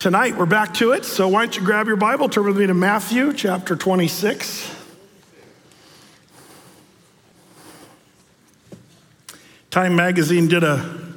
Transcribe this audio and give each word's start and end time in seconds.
Tonight, 0.00 0.38
we're 0.38 0.46
back 0.46 0.72
to 0.72 0.92
it. 0.92 1.04
So, 1.04 1.28
why 1.28 1.44
don't 1.44 1.54
you 1.54 1.62
grab 1.62 1.86
your 1.86 1.96
Bible, 1.96 2.30
turn 2.30 2.46
with 2.46 2.56
me 2.56 2.66
to 2.66 2.72
Matthew 2.72 3.34
chapter 3.34 3.76
26. 3.76 4.74
Time 9.70 9.94
magazine 9.94 10.48
did 10.48 10.64
a 10.64 11.14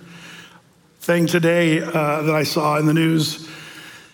thing 1.00 1.28
today 1.28 1.80
uh, 1.80 2.24
that 2.24 2.36
I 2.36 2.44
saw 2.44 2.78
in 2.78 2.86
the 2.86 2.94
news 2.94 3.50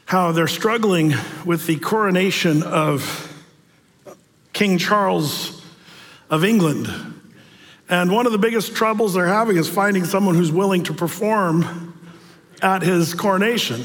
how 0.05 0.34
they're 0.34 0.47
struggling 0.47 1.15
with 1.45 1.65
the 1.65 1.77
coronation 1.77 2.61
of 2.61 3.43
King 4.54 4.77
Charles 4.77 5.65
of 6.29 6.45
England. 6.45 6.89
And 7.89 8.11
one 8.11 8.27
of 8.27 8.31
the 8.31 8.38
biggest 8.38 8.75
troubles 8.75 9.15
they're 9.15 9.25
having 9.25 9.57
is 9.57 9.67
finding 9.67 10.05
someone 10.05 10.36
who's 10.36 10.51
willing 10.51 10.83
to 10.83 10.93
perform 10.93 11.99
at 12.61 12.83
his 12.83 13.15
coronation. 13.15 13.83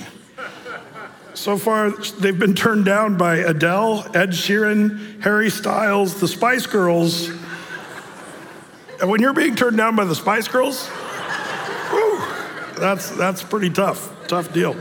So 1.35 1.59
far, 1.59 1.91
they've 1.91 2.39
been 2.39 2.55
turned 2.55 2.85
down 2.85 3.17
by 3.17 3.39
Adele, 3.39 4.07
Ed 4.15 4.31
Sheeran, 4.31 5.21
Harry 5.21 5.51
Styles, 5.51 6.21
the 6.21 6.29
Spice 6.29 6.67
Girls. 6.67 7.29
And 9.01 9.11
when 9.11 9.21
you're 9.21 9.33
being 9.33 9.57
turned 9.57 9.77
down 9.77 9.97
by 9.97 10.05
the 10.05 10.15
Spice 10.15 10.47
Girls, 10.47 10.87
whew, 10.87 12.23
that's, 12.79 13.11
that's 13.11 13.43
pretty 13.43 13.69
tough, 13.71 14.13
tough 14.29 14.53
deal. 14.53 14.77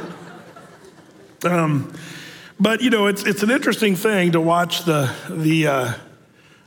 Um, 1.43 1.91
but 2.59 2.81
you 2.81 2.91
know, 2.91 3.07
it's, 3.07 3.23
it's 3.23 3.41
an 3.41 3.49
interesting 3.49 3.95
thing 3.95 4.33
to 4.33 4.39
watch 4.39 4.85
the, 4.85 5.11
the 5.31 5.67
uh, 5.67 5.93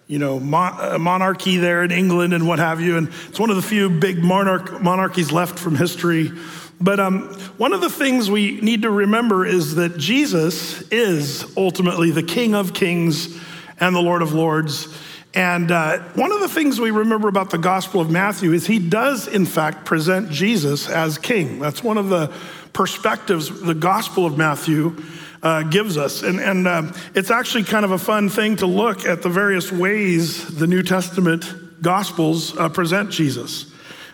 you 0.09 0.19
know, 0.19 0.39
uh, 0.39 0.99
monarchy 0.99 1.59
there 1.59 1.85
in 1.85 1.93
England 1.93 2.35
and 2.35 2.47
what 2.47 2.59
have 2.59 2.81
you. 2.81 2.97
And 2.97 3.09
it's 3.29 3.39
one 3.39 3.51
of 3.51 3.57
the 3.57 3.63
few 3.63 3.89
big 3.89 4.19
monarch, 4.23 4.83
monarchies 4.83 5.31
left 5.31 5.61
from 5.61 5.77
history. 5.77 6.33
But 6.81 7.01
um, 7.01 7.33
one 7.57 7.73
of 7.73 7.81
the 7.81 7.89
things 7.89 8.31
we 8.31 8.61
need 8.61 8.83
to 8.83 8.91
remember 8.91 9.47
is 9.47 9.77
that 9.77 9.97
Jesus 9.97 10.83
is 10.91 11.57
ultimately 11.57 12.11
the 12.11 12.23
King 12.23 12.55
of 12.55 12.75
Kings 12.75 13.39
and 13.81 13.95
the 13.95 14.01
Lord 14.01 14.23
of 14.23 14.35
Lords. 14.35 14.89
And 15.33 15.71
uh, 15.71 15.99
one 16.15 16.33
of 16.33 16.41
the 16.41 16.49
things 16.49 16.81
we 16.81 16.91
remember 16.91 17.29
about 17.29 17.51
the 17.51 17.59
Gospel 17.59 18.01
of 18.01 18.11
Matthew 18.11 18.53
is 18.53 18.67
he 18.67 18.79
does, 18.79 19.29
in 19.29 19.45
fact, 19.47 19.85
present 19.85 20.31
Jesus 20.31 20.89
as 20.89 21.19
king. 21.19 21.61
That's 21.61 21.83
one 21.83 21.99
of 21.99 22.09
the 22.09 22.33
perspectives 22.73 23.61
the 23.61 23.75
Gospel 23.75 24.27
of 24.27 24.37
Matthew 24.39 25.03
uh, 25.43 25.63
gives 25.63 25.97
us. 25.97 26.23
And, 26.23 26.41
and 26.41 26.67
uh, 26.67 26.93
it's 27.15 27.31
actually 27.31 27.65
kind 27.65 27.85
of 27.85 27.91
a 27.91 27.99
fun 27.99 28.29
thing 28.29 28.57
to 28.57 28.67
look 28.67 29.05
at 29.07 29.23
the 29.23 29.29
various 29.29 29.71
ways 29.71 30.59
the 30.59 30.67
New 30.67 30.83
Testament 30.83 31.83
Gospels 31.83 32.57
uh, 32.57 32.69
present 32.69 33.11
Jesus. 33.11 33.73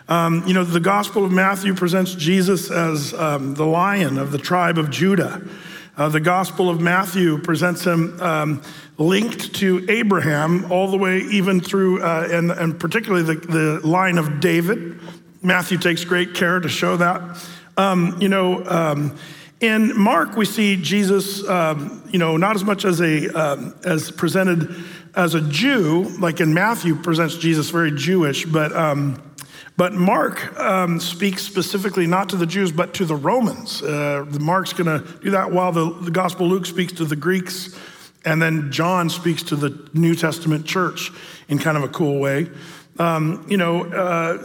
Um, 0.09 0.43
you 0.47 0.55
know, 0.55 0.65
the 0.65 0.81
Gospel 0.81 1.25
of 1.25 1.33
Matthew 1.33 1.75
presents 1.75 2.15
Jesus 2.15 2.71
as 2.71 3.15
um, 3.15 3.55
the 3.55 3.67
lion 3.67 4.19
of 4.19 4.33
the 4.33 4.39
tribe 4.39 4.79
of 4.79 4.91
Judah. 4.91 5.43
Uh, 5.97 6.09
the 6.09 6.21
Gospel 6.21 6.69
of 6.71 6.81
Matthew 6.81 7.39
presents 7.39 7.85
him 7.85 8.21
um, 8.21 8.63
linked 8.99 9.55
to 9.57 9.85
Abraham 9.89 10.71
all 10.73 10.91
the 10.91 10.97
way 10.97 11.19
even 11.19 11.61
through, 11.61 12.03
uh, 12.03 12.29
and, 12.31 12.51
and 12.51 12.81
particularly 12.81 13.23
the, 13.23 13.35
the 13.47 13.87
line 13.87 14.19
of 14.19 14.41
David. 14.41 14.99
Matthew 15.43 15.79
takes 15.79 16.05
great 16.05 16.35
care 16.35 16.61
to 16.61 16.69
show 16.69 16.97
that. 16.97 17.47
Um, 17.77 18.17
you 18.21 18.29
know, 18.29 18.65
um, 18.67 19.17
in 19.61 19.97
Mark, 19.97 20.37
we 20.37 20.45
see 20.45 20.77
Jesus, 20.77 21.47
um, 21.49 22.03
you 22.11 22.19
know, 22.19 22.37
not 22.37 22.57
as 22.57 22.65
much 22.65 22.85
as 22.85 23.01
a 23.01 23.29
um, 23.29 23.75
as 23.85 24.11
presented 24.11 24.75
as 25.15 25.35
a 25.35 25.41
Jew, 25.41 26.05
like 26.19 26.41
in 26.41 26.53
Matthew 26.53 26.97
presents 26.97 27.37
Jesus 27.37 27.71
very 27.71 27.93
Jewish, 27.93 28.45
but 28.45 28.75
um, 28.75 29.23
but 29.83 29.95
Mark 29.95 30.57
um, 30.61 31.01
speaks 31.01 31.43
specifically 31.43 32.07
not 32.07 32.29
to 32.29 32.37
the 32.37 32.47
Jews 32.47 32.71
but 32.71 32.95
to 32.95 33.05
the 33.05 33.17
Romans. 33.17 33.83
Uh, 33.83 34.25
Mark's 34.39 34.73
going 34.73 34.87
to 34.87 35.05
do 35.19 35.31
that 35.31 35.51
while 35.51 35.73
the, 35.73 35.93
the 36.03 36.13
Gospel 36.13 36.47
Luke 36.47 36.67
speaks 36.67 36.93
to 36.93 37.05
the 37.05 37.17
Greeks, 37.17 37.77
and 38.25 38.41
then 38.41 38.71
John 38.71 39.11
speaks 39.11 39.43
to 39.43 39.57
the 39.57 39.91
New 39.93 40.15
Testament 40.15 40.67
church 40.67 41.11
in 41.49 41.59
kind 41.59 41.77
of 41.77 41.83
a 41.83 41.89
cool 41.89 42.21
way. 42.21 42.49
Um, 43.01 43.45
you 43.49 43.57
know, 43.57 43.83
uh, 43.87 44.39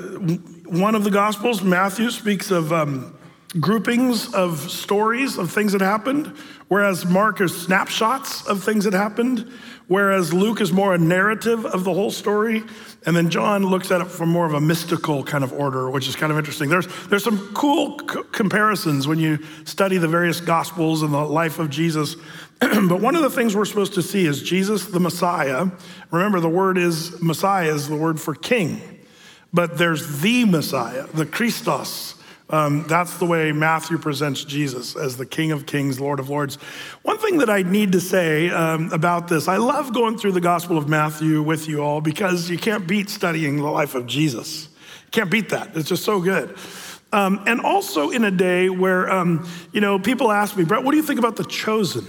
one 0.69 0.95
of 0.95 1.03
the 1.03 1.11
Gospels, 1.11 1.61
Matthew, 1.61 2.09
speaks 2.09 2.49
of 2.49 2.73
um, 2.73 3.15
groupings 3.59 4.33
of 4.33 4.71
stories 4.71 5.37
of 5.37 5.51
things 5.51 5.71
that 5.73 5.81
happened, 5.81 6.35
whereas 6.67 7.05
Mark 7.05 7.41
is 7.41 7.55
snapshots 7.55 8.43
of 8.47 8.63
things 8.63 8.85
that 8.85 8.93
happened, 8.93 9.51
whereas 9.87 10.33
Luke 10.33 10.61
is 10.61 10.71
more 10.71 10.93
a 10.93 10.97
narrative 10.97 11.65
of 11.65 11.83
the 11.83 11.93
whole 11.93 12.11
story. 12.11 12.63
And 13.05 13.15
then 13.15 13.29
John 13.29 13.65
looks 13.65 13.89
at 13.91 14.01
it 14.01 14.05
from 14.05 14.29
more 14.29 14.45
of 14.45 14.53
a 14.53 14.61
mystical 14.61 15.23
kind 15.23 15.43
of 15.43 15.53
order, 15.53 15.89
which 15.89 16.07
is 16.07 16.15
kind 16.15 16.31
of 16.31 16.37
interesting. 16.37 16.69
There's, 16.69 16.87
there's 17.07 17.23
some 17.23 17.53
cool 17.53 17.99
c- 17.99 18.21
comparisons 18.31 19.07
when 19.07 19.19
you 19.19 19.39
study 19.63 19.97
the 19.97 20.07
various 20.07 20.41
gospels 20.41 21.03
and 21.03 21.13
the 21.13 21.23
life 21.23 21.59
of 21.59 21.69
Jesus. 21.69 22.15
but 22.59 22.99
one 22.99 23.15
of 23.15 23.21
the 23.21 23.29
things 23.29 23.55
we're 23.55 23.65
supposed 23.65 23.93
to 23.93 24.01
see 24.01 24.25
is 24.25 24.41
Jesus 24.43 24.85
the 24.85 24.99
Messiah. 24.99 25.67
Remember, 26.11 26.39
the 26.39 26.49
word 26.49 26.77
is 26.77 27.21
Messiah 27.21 27.73
is 27.73 27.87
the 27.87 27.95
word 27.95 28.19
for 28.19 28.35
king, 28.35 28.81
but 29.53 29.77
there's 29.77 30.21
the 30.21 30.43
Messiah, 30.43 31.07
the 31.13 31.25
Christos, 31.25 32.15
um, 32.49 32.85
that's 32.87 33.17
the 33.17 33.25
way 33.25 33.51
Matthew 33.51 33.97
presents 33.97 34.43
Jesus 34.45 34.95
as 34.95 35.17
the 35.17 35.25
King 35.25 35.51
of 35.51 35.65
Kings, 35.65 35.99
Lord 35.99 36.19
of 36.19 36.29
Lords. 36.29 36.55
One 37.03 37.17
thing 37.17 37.39
that 37.39 37.49
I 37.49 37.63
need 37.63 37.91
to 37.91 37.99
say 37.99 38.49
um, 38.49 38.91
about 38.93 39.27
this, 39.27 39.49
I 39.49 39.57
love 39.57 39.93
going 39.93 40.17
through 40.17 40.31
the 40.31 40.41
Gospel 40.41 40.77
of 40.77 40.87
Matthew 40.87 41.41
with 41.41 41.67
you 41.67 41.81
all 41.81 41.99
because 41.99 42.49
you 42.49 42.57
can't 42.57 42.87
beat 42.87 43.09
studying 43.09 43.57
the 43.57 43.63
life 43.63 43.95
of 43.95 44.07
Jesus. 44.07 44.69
Can't 45.11 45.29
beat 45.29 45.49
that. 45.49 45.75
It's 45.75 45.89
just 45.89 46.03
so 46.03 46.21
good. 46.21 46.55
Um, 47.11 47.43
and 47.47 47.61
also 47.61 48.11
in 48.11 48.23
a 48.23 48.31
day 48.31 48.69
where, 48.69 49.09
um, 49.09 49.49
you 49.71 49.81
know, 49.81 49.99
people 49.99 50.31
ask 50.31 50.55
me, 50.55 50.63
Brett, 50.63 50.83
what 50.83 50.91
do 50.91 50.97
you 50.97 51.03
think 51.03 51.19
about 51.19 51.35
the 51.35 51.45
chosen? 51.45 52.05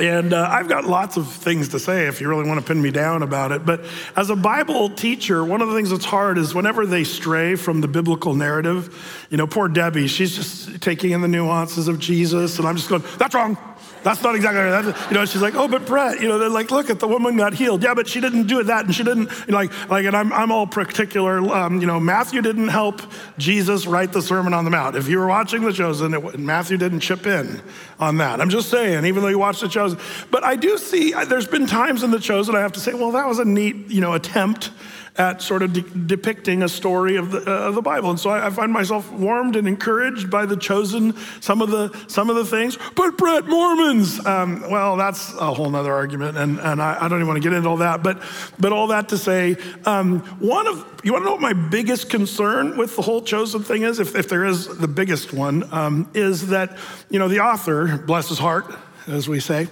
And 0.00 0.32
uh, 0.32 0.48
I've 0.50 0.66
got 0.66 0.84
lots 0.86 1.18
of 1.18 1.30
things 1.30 1.68
to 1.68 1.78
say 1.78 2.06
if 2.06 2.22
you 2.22 2.28
really 2.28 2.48
want 2.48 2.58
to 2.58 2.66
pin 2.66 2.80
me 2.80 2.90
down 2.90 3.22
about 3.22 3.52
it. 3.52 3.66
But 3.66 3.84
as 4.16 4.30
a 4.30 4.36
Bible 4.36 4.88
teacher, 4.88 5.44
one 5.44 5.60
of 5.60 5.68
the 5.68 5.74
things 5.74 5.90
that's 5.90 6.06
hard 6.06 6.38
is 6.38 6.54
whenever 6.54 6.86
they 6.86 7.04
stray 7.04 7.54
from 7.54 7.82
the 7.82 7.88
biblical 7.88 8.34
narrative, 8.34 9.26
you 9.28 9.36
know, 9.36 9.46
poor 9.46 9.68
Debbie, 9.68 10.06
she's 10.06 10.34
just 10.34 10.80
taking 10.80 11.10
in 11.10 11.20
the 11.20 11.28
nuances 11.28 11.86
of 11.86 11.98
Jesus, 11.98 12.58
and 12.58 12.66
I'm 12.66 12.76
just 12.76 12.88
going, 12.88 13.04
that's 13.18 13.34
wrong. 13.34 13.58
That's 14.02 14.22
not 14.22 14.34
exactly 14.34 14.62
that. 14.62 15.10
You 15.10 15.14
know, 15.14 15.24
she's 15.24 15.42
like, 15.42 15.54
oh, 15.54 15.68
but 15.68 15.86
Brett, 15.86 16.20
you 16.20 16.28
know, 16.28 16.38
they're 16.38 16.48
like, 16.48 16.70
look 16.70 16.90
at 16.90 17.00
the 17.00 17.08
woman 17.08 17.36
got 17.36 17.52
healed. 17.52 17.82
Yeah, 17.82 17.94
but 17.94 18.08
she 18.08 18.20
didn't 18.20 18.46
do 18.46 18.62
that, 18.62 18.86
and 18.86 18.94
she 18.94 19.04
didn't, 19.04 19.30
you 19.46 19.52
know, 19.52 19.58
like, 19.58 19.90
like, 19.90 20.04
and 20.06 20.16
I'm, 20.16 20.32
I'm 20.32 20.50
all 20.50 20.66
particular. 20.66 21.38
Um, 21.38 21.80
you 21.80 21.86
know, 21.86 22.00
Matthew 22.00 22.40
didn't 22.40 22.68
help 22.68 23.02
Jesus 23.38 23.86
write 23.86 24.12
the 24.12 24.22
Sermon 24.22 24.54
on 24.54 24.64
the 24.64 24.70
Mount. 24.70 24.96
If 24.96 25.08
you 25.08 25.18
were 25.18 25.26
watching 25.26 25.62
The 25.62 25.72
Chosen, 25.72 26.14
it, 26.14 26.38
Matthew 26.38 26.76
didn't 26.76 27.00
chip 27.00 27.26
in 27.26 27.60
on 27.98 28.16
that. 28.18 28.40
I'm 28.40 28.50
just 28.50 28.70
saying, 28.70 29.04
even 29.04 29.22
though 29.22 29.28
you 29.28 29.38
watched 29.38 29.60
The 29.60 29.68
Chosen, 29.68 29.98
but 30.30 30.44
I 30.44 30.56
do 30.56 30.78
see. 30.78 31.12
There's 31.12 31.48
been 31.48 31.66
times 31.66 32.02
in 32.02 32.10
The 32.10 32.20
Chosen 32.20 32.54
I 32.54 32.60
have 32.60 32.72
to 32.72 32.80
say, 32.80 32.94
well, 32.94 33.12
that 33.12 33.26
was 33.26 33.38
a 33.38 33.44
neat, 33.44 33.76
you 33.88 34.00
know, 34.00 34.14
attempt 34.14 34.70
at 35.16 35.42
sort 35.42 35.62
of 35.62 35.72
de- 35.72 35.82
depicting 35.82 36.62
a 36.62 36.68
story 36.68 37.16
of 37.16 37.30
the, 37.32 37.38
uh, 37.38 37.68
of 37.68 37.74
the 37.74 37.82
Bible. 37.82 38.10
And 38.10 38.18
so 38.18 38.30
I, 38.30 38.46
I, 38.46 38.50
find 38.50 38.72
myself 38.72 39.10
warmed 39.12 39.56
and 39.56 39.66
encouraged 39.66 40.30
by 40.30 40.46
the 40.46 40.56
chosen, 40.56 41.14
some 41.40 41.60
of 41.60 41.70
the, 41.70 41.96
some 42.08 42.30
of 42.30 42.36
the 42.36 42.44
things. 42.44 42.78
But 42.94 43.18
Brett, 43.18 43.46
Mormons, 43.46 44.24
um, 44.24 44.62
well, 44.70 44.96
that's 44.96 45.32
a 45.34 45.52
whole 45.52 45.68
nother 45.68 45.92
argument. 45.92 46.38
And, 46.38 46.58
and 46.60 46.80
I, 46.80 47.04
I, 47.04 47.08
don't 47.08 47.18
even 47.18 47.26
want 47.26 47.42
to 47.42 47.48
get 47.48 47.56
into 47.56 47.68
all 47.68 47.78
that. 47.78 48.02
But, 48.02 48.22
but 48.58 48.72
all 48.72 48.88
that 48.88 49.08
to 49.10 49.18
say, 49.18 49.56
um, 49.84 50.20
one 50.38 50.66
of, 50.66 51.00
you 51.02 51.12
want 51.12 51.22
to 51.22 51.26
know 51.26 51.32
what 51.32 51.40
my 51.40 51.52
biggest 51.52 52.08
concern 52.08 52.76
with 52.76 52.96
the 52.96 53.02
whole 53.02 53.22
chosen 53.22 53.62
thing 53.62 53.82
is? 53.82 53.98
If, 53.98 54.14
if 54.14 54.28
there 54.28 54.44
is 54.44 54.66
the 54.78 54.88
biggest 54.88 55.32
one, 55.32 55.72
um, 55.72 56.10
is 56.14 56.48
that, 56.48 56.76
you 57.10 57.18
know, 57.18 57.28
the 57.28 57.40
author, 57.40 57.98
bless 57.98 58.28
his 58.28 58.38
heart, 58.38 58.74
as 59.06 59.28
we 59.28 59.40
say, 59.40 59.68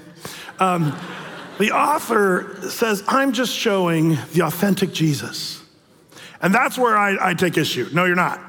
um, 0.59 0.99
the 1.59 1.73
author 1.73 2.57
says, 2.71 3.03
I'm 3.09 3.33
just 3.33 3.53
showing 3.53 4.17
the 4.33 4.43
authentic 4.43 4.93
Jesus. 4.93 5.63
And 6.41 6.55
that's 6.55 6.79
where 6.79 6.97
I, 6.97 7.31
I, 7.31 7.35
take 7.35 7.59
issue. 7.59 7.89
No, 7.93 8.05
you're 8.05 8.15
not. 8.15 8.41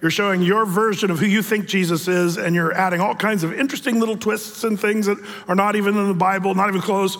You're 0.00 0.10
showing 0.12 0.42
your 0.42 0.64
version 0.64 1.10
of 1.10 1.18
who 1.18 1.26
you 1.26 1.42
think 1.42 1.66
Jesus 1.66 2.08
is, 2.08 2.36
and 2.36 2.54
you're 2.54 2.72
adding 2.72 3.00
all 3.00 3.14
kinds 3.14 3.44
of 3.44 3.52
interesting 3.52 4.00
little 4.00 4.16
twists 4.16 4.64
and 4.64 4.78
things 4.78 5.06
that 5.06 5.18
are 5.48 5.54
not 5.54 5.76
even 5.76 5.96
in 5.96 6.08
the 6.08 6.14
Bible, 6.14 6.54
not 6.54 6.68
even 6.68 6.80
close. 6.80 7.18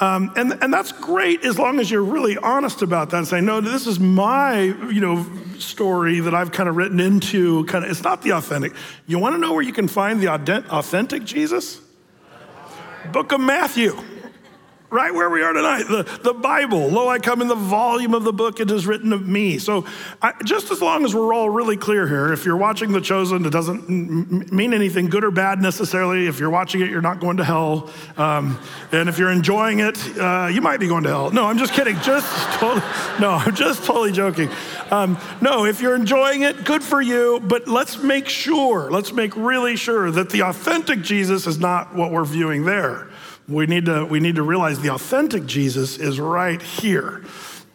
Um, 0.00 0.32
and, 0.36 0.52
and 0.62 0.72
that's 0.72 0.92
great 0.92 1.44
as 1.44 1.58
long 1.58 1.80
as 1.80 1.90
you're 1.90 2.04
really 2.04 2.36
honest 2.36 2.82
about 2.82 3.10
that 3.10 3.18
and 3.18 3.28
say, 3.28 3.40
no, 3.40 3.60
this 3.60 3.86
is 3.86 4.00
my, 4.00 4.62
you 4.62 5.00
know, 5.00 5.26
story 5.58 6.20
that 6.20 6.34
I've 6.34 6.50
kind 6.50 6.68
of 6.68 6.76
written 6.76 6.98
into. 6.98 7.64
Kind 7.66 7.84
of, 7.84 7.90
it's 7.90 8.02
not 8.02 8.22
the 8.22 8.32
authentic. 8.32 8.72
You 9.06 9.18
want 9.18 9.34
to 9.34 9.38
know 9.38 9.52
where 9.52 9.62
you 9.62 9.72
can 9.72 9.88
find 9.88 10.20
the 10.20 10.28
authentic 10.28 11.24
Jesus? 11.24 11.80
Book 13.12 13.32
of 13.32 13.40
Matthew 13.40 13.96
right 14.94 15.12
where 15.12 15.28
we 15.28 15.42
are 15.42 15.52
tonight. 15.52 15.82
The, 15.88 16.04
the 16.22 16.32
Bible, 16.32 16.88
lo, 16.88 17.08
I 17.08 17.18
come 17.18 17.42
in 17.42 17.48
the 17.48 17.56
volume 17.56 18.14
of 18.14 18.22
the 18.22 18.32
book, 18.32 18.60
it 18.60 18.70
is 18.70 18.86
written 18.86 19.12
of 19.12 19.26
me. 19.26 19.58
So, 19.58 19.84
I, 20.22 20.32
just 20.44 20.70
as 20.70 20.80
long 20.80 21.04
as 21.04 21.14
we're 21.14 21.34
all 21.34 21.50
really 21.50 21.76
clear 21.76 22.06
here, 22.06 22.32
if 22.32 22.44
you're 22.44 22.56
watching 22.56 22.92
The 22.92 23.00
Chosen, 23.00 23.44
it 23.44 23.50
doesn't 23.50 24.52
mean 24.52 24.72
anything 24.72 25.06
good 25.06 25.24
or 25.24 25.32
bad 25.32 25.60
necessarily. 25.60 26.28
If 26.28 26.38
you're 26.38 26.48
watching 26.50 26.80
it, 26.80 26.90
you're 26.90 27.02
not 27.02 27.18
going 27.18 27.38
to 27.38 27.44
hell. 27.44 27.90
Um, 28.16 28.58
and 28.92 29.08
if 29.08 29.18
you're 29.18 29.32
enjoying 29.32 29.80
it, 29.80 29.98
uh, 30.16 30.48
you 30.52 30.60
might 30.60 30.78
be 30.78 30.86
going 30.86 31.02
to 31.02 31.10
hell. 31.10 31.30
No, 31.32 31.46
I'm 31.46 31.58
just 31.58 31.72
kidding. 31.72 31.96
Just 32.00 32.28
totally, 32.58 32.86
no, 33.20 33.30
I'm 33.30 33.54
just 33.54 33.84
totally 33.84 34.12
joking. 34.12 34.48
Um, 34.92 35.18
no, 35.40 35.64
if 35.64 35.80
you're 35.80 35.96
enjoying 35.96 36.42
it, 36.42 36.64
good 36.64 36.84
for 36.84 37.02
you. 37.02 37.40
But 37.40 37.66
let's 37.66 38.00
make 38.00 38.28
sure, 38.28 38.92
let's 38.92 39.12
make 39.12 39.34
really 39.34 39.74
sure 39.74 40.12
that 40.12 40.30
the 40.30 40.42
authentic 40.42 41.02
Jesus 41.02 41.48
is 41.48 41.58
not 41.58 41.96
what 41.96 42.12
we're 42.12 42.24
viewing 42.24 42.64
there. 42.64 43.08
We 43.48 43.66
need 43.66 43.86
to, 43.86 44.04
we 44.04 44.20
need 44.20 44.36
to 44.36 44.42
realize 44.42 44.80
the 44.80 44.90
authentic 44.90 45.46
Jesus 45.46 45.98
is 45.98 46.18
right 46.18 46.60
here. 46.60 47.24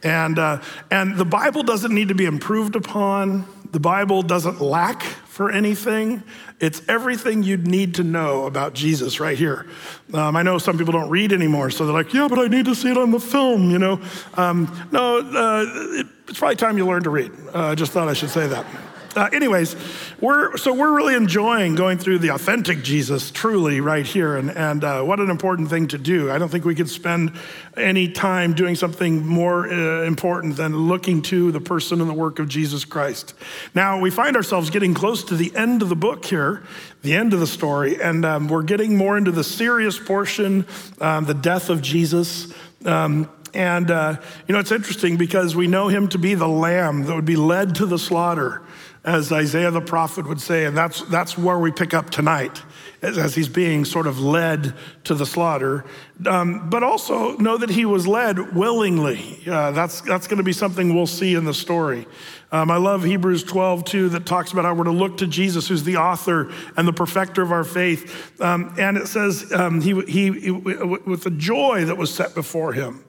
And, 0.01 0.39
uh, 0.39 0.61
and 0.89 1.17
the 1.17 1.25
Bible 1.25 1.63
doesn't 1.63 1.93
need 1.93 2.07
to 2.07 2.15
be 2.15 2.25
improved 2.25 2.75
upon. 2.75 3.45
The 3.71 3.79
Bible 3.79 4.23
doesn't 4.23 4.61
lack 4.61 5.03
for 5.03 5.51
anything. 5.51 6.23
It's 6.59 6.81
everything 6.89 7.43
you'd 7.43 7.67
need 7.67 7.95
to 7.95 8.03
know 8.03 8.45
about 8.45 8.73
Jesus 8.73 9.19
right 9.19 9.37
here. 9.37 9.67
Um, 10.13 10.35
I 10.35 10.41
know 10.41 10.57
some 10.57 10.77
people 10.77 10.91
don't 10.91 11.09
read 11.09 11.31
anymore, 11.31 11.69
so 11.69 11.85
they're 11.85 11.93
like, 11.93 12.13
yeah, 12.13 12.27
but 12.27 12.39
I 12.39 12.47
need 12.47 12.65
to 12.65 12.75
see 12.75 12.89
it 12.89 12.97
on 12.97 13.11
the 13.11 13.19
film, 13.19 13.69
you 13.69 13.77
know? 13.77 14.01
Um, 14.33 14.87
no, 14.91 15.19
uh, 15.19 15.65
it, 15.99 16.07
it's 16.27 16.39
probably 16.39 16.55
time 16.55 16.77
you 16.77 16.85
learn 16.85 17.03
to 17.03 17.09
read. 17.09 17.31
Uh, 17.53 17.67
I 17.67 17.75
just 17.75 17.91
thought 17.91 18.07
I 18.07 18.13
should 18.13 18.31
say 18.31 18.47
that. 18.47 18.65
Uh, 19.15 19.27
anyways, 19.33 19.75
we're, 20.21 20.55
so 20.57 20.73
we're 20.73 20.95
really 20.95 21.15
enjoying 21.15 21.73
going 21.73 21.97
through 21.97 22.19
the 22.19 22.29
authentic 22.29 22.83
Jesus 22.83 23.31
truly 23.31 23.81
right 23.81 24.05
here. 24.05 24.37
And, 24.37 24.51
and 24.51 24.83
uh, 24.83 25.01
what 25.01 25.19
an 25.19 25.29
important 25.29 25.69
thing 25.69 25.87
to 25.87 25.97
do. 25.97 26.31
I 26.31 26.37
don't 26.37 26.49
think 26.49 26.63
we 26.63 26.75
could 26.75 26.89
spend 26.89 27.33
any 27.75 28.11
time 28.11 28.53
doing 28.53 28.75
something 28.75 29.25
more 29.25 29.67
uh, 29.67 30.03
important 30.03 30.57
than 30.57 30.87
looking 30.87 31.21
to 31.23 31.51
the 31.51 31.59
person 31.59 32.01
and 32.01 32.09
the 32.09 32.13
work 32.13 32.37
of 32.37 32.47
Jesus 32.47 32.85
Christ. 32.85 33.33
Now, 33.73 33.99
we 33.99 34.11
find 34.11 34.35
ourselves 34.35 34.69
getting 34.69 34.93
close 34.93 35.23
to 35.25 35.35
the 35.35 35.55
end 35.55 35.81
of 35.81 35.89
the 35.89 35.95
book 35.95 36.25
here, 36.25 36.63
the 37.01 37.15
end 37.15 37.33
of 37.33 37.39
the 37.39 37.47
story, 37.47 38.01
and 38.01 38.23
um, 38.25 38.47
we're 38.47 38.63
getting 38.63 38.95
more 38.95 39.17
into 39.17 39.31
the 39.31 39.43
serious 39.43 39.97
portion, 39.97 40.65
um, 41.01 41.25
the 41.25 41.33
death 41.33 41.69
of 41.69 41.81
Jesus. 41.81 42.53
Um, 42.85 43.29
and, 43.53 43.89
uh, 43.89 44.17
you 44.47 44.53
know, 44.53 44.59
it's 44.59 44.71
interesting 44.71 45.17
because 45.17 45.55
we 45.55 45.67
know 45.67 45.87
him 45.87 46.07
to 46.09 46.19
be 46.19 46.35
the 46.35 46.47
lamb 46.47 47.05
that 47.05 47.15
would 47.15 47.25
be 47.25 47.35
led 47.35 47.75
to 47.75 47.85
the 47.85 47.97
slaughter 47.97 48.61
as 49.09 49.31
Isaiah 49.31 49.71
the 49.71 49.81
prophet 49.81 50.27
would 50.27 50.39
say, 50.39 50.65
and 50.65 50.77
that's, 50.77 51.01
that's 51.03 51.37
where 51.37 51.57
we 51.57 51.71
pick 51.71 51.93
up 51.95 52.11
tonight, 52.11 52.61
as, 53.01 53.17
as 53.17 53.33
he's 53.33 53.49
being 53.49 53.83
sort 53.83 54.05
of 54.05 54.19
led 54.19 54.75
to 55.05 55.15
the 55.15 55.25
slaughter. 55.25 55.83
Um, 56.27 56.69
but 56.69 56.83
also 56.83 57.35
know 57.37 57.57
that 57.57 57.71
he 57.71 57.85
was 57.85 58.07
led 58.07 58.55
willingly. 58.55 59.41
Uh, 59.47 59.71
that's 59.71 60.01
that's 60.01 60.27
going 60.27 60.37
to 60.37 60.43
be 60.43 60.53
something 60.53 60.93
we'll 60.93 61.07
see 61.07 61.33
in 61.33 61.43
the 61.43 61.53
story. 61.53 62.05
Um, 62.51 62.69
I 62.69 62.77
love 62.77 63.03
Hebrews 63.03 63.43
12, 63.43 63.85
too, 63.85 64.09
that 64.09 64.25
talks 64.25 64.51
about 64.51 64.65
how 64.65 64.73
we're 64.73 64.85
to 64.85 64.91
look 64.91 65.17
to 65.17 65.27
Jesus, 65.27 65.67
who's 65.67 65.83
the 65.83 65.97
author 65.97 66.51
and 66.77 66.87
the 66.87 66.93
perfecter 66.93 67.41
of 67.41 67.51
our 67.51 67.63
faith. 67.63 68.41
Um, 68.41 68.75
and 68.77 68.97
it 68.97 69.07
says, 69.07 69.51
um, 69.53 69.81
he, 69.81 69.99
he, 70.05 70.31
he, 70.39 70.51
with 70.51 71.23
the 71.23 71.31
joy 71.31 71.85
that 71.85 71.97
was 71.97 72.13
set 72.13 72.33
before 72.35 72.73
him, 72.73 73.03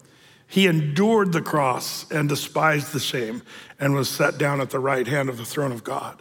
he 0.51 0.67
endured 0.67 1.33
the 1.33 1.41
cross 1.41 2.11
and 2.11 2.29
despised 2.29 2.93
the 2.93 2.99
shame 2.99 3.41
and 3.79 3.95
was 3.95 4.09
set 4.09 4.37
down 4.37 4.61
at 4.61 4.71
the 4.71 4.81
right 4.81 5.07
hand 5.07 5.29
of 5.29 5.39
the 5.39 5.45
throne 5.45 5.71
of 5.71 5.85
God. 5.85 6.21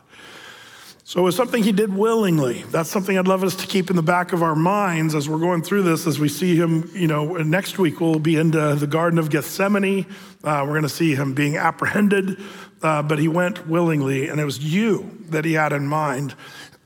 So 1.03 1.21
it 1.21 1.23
was 1.23 1.35
something 1.35 1.63
he 1.63 1.71
did 1.71 1.91
willingly. 1.91 2.61
That's 2.69 2.91
something 2.91 3.17
I'd 3.17 3.27
love 3.27 3.43
us 3.43 3.55
to 3.55 3.65
keep 3.65 3.89
in 3.89 3.95
the 3.95 4.03
back 4.03 4.31
of 4.31 4.43
our 4.43 4.55
minds 4.55 5.15
as 5.15 5.27
we're 5.27 5.39
going 5.39 5.63
through 5.63 5.81
this, 5.81 6.05
as 6.05 6.19
we 6.19 6.29
see 6.29 6.55
him, 6.55 6.91
you 6.93 7.07
know, 7.07 7.37
next 7.37 7.79
week 7.79 7.99
we'll 7.99 8.19
be 8.19 8.35
into 8.35 8.75
the 8.75 8.85
Garden 8.85 9.17
of 9.17 9.31
Gethsemane. 9.31 10.05
Uh, 10.43 10.61
we're 10.63 10.73
going 10.73 10.83
to 10.83 10.89
see 10.89 11.15
him 11.15 11.33
being 11.33 11.57
apprehended, 11.57 12.39
uh, 12.83 13.01
but 13.01 13.17
he 13.17 13.27
went 13.27 13.67
willingly, 13.67 14.27
and 14.29 14.39
it 14.39 14.45
was 14.45 14.59
you 14.59 15.17
that 15.29 15.43
he 15.43 15.53
had 15.53 15.73
in 15.73 15.87
mind 15.87 16.35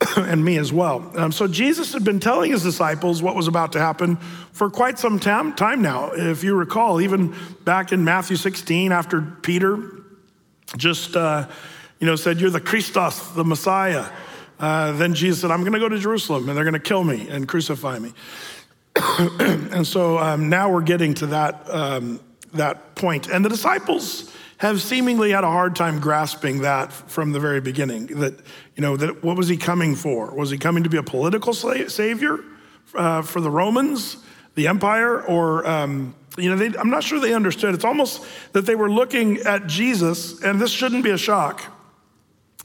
and 0.18 0.44
me 0.44 0.58
as 0.58 0.74
well. 0.74 1.12
Um, 1.16 1.32
so 1.32 1.48
Jesus 1.48 1.94
had 1.94 2.04
been 2.04 2.20
telling 2.20 2.52
his 2.52 2.64
disciples 2.64 3.22
what 3.22 3.36
was 3.36 3.48
about 3.48 3.72
to 3.74 3.80
happen 3.80 4.18
for 4.52 4.70
quite 4.70 5.00
some 5.00 5.20
time, 5.20 5.54
time 5.54 5.82
now. 5.82 6.12
If 6.12 6.44
you 6.44 6.56
recall, 6.56 7.02
even 7.02 7.36
back 7.64 7.92
in 7.92 8.04
Matthew 8.04 8.36
16, 8.36 8.92
after 8.92 9.22
Peter 9.22 9.80
just 10.78 11.16
uh, 11.16 11.48
you 12.00 12.08
know 12.08 12.16
said, 12.16 12.40
"You're 12.40 12.50
the 12.50 12.62
Christos, 12.62 13.30
the 13.30 13.44
Messiah," 13.44 14.06
uh, 14.60 14.94
then 14.94 15.14
Jesus 15.14 15.42
said, 15.42 15.52
"I'm 15.52 15.62
going 15.62 15.74
to 15.74 15.80
go 15.80 15.90
to 15.90 16.00
Jerusalem, 16.00 16.50
and 16.50 16.58
they're 16.58 16.66
going 16.66 16.74
to 16.74 16.80
kill 16.80 17.04
me 17.04 17.28
and 17.30 17.48
crucify 17.48 18.00
me." 18.00 18.14
and 19.40 19.86
so 19.86 20.18
um, 20.18 20.50
now 20.50 20.72
we're 20.72 20.82
getting 20.82 21.14
to 21.16 21.28
that 21.28 21.70
um, 21.70 22.20
that 22.54 22.96
point, 22.96 23.28
and 23.28 23.44
the 23.44 23.50
disciples 23.50 24.34
have 24.64 24.82
seemingly 24.82 25.32
had 25.32 25.44
a 25.44 25.50
hard 25.50 25.76
time 25.76 26.00
grasping 26.00 26.62
that 26.62 26.92
from 26.92 27.34
the 27.34 27.40
very 27.40 27.60
beginning. 27.60 28.08
That, 28.08 28.34
you 28.76 28.82
know, 28.82 28.96
that 28.98 29.24
what 29.24 29.36
was 29.36 29.48
he 29.48 29.58
coming 29.58 29.96
for? 29.96 30.34
Was 30.34 30.50
he 30.50 30.58
coming 30.58 30.84
to 30.84 30.90
be 30.90 30.98
a 30.98 31.04
political 31.04 31.54
savior 31.54 32.40
uh, 32.96 33.22
for 33.22 33.42
the 33.42 33.50
Romans, 33.50 34.18
the 34.56 34.68
empire, 34.68 35.22
or, 35.22 35.68
um, 35.68 36.16
you 36.38 36.50
know, 36.50 36.56
they, 36.56 36.78
I'm 36.78 36.90
not 36.90 37.04
sure 37.04 37.20
they 37.20 37.34
understood. 37.34 37.76
It's 37.76 37.84
almost 37.84 38.26
that 38.54 38.66
they 38.66 38.76
were 38.76 38.90
looking 38.90 39.38
at 39.40 39.68
Jesus, 39.68 40.42
and 40.42 40.60
this 40.60 40.72
shouldn't 40.72 41.04
be 41.04 41.12
a 41.12 41.18
shock. 41.18 41.64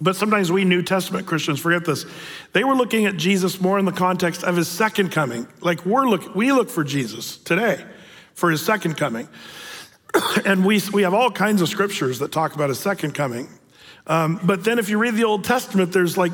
But 0.00 0.15
sometimes 0.15 0.53
we 0.53 0.65
New 0.65 0.83
Testament 0.83 1.27
Christians 1.27 1.59
forget 1.59 1.85
this. 1.85 2.06
They 2.53 2.62
were 2.62 2.75
looking 2.75 3.06
at 3.06 3.17
Jesus 3.17 3.61
more 3.61 3.79
in 3.79 3.85
the 3.85 3.93
context 3.93 4.45
of 4.45 4.56
his 4.56 4.69
second 4.69 5.11
coming. 5.11 5.49
Like 5.61 5.85
we're 5.85 6.06
look, 6.06 6.37
we 6.37 6.53
look 6.53 6.71
for 6.71 6.85
Jesus 6.85 7.37
today 7.39 7.85
for 8.35 8.53
his 8.53 8.65
second 8.65 8.97
coming. 8.97 9.29
and 10.44 10.64
we, 10.64 10.81
we 10.93 11.02
have 11.02 11.14
all 11.14 11.31
kinds 11.31 11.62
of 11.62 11.69
scriptures 11.69 12.19
that 12.20 12.32
talk 12.32 12.55
about 12.55 12.70
a 12.70 12.75
second 12.75 13.14
coming. 13.14 13.49
Um, 14.06 14.40
but 14.43 14.64
then 14.64 14.78
if 14.78 14.88
you 14.88 14.99
read 14.99 15.14
the 15.14 15.25
Old 15.25 15.44
Testament, 15.44 15.93
there's 15.93 16.16
like 16.16 16.32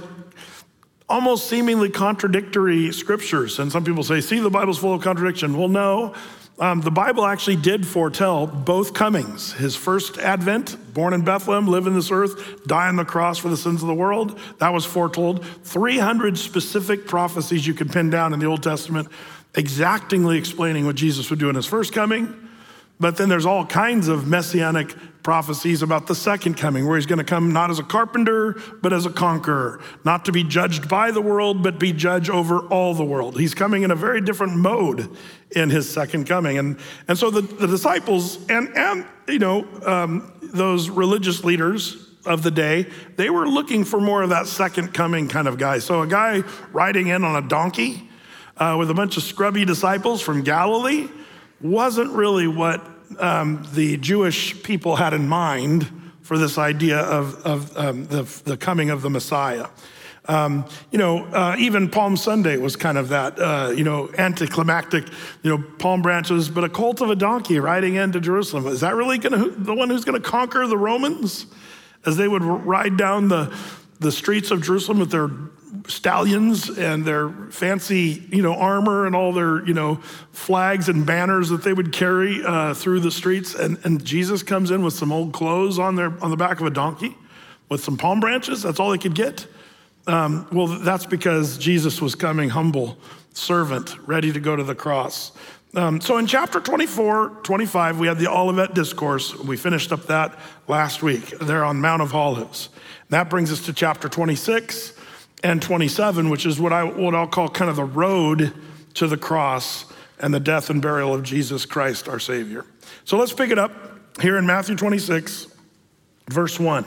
almost 1.09 1.49
seemingly 1.49 1.91
contradictory 1.91 2.93
scriptures. 2.93 3.59
And 3.59 3.71
some 3.71 3.85
people 3.85 4.05
say, 4.05 4.21
see, 4.21 4.38
the 4.38 4.50
Bible's 4.50 4.79
full 4.79 4.94
of 4.94 5.03
contradiction. 5.03 5.59
Well, 5.59 5.69
no. 5.69 6.15
Um, 6.56 6.82
the 6.82 6.91
Bible 6.93 7.26
actually 7.26 7.56
did 7.56 7.85
foretell 7.85 8.47
both 8.47 8.94
comings 8.94 9.53
his 9.55 9.75
first 9.75 10.19
advent, 10.19 10.94
born 10.94 11.12
in 11.12 11.25
Bethlehem, 11.25 11.67
live 11.67 11.88
in 11.88 11.94
this 11.94 12.12
earth, 12.12 12.65
die 12.65 12.87
on 12.87 12.94
the 12.94 13.05
cross 13.05 13.38
for 13.38 13.49
the 13.49 13.56
sins 13.56 13.82
of 13.82 13.88
the 13.88 13.94
world. 13.94 14.38
That 14.61 14.73
was 14.73 14.85
foretold. 14.85 15.44
300 15.44 16.38
specific 16.38 17.09
prophecies 17.09 17.67
you 17.67 17.75
can 17.75 17.88
pin 17.88 18.09
down 18.09 18.32
in 18.32 18.38
the 18.38 18.47
Old 18.47 18.62
Testament, 18.62 19.09
exactingly 19.56 20.38
explaining 20.38 20.87
what 20.87 20.94
Jesus 20.94 21.29
would 21.29 21.41
do 21.41 21.49
in 21.49 21.56
his 21.56 21.67
first 21.67 21.93
coming 21.93 22.44
but 23.00 23.17
then 23.17 23.29
there's 23.29 23.46
all 23.46 23.67
kinds 23.67 24.08
of 24.08 24.26
messianic 24.26 24.94
prophecies 25.25 25.82
about 25.82 26.06
the 26.06 26.14
second 26.14 26.56
coming, 26.56 26.87
where 26.87 26.96
he's 26.96 27.06
going 27.06 27.19
to 27.19 27.25
come 27.25 27.52
not 27.52 27.70
as 27.70 27.79
a 27.79 27.82
carpenter, 27.82 28.61
but 28.82 28.93
as 28.93 29.06
a 29.06 29.11
conqueror, 29.11 29.81
not 30.05 30.26
to 30.26 30.32
be 30.32 30.44
judged 30.44 30.88
by 30.88 31.11
the 31.11 31.20
world, 31.20 31.62
but 31.62 31.79
be 31.79 31.93
judged 31.93 32.31
over 32.31 32.61
all 32.69 32.94
the 32.94 33.05
world. 33.05 33.41
He's 33.41 33.55
coming 33.55 33.82
in 33.82 33.91
a 33.91 33.96
very 33.96 34.20
different 34.20 34.56
mode 34.56 35.08
in 35.50 35.70
his 35.70 35.91
second 35.91 36.26
coming. 36.26 36.58
And, 36.58 36.79
and 37.08 37.19
so 37.19 37.31
the, 37.31 37.41
the 37.41 37.67
disciples 37.67 38.38
and, 38.49 38.69
and, 38.76 39.06
you 39.26 39.38
know, 39.38 39.67
um, 39.87 40.32
those 40.43 40.91
religious 40.91 41.43
leaders 41.43 41.96
of 42.26 42.43
the 42.43 42.50
day, 42.50 42.87
they 43.17 43.31
were 43.31 43.49
looking 43.49 43.85
for 43.85 44.00
more 44.00 44.23
of 44.23 44.31
that 44.31 44.46
second 44.46 44.93
coming 44.93 45.29
kind 45.29 45.49
of 45.49 45.58
guy. 45.58 45.79
So 45.79 46.02
a 46.02 46.06
guy 46.06 46.43
riding 46.73 47.08
in 47.08 47.25
on 47.25 47.43
a 47.43 47.49
donkey 47.49 48.08
uh, 48.58 48.76
with 48.79 48.91
a 48.91 48.94
bunch 48.94 49.17
of 49.17 49.23
scrubby 49.23 49.65
disciples 49.65 50.20
from 50.20 50.43
Galilee 50.43 51.08
wasn't 51.61 52.11
really 52.13 52.46
what 52.46 52.87
um, 53.19 53.67
the 53.73 53.96
Jewish 53.99 54.63
people 54.63 54.96
had 54.96 55.13
in 55.13 55.29
mind 55.29 55.91
for 56.23 56.39
this 56.39 56.58
idea 56.58 56.99
of, 56.99 57.34
of 57.44 57.77
um, 57.77 58.06
the, 58.06 58.23
the 58.44 58.56
coming 58.56 58.91
of 58.91 59.03
the 59.03 59.11
Messiah. 59.11 59.67
Um, 60.27 60.65
you 60.91 60.99
know, 60.99 61.25
uh, 61.27 61.55
even 61.58 61.91
Palm 61.91 62.17
Sunday 62.17 62.56
was 62.56 62.77
kind 62.77 62.96
of 62.96 63.11
that, 63.11 63.39
uh, 63.39 63.73
you 63.77 63.84
know, 63.84 64.11
anticlimactic, 64.17 65.06
you 65.43 65.51
know, 65.51 65.63
palm 65.79 66.01
branches, 66.01 66.49
but 66.49 66.65
a 66.65 66.69
colt 66.70 67.03
of 67.03 67.11
a 67.11 67.15
donkey 67.15 67.58
riding 67.58 67.96
into 67.96 68.20
Jerusalem. 68.20 68.67
Is 68.69 68.81
that 68.81 68.94
really 68.94 69.19
gonna, 69.19 69.51
the 69.51 69.75
one 69.75 69.91
who's 69.91 70.05
going 70.05 70.20
to 70.20 70.27
conquer 70.27 70.67
the 70.67 70.79
Romans? 70.79 71.46
As 72.06 72.17
they 72.17 72.29
would 72.29 72.43
ride 72.43 72.96
down 72.96 73.29
the, 73.29 73.55
the 74.01 74.13
streets 74.13 74.51
of 74.51 74.63
Jerusalem 74.63 74.99
with 74.99 75.11
their 75.11 75.29
stallions 75.87 76.69
and 76.71 77.05
their 77.05 77.29
fancy, 77.51 78.23
you 78.31 78.43
know, 78.43 78.55
armor 78.55 79.07
and 79.07 79.15
all 79.15 79.33
their, 79.33 79.67
you 79.67 79.75
know, 79.75 79.97
flags 80.33 80.89
and 80.89 81.07
banners 81.07 81.49
that 81.49 81.63
they 81.63 81.73
would 81.73 81.93
carry 81.93 82.43
uh, 82.45 82.75
through 82.75 83.01
the 83.01 83.11
streets. 83.11 83.55
And, 83.55 83.79
and 83.85 84.05
Jesus 84.05 84.43
comes 84.43 84.71
in 84.71 84.85
with 84.85 84.95
some 84.95 85.13
old 85.13 85.33
clothes 85.33 85.79
on 85.79 85.97
their 85.97 86.13
on 86.23 86.31
the 86.31 86.37
back 86.37 86.61
of 86.61 86.67
a 86.67 86.71
donkey, 86.71 87.17
with 87.69 87.83
some 87.83 87.97
palm 87.97 88.21
branches. 88.21 88.63
That's 88.63 88.81
all 88.81 88.91
they 88.91 88.99
could 88.99 89.15
get. 89.15 89.47
Um, 90.07 90.47
well, 90.53 90.67
that's 90.67 91.07
because 91.07 91.57
Jesus 91.57 92.01
was 92.01 92.15
coming 92.15 92.51
humble, 92.51 92.99
servant, 93.33 93.97
ready 94.07 94.33
to 94.33 94.41
go 94.41 94.55
to 94.55 94.63
the 94.63 94.75
cross. 94.75 95.33
Um, 95.75 96.01
so 96.01 96.19
in 96.19 96.27
chapter 96.27 96.61
24, 96.61 97.41
25, 97.43 97.99
we 97.99 98.07
had 98.07 98.19
the 98.19 98.31
Olivet 98.31 98.75
Discourse. 98.75 99.35
We 99.37 99.57
finished 99.57 99.93
up 99.93 100.07
that 100.07 100.39
last 100.69 101.03
week 101.03 101.31
there 101.41 101.65
on 101.65 101.81
Mount 101.81 102.01
of 102.01 102.15
Olives. 102.15 102.69
That 103.09 103.29
brings 103.29 103.51
us 103.51 103.65
to 103.67 103.73
chapter 103.73 104.09
26 104.09 104.93
and 105.44 105.60
27, 105.60 106.31
which 106.31 106.46
is 106.46 106.58
what, 106.58 106.72
I, 106.72 106.84
what 106.84 107.15
I'll 107.15 107.29
call 107.29 107.51
kind 107.51 107.70
of 107.70 107.77
the 107.77 107.84
road 107.84 108.53
to 108.94 109.06
the 109.06 109.19
cross 109.19 109.84
and 110.19 110.32
the 110.32 110.41
death 110.41 110.70
and 110.70 110.81
burial 110.81 111.13
of 111.13 111.22
Jesus 111.22 111.67
Christ, 111.67 112.08
our 112.08 112.19
Savior. 112.19 112.65
So 113.05 113.19
let's 113.19 113.34
pick 113.34 113.51
it 113.51 113.58
up 113.58 113.72
here 114.22 114.39
in 114.39 114.46
Matthew 114.46 114.74
26, 114.74 115.46
verse 116.31 116.58
1. 116.58 116.86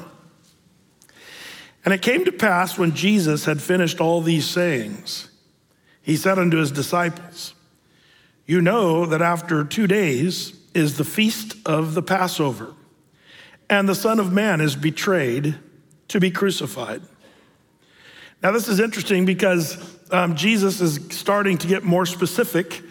And 1.85 1.93
it 1.93 2.01
came 2.01 2.25
to 2.25 2.31
pass 2.31 2.79
when 2.79 2.95
Jesus 2.95 3.45
had 3.45 3.61
finished 3.61 4.01
all 4.01 4.21
these 4.21 4.45
sayings, 4.45 5.29
he 6.01 6.17
said 6.17 6.39
unto 6.39 6.57
his 6.57 6.71
disciples, 6.71 7.53
You 8.47 8.61
know 8.61 9.05
that 9.05 9.21
after 9.21 9.63
two 9.63 9.85
days 9.85 10.57
is 10.73 10.97
the 10.97 11.03
feast 11.03 11.55
of 11.65 11.93
the 11.93 12.01
Passover, 12.01 12.73
and 13.69 13.87
the 13.87 13.95
Son 13.95 14.19
of 14.19 14.33
Man 14.33 14.61
is 14.61 14.75
betrayed 14.75 15.55
to 16.07 16.19
be 16.19 16.31
crucified. 16.31 17.03
Now, 18.43 18.51
this 18.51 18.67
is 18.67 18.79
interesting 18.79 19.25
because 19.25 19.97
um, 20.11 20.35
Jesus 20.35 20.79
is 20.79 20.99
starting 21.09 21.57
to 21.57 21.67
get 21.67 21.83
more 21.83 22.05
specific, 22.05 22.83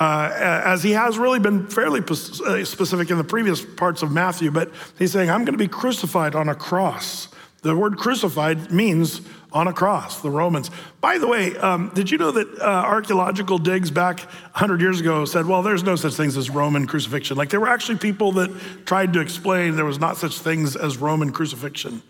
uh, 0.00 0.32
as 0.34 0.82
he 0.82 0.92
has 0.92 1.18
really 1.18 1.38
been 1.38 1.66
fairly 1.68 2.00
uh, 2.00 2.64
specific 2.64 3.10
in 3.10 3.16
the 3.16 3.24
previous 3.24 3.64
parts 3.64 4.02
of 4.02 4.10
Matthew, 4.10 4.50
but 4.50 4.70
he's 4.98 5.12
saying, 5.12 5.30
I'm 5.30 5.44
going 5.44 5.54
to 5.54 5.58
be 5.58 5.68
crucified 5.68 6.34
on 6.34 6.48
a 6.48 6.54
cross. 6.54 7.28
The 7.62 7.76
word 7.76 7.96
crucified 7.96 8.70
means 8.70 9.20
on 9.52 9.66
a 9.66 9.72
cross, 9.72 10.20
the 10.20 10.30
Romans. 10.30 10.70
By 11.00 11.18
the 11.18 11.26
way, 11.26 11.56
um, 11.56 11.90
did 11.94 12.10
you 12.10 12.18
know 12.18 12.30
that 12.30 12.46
uh, 12.60 12.64
archaeological 12.64 13.58
digs 13.58 13.90
back 13.90 14.20
100 14.20 14.80
years 14.80 15.00
ago 15.00 15.24
said, 15.24 15.46
well, 15.46 15.62
there's 15.62 15.82
no 15.82 15.96
such 15.96 16.14
things 16.14 16.36
as 16.36 16.50
Roman 16.50 16.86
crucifixion? 16.86 17.36
Like 17.36 17.50
there 17.50 17.60
were 17.60 17.68
actually 17.68 17.98
people 17.98 18.32
that 18.32 18.50
tried 18.84 19.12
to 19.14 19.20
explain 19.20 19.74
there 19.74 19.84
was 19.84 19.98
not 19.98 20.16
such 20.16 20.38
things 20.38 20.76
as 20.76 20.98
Roman 20.98 21.32
crucifixion. 21.32 22.02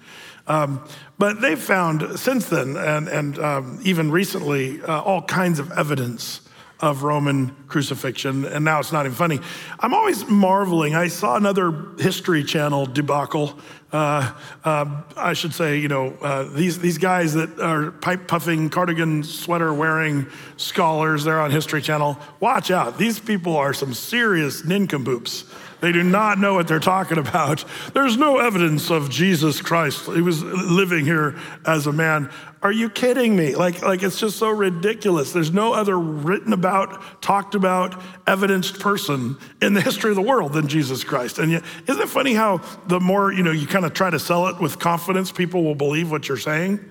Um, 0.49 0.85
but 1.19 1.41
they've 1.41 1.61
found 1.61 2.19
since 2.19 2.49
then, 2.49 2.77
and, 2.77 3.07
and 3.07 3.39
um, 3.39 3.81
even 3.85 4.11
recently, 4.11 4.83
uh, 4.83 5.01
all 5.03 5.23
kinds 5.23 5.59
of 5.59 5.71
evidence 5.73 6.41
of 6.81 7.03
Roman 7.03 7.55
crucifixion, 7.67 8.45
and 8.45 8.65
now 8.65 8.79
it's 8.79 8.93
not 8.93 9.05
even 9.05 9.17
funny. 9.17 9.41
I'm 9.81 9.93
always 9.93 10.27
marveling. 10.27 10.95
I 10.95 11.09
saw 11.09 11.37
another 11.37 11.89
History 11.99 12.45
Channel 12.45 12.87
debacle. 12.87 13.59
Uh, 13.93 14.33
uh, 14.65 15.03
I 15.17 15.33
should 15.33 15.55
say, 15.55 15.79
you 15.79 15.89
know, 15.89 16.17
uh, 16.23 16.45
these, 16.45 16.79
these 16.79 16.99
guys 16.99 17.35
that 17.35 17.59
are 17.59 17.91
pipe 17.91 18.29
puffing, 18.29 18.71
cardigan 18.71 19.25
sweater 19.25 19.75
wearing 19.75 20.29
scholars, 20.57 21.25
they're 21.25 21.41
on 21.41 21.51
History 21.51 21.83
Channel. 21.83 22.17
Watch 22.39 22.71
out. 22.71 22.97
These 22.97 23.19
people 23.19 23.57
are 23.57 23.75
some 23.75 23.93
serious 23.93 24.65
nincompoops. 24.65 25.45
They 25.81 25.93
do 25.93 26.03
not 26.03 26.39
know 26.39 26.55
what 26.55 26.67
they're 26.67 26.81
talking 26.81 27.19
about. 27.19 27.65
There's 27.95 28.17
no 28.17 28.39
evidence 28.39 28.91
of 28.91 29.11
Jesus 29.11 29.61
Christ. 29.61 30.07
He 30.07 30.21
was 30.21 30.43
living 30.43 31.05
here 31.05 31.39
as 31.65 31.87
a 31.87 31.93
man. 31.93 32.31
Are 32.63 32.73
you 32.73 32.91
kidding 32.91 33.37
me? 33.37 33.55
Like, 33.55 33.83
like 33.83 34.03
it's 34.03 34.19
just 34.19 34.37
so 34.39 34.51
ridiculous. 34.51 35.33
There's 35.33 35.53
no 35.53 35.73
other 35.73 35.97
written 35.99 36.53
about, 36.53 37.23
talked 37.23 37.55
about, 37.55 38.03
evidenced 38.27 38.81
person 38.81 39.37
in 39.63 39.75
the 39.75 39.81
history 39.81 40.11
of 40.11 40.17
the 40.17 40.23
world 40.23 40.53
than 40.53 40.67
Jesus 40.67 41.05
Christ. 41.05 41.39
And 41.39 41.53
yet, 41.53 41.63
isn't 41.87 42.03
it 42.03 42.09
funny 42.09 42.35
how 42.35 42.61
the 42.89 42.99
more 42.99 43.33
you 43.33 43.45
know 43.45 43.53
you 43.53 43.69
kind 43.69 43.85
of 43.85 43.95
try 43.95 44.11
to 44.11 44.19
sell 44.19 44.49
it 44.49 44.61
with 44.61 44.81
confidence, 44.81 45.31
people 45.31 45.63
will 45.63 45.77
believe 45.77 46.11
what 46.11 46.27
you're 46.29 46.37
saying? 46.37 46.85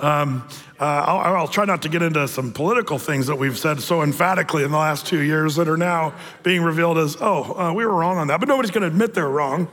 Um, 0.00 0.48
uh, 0.80 0.84
I'll, 0.84 1.34
I'll, 1.36 1.48
try 1.48 1.66
not 1.66 1.82
to 1.82 1.90
get 1.90 2.00
into 2.00 2.26
some 2.26 2.52
political 2.52 2.98
things 2.98 3.26
that 3.26 3.36
we've 3.36 3.58
said 3.58 3.80
so 3.80 4.02
emphatically 4.02 4.64
in 4.64 4.70
the 4.70 4.78
last 4.78 5.06
two 5.06 5.20
years 5.20 5.56
that 5.56 5.68
are 5.68 5.76
now 5.76 6.14
being 6.42 6.62
revealed 6.62 6.96
as, 6.96 7.18
oh, 7.20 7.54
uh, 7.58 7.72
we 7.72 7.84
were 7.84 7.94
wrong 7.94 8.16
on 8.16 8.28
that. 8.28 8.40
But 8.40 8.48
nobody's 8.48 8.70
going 8.70 8.82
to 8.82 8.88
admit 8.88 9.12
they're 9.12 9.28
wrong. 9.28 9.68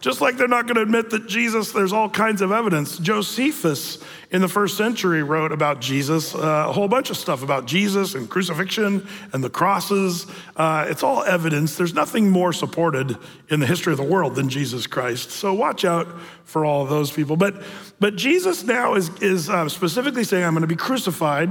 Just 0.00 0.22
like 0.22 0.38
they're 0.38 0.48
not 0.48 0.66
going 0.66 0.76
to 0.76 0.82
admit 0.82 1.10
that 1.10 1.26
Jesus, 1.26 1.72
there's 1.72 1.92
all 1.92 2.08
kinds 2.08 2.40
of 2.40 2.52
evidence. 2.52 2.96
Josephus 2.98 3.98
in 4.30 4.40
the 4.40 4.48
first 4.48 4.78
century 4.78 5.22
wrote 5.22 5.52
about 5.52 5.80
Jesus, 5.80 6.34
uh, 6.34 6.66
a 6.68 6.72
whole 6.72 6.88
bunch 6.88 7.10
of 7.10 7.18
stuff 7.18 7.42
about 7.42 7.66
Jesus 7.66 8.14
and 8.14 8.28
crucifixion 8.28 9.06
and 9.34 9.44
the 9.44 9.50
crosses. 9.50 10.26
Uh, 10.56 10.86
it's 10.88 11.02
all 11.02 11.22
evidence. 11.24 11.76
There's 11.76 11.92
nothing 11.92 12.30
more 12.30 12.54
supported 12.54 13.18
in 13.50 13.60
the 13.60 13.66
history 13.66 13.92
of 13.92 13.98
the 13.98 14.04
world 14.04 14.36
than 14.36 14.48
Jesus 14.48 14.86
Christ. 14.86 15.32
So 15.32 15.52
watch 15.52 15.84
out 15.84 16.08
for 16.44 16.64
all 16.64 16.86
those 16.86 17.10
people. 17.10 17.36
But, 17.36 17.62
but 17.98 18.16
Jesus 18.16 18.64
now 18.64 18.94
is, 18.94 19.10
is 19.20 19.50
uh, 19.50 19.68
specifically 19.68 20.24
saying, 20.24 20.44
I'm 20.44 20.54
going 20.54 20.62
to 20.62 20.66
be 20.66 20.76
crucified. 20.76 21.50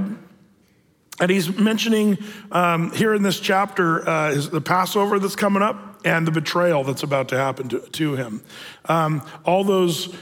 And 1.20 1.30
he's 1.30 1.54
mentioning 1.56 2.18
um, 2.50 2.90
here 2.92 3.14
in 3.14 3.22
this 3.22 3.38
chapter 3.38 4.08
uh, 4.08 4.30
is 4.30 4.50
the 4.50 4.60
Passover 4.60 5.20
that's 5.20 5.36
coming 5.36 5.62
up 5.62 5.89
and 6.04 6.26
the 6.26 6.32
betrayal 6.32 6.84
that's 6.84 7.02
about 7.02 7.28
to 7.28 7.36
happen 7.36 7.68
to, 7.70 7.80
to 7.80 8.16
him. 8.16 8.42
Um, 8.86 9.22
all 9.44 9.64
those 9.64 10.14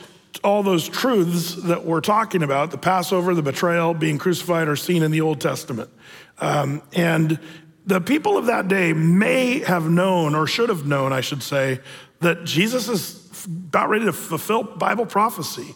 all 0.44 0.62
those 0.62 0.88
truths 0.88 1.54
that 1.54 1.85
we're 1.85 2.00
talking 2.00 2.42
about 2.42 2.70
the 2.70 2.78
Passover, 2.78 3.35
the 3.35 3.42
betrayal, 3.42 3.94
being 3.94 4.18
crucified 4.18 4.68
are 4.68 4.76
seen 4.76 5.02
in 5.02 5.11
the 5.11 5.20
Old 5.20 5.40
Testament. 5.40 5.90
Um, 6.38 6.82
and 6.92 7.40
the 7.87 8.00
people 8.00 8.37
of 8.37 8.47
that 8.47 8.68
day 8.68 8.92
may 8.92 9.61
have 9.61 9.90
known, 9.90 10.35
or 10.35 10.47
should 10.47 10.68
have 10.68 10.87
known, 10.87 11.12
I 11.12 11.23
should 11.23 11.42
say, 11.42 11.80
that 12.20 12.44
Jesus 12.44 12.88
is 12.88 13.47
about 13.47 13.88
ready 13.88 14.04
to 14.04 14.12
fulfill 14.12 14.62
Bible 14.62 15.06
prophecy. 15.06 15.75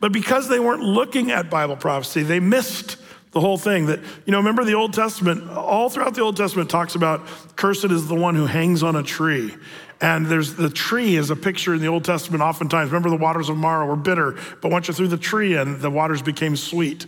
But 0.00 0.12
because 0.12 0.48
they 0.48 0.58
weren't 0.58 0.82
looking 0.82 1.30
at 1.30 1.48
Bible 1.48 1.76
prophecy, 1.76 2.22
they 2.22 2.40
missed 2.40 2.96
the 3.36 3.40
whole 3.42 3.58
thing 3.58 3.84
that, 3.84 4.00
you 4.24 4.32
know, 4.32 4.38
remember 4.38 4.64
the 4.64 4.72
Old 4.72 4.94
Testament, 4.94 5.50
all 5.50 5.90
throughout 5.90 6.14
the 6.14 6.22
Old 6.22 6.38
Testament 6.38 6.70
talks 6.70 6.94
about 6.94 7.20
cursed 7.54 7.84
is 7.84 8.08
the 8.08 8.14
one 8.14 8.34
who 8.34 8.46
hangs 8.46 8.82
on 8.82 8.96
a 8.96 9.02
tree. 9.02 9.54
And 10.00 10.24
there's 10.24 10.54
the 10.54 10.70
tree 10.70 11.16
is 11.16 11.28
a 11.28 11.36
picture 11.36 11.74
in 11.74 11.82
the 11.82 11.88
Old 11.88 12.02
Testament 12.02 12.42
oftentimes. 12.42 12.90
Remember 12.90 13.10
the 13.10 13.22
waters 13.22 13.50
of 13.50 13.58
Marah 13.58 13.84
were 13.84 13.94
bitter, 13.94 14.38
but 14.62 14.70
once 14.70 14.88
you 14.88 14.94
threw 14.94 15.06
the 15.06 15.18
tree 15.18 15.54
in, 15.54 15.82
the 15.82 15.90
waters 15.90 16.22
became 16.22 16.56
sweet. 16.56 17.04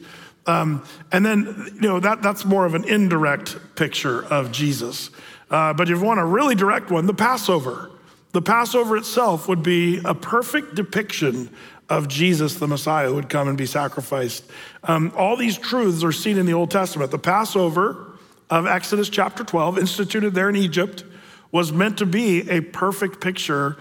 Um, 0.47 0.85
and 1.12 1.25
then, 1.25 1.70
you 1.76 1.88
know, 1.88 1.99
that, 1.99 2.20
that's 2.20 2.44
more 2.44 2.66
of 2.66 2.75
an 2.75 2.85
indirect 2.85 3.56
picture 3.75 4.26
of 4.26 4.52
Jesus. 4.52 5.08
Uh, 5.50 5.73
but 5.73 5.88
if 5.88 5.99
you 5.99 6.04
want 6.04 6.20
a 6.20 6.26
really 6.26 6.54
direct 6.54 6.90
one, 6.90 7.06
the 7.06 7.14
Passover. 7.14 7.90
The 8.32 8.42
Passover 8.42 8.99
itself 8.99 9.49
would 9.49 9.62
be 9.62 10.02
a 10.04 10.14
perfect 10.14 10.75
depiction 10.75 11.49
of 11.88 12.09
Jesus, 12.09 12.54
the 12.54 12.66
Messiah, 12.66 13.09
who 13.09 13.14
would 13.14 13.28
come 13.28 13.49
and 13.49 13.57
be 13.57 13.66
sacrificed. 13.66 14.45
Um, 14.85 15.12
all 15.16 15.37
these 15.37 15.57
truths 15.57 16.04
are 16.04 16.12
seen 16.12 16.38
in 16.38 16.47
the 16.47 16.52
Old 16.52 16.71
Testament. 16.71 17.11
The 17.11 17.18
Passover 17.18 18.18
of 18.50 18.66
Exodus 18.66 19.09
chapter 19.09 19.45
12, 19.45 19.78
instituted 19.78 20.35
there 20.35 20.49
in 20.49 20.57
Egypt, 20.57 21.04
was 21.50 21.73
meant 21.73 21.99
to 21.99 22.07
be 22.07 22.49
a 22.50 22.61
perfect 22.61 23.21
picture 23.21 23.76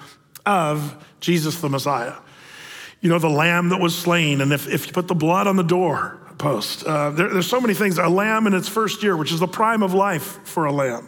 of 0.46 1.06
Jesus, 1.20 1.60
the 1.60 1.70
Messiah. 1.70 2.16
You 3.02 3.10
know, 3.10 3.20
the 3.20 3.30
lamb 3.30 3.70
that 3.70 3.80
was 3.80 3.96
slain, 3.96 4.42
and 4.42 4.52
if, 4.54 4.68
if 4.68 4.88
you 4.88 4.94
put 4.94 5.08
the 5.08 5.16
blood 5.16 5.48
on 5.48 5.56
the 5.56 5.64
door 5.64 6.20
post, 6.38 6.86
uh, 6.86 7.12
there, 7.12 7.30
there's 7.30 7.48
so 7.48 7.60
many 7.60 7.74
things. 7.74 7.98
A 7.98 8.08
lamb 8.08 8.48
in 8.48 8.54
its 8.54 8.68
first 8.68 9.04
year, 9.04 9.16
which 9.18 9.32
is 9.32 9.40
the 9.40 9.48
prime 9.48 9.84
of 9.84 9.94
life 9.94 10.40
for 10.46 10.66
a 10.66 10.72
lamb. 10.72 11.08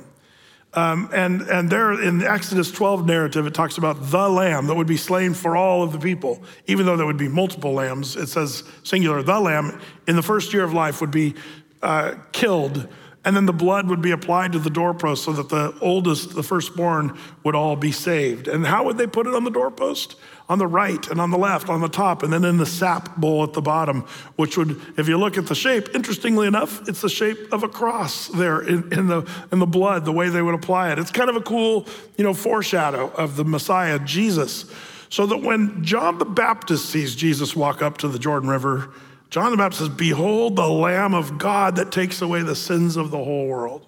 Um, 0.73 1.09
and, 1.11 1.41
and 1.43 1.69
there 1.69 1.99
in 1.99 2.19
the 2.19 2.31
Exodus 2.31 2.71
12 2.71 3.05
narrative, 3.05 3.47
it 3.47 3.53
talks 3.53 3.77
about 3.77 4.11
the 4.11 4.29
lamb 4.29 4.67
that 4.67 4.75
would 4.75 4.87
be 4.87 4.97
slain 4.97 5.33
for 5.33 5.57
all 5.57 5.81
of 5.81 5.91
the 5.91 5.99
people. 5.99 6.43
Even 6.67 6.85
though 6.85 6.95
there 6.95 7.07
would 7.07 7.17
be 7.17 7.27
multiple 7.27 7.73
lambs, 7.73 8.15
it 8.15 8.27
says 8.27 8.63
singular, 8.83 9.23
the 9.23 9.39
lamb 9.39 9.81
in 10.07 10.15
the 10.15 10.21
first 10.21 10.53
year 10.53 10.63
of 10.63 10.73
life 10.73 11.01
would 11.01 11.11
be 11.11 11.33
uh, 11.81 12.13
killed. 12.31 12.87
And 13.25 13.35
then 13.35 13.45
the 13.45 13.53
blood 13.53 13.89
would 13.89 14.01
be 14.01 14.11
applied 14.11 14.53
to 14.53 14.59
the 14.59 14.69
doorpost 14.69 15.25
so 15.25 15.33
that 15.33 15.49
the 15.49 15.75
oldest, 15.81 16.35
the 16.35 16.43
firstborn, 16.43 17.17
would 17.43 17.55
all 17.55 17.75
be 17.75 17.91
saved. 17.91 18.47
And 18.47 18.65
how 18.65 18.85
would 18.85 18.97
they 18.97 19.07
put 19.07 19.27
it 19.27 19.33
on 19.33 19.43
the 19.43 19.51
doorpost? 19.51 20.15
On 20.49 20.57
the 20.57 20.67
right 20.67 21.07
and 21.09 21.21
on 21.21 21.29
the 21.29 21.37
left, 21.37 21.69
on 21.69 21.79
the 21.79 21.87
top, 21.87 22.23
and 22.23 22.33
then 22.33 22.43
in 22.43 22.57
the 22.57 22.65
sap 22.65 23.15
bowl 23.15 23.43
at 23.43 23.53
the 23.53 23.61
bottom, 23.61 24.01
which 24.35 24.57
would, 24.57 24.81
if 24.97 25.07
you 25.07 25.15
look 25.15 25.37
at 25.37 25.45
the 25.45 25.53
shape, 25.53 25.93
interestingly 25.93 26.47
enough, 26.47 26.89
it's 26.89 27.01
the 27.01 27.09
shape 27.09 27.53
of 27.53 27.61
a 27.61 27.69
cross 27.69 28.27
there 28.29 28.59
in, 28.61 28.91
in, 28.91 29.07
the, 29.07 29.29
in 29.51 29.59
the 29.59 29.67
blood, 29.67 30.05
the 30.05 30.11
way 30.11 30.27
they 30.29 30.41
would 30.41 30.55
apply 30.55 30.91
it. 30.91 30.97
It's 30.97 31.11
kind 31.11 31.29
of 31.29 31.35
a 31.35 31.41
cool, 31.41 31.85
you 32.17 32.23
know, 32.23 32.33
foreshadow 32.33 33.11
of 33.11 33.35
the 33.35 33.45
Messiah, 33.45 33.99
Jesus. 33.99 34.65
So 35.09 35.27
that 35.27 35.37
when 35.37 35.83
John 35.83 36.17
the 36.17 36.25
Baptist 36.25 36.89
sees 36.89 37.15
Jesus 37.15 37.55
walk 37.55 37.83
up 37.83 37.99
to 37.99 38.07
the 38.07 38.19
Jordan 38.19 38.49
River, 38.49 38.91
John 39.29 39.51
the 39.51 39.57
Baptist 39.57 39.81
says, 39.81 39.89
Behold 39.89 40.55
the 40.55 40.67
Lamb 40.67 41.13
of 41.13 41.37
God 41.37 41.75
that 41.75 41.91
takes 41.91 42.23
away 42.23 42.41
the 42.41 42.55
sins 42.55 42.97
of 42.97 43.11
the 43.11 43.23
whole 43.23 43.47
world. 43.47 43.85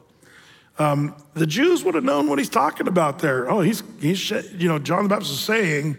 Um, 0.77 1.15
the 1.34 1.48
Jews 1.48 1.84
would 1.84 1.96
have 1.96 2.03
known 2.03 2.27
what 2.27 2.39
he's 2.39 2.50
talking 2.50 2.88
about 2.88 3.20
there. 3.20 3.50
Oh, 3.50 3.62
he's, 3.62 3.84
he's, 4.00 4.30
you 4.30 4.68
know, 4.68 4.80
John 4.80 5.03
the 5.03 5.10
Baptist 5.10 5.34
is 5.34 5.39
saying, 5.39 5.98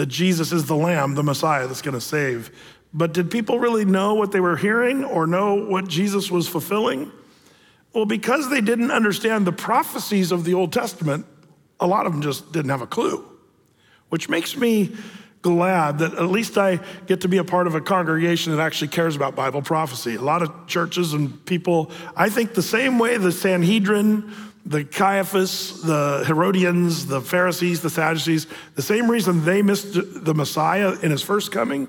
that 0.00 0.08
Jesus 0.08 0.50
is 0.50 0.64
the 0.64 0.74
Lamb, 0.74 1.14
the 1.14 1.22
Messiah 1.22 1.66
that's 1.66 1.82
going 1.82 1.92
to 1.92 2.00
save. 2.00 2.50
But 2.94 3.12
did 3.12 3.30
people 3.30 3.58
really 3.58 3.84
know 3.84 4.14
what 4.14 4.32
they 4.32 4.40
were 4.40 4.56
hearing 4.56 5.04
or 5.04 5.26
know 5.26 5.56
what 5.56 5.88
Jesus 5.88 6.30
was 6.30 6.48
fulfilling? 6.48 7.12
Well, 7.92 8.06
because 8.06 8.48
they 8.48 8.62
didn't 8.62 8.92
understand 8.92 9.46
the 9.46 9.52
prophecies 9.52 10.32
of 10.32 10.44
the 10.44 10.54
Old 10.54 10.72
Testament, 10.72 11.26
a 11.80 11.86
lot 11.86 12.06
of 12.06 12.12
them 12.12 12.22
just 12.22 12.50
didn't 12.50 12.70
have 12.70 12.80
a 12.80 12.86
clue, 12.86 13.22
which 14.08 14.30
makes 14.30 14.56
me 14.56 14.96
glad 15.42 15.98
that 15.98 16.14
at 16.14 16.30
least 16.30 16.56
I 16.56 16.80
get 17.06 17.20
to 17.20 17.28
be 17.28 17.36
a 17.36 17.44
part 17.44 17.66
of 17.66 17.74
a 17.74 17.80
congregation 17.82 18.56
that 18.56 18.62
actually 18.62 18.88
cares 18.88 19.16
about 19.16 19.36
Bible 19.36 19.60
prophecy. 19.60 20.14
A 20.14 20.22
lot 20.22 20.40
of 20.40 20.66
churches 20.66 21.12
and 21.12 21.44
people, 21.44 21.90
I 22.16 22.30
think 22.30 22.54
the 22.54 22.62
same 22.62 22.98
way 22.98 23.18
the 23.18 23.32
Sanhedrin 23.32 24.32
the 24.66 24.84
Caiaphas, 24.84 25.82
the 25.82 26.24
Herodians, 26.26 27.06
the 27.06 27.20
Pharisees, 27.20 27.80
the 27.80 27.90
Sadducees, 27.90 28.46
the 28.74 28.82
same 28.82 29.10
reason 29.10 29.44
they 29.44 29.62
missed 29.62 30.24
the 30.24 30.34
Messiah 30.34 30.96
in 31.02 31.10
his 31.10 31.22
first 31.22 31.50
coming 31.52 31.88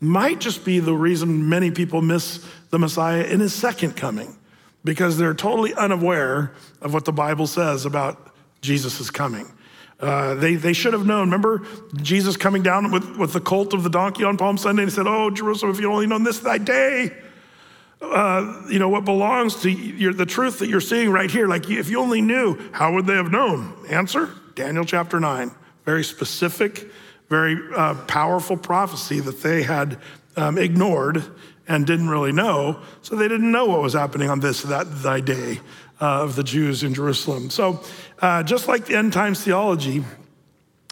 might 0.00 0.38
just 0.38 0.64
be 0.64 0.80
the 0.80 0.94
reason 0.94 1.48
many 1.48 1.70
people 1.70 2.02
miss 2.02 2.44
the 2.70 2.78
Messiah 2.78 3.24
in 3.24 3.40
his 3.40 3.54
second 3.54 3.96
coming. 3.96 4.36
because 4.84 5.16
they're 5.16 5.34
totally 5.34 5.74
unaware 5.74 6.52
of 6.82 6.92
what 6.92 7.06
the 7.06 7.12
Bible 7.12 7.46
says 7.46 7.86
about 7.86 8.34
Jesus 8.60 9.10
coming. 9.10 9.50
Uh, 9.98 10.34
they, 10.34 10.56
they 10.56 10.74
should 10.74 10.92
have 10.92 11.06
known. 11.06 11.28
Remember 11.28 11.62
Jesus 11.96 12.36
coming 12.36 12.62
down 12.62 12.90
with, 12.90 13.16
with 13.16 13.32
the 13.32 13.40
colt 13.40 13.72
of 13.72 13.82
the 13.82 13.88
donkey 13.90 14.24
on 14.24 14.36
Palm 14.36 14.58
Sunday 14.58 14.82
and 14.82 14.92
said, 14.92 15.06
Oh, 15.06 15.30
Jerusalem, 15.30 15.72
if 15.72 15.80
you'd 15.80 15.90
only 15.90 16.06
known 16.06 16.24
this 16.24 16.40
thy 16.40 16.58
day, 16.58 17.12
uh, 18.12 18.62
you 18.68 18.78
know, 18.78 18.88
what 18.88 19.04
belongs 19.04 19.62
to 19.62 19.70
you, 19.70 20.12
the 20.12 20.26
truth 20.26 20.58
that 20.60 20.68
you're 20.68 20.80
seeing 20.80 21.10
right 21.10 21.30
here. 21.30 21.46
Like, 21.46 21.68
if 21.70 21.88
you 21.88 22.00
only 22.00 22.20
knew, 22.20 22.58
how 22.72 22.94
would 22.94 23.06
they 23.06 23.14
have 23.14 23.30
known? 23.30 23.74
Answer 23.88 24.30
Daniel 24.54 24.84
chapter 24.84 25.20
9. 25.20 25.50
Very 25.84 26.04
specific, 26.04 26.88
very 27.28 27.58
uh, 27.76 27.94
powerful 28.06 28.56
prophecy 28.56 29.20
that 29.20 29.42
they 29.42 29.62
had 29.62 29.98
um, 30.36 30.58
ignored 30.58 31.24
and 31.68 31.86
didn't 31.86 32.08
really 32.08 32.32
know. 32.32 32.80
So 33.02 33.16
they 33.16 33.28
didn't 33.28 33.50
know 33.50 33.66
what 33.66 33.82
was 33.82 33.94
happening 33.94 34.30
on 34.30 34.40
this, 34.40 34.62
that, 34.62 35.02
thy 35.02 35.20
day 35.20 35.60
uh, 36.00 36.22
of 36.22 36.36
the 36.36 36.44
Jews 36.44 36.82
in 36.82 36.94
Jerusalem. 36.94 37.50
So, 37.50 37.82
uh, 38.20 38.42
just 38.42 38.68
like 38.68 38.86
the 38.86 38.96
end 38.96 39.12
times 39.12 39.42
theology, 39.42 40.04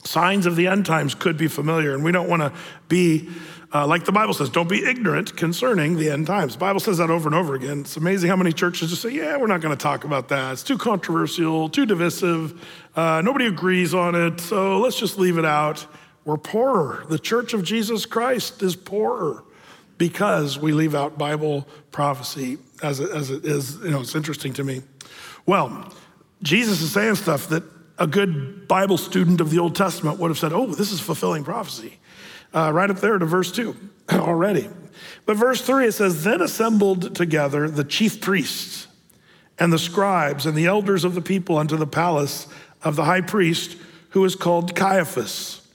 signs 0.04 0.46
of 0.46 0.56
the 0.56 0.66
end 0.66 0.86
times 0.86 1.14
could 1.14 1.36
be 1.36 1.48
familiar, 1.48 1.94
and 1.94 2.04
we 2.04 2.12
don't 2.12 2.28
want 2.28 2.42
to 2.42 2.52
be 2.88 3.28
uh, 3.74 3.86
like 3.86 4.04
the 4.04 4.12
Bible 4.12 4.34
says, 4.34 4.50
don't 4.50 4.68
be 4.68 4.84
ignorant 4.84 5.34
concerning 5.34 5.96
the 5.96 6.10
end 6.10 6.26
times. 6.26 6.54
The 6.54 6.58
Bible 6.58 6.80
says 6.80 6.98
that 6.98 7.08
over 7.08 7.28
and 7.28 7.34
over 7.34 7.54
again. 7.54 7.80
It's 7.80 7.96
amazing 7.96 8.28
how 8.28 8.36
many 8.36 8.52
churches 8.52 8.90
just 8.90 9.00
say, 9.00 9.10
yeah, 9.10 9.36
we're 9.38 9.46
not 9.46 9.62
going 9.62 9.74
to 9.74 9.82
talk 9.82 10.04
about 10.04 10.28
that. 10.28 10.52
It's 10.52 10.62
too 10.62 10.76
controversial, 10.76 11.70
too 11.70 11.86
divisive. 11.86 12.62
Uh, 12.94 13.22
nobody 13.24 13.46
agrees 13.46 13.94
on 13.94 14.14
it, 14.14 14.40
so 14.40 14.78
let's 14.78 14.98
just 14.98 15.18
leave 15.18 15.38
it 15.38 15.46
out. 15.46 15.86
We're 16.26 16.36
poorer. 16.36 17.06
The 17.08 17.18
church 17.18 17.54
of 17.54 17.64
Jesus 17.64 18.04
Christ 18.04 18.62
is 18.62 18.76
poorer 18.76 19.42
because 19.96 20.58
we 20.58 20.72
leave 20.72 20.94
out 20.94 21.16
Bible 21.16 21.66
prophecy 21.92 22.58
as 22.82 23.00
it, 23.00 23.10
as 23.10 23.30
it 23.30 23.44
is. 23.46 23.76
You 23.76 23.90
know, 23.90 24.00
it's 24.02 24.14
interesting 24.14 24.52
to 24.54 24.64
me. 24.64 24.82
Well, 25.46 25.92
Jesus 26.42 26.82
is 26.82 26.92
saying 26.92 27.14
stuff 27.14 27.48
that 27.48 27.62
a 27.98 28.06
good 28.06 28.68
Bible 28.68 28.98
student 28.98 29.40
of 29.40 29.50
the 29.50 29.58
Old 29.58 29.74
Testament 29.74 30.18
would 30.18 30.28
have 30.28 30.38
said, 30.38 30.52
oh, 30.52 30.66
this 30.66 30.92
is 30.92 31.00
fulfilling 31.00 31.42
prophecy 31.42 31.98
uh, 32.54 32.70
right 32.72 32.90
up 32.90 32.98
there 32.98 33.18
to 33.18 33.26
verse 33.26 33.52
2 33.52 33.76
already. 34.12 34.68
But 35.24 35.36
verse 35.36 35.60
3, 35.62 35.86
it 35.86 35.92
says, 35.92 36.24
Then 36.24 36.40
assembled 36.40 37.14
together 37.14 37.68
the 37.68 37.84
chief 37.84 38.20
priests 38.20 38.88
and 39.58 39.72
the 39.72 39.78
scribes 39.78 40.46
and 40.46 40.56
the 40.56 40.66
elders 40.66 41.04
of 41.04 41.14
the 41.14 41.22
people 41.22 41.58
unto 41.58 41.76
the 41.76 41.86
palace 41.86 42.46
of 42.82 42.96
the 42.96 43.04
high 43.04 43.20
priest, 43.20 43.76
who 44.10 44.24
is 44.24 44.34
called 44.34 44.74
Caiaphas, 44.74 45.66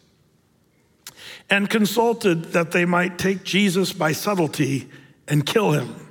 and 1.49 1.69
consulted 1.69 2.51
that 2.51 2.71
they 2.71 2.85
might 2.85 3.17
take 3.17 3.43
Jesus 3.43 3.93
by 3.93 4.11
subtlety 4.11 4.89
and 5.27 5.45
kill 5.45 5.71
him. 5.71 6.07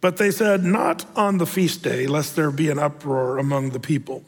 But 0.00 0.16
they 0.16 0.30
said, 0.30 0.64
Not 0.64 1.06
on 1.16 1.38
the 1.38 1.46
feast 1.46 1.82
day, 1.82 2.06
lest 2.06 2.36
there 2.36 2.50
be 2.50 2.68
an 2.68 2.78
uproar 2.78 3.38
among 3.38 3.70
the 3.70 3.80
people. 3.80 4.24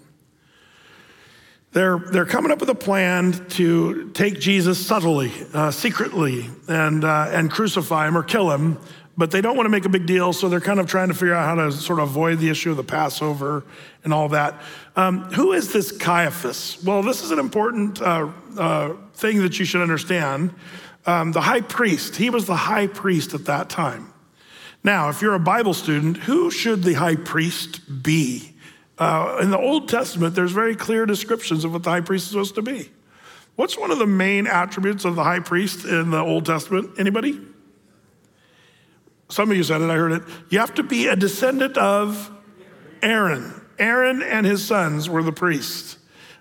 They're, 1.72 1.98
they're 1.98 2.26
coming 2.26 2.50
up 2.52 2.60
with 2.60 2.70
a 2.70 2.74
plan 2.74 3.32
to 3.50 4.10
take 4.10 4.40
Jesus 4.40 4.84
subtly, 4.84 5.32
uh, 5.52 5.70
secretly, 5.70 6.48
and, 6.68 7.04
uh, 7.04 7.28
and 7.30 7.50
crucify 7.50 8.08
him 8.08 8.16
or 8.16 8.22
kill 8.22 8.50
him, 8.50 8.78
but 9.18 9.30
they 9.30 9.40
don't 9.40 9.56
want 9.56 9.66
to 9.66 9.70
make 9.70 9.84
a 9.84 9.90
big 9.90 10.06
deal, 10.06 10.32
so 10.32 10.48
they're 10.48 10.60
kind 10.60 10.80
of 10.80 10.86
trying 10.86 11.08
to 11.08 11.14
figure 11.14 11.34
out 11.34 11.44
how 11.44 11.64
to 11.64 11.72
sort 11.72 11.98
of 11.98 12.08
avoid 12.08 12.38
the 12.38 12.48
issue 12.48 12.70
of 12.70 12.76
the 12.76 12.84
Passover 12.84 13.64
and 14.04 14.14
all 14.14 14.28
that. 14.30 14.60
Um, 14.94 15.24
who 15.32 15.52
is 15.52 15.72
this 15.72 15.92
Caiaphas? 15.92 16.82
Well, 16.82 17.02
this 17.02 17.22
is 17.22 17.30
an 17.30 17.38
important 17.38 18.00
uh, 18.00 18.28
uh 18.58 18.94
thing 19.14 19.42
that 19.42 19.58
you 19.58 19.64
should 19.64 19.80
understand. 19.82 20.54
Um, 21.06 21.32
the 21.32 21.40
high 21.40 21.60
priest, 21.60 22.16
he 22.16 22.30
was 22.30 22.46
the 22.46 22.56
high 22.56 22.86
priest 22.86 23.32
at 23.32 23.46
that 23.46 23.70
time. 23.70 24.12
Now, 24.82 25.08
if 25.08 25.22
you're 25.22 25.34
a 25.34 25.40
Bible 25.40 25.74
student, 25.74 26.16
who 26.16 26.50
should 26.50 26.82
the 26.82 26.94
high 26.94 27.16
priest 27.16 28.02
be? 28.02 28.55
Uh, 28.98 29.38
in 29.42 29.50
the 29.50 29.58
Old 29.58 29.88
Testament, 29.88 30.34
there's 30.34 30.52
very 30.52 30.74
clear 30.74 31.04
descriptions 31.04 31.64
of 31.64 31.72
what 31.72 31.82
the 31.82 31.90
high 31.90 32.00
priest 32.00 32.24
is 32.24 32.30
supposed 32.30 32.54
to 32.54 32.62
be. 32.62 32.90
What's 33.56 33.78
one 33.78 33.90
of 33.90 33.98
the 33.98 34.06
main 34.06 34.46
attributes 34.46 35.04
of 35.04 35.16
the 35.16 35.24
high 35.24 35.40
priest 35.40 35.84
in 35.84 36.10
the 36.10 36.20
Old 36.20 36.46
Testament? 36.46 36.98
Anybody? 36.98 37.40
Some 39.28 39.50
of 39.50 39.56
you 39.56 39.64
said 39.64 39.80
it, 39.80 39.90
I 39.90 39.96
heard 39.96 40.12
it. 40.12 40.22
You 40.50 40.58
have 40.60 40.74
to 40.74 40.82
be 40.82 41.08
a 41.08 41.16
descendant 41.16 41.76
of 41.76 42.30
Aaron. 43.02 43.60
Aaron 43.78 44.22
and 44.22 44.46
his 44.46 44.64
sons 44.64 45.08
were 45.08 45.22
the 45.22 45.32
priests. 45.32 45.98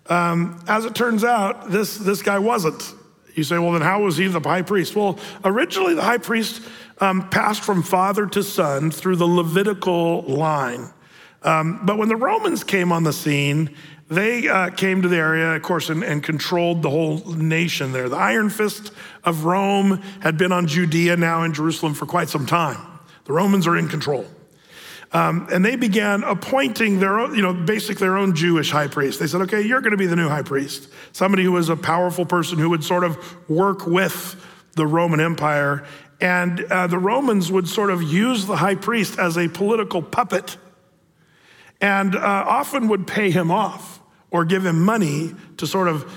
Um, 0.07 0.63
as 0.67 0.85
it 0.85 0.93
turns 0.93 1.23
out, 1.23 1.71
this, 1.71 1.97
this 1.97 2.21
guy 2.21 2.39
wasn't. 2.39 2.93
You 3.33 3.43
say, 3.43 3.57
well, 3.57 3.73
then 3.73 3.81
how 3.81 4.03
was 4.03 4.17
he 4.17 4.27
the 4.27 4.39
high 4.39 4.61
priest? 4.61 4.95
Well, 4.95 5.19
originally 5.43 5.93
the 5.93 6.03
high 6.03 6.19
priest 6.19 6.61
um, 6.99 7.29
passed 7.29 7.63
from 7.63 7.81
father 7.83 8.27
to 8.27 8.43
son 8.43 8.91
through 8.91 9.17
the 9.17 9.25
Levitical 9.25 10.21
line. 10.21 10.93
Um, 11.45 11.85
but 11.85 11.97
when 11.99 12.09
the 12.09 12.15
Romans 12.15 12.63
came 12.63 12.91
on 12.91 13.03
the 13.03 13.13
scene, 13.13 13.69
they 14.09 14.47
uh, 14.47 14.71
came 14.71 15.03
to 15.03 15.07
the 15.07 15.17
area, 15.17 15.55
of 15.55 15.61
course, 15.61 15.89
and, 15.89 16.03
and, 16.03 16.23
controlled 16.23 16.81
the 16.81 16.89
whole 16.89 17.19
nation 17.33 17.91
there. 17.91 18.09
The 18.09 18.17
iron 18.17 18.49
fist 18.49 18.91
of 19.23 19.45
Rome 19.45 20.01
had 20.21 20.37
been 20.37 20.51
on 20.51 20.67
Judea 20.67 21.17
now 21.17 21.43
in 21.43 21.53
Jerusalem 21.53 21.93
for 21.93 22.07
quite 22.07 22.29
some 22.29 22.45
time. 22.47 22.77
The 23.25 23.33
Romans 23.33 23.67
are 23.67 23.77
in 23.77 23.87
control. 23.87 24.25
Um, 25.11 25.47
and 25.51 25.63
they 25.63 25.75
began 25.75 26.23
appointing 26.23 26.99
their 26.99 27.19
own, 27.19 27.35
you 27.35 27.41
know, 27.41 27.53
basically 27.53 28.05
their 28.05 28.17
own 28.17 28.35
Jewish 28.35 28.71
high 28.71 28.87
priest. 28.87 29.19
They 29.19 29.27
said, 29.27 29.41
okay, 29.41 29.61
you're 29.61 29.81
going 29.81 29.91
to 29.91 29.97
be 29.97 30.07
the 30.07 30.15
new 30.15 30.27
high 30.27 30.41
priest. 30.41 30.89
Somebody 31.11 31.43
who 31.43 31.51
was 31.51 31.69
a 31.69 31.75
powerful 31.75 32.25
person 32.25 32.57
who 32.57 32.71
would 32.71 32.83
sort 32.83 33.03
of 33.03 33.17
work 33.49 33.85
with 33.85 34.35
the 34.73 34.85
Roman 34.85 35.19
Empire. 35.19 35.85
And 36.19 36.61
uh, 36.65 36.87
the 36.87 36.99
Romans 36.99 37.51
would 37.51 37.67
sort 37.67 37.91
of 37.91 38.03
use 38.03 38.45
the 38.45 38.57
high 38.57 38.75
priest 38.75 39.17
as 39.19 39.37
a 39.37 39.47
political 39.47 40.01
puppet 40.01 40.57
and 41.81 42.15
uh, 42.15 42.19
often 42.19 42.87
would 42.87 43.07
pay 43.07 43.31
him 43.31 43.51
off 43.51 43.99
or 44.31 44.45
give 44.45 44.65
him 44.65 44.83
money 44.83 45.33
to 45.57 45.67
sort 45.67 45.87
of 45.87 46.11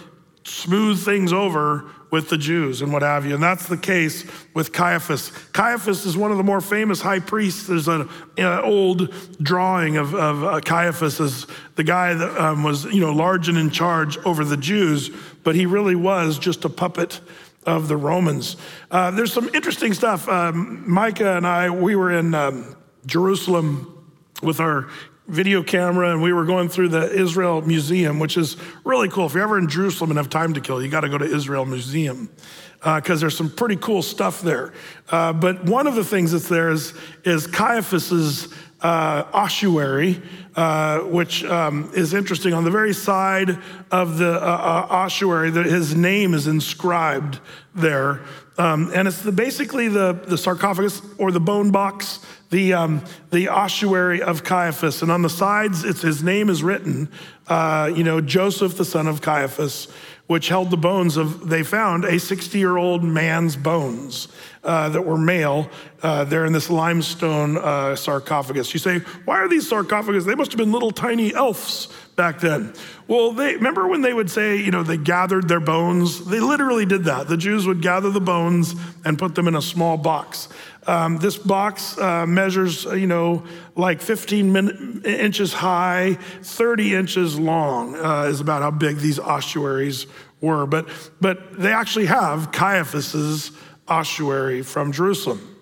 smooth 0.45 1.05
things 1.05 1.33
over 1.33 1.91
with 2.11 2.31
the 2.31 2.39
Jews 2.39 2.81
and 2.81 2.93
what 2.93 3.03
have 3.03 3.27
you. 3.27 3.35
And 3.35 3.43
that's 3.43 3.67
the 3.67 3.77
case 3.77 4.25
with 4.55 4.73
Caiaphas. 4.73 5.31
Caiaphas 5.53 6.07
is 6.07 6.17
one 6.17 6.31
of 6.31 6.39
the 6.39 6.43
more 6.43 6.61
famous 6.61 7.03
high 7.03 7.21
priests. 7.21 7.67
There's 7.67 7.87
an 7.87 8.09
old 8.39 9.15
drawing 9.43 9.99
of, 9.99 10.15
of 10.15 10.43
uh, 10.43 10.61
Caiaphas 10.61 11.21
as 11.21 11.47
the 11.77 11.85
guy 11.85 12.15
that 12.15 12.41
um, 12.41 12.63
was, 12.63 12.85
you 12.87 13.01
know, 13.01 13.13
large 13.13 13.49
and 13.49 13.59
in 13.59 13.71
charge 13.71 14.17
over 14.19 14.45
the 14.45 14.57
Jews, 14.57 15.11
but 15.45 15.55
he 15.55 15.67
really 15.67 15.95
was 15.95 16.39
just 16.39 16.65
a 16.65 16.71
puppet 16.71 17.21
of 17.67 17.89
the 17.89 17.97
Romans. 17.97 18.57
Uh, 18.91 19.11
there's 19.11 19.33
some 19.33 19.51
interesting 19.53 19.93
stuff. 19.93 20.27
Um, 20.29 20.91
Micah 20.91 21.37
and 21.37 21.47
I, 21.47 21.69
we 21.69 21.95
were 21.95 22.11
in 22.11 22.35
um, 22.35 22.75
Jerusalem 23.05 23.95
with 24.43 24.61
our 24.61 24.89
video 25.29 25.63
camera 25.63 26.11
and 26.11 26.23
we 26.23 26.33
were 26.33 26.47
going 26.47 26.69
through 26.69 26.89
the 26.89 27.13
Israel 27.13 27.61
Museum, 27.63 28.19
which 28.19 28.37
is 28.37 28.57
really 28.85 29.09
cool. 29.09 29.27
If 29.27 29.35
you're 29.35 29.43
ever 29.43 29.59
in 29.59 29.69
Jerusalem 29.69 30.11
and 30.11 30.17
have 30.17 30.31
time 30.31 30.55
to 30.55 30.61
kill, 30.61 30.83
you 30.83 30.89
got 30.89 31.03
to 31.03 31.09
go 31.09 31.19
to 31.19 31.25
Israel 31.27 31.67
Museum 31.67 32.31
because 32.79 33.19
uh, 33.19 33.21
there's 33.21 33.37
some 33.37 33.51
pretty 33.51 33.77
cool 33.77 34.03
stuff 34.03 34.41
there. 34.41 34.73
Uh, 35.11 35.33
but 35.33 35.65
one 35.65 35.87
of 35.87 35.95
the 35.95 36.05
things 36.05 36.33
that's 36.33 36.49
there 36.49 36.71
is, 36.71 36.95
is 37.25 37.47
Caiaphas's 37.47 38.53
uh, 38.81 39.25
ossuary, 39.33 40.23
uh, 40.55 41.01
which 41.01 41.45
um, 41.45 41.91
is 41.95 42.15
interesting. 42.15 42.55
On 42.55 42.65
the 42.65 42.71
very 42.71 42.95
side 42.95 43.59
of 43.91 44.19
the 44.19 44.33
uh, 44.33 44.37
uh, 44.39 44.87
ossuary, 44.89 45.51
that 45.51 45.67
his 45.67 45.95
name 45.95 46.35
is 46.35 46.47
inscribed 46.47 47.41
there. 47.75 48.23
Um, 48.57 48.91
and 48.95 49.09
it's 49.09 49.23
the, 49.23 49.33
basically 49.33 49.89
the, 49.89 50.13
the 50.13 50.39
sarcophagus 50.39 51.03
or 51.19 51.33
the 51.33 51.41
bone 51.41 51.71
box 51.71 52.21
the, 52.51 52.73
um, 52.73 53.05
the 53.31 53.49
ossuary 53.49 54.23
of 54.23 54.45
Caiaphas. 54.45 55.03
And 55.03 55.11
on 55.11 55.23
the 55.23 55.31
sides, 55.31 55.85
it's, 55.85 56.03
his 56.03 56.23
name 56.23 56.49
is 56.49 56.63
written, 56.63 57.11
uh, 57.47 57.91
you 57.95 58.05
know, 58.05 58.21
Joseph, 58.21 58.77
the 58.77 58.85
son 58.85 59.07
of 59.07 59.21
Caiaphas, 59.21 59.89
which 60.27 60.49
held 60.49 60.71
the 60.71 60.77
bones 60.77 61.17
of, 61.17 61.49
they 61.49 61.63
found 61.63 62.05
a 62.05 62.19
60 62.19 62.59
year 62.59 62.77
old 62.77 63.03
man's 63.03 63.57
bones 63.57 64.29
uh, 64.63 64.89
that 64.91 65.03
were 65.03 65.17
male. 65.17 65.71
Uh, 66.03 66.25
they're 66.25 66.45
in 66.45 66.53
this 66.53 66.69
limestone 66.69 67.57
uh, 67.57 67.97
sarcophagus. 67.97 68.73
You 68.75 68.81
say, 68.81 68.99
why 69.25 69.39
are 69.39 69.49
these 69.49 69.69
sarcophagus? 69.69 70.25
They 70.25 70.35
must 70.35 70.53
have 70.53 70.59
been 70.59 70.73
little 70.73 70.91
tiny 70.91 71.35
elves 71.35 71.89
back 72.17 72.41
then. 72.41 72.75
Well, 73.07 73.33
they 73.33 73.55
remember 73.55 73.89
when 73.89 74.03
they 74.03 74.13
would 74.13 74.31
say, 74.31 74.57
you 74.57 74.71
know, 74.71 74.83
they 74.83 74.99
gathered 74.99 75.49
their 75.49 75.61
bones? 75.61 76.27
They 76.27 76.41
literally 76.41 76.85
did 76.85 77.05
that. 77.05 77.29
The 77.29 77.37
Jews 77.39 77.67
would 77.67 77.81
gather 77.81 78.11
the 78.11 78.21
bones 78.21 78.75
and 79.05 79.19
put 79.19 79.35
them 79.35 79.49
in 79.49 79.55
a 79.55 79.63
small 79.63 79.97
box. 79.97 80.49
Um, 80.89 81.19
this 81.19 81.37
box 81.37 81.99
uh, 81.99 82.25
measures, 82.25 82.87
uh, 82.87 82.95
you 82.95 83.07
know, 83.07 83.45
like 83.77 84.01
15 84.01 84.51
min- 84.51 85.03
inches 85.05 85.53
high, 85.53 86.15
30 86.43 86.95
inches 86.95 87.39
long 87.39 87.95
uh, 87.95 88.23
is 88.23 88.41
about 88.41 88.63
how 88.63 88.71
big 88.71 88.97
these 88.97 89.19
ossuaries 89.19 90.07
were. 90.41 90.65
But, 90.65 90.89
but 91.21 91.61
they 91.61 91.75
actually 91.75 92.07
have 92.07 92.53
Caiaphas's 92.53 93.53
ossuary 93.87 94.63
from 94.63 94.91
Jerusalem. 94.91 95.57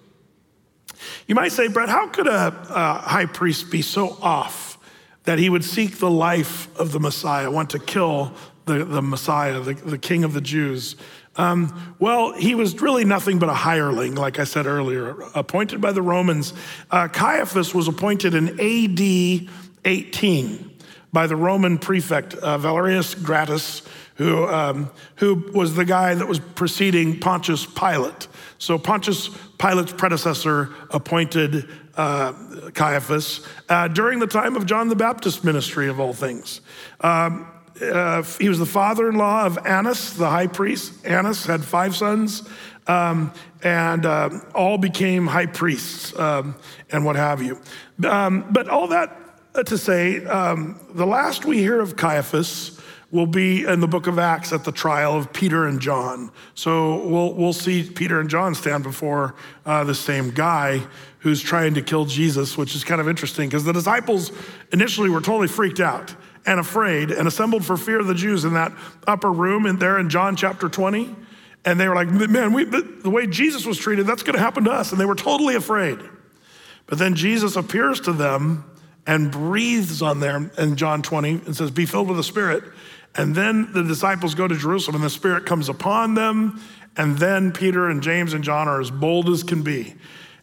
You 1.27 1.35
might 1.35 1.51
say, 1.51 1.67
Brett, 1.67 1.89
how 1.89 2.07
could 2.07 2.29
a, 2.29 2.47
a 2.71 2.95
high 2.95 3.27
priest 3.27 3.69
be 3.69 3.83
so 3.83 4.17
off 4.23 4.79
that 5.25 5.41
he 5.41 5.51
would 5.51 5.65
seek 5.65 5.99
the 5.99 6.11
life 6.11 6.69
of 6.79 6.93
the 6.93 7.01
Messiah, 7.01 7.51
want 7.51 7.71
to 7.71 7.81
kill 7.81 8.33
the, 8.67 8.85
the 8.85 9.03
Messiah, 9.03 9.59
the, 9.59 9.75
the 9.75 9.99
king 9.99 10.23
of 10.23 10.35
the 10.35 10.41
Jews? 10.41 10.95
Um, 11.37 11.97
well, 11.99 12.33
he 12.33 12.55
was 12.55 12.81
really 12.81 13.05
nothing 13.05 13.39
but 13.39 13.49
a 13.49 13.55
hireling, 13.55 14.15
like 14.15 14.39
I 14.39 14.45
said 14.45 14.67
earlier, 14.67 15.17
appointed 15.35 15.81
by 15.81 15.93
the 15.93 16.03
Romans. 16.03 16.55
Uh, 16.91 17.09
Caiaphas 17.09 17.75
was 17.75 17.89
appointed 17.89 18.35
in 18.35 18.59
AD 18.61 19.51
18 19.85 20.71
by 21.13 21.27
the 21.27 21.37
Roman 21.37 21.79
prefect 21.79 22.35
uh, 22.35 22.59
Valerius 22.59 23.15
Gratus, 23.15 23.83
who, 24.17 24.47
um, 24.47 24.91
who 25.17 25.51
was 25.55 25.75
the 25.75 25.85
guy 25.85 26.15
that 26.15 26.27
was 26.27 26.39
preceding 26.39 27.21
Pontius 27.21 27.67
Pilate. 27.67 28.29
So 28.59 28.79
Pontius 28.79 29.31
Pilate's 29.59 29.93
predecessor 29.93 30.75
appointed 30.91 31.69
uh, 31.97 32.33
Caiaphas 32.75 33.47
uh, 33.69 33.89
during 33.89 34.19
the 34.19 34.27
time 34.27 34.57
of 34.57 34.67
John 34.67 34.89
the 34.89 34.97
Baptist 34.97 35.45
ministry, 35.45 35.89
of 35.89 36.01
all 36.01 36.13
things. 36.13 36.61
Um, 37.01 37.51
uh, 37.81 38.23
he 38.39 38.49
was 38.49 38.59
the 38.59 38.67
father 38.67 39.09
in 39.09 39.17
law 39.17 39.45
of 39.45 39.59
Annas, 39.67 40.15
the 40.15 40.29
high 40.29 40.47
priest. 40.47 41.05
Annas 41.05 41.45
had 41.47 41.65
five 41.65 41.95
sons, 41.97 42.49
um, 42.87 43.33
and 43.63 44.07
uh, 44.07 44.31
all 44.55 44.79
became 44.79 45.27
high 45.27 45.47
priests 45.47 46.17
um, 46.19 46.57
and 46.91 47.05
what 47.05 47.17
have 47.17 47.43
you. 47.43 47.61
Um, 48.05 48.47
but 48.51 48.69
all 48.69 48.89
that 48.89 49.23
to 49.67 49.79
say, 49.79 50.25
um, 50.27 50.79
the 50.95 51.07
last 51.07 51.45
we 51.45 51.59
hear 51.59 51.81
of 51.81 51.97
Caiaphas 51.97 52.81
will 53.11 53.27
be 53.27 53.65
in 53.65 53.81
the 53.81 53.87
book 53.87 54.07
of 54.07 54.19
Acts 54.19 54.53
at 54.53 54.65
the 54.65 54.73
trial 54.73 55.17
of 55.17 55.33
Peter 55.33 55.67
and 55.67 55.81
John. 55.81 56.31
So 56.55 57.07
we'll, 57.07 57.35
we'll 57.35 57.53
see 57.53 57.89
Peter 57.89 58.21
and 58.21 58.29
John 58.29 58.55
stand 58.55 58.83
before 58.83 59.35
uh, 59.65 59.85
the 59.85 59.95
same 59.95 60.31
guy 60.31 60.83
who's 61.21 61.41
trying 61.41 61.75
to 61.75 61.83
kill 61.83 62.05
Jesus, 62.05 62.59
which 62.59 62.75
is 62.75 62.85
kind 62.85 63.01
of 63.01 63.09
interesting 63.09 63.49
because 63.49 63.65
the 63.65 63.73
disciples 63.73 64.33
initially 64.73 65.09
were 65.09 65.21
totally 65.21 65.49
freaked 65.49 65.81
out 65.81 66.15
and 66.47 66.61
afraid 66.61 67.11
and 67.11 67.27
assembled 67.27 67.65
for 67.65 67.77
fear 67.77 68.01
of 68.01 68.07
the 68.07 68.15
Jews 68.15 68.45
in 68.45 68.55
that 68.55 68.73
upper 69.07 69.31
room 69.31 69.67
in 69.67 69.79
there 69.79 69.99
in 69.99 70.09
John 70.09 70.37
chapter 70.37 70.69
20. 70.69 71.15
And 71.65 71.81
they 71.81 71.89
were 71.89 71.97
like, 71.97 72.09
man, 72.09 72.53
we, 72.53 72.65
the 72.65 73.11
way 73.11 73.27
Jesus 73.27 73.67
was 73.67 73.77
treated, 73.77 74.07
that's 74.07 74.23
going 74.23 74.37
to 74.37 74.41
happen 74.41 74.65
to 74.65 74.71
us. 74.71 74.93
And 74.93 75.01
they 75.01 75.05
were 75.05 75.17
totally 75.17 75.57
afraid. 75.57 75.99
But 76.87 76.99
then 76.99 77.17
Jesus 77.17 77.57
appears 77.57 78.01
to 78.03 78.13
them 78.13 78.65
and 79.05 79.33
breathes 79.33 80.01
on 80.01 80.21
them 80.21 80.53
in 80.57 80.77
John 80.77 81.03
20 81.03 81.31
and 81.47 81.57
says, 81.57 81.73
Be 81.73 81.85
filled 81.85 82.07
with 82.07 82.17
the 82.17 82.25
Spirit. 82.25 82.63
And 83.17 83.35
then 83.35 83.73
the 83.73 83.83
disciples 83.83 84.35
go 84.35 84.47
to 84.47 84.55
Jerusalem 84.55 84.97
and 84.97 85.05
the 85.05 85.11
Spirit 85.11 85.47
comes 85.47 85.69
upon 85.69 86.15
them. 86.15 86.61
And 86.97 87.19
then 87.19 87.53
Peter 87.53 87.89
and 87.89 88.03
James 88.03 88.33
and 88.33 88.45
John 88.45 88.69
are 88.69 88.81
as 88.81 88.91
bold 88.91 89.29
as 89.29 89.43
can 89.43 89.63
be. 89.63 89.95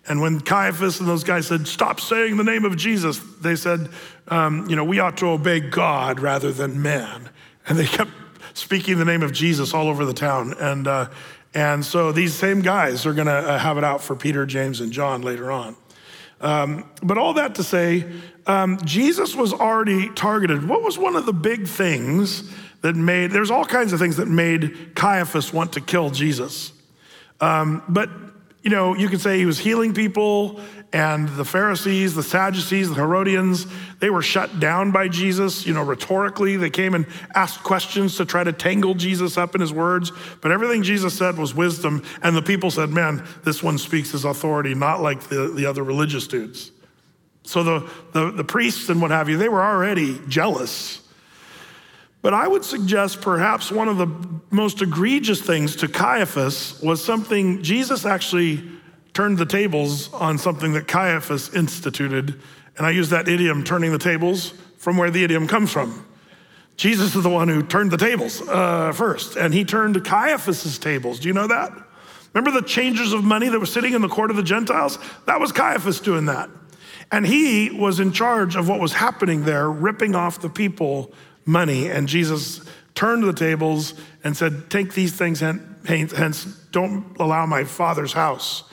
And 0.07 0.19
when 0.19 0.41
Caiaphas 0.41 0.99
and 0.99 1.07
those 1.07 1.23
guys 1.23 1.47
said, 1.47 1.67
Stop 1.67 2.01
saying 2.01 2.35
the 2.35 2.43
name 2.43 2.65
of 2.65 2.75
Jesus, 2.75 3.19
they 3.41 3.55
said, 3.55 3.89
um, 4.27 4.67
You 4.69 4.75
know, 4.75 4.83
we 4.83 4.99
ought 4.99 5.17
to 5.17 5.27
obey 5.27 5.59
God 5.59 6.19
rather 6.19 6.51
than 6.51 6.81
man. 6.81 7.29
And 7.67 7.77
they 7.77 7.85
kept 7.85 8.11
speaking 8.53 8.97
the 8.97 9.05
name 9.05 9.23
of 9.23 9.31
Jesus 9.31 9.73
all 9.73 9.87
over 9.87 10.05
the 10.05 10.13
town. 10.13 10.53
And, 10.59 10.87
uh, 10.87 11.09
and 11.53 11.85
so 11.85 12.11
these 12.11 12.33
same 12.33 12.61
guys 12.61 13.05
are 13.05 13.13
going 13.13 13.27
to 13.27 13.33
uh, 13.33 13.57
have 13.57 13.77
it 13.77 13.83
out 13.83 14.01
for 14.01 14.15
Peter, 14.15 14.45
James, 14.45 14.81
and 14.81 14.91
John 14.91 15.21
later 15.21 15.51
on. 15.51 15.75
Um, 16.41 16.89
but 17.01 17.17
all 17.17 17.33
that 17.35 17.55
to 17.55 17.63
say, 17.63 18.05
um, 18.47 18.77
Jesus 18.83 19.35
was 19.35 19.53
already 19.53 20.09
targeted. 20.09 20.67
What 20.67 20.83
was 20.83 20.97
one 20.97 21.15
of 21.15 21.25
the 21.25 21.33
big 21.33 21.67
things 21.67 22.51
that 22.81 22.95
made, 22.95 23.31
there's 23.31 23.49
all 23.49 23.63
kinds 23.63 23.93
of 23.93 23.99
things 23.99 24.17
that 24.17 24.27
made 24.27 24.93
Caiaphas 24.93 25.53
want 25.53 25.73
to 25.73 25.81
kill 25.81 26.09
Jesus. 26.09 26.73
Um, 27.39 27.81
but 27.87 28.09
you 28.63 28.69
know, 28.69 28.95
you 28.95 29.09
could 29.09 29.21
say 29.21 29.37
he 29.37 29.45
was 29.45 29.59
healing 29.59 29.93
people, 29.93 30.59
and 30.93 31.27
the 31.27 31.43
Pharisees, 31.43 32.15
the 32.15 32.23
Sadducees, 32.23 32.89
the 32.89 32.95
Herodians, 32.95 33.65
they 33.99 34.09
were 34.09 34.21
shut 34.21 34.59
down 34.59 34.91
by 34.91 35.07
Jesus, 35.07 35.65
you 35.65 35.73
know, 35.73 35.83
rhetorically. 35.83 36.55
They 36.55 36.69
came 36.69 36.93
and 36.93 37.07
asked 37.33 37.63
questions 37.63 38.15
to 38.17 38.25
try 38.25 38.43
to 38.43 38.53
tangle 38.53 38.93
Jesus 38.93 39.37
up 39.37 39.55
in 39.55 39.61
his 39.61 39.73
words. 39.73 40.11
But 40.39 40.51
everything 40.51 40.83
Jesus 40.83 41.17
said 41.17 41.37
was 41.37 41.55
wisdom. 41.55 42.03
And 42.21 42.35
the 42.35 42.43
people 42.43 42.69
said, 42.69 42.89
man, 42.89 43.25
this 43.43 43.63
one 43.63 43.79
speaks 43.79 44.11
his 44.11 44.23
authority, 44.23 44.75
not 44.75 45.01
like 45.01 45.21
the, 45.23 45.51
the 45.55 45.65
other 45.65 45.83
religious 45.83 46.27
dudes. 46.27 46.71
So 47.41 47.63
the, 47.63 47.89
the, 48.13 48.31
the 48.31 48.43
priests 48.43 48.87
and 48.87 49.01
what 49.01 49.11
have 49.11 49.27
you, 49.29 49.37
they 49.37 49.49
were 49.49 49.63
already 49.63 50.21
jealous 50.27 51.01
but 52.23 52.33
I 52.33 52.47
would 52.47 52.63
suggest 52.63 53.21
perhaps 53.21 53.69
one 53.69 53.89
of 53.89 53.97
the 53.97 54.07
most 54.49 54.81
egregious 54.81 55.41
things 55.41 55.75
to 55.75 55.89
Caiaphas 55.89 56.81
was 56.81 57.03
something 57.03 57.61
Jesus 57.61 58.05
actually 58.05 58.63
turned 59.13 59.37
the 59.37 59.45
tables 59.45 60.11
on 60.13 60.37
something 60.37 60.71
that 60.73 60.87
Caiaphas 60.87 61.53
instituted. 61.53 62.39
And 62.77 62.87
I 62.87 62.91
use 62.91 63.09
that 63.09 63.27
idiom, 63.27 63.65
turning 63.65 63.91
the 63.91 63.99
tables, 63.99 64.53
from 64.77 64.95
where 64.95 65.11
the 65.11 65.23
idiom 65.23 65.47
comes 65.49 65.71
from. 65.71 66.05
Jesus 66.77 67.13
is 67.13 67.23
the 67.23 67.29
one 67.29 67.49
who 67.49 67.61
turned 67.61 67.91
the 67.91 67.97
tables 67.97 68.41
uh, 68.47 68.93
first, 68.93 69.35
and 69.35 69.53
he 69.53 69.65
turned 69.65 70.03
Caiaphas's 70.03 70.79
tables. 70.79 71.19
Do 71.19 71.27
you 71.27 71.33
know 71.33 71.47
that? 71.47 71.71
Remember 72.33 72.57
the 72.57 72.65
changers 72.65 73.11
of 73.11 73.23
money 73.23 73.49
that 73.49 73.59
were 73.59 73.65
sitting 73.65 73.93
in 73.93 74.01
the 74.01 74.07
court 74.07 74.31
of 74.31 74.37
the 74.37 74.43
Gentiles? 74.43 74.97
That 75.25 75.41
was 75.41 75.51
Caiaphas 75.51 75.99
doing 75.99 76.25
that. 76.27 76.49
And 77.11 77.27
he 77.27 77.69
was 77.69 77.99
in 77.99 78.13
charge 78.13 78.55
of 78.55 78.69
what 78.69 78.79
was 78.79 78.93
happening 78.93 79.43
there, 79.43 79.69
ripping 79.69 80.15
off 80.15 80.39
the 80.39 80.49
people 80.49 81.13
money. 81.45 81.89
And 81.89 82.07
Jesus 82.07 82.61
turned 82.95 83.23
the 83.23 83.33
tables 83.33 83.93
and 84.23 84.35
said, 84.35 84.69
Take 84.69 84.93
these 84.93 85.13
things 85.13 85.39
hence, 85.39 86.45
don't 86.71 87.17
allow 87.19 87.45
my 87.45 87.63
father's 87.63 88.13
house 88.13 88.63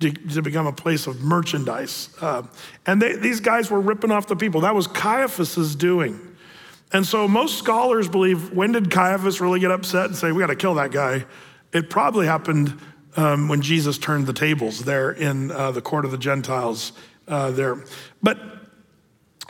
to, 0.00 0.12
to 0.12 0.42
become 0.42 0.66
a 0.66 0.72
place 0.72 1.06
of 1.06 1.22
merchandise. 1.22 2.10
Uh, 2.20 2.42
and 2.86 3.00
they, 3.00 3.16
these 3.16 3.40
guys 3.40 3.70
were 3.70 3.80
ripping 3.80 4.10
off 4.10 4.26
the 4.26 4.36
people. 4.36 4.62
That 4.62 4.74
was 4.74 4.86
Caiaphas's 4.86 5.74
doing. 5.74 6.20
And 6.92 7.04
so 7.04 7.26
most 7.26 7.58
scholars 7.58 8.08
believe 8.08 8.52
when 8.52 8.72
did 8.72 8.90
Caiaphas 8.90 9.40
really 9.40 9.60
get 9.60 9.70
upset 9.70 10.06
and 10.06 10.16
say, 10.16 10.32
We 10.32 10.40
got 10.40 10.48
to 10.48 10.56
kill 10.56 10.74
that 10.74 10.92
guy? 10.92 11.24
It 11.72 11.90
probably 11.90 12.26
happened 12.26 12.78
um, 13.16 13.48
when 13.48 13.60
Jesus 13.62 13.98
turned 13.98 14.26
the 14.26 14.32
tables 14.32 14.84
there 14.84 15.10
in 15.10 15.50
uh, 15.50 15.72
the 15.72 15.82
court 15.82 16.04
of 16.04 16.10
the 16.10 16.18
Gentiles 16.18 16.92
uh, 17.26 17.50
there. 17.50 17.82
But 18.22 18.38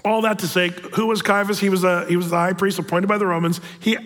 all 0.06 0.22
that 0.22 0.38
to 0.38 0.48
say, 0.48 0.70
who 0.94 1.06
was 1.06 1.20
Caiaphas? 1.20 1.58
He 1.58 1.68
was, 1.68 1.84
a, 1.84 2.06
he 2.06 2.16
was 2.16 2.30
the 2.30 2.36
high 2.36 2.52
priest 2.52 2.78
appointed 2.78 3.08
by 3.08 3.18
the 3.18 3.26
Romans. 3.26 3.60
He, 3.80 3.98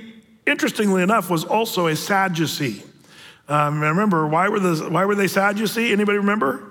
interestingly 0.47 1.03
enough, 1.03 1.31
was 1.31 1.45
also 1.45 1.87
a 1.87 1.95
Sadducee. 1.95 2.83
Um, 3.49 3.81
remember, 3.81 4.27
why 4.27 4.49
were, 4.49 4.61
the, 4.61 4.89
why 4.89 5.05
were 5.05 5.15
they 5.15 5.29
Sadducee? 5.29 5.93
Anybody 5.93 6.19
remember? 6.19 6.67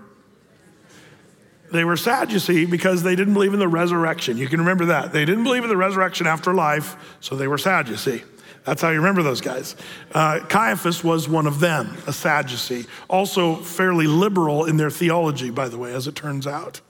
They 1.71 1.83
were 1.83 1.97
Sadducee 1.97 2.65
because 2.65 3.03
they 3.03 3.15
didn't 3.15 3.35
believe 3.35 3.53
in 3.53 3.59
the 3.59 3.67
resurrection. 3.67 4.37
You 4.37 4.47
can 4.47 4.59
remember 4.59 4.85
that. 4.85 5.13
They 5.13 5.25
didn't 5.25 5.43
believe 5.43 5.63
in 5.63 5.69
the 5.69 5.77
resurrection 5.77 6.25
after 6.25 6.53
life, 6.53 7.17
so 7.19 7.35
they 7.35 7.47
were 7.47 7.59
Sadducee. 7.59 8.23
That's 8.65 8.81
how 8.81 8.89
you 8.89 8.97
remember 8.97 9.23
those 9.23 9.41
guys. 9.41 9.75
Uh, 10.11 10.39
Caiaphas 10.49 11.03
was 11.03 11.29
one 11.29 11.47
of 11.47 11.59
them, 11.59 11.95
a 12.07 12.13
Sadducee. 12.13 12.87
Also, 13.07 13.55
fairly 13.57 14.07
liberal 14.07 14.65
in 14.65 14.77
their 14.77 14.89
theology, 14.89 15.49
by 15.49 15.69
the 15.69 15.77
way, 15.77 15.93
as 15.93 16.07
it 16.07 16.15
turns 16.15 16.47
out. 16.47 16.81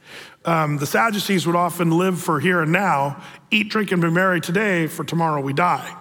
Um, 0.46 0.78
the 0.78 0.86
Sadducees 0.86 1.46
would 1.46 1.56
often 1.56 1.92
live 1.92 2.20
for 2.20 2.40
here 2.40 2.62
and 2.62 2.72
now, 2.72 3.22
eat, 3.52 3.70
drink, 3.70 3.92
and 3.92 4.02
be 4.02 4.10
merry 4.10 4.40
today, 4.42 4.88
for 4.88 5.04
tomorrow 5.04 5.42
we 5.42 5.54
die. 5.54 5.96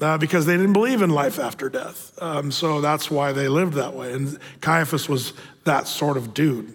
Uh, 0.00 0.16
because 0.16 0.46
they 0.46 0.56
didn't 0.56 0.74
believe 0.74 1.02
in 1.02 1.10
life 1.10 1.40
after 1.40 1.68
death. 1.68 2.16
Um, 2.22 2.52
so 2.52 2.80
that's 2.80 3.10
why 3.10 3.32
they 3.32 3.48
lived 3.48 3.74
that 3.74 3.94
way. 3.94 4.12
And 4.12 4.38
Caiaphas 4.60 5.08
was 5.08 5.32
that 5.64 5.88
sort 5.88 6.16
of 6.16 6.34
dude. 6.34 6.72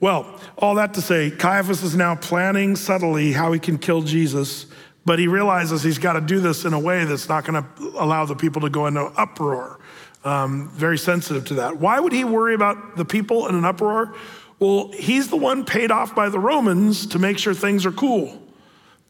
Well, 0.00 0.40
all 0.58 0.74
that 0.74 0.92
to 0.94 1.00
say, 1.00 1.30
Caiaphas 1.30 1.84
is 1.84 1.94
now 1.94 2.16
planning 2.16 2.74
subtly 2.74 3.30
how 3.32 3.52
he 3.52 3.60
can 3.60 3.78
kill 3.78 4.02
Jesus, 4.02 4.66
but 5.04 5.20
he 5.20 5.28
realizes 5.28 5.84
he's 5.84 5.98
got 5.98 6.14
to 6.14 6.20
do 6.20 6.40
this 6.40 6.64
in 6.64 6.72
a 6.72 6.78
way 6.78 7.04
that's 7.04 7.28
not 7.28 7.44
going 7.44 7.62
to 7.62 7.92
allow 7.96 8.24
the 8.24 8.34
people 8.34 8.62
to 8.62 8.70
go 8.70 8.86
into 8.86 9.02
uproar. 9.02 9.78
Um, 10.24 10.68
very 10.70 10.98
sensitive 10.98 11.44
to 11.46 11.54
that. 11.54 11.76
Why 11.76 12.00
would 12.00 12.12
he 12.12 12.24
worry 12.24 12.54
about 12.54 12.96
the 12.96 13.04
people 13.04 13.46
in 13.46 13.54
an 13.54 13.64
uproar? 13.64 14.14
Well, 14.58 14.90
he's 14.92 15.28
the 15.28 15.36
one 15.36 15.64
paid 15.64 15.90
off 15.90 16.14
by 16.14 16.28
the 16.28 16.38
Romans 16.38 17.06
to 17.08 17.18
make 17.18 17.38
sure 17.38 17.54
things 17.54 17.84
are 17.84 17.92
cool. 17.92 18.40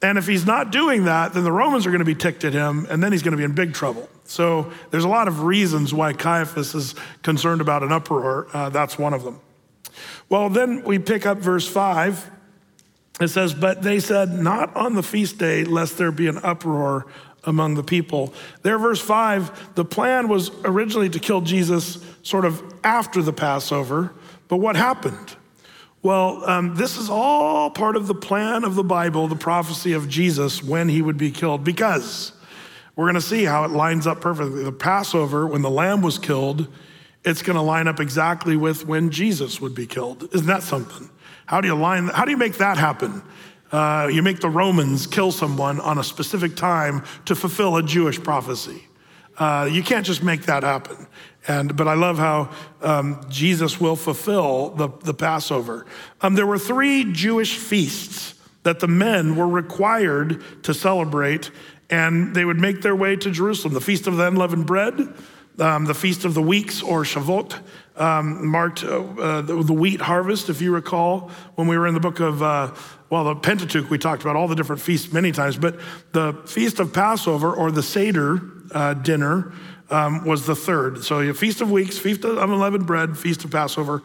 And 0.03 0.19
if 0.19 0.27
he's 0.27 0.45
not 0.45 0.71
doing 0.71 1.05
that, 1.05 1.33
then 1.33 1.45
the 1.45 1.53
Romans 1.53 1.87
are 1.87 1.91
going 1.91 2.01
to 2.01 2.05
be 2.05 2.15
ticked 2.15 2.45
at 2.45 2.53
him, 2.53 2.87
and 2.91 3.03
then 3.03 3.13
he's 3.13 3.23
going 3.23 3.33
to 3.33 3.39
be 3.39 3.45
in 3.45 3.55
big 3.55 3.73
trouble. 3.73 4.09
So 4.25 4.71
there's 4.91 5.05
a 5.05 5.09
lot 5.09 5.29
of 5.29 5.45
reasons 5.45 5.95
why 5.95 6.13
Caiaphas 6.13 6.75
is 6.75 6.95
concerned 7.23 7.61
about 7.61 7.83
an 7.83 7.93
uproar. 7.93 8.49
Uh, 8.53 8.69
that's 8.69 8.99
one 8.99 9.15
of 9.15 9.23
them. 9.23 9.41
Well, 10.29 10.51
then 10.51 10.83
we 10.85 10.99
pick 10.99 11.27
up 11.27 11.39
verse 11.39 11.67
5. 11.67 12.31
It 13.21 13.29
says, 13.29 13.55
But 13.55 13.83
they 13.83 14.01
said, 14.01 14.31
Not 14.31 14.75
on 14.77 14.95
the 14.95 15.03
feast 15.03 15.39
day, 15.39 15.65
lest 15.65 15.97
there 15.97 16.13
be 16.13 16.27
an 16.27 16.39
uproar 16.43 17.07
among 17.45 17.75
the 17.75 17.83
people. 17.83 18.35
There, 18.63 18.79
verse 18.79 19.01
5, 19.01 19.75
the 19.75 19.85
plan 19.85 20.29
was 20.29 20.51
originally 20.65 21.09
to 21.11 21.19
kill 21.19 21.41
Jesus 21.41 22.05
sort 22.23 22.45
of 22.45 22.63
after 22.83 23.23
the 23.23 23.33
Passover. 23.33 24.13
But 24.49 24.59
what 24.59 24.77
happened? 24.77 25.37
Well, 26.03 26.45
um, 26.49 26.75
this 26.75 26.99
is 26.99 27.09
all 27.09 27.71
part 27.71 27.97
of 27.97 28.07
the 28.07 28.15
plan 28.15 28.65
of 28.65 28.75
the 28.75 28.85
Bible, 28.85 29.27
the 29.27 29.37
prophecy 29.37 29.95
of 29.95 30.09
Jesus 30.09 30.63
when 30.63 30.89
he 30.89 31.01
would 31.01 31.17
be 31.17 31.31
killed, 31.31 31.65
because 31.65 32.33
we're 32.95 33.07
going 33.07 33.15
to 33.15 33.23
see 33.23 33.45
how 33.45 33.65
it 33.65 33.71
lines 33.71 34.07
up 34.07 34.21
perfectly. 34.21 34.63
The 34.65 34.73
Passover, 34.73 35.47
when 35.47 35.63
the 35.63 35.71
lamb 35.71 36.03
was 36.03 36.19
killed, 36.19 36.69
it's 37.25 37.41
going 37.41 37.57
to 37.57 37.63
line 37.63 37.89
up 37.89 38.01
exactly 38.01 38.55
with 38.57 38.87
when 38.87 39.11
Jesus 39.11 39.61
would 39.63 39.75
be 39.75 39.87
killed. 39.87 40.29
Isn't 40.35 40.47
that 40.47 40.63
something? 40.63 41.09
How 41.47 41.63
do 41.63 41.69
you 41.69 41.75
line? 41.75 42.09
How 42.09 42.27
do 42.27 42.31
you 42.31 42.37
make 42.37 42.59
that 42.59 42.77
happen? 42.77 43.23
Uh, 43.73 44.09
you 44.13 44.23
make 44.23 44.41
the 44.41 44.51
Romans 44.51 45.07
kill 45.07 45.33
someone 45.33 45.81
on 45.81 45.99
a 45.99 46.05
specific 46.05 46.55
time 46.55 47.03
to 47.25 47.35
fulfill 47.35 47.77
a 47.77 47.83
Jewish 47.83 48.23
prophecy. 48.23 48.85
Uh, 49.37 49.69
you 49.71 49.83
can't 49.83 50.07
just 50.07 50.23
make 50.23 50.43
that 50.43 50.63
happen. 50.63 51.07
And, 51.47 51.77
but 51.77 51.89
I 51.89 51.95
love 51.95 52.19
how 52.19 52.51
um, 52.81 53.21
Jesus 53.29 53.81
will 53.81 53.97
fulfill 53.97 54.71
the, 54.71 54.89
the 55.03 55.15
Passover. 55.15 55.85
Um, 56.21 56.35
there 56.35 56.47
were 56.47 56.59
three 56.59 57.13
Jewish 57.13 57.59
feasts 57.59 58.35
that 58.63 58.81
the 58.81 58.89
men 58.89 59.37
were 59.37 59.49
required 59.49 60.43
to 60.63 60.73
celebrate, 60.73 61.51
and 61.91 62.35
they 62.35 62.45
would 62.45 62.59
make 62.59 62.81
their 62.81 62.97
way 62.97 63.17
to 63.17 63.31
Jerusalem 63.31 63.75
the 63.75 63.81
Feast 63.81 64.07
of 64.07 64.17
the 64.17 64.27
Unleavened 64.27 64.67
Bread, 64.67 65.15
um, 65.59 65.85
the 65.85 65.95
Feast 65.95 66.25
of 66.25 66.33
the 66.33 66.43
Weeks, 66.43 66.83
or 66.83 67.03
Shavuot, 67.03 67.59
um, 67.97 68.49
marked 68.49 68.83
uh, 68.83 69.05
uh, 69.05 69.41
the, 69.43 69.63
the, 69.63 69.73
wheat 69.73 70.01
harvest, 70.01 70.49
if 70.49 70.63
you 70.63 70.73
recall, 70.73 71.31
when 71.57 71.69
we 71.69 71.77
were 71.77 71.87
in 71.87 71.95
the 71.95 72.01
book 72.01 72.21
of, 72.21 72.43
uh, 72.43 72.75
well, 73.11 73.25
the 73.25 73.37
Pentateuch, 73.37 73.91
we 73.91 73.99
talked 73.99 74.23
about 74.23 74.35
all 74.35 74.49
the 74.49 74.57
different 74.57 74.81
feasts 74.81 75.13
many 75.13 75.31
times, 75.31 75.57
but 75.57 75.79
the 76.13 76.33
Feast 76.47 76.81
of 76.81 76.93
Passover 76.93 77.53
or 77.53 77.71
the 77.71 77.83
Seder 77.83 78.41
uh, 78.73 78.95
dinner 78.95 79.53
um, 79.91 80.25
was 80.25 80.47
the 80.47 80.55
third. 80.55 81.05
So, 81.05 81.21
a 81.21 81.35
Feast 81.35 81.61
of 81.61 81.71
Weeks, 81.71 81.99
Feast 81.99 82.25
of 82.25 82.39
Unleavened 82.39 82.87
Bread, 82.87 83.17
Feast 83.17 83.45
of 83.45 83.51
Passover. 83.51 84.03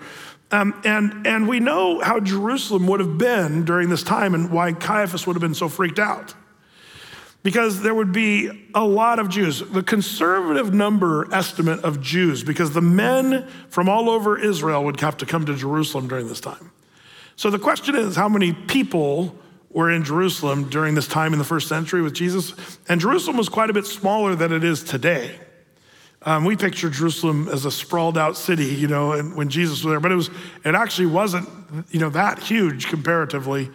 Um, 0.52 0.80
and, 0.84 1.28
and 1.28 1.48
we 1.48 1.60
know 1.60 2.00
how 2.02 2.20
Jerusalem 2.20 2.88
would 2.88 3.00
have 3.00 3.18
been 3.18 3.66
during 3.66 3.90
this 3.90 4.02
time 4.02 4.34
and 4.34 4.52
why 4.52 4.74
Caiaphas 4.74 5.28
would 5.28 5.36
have 5.36 5.42
been 5.42 5.54
so 5.54 5.70
freaked 5.70 6.00
out. 6.00 6.34
Because 7.44 7.84
there 7.84 7.94
would 7.94 8.12
be 8.12 8.50
a 8.76 8.84
lot 8.84 9.20
of 9.20 9.30
Jews. 9.30 9.60
The 9.60 9.84
conservative 9.84 10.74
number 10.74 11.34
estimate 11.34 11.80
of 11.82 12.02
Jews, 12.02 12.44
because 12.44 12.72
the 12.74 12.82
men 12.82 13.48
from 13.70 13.88
all 13.88 14.10
over 14.10 14.38
Israel 14.38 14.84
would 14.84 15.00
have 15.00 15.18
to 15.18 15.26
come 15.26 15.46
to 15.46 15.56
Jerusalem 15.56 16.08
during 16.08 16.28
this 16.28 16.42
time. 16.42 16.72
So 17.36 17.50
the 17.50 17.60
question 17.60 17.96
is 17.96 18.18
how 18.18 18.28
many 18.28 18.52
people 18.52 19.36
were 19.72 19.90
in 19.90 20.04
Jerusalem 20.04 20.70
during 20.70 20.96
this 20.96 21.08
time 21.08 21.34
in 21.34 21.40
the 21.40 21.46
first 21.46 21.68
century 21.68 22.02
with 22.02 22.14
Jesus? 22.14 22.54
And 22.88 23.00
Jerusalem 23.00 23.38
was 23.38 23.50
quite 23.50 23.70
a 23.70 23.74
bit 23.74 23.86
smaller 23.86 24.36
than 24.36 24.52
it 24.52 24.64
is 24.64 24.84
today. 24.84 25.40
Um, 26.24 26.44
we 26.44 26.58
picture 26.58 26.90
Jerusalem 26.90 27.48
as 27.48 27.66
a 27.66 27.72
sprawled 27.72 28.18
out 28.18 28.36
city, 28.36 28.66
you 28.66 28.88
know, 28.88 29.14
and 29.14 29.36
when 29.36 29.50
Jesus 29.50 29.84
was 29.84 29.92
there, 29.92 30.00
but 30.02 30.12
it 30.12 30.16
was 30.16 30.30
it 30.66 30.76
actually 30.76 31.08
wasn't, 31.08 31.48
you 31.92 32.00
know, 32.00 32.10
that 32.10 32.40
huge 32.40 32.88
comparatively. 32.88 33.70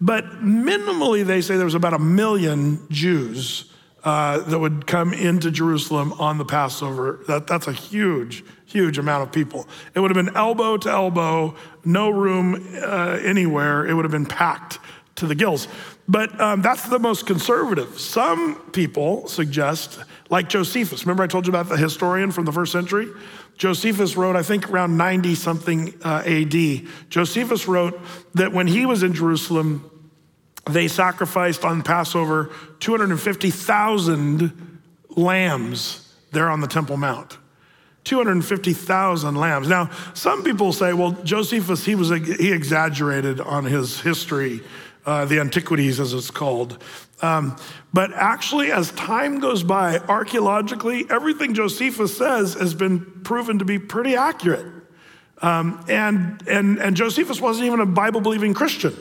But 0.00 0.24
minimally, 0.42 1.24
they 1.24 1.40
say 1.40 1.56
there 1.56 1.64
was 1.64 1.76
about 1.76 1.94
a 1.94 2.00
million 2.00 2.84
Jews 2.90 3.70
uh, 4.02 4.40
that 4.40 4.58
would 4.58 4.86
come 4.86 5.14
into 5.14 5.50
Jerusalem 5.50 6.12
on 6.14 6.36
the 6.36 6.44
Passover. 6.44 7.20
That, 7.28 7.46
that's 7.46 7.68
a 7.68 7.72
huge, 7.72 8.44
huge 8.66 8.98
amount 8.98 9.22
of 9.22 9.32
people. 9.32 9.66
It 9.94 10.00
would 10.00 10.14
have 10.14 10.26
been 10.26 10.36
elbow 10.36 10.76
to 10.78 10.90
elbow, 10.90 11.54
no 11.84 12.10
room 12.10 12.76
uh, 12.82 13.18
anywhere. 13.22 13.86
It 13.86 13.94
would 13.94 14.04
have 14.04 14.12
been 14.12 14.26
packed 14.26 14.78
to 15.16 15.26
the 15.26 15.34
gills. 15.34 15.68
But 16.08 16.38
um, 16.40 16.62
that's 16.62 16.88
the 16.88 16.98
most 16.98 17.26
conservative. 17.26 17.98
Some 17.98 18.56
people 18.72 19.28
suggest, 19.28 19.98
like 20.28 20.48
Josephus. 20.48 21.04
Remember, 21.04 21.22
I 21.22 21.26
told 21.26 21.46
you 21.46 21.52
about 21.52 21.68
the 21.68 21.76
historian 21.76 22.30
from 22.30 22.44
the 22.44 22.52
first 22.52 22.72
century? 22.72 23.08
Josephus 23.56 24.16
wrote, 24.16 24.36
I 24.36 24.42
think 24.42 24.70
around 24.70 24.96
90 24.96 25.34
something 25.36 25.94
uh, 26.04 26.22
AD. 26.26 26.82
Josephus 27.08 27.68
wrote 27.68 27.98
that 28.34 28.52
when 28.52 28.66
he 28.66 28.84
was 28.84 29.02
in 29.02 29.14
Jerusalem, 29.14 29.90
they 30.68 30.88
sacrificed 30.88 31.64
on 31.64 31.82
Passover 31.82 32.50
250,000 32.80 34.80
lambs 35.10 36.14
there 36.32 36.50
on 36.50 36.60
the 36.60 36.66
Temple 36.66 36.96
Mount. 36.96 37.38
250,000 38.04 39.34
lambs. 39.34 39.68
Now, 39.68 39.90
some 40.12 40.42
people 40.42 40.72
say, 40.72 40.92
well, 40.92 41.12
Josephus, 41.24 41.84
he 41.84 41.94
was 41.94 42.10
he 42.10 42.52
exaggerated 42.52 43.40
on 43.40 43.64
his 43.64 44.00
history 44.00 44.60
uh, 45.06 45.24
the 45.24 45.40
Antiquities, 45.40 46.00
as 46.00 46.14
it's 46.14 46.30
called. 46.30 46.82
Um, 47.22 47.56
but 47.92 48.12
actually, 48.12 48.72
as 48.72 48.90
time 48.92 49.40
goes 49.40 49.62
by, 49.62 49.98
archaeologically, 49.98 51.06
everything 51.08 51.54
Josephus 51.54 52.16
says 52.16 52.54
has 52.54 52.74
been 52.74 53.00
proven 53.22 53.58
to 53.60 53.64
be 53.64 53.78
pretty 53.78 54.16
accurate. 54.16 54.66
Um, 55.40 55.84
and, 55.88 56.42
and, 56.48 56.78
and 56.78 56.96
Josephus 56.96 57.40
wasn't 57.40 57.66
even 57.66 57.80
a 57.80 57.86
Bible 57.86 58.20
believing 58.20 58.54
Christian. 58.54 58.94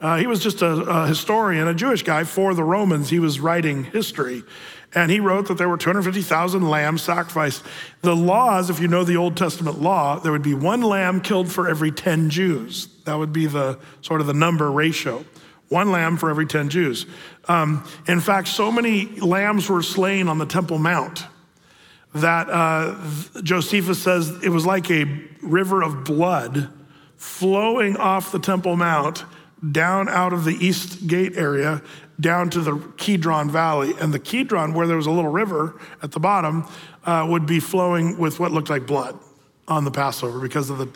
Uh, 0.00 0.16
he 0.16 0.26
was 0.26 0.40
just 0.42 0.62
a, 0.62 0.72
a, 0.72 1.06
historian, 1.06 1.68
a 1.68 1.74
Jewish 1.74 2.02
guy 2.02 2.24
for 2.24 2.54
the 2.54 2.64
Romans. 2.64 3.08
He 3.08 3.18
was 3.18 3.40
writing 3.40 3.84
history. 3.84 4.42
And 4.94 5.10
he 5.10 5.20
wrote 5.20 5.48
that 5.48 5.58
there 5.58 5.68
were 5.68 5.76
250,000 5.76 6.68
lambs 6.68 7.02
sacrificed. 7.02 7.62
The 8.02 8.14
laws, 8.14 8.70
if 8.70 8.80
you 8.80 8.88
know 8.88 9.04
the 9.04 9.16
Old 9.16 9.36
Testament 9.36 9.80
law, 9.80 10.18
there 10.18 10.32
would 10.32 10.42
be 10.42 10.54
one 10.54 10.82
lamb 10.82 11.20
killed 11.20 11.50
for 11.50 11.68
every 11.68 11.90
10 11.90 12.30
Jews. 12.30 12.88
That 13.06 13.14
would 13.14 13.32
be 13.32 13.46
the 13.46 13.78
sort 14.02 14.20
of 14.20 14.26
the 14.26 14.34
number 14.34 14.70
ratio. 14.70 15.24
One 15.68 15.90
lamb 15.90 16.16
for 16.16 16.30
every 16.30 16.46
10 16.46 16.68
Jews. 16.68 17.06
Um, 17.48 17.84
in 18.06 18.20
fact, 18.20 18.48
so 18.48 18.70
many 18.70 19.06
lambs 19.18 19.68
were 19.68 19.82
slain 19.82 20.28
on 20.28 20.38
the 20.38 20.46
Temple 20.46 20.78
Mount 20.78 21.24
that 22.14 22.48
uh, 22.48 22.96
Josephus 23.42 24.02
says 24.02 24.30
it 24.42 24.48
was 24.48 24.64
like 24.64 24.90
a 24.90 25.04
river 25.42 25.82
of 25.82 26.04
blood 26.04 26.70
flowing 27.16 27.96
off 27.96 28.32
the 28.32 28.38
Temple 28.38 28.76
Mount 28.76 29.24
down 29.72 30.08
out 30.08 30.32
of 30.32 30.44
the 30.44 30.52
East 30.52 31.06
Gate 31.06 31.36
area 31.36 31.82
down 32.20 32.48
to 32.50 32.60
the 32.60 32.78
Kidron 32.96 33.50
Valley. 33.50 33.94
And 34.00 34.14
the 34.14 34.18
Kidron, 34.18 34.72
where 34.72 34.86
there 34.86 34.96
was 34.96 35.06
a 35.06 35.10
little 35.10 35.30
river 35.30 35.78
at 36.02 36.12
the 36.12 36.20
bottom, 36.20 36.66
uh, 37.04 37.26
would 37.28 37.46
be 37.46 37.60
flowing 37.60 38.18
with 38.18 38.40
what 38.40 38.52
looked 38.52 38.70
like 38.70 38.86
blood 38.86 39.18
on 39.68 39.84
the 39.84 39.90
Passover 39.90 40.38
because 40.38 40.70
of 40.70 40.78
the 40.78 40.88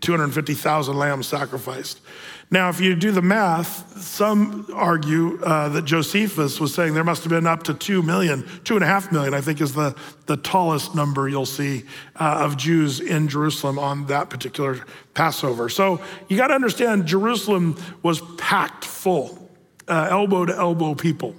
250,000 0.00 0.96
lambs 0.96 1.26
sacrificed. 1.26 2.00
Now, 2.48 2.68
if 2.68 2.80
you 2.80 2.94
do 2.94 3.10
the 3.10 3.22
math, 3.22 4.00
some 4.00 4.68
argue 4.72 5.42
uh, 5.42 5.68
that 5.70 5.84
Josephus 5.84 6.60
was 6.60 6.72
saying 6.72 6.94
there 6.94 7.02
must 7.02 7.24
have 7.24 7.30
been 7.30 7.46
up 7.46 7.64
to 7.64 7.74
2 7.74 8.02
million, 8.02 8.48
two 8.62 8.76
and 8.76 8.84
a 8.84 8.86
half 8.86 9.10
million, 9.10 9.34
I 9.34 9.40
think 9.40 9.60
is 9.60 9.74
the, 9.74 9.96
the 10.26 10.36
tallest 10.36 10.94
number 10.94 11.28
you'll 11.28 11.44
see 11.44 11.82
uh, 12.14 12.44
of 12.44 12.56
Jews 12.56 13.00
in 13.00 13.26
Jerusalem 13.26 13.80
on 13.80 14.06
that 14.06 14.30
particular 14.30 14.84
Passover. 15.14 15.68
So 15.68 16.00
you 16.28 16.36
got 16.36 16.48
to 16.48 16.54
understand, 16.54 17.06
Jerusalem 17.06 17.76
was 18.04 18.20
packed 18.36 18.84
full, 18.84 19.50
uh, 19.88 20.06
elbow 20.08 20.46
to 20.46 20.56
elbow 20.56 20.94
people. 20.94 21.34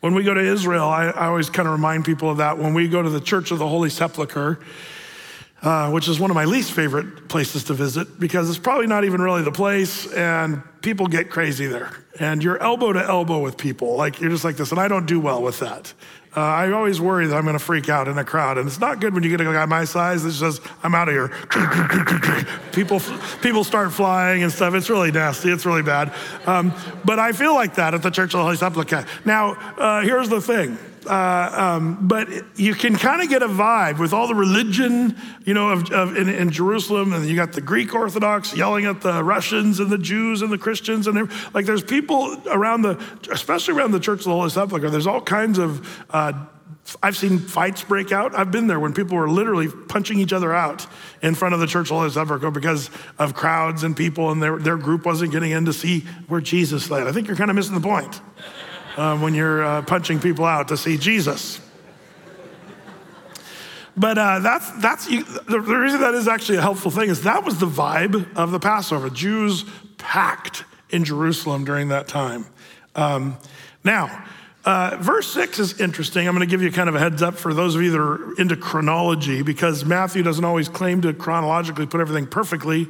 When 0.00 0.14
we 0.14 0.22
go 0.22 0.34
to 0.34 0.40
Israel, 0.40 0.84
I, 0.84 1.06
I 1.06 1.26
always 1.28 1.48
kind 1.48 1.66
of 1.66 1.72
remind 1.72 2.04
people 2.04 2.28
of 2.28 2.38
that. 2.38 2.58
When 2.58 2.74
we 2.74 2.88
go 2.88 3.00
to 3.00 3.08
the 3.08 3.20
Church 3.20 3.52
of 3.52 3.58
the 3.58 3.68
Holy 3.68 3.88
Sepulchre, 3.88 4.58
uh, 5.62 5.90
which 5.90 6.08
is 6.08 6.18
one 6.18 6.30
of 6.30 6.34
my 6.34 6.44
least 6.44 6.72
favorite 6.72 7.28
places 7.28 7.64
to 7.64 7.74
visit 7.74 8.18
because 8.18 8.48
it's 8.50 8.58
probably 8.58 8.86
not 8.86 9.04
even 9.04 9.20
really 9.20 9.42
the 9.42 9.52
place 9.52 10.12
and 10.12 10.62
people 10.82 11.06
get 11.06 11.30
crazy 11.30 11.66
there. 11.66 11.90
And 12.18 12.42
you're 12.42 12.60
elbow 12.60 12.92
to 12.92 13.02
elbow 13.02 13.38
with 13.38 13.56
people. 13.56 13.96
Like 13.96 14.20
you're 14.20 14.30
just 14.30 14.44
like 14.44 14.56
this. 14.56 14.72
And 14.72 14.80
I 14.80 14.88
don't 14.88 15.06
do 15.06 15.20
well 15.20 15.40
with 15.40 15.60
that. 15.60 15.94
Uh, 16.34 16.40
I 16.40 16.72
always 16.72 16.98
worry 17.00 17.26
that 17.26 17.36
I'm 17.36 17.44
going 17.44 17.58
to 17.58 17.64
freak 17.64 17.90
out 17.90 18.08
in 18.08 18.16
a 18.16 18.24
crowd. 18.24 18.56
And 18.56 18.66
it's 18.66 18.80
not 18.80 19.00
good 19.00 19.12
when 19.12 19.22
you 19.22 19.28
get 19.28 19.40
a 19.40 19.44
guy 19.44 19.66
my 19.66 19.84
size 19.84 20.22
that 20.24 20.32
says, 20.32 20.60
I'm 20.82 20.94
out 20.94 21.08
of 21.08 21.14
here. 21.14 21.28
people, 22.72 23.00
people 23.42 23.64
start 23.64 23.92
flying 23.92 24.42
and 24.42 24.50
stuff. 24.50 24.74
It's 24.74 24.88
really 24.88 25.12
nasty. 25.12 25.50
It's 25.50 25.66
really 25.66 25.82
bad. 25.82 26.12
Um, 26.46 26.72
but 27.04 27.18
I 27.18 27.32
feel 27.32 27.54
like 27.54 27.74
that 27.74 27.92
at 27.92 28.02
the 28.02 28.10
Church 28.10 28.32
of 28.34 28.38
the 28.38 28.44
Holy 28.44 28.56
Sepulchre. 28.56 29.04
Now, 29.26 29.52
uh, 29.52 30.00
here's 30.00 30.30
the 30.30 30.40
thing 30.40 30.78
uh, 31.06 31.76
um, 31.76 32.06
but 32.06 32.28
you 32.58 32.74
can 32.74 32.96
kind 32.96 33.22
of 33.22 33.28
get 33.28 33.42
a 33.42 33.48
vibe 33.48 33.98
with 33.98 34.12
all 34.12 34.26
the 34.26 34.34
religion, 34.34 35.16
you 35.44 35.54
know, 35.54 35.70
of, 35.70 35.90
of 35.90 36.16
in, 36.16 36.28
in, 36.28 36.50
Jerusalem, 36.50 37.12
and 37.12 37.26
you 37.26 37.36
got 37.36 37.52
the 37.52 37.60
Greek 37.60 37.94
Orthodox 37.94 38.56
yelling 38.56 38.84
at 38.84 39.00
the 39.00 39.22
Russians 39.22 39.80
and 39.80 39.90
the 39.90 39.98
Jews 39.98 40.42
and 40.42 40.52
the 40.52 40.58
Christians, 40.58 41.06
and 41.06 41.30
like 41.54 41.66
there's 41.66 41.82
people 41.82 42.40
around 42.46 42.82
the, 42.82 43.02
especially 43.30 43.74
around 43.74 43.92
the 43.92 44.00
Church 44.00 44.20
of 44.20 44.24
the 44.24 44.30
Holy 44.30 44.50
Sepulchre. 44.50 44.90
There's 44.90 45.06
all 45.06 45.20
kinds 45.20 45.58
of. 45.58 46.04
Uh, 46.10 46.46
I've 47.00 47.16
seen 47.16 47.38
fights 47.38 47.84
break 47.84 48.10
out. 48.10 48.34
I've 48.34 48.50
been 48.50 48.66
there 48.66 48.80
when 48.80 48.92
people 48.92 49.16
were 49.16 49.30
literally 49.30 49.68
punching 49.68 50.18
each 50.18 50.32
other 50.32 50.52
out 50.52 50.84
in 51.22 51.36
front 51.36 51.54
of 51.54 51.60
the 51.60 51.66
Church 51.66 51.86
of 51.86 51.88
the 51.90 51.94
Holy 51.94 52.10
Sepulchre 52.10 52.50
because 52.50 52.90
of 53.18 53.34
crowds 53.34 53.84
and 53.84 53.96
people, 53.96 54.32
and 54.32 54.42
their, 54.42 54.58
their 54.58 54.76
group 54.76 55.06
wasn't 55.06 55.30
getting 55.30 55.52
in 55.52 55.64
to 55.66 55.72
see 55.72 56.00
where 56.26 56.40
Jesus 56.40 56.90
lay. 56.90 57.02
I 57.02 57.12
think 57.12 57.28
you're 57.28 57.36
kind 57.36 57.50
of 57.50 57.56
missing 57.56 57.74
the 57.74 57.80
point 57.80 58.20
uh, 58.96 59.18
when 59.18 59.34
you're 59.34 59.64
uh, 59.64 59.82
punching 59.82 60.20
people 60.20 60.44
out 60.44 60.68
to 60.68 60.76
see 60.76 60.96
Jesus. 60.96 61.60
But 63.96 64.16
uh, 64.16 64.38
that's, 64.38 64.70
that's 64.80 65.10
you, 65.10 65.24
the, 65.24 65.60
the 65.60 65.60
reason 65.60 66.00
that 66.00 66.14
is 66.14 66.26
actually 66.26 66.58
a 66.58 66.62
helpful 66.62 66.90
thing 66.90 67.10
is 67.10 67.22
that 67.22 67.44
was 67.44 67.58
the 67.58 67.66
vibe 67.66 68.34
of 68.36 68.50
the 68.50 68.58
Passover. 68.58 69.10
Jews 69.10 69.64
packed 69.98 70.64
in 70.90 71.04
Jerusalem 71.04 71.64
during 71.64 71.88
that 71.88 72.08
time. 72.08 72.46
Um, 72.94 73.36
now, 73.84 74.24
uh, 74.64 74.96
verse 75.00 75.32
6 75.32 75.58
is 75.58 75.80
interesting. 75.80 76.28
I'm 76.28 76.34
going 76.34 76.46
to 76.46 76.50
give 76.50 76.62
you 76.62 76.70
kind 76.70 76.88
of 76.88 76.94
a 76.94 76.98
heads 76.98 77.20
up 77.20 77.34
for 77.34 77.52
those 77.52 77.74
of 77.74 77.82
you 77.82 77.90
that 77.90 78.00
are 78.00 78.40
into 78.40 78.56
chronology 78.56 79.42
because 79.42 79.84
Matthew 79.84 80.22
doesn't 80.22 80.44
always 80.44 80.68
claim 80.68 81.02
to 81.02 81.12
chronologically 81.12 81.86
put 81.86 82.00
everything 82.00 82.26
perfectly. 82.26 82.88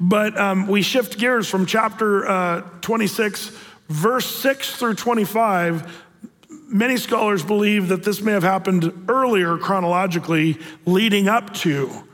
But 0.00 0.36
um, 0.36 0.66
we 0.66 0.82
shift 0.82 1.18
gears 1.18 1.48
from 1.48 1.66
chapter 1.66 2.28
uh, 2.28 2.60
26 2.80 3.56
verse 3.88 4.26
6 4.36 4.76
through 4.76 4.94
25, 4.94 6.04
many 6.68 6.96
scholars 6.96 7.42
believe 7.42 7.88
that 7.88 8.04
this 8.04 8.20
may 8.20 8.32
have 8.32 8.42
happened 8.42 9.06
earlier 9.08 9.56
chronologically, 9.56 10.58
leading 10.86 11.28
up 11.28 11.54
to 11.54 12.04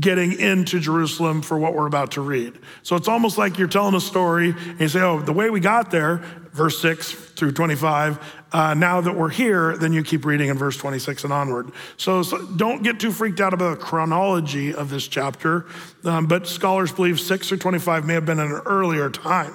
getting 0.00 0.38
into 0.40 0.80
Jerusalem 0.80 1.42
for 1.42 1.56
what 1.58 1.74
we're 1.74 1.86
about 1.86 2.12
to 2.12 2.20
read. 2.20 2.58
So 2.82 2.96
it's 2.96 3.06
almost 3.06 3.38
like 3.38 3.56
you're 3.56 3.68
telling 3.68 3.94
a 3.94 4.00
story 4.00 4.50
and 4.50 4.80
you 4.80 4.88
say, 4.88 5.00
oh, 5.00 5.20
the 5.20 5.32
way 5.32 5.48
we 5.48 5.60
got 5.60 5.92
there, 5.92 6.24
verse 6.52 6.80
6 6.82 7.12
through 7.12 7.52
25, 7.52 8.18
uh, 8.50 8.74
now 8.74 9.00
that 9.00 9.14
we're 9.14 9.28
here, 9.28 9.76
then 9.76 9.92
you 9.92 10.02
keep 10.02 10.24
reading 10.24 10.48
in 10.48 10.58
verse 10.58 10.76
26 10.76 11.24
and 11.24 11.32
onward. 11.32 11.70
So, 11.98 12.24
so 12.24 12.44
don't 12.56 12.82
get 12.82 12.98
too 12.98 13.12
freaked 13.12 13.40
out 13.40 13.54
about 13.54 13.78
the 13.78 13.84
chronology 13.84 14.74
of 14.74 14.90
this 14.90 15.06
chapter, 15.06 15.66
um, 16.02 16.26
but 16.26 16.48
scholars 16.48 16.90
believe 16.90 17.20
6 17.20 17.52
or 17.52 17.56
25 17.56 18.06
may 18.06 18.14
have 18.14 18.26
been 18.26 18.40
an 18.40 18.60
earlier 18.66 19.08
time 19.08 19.52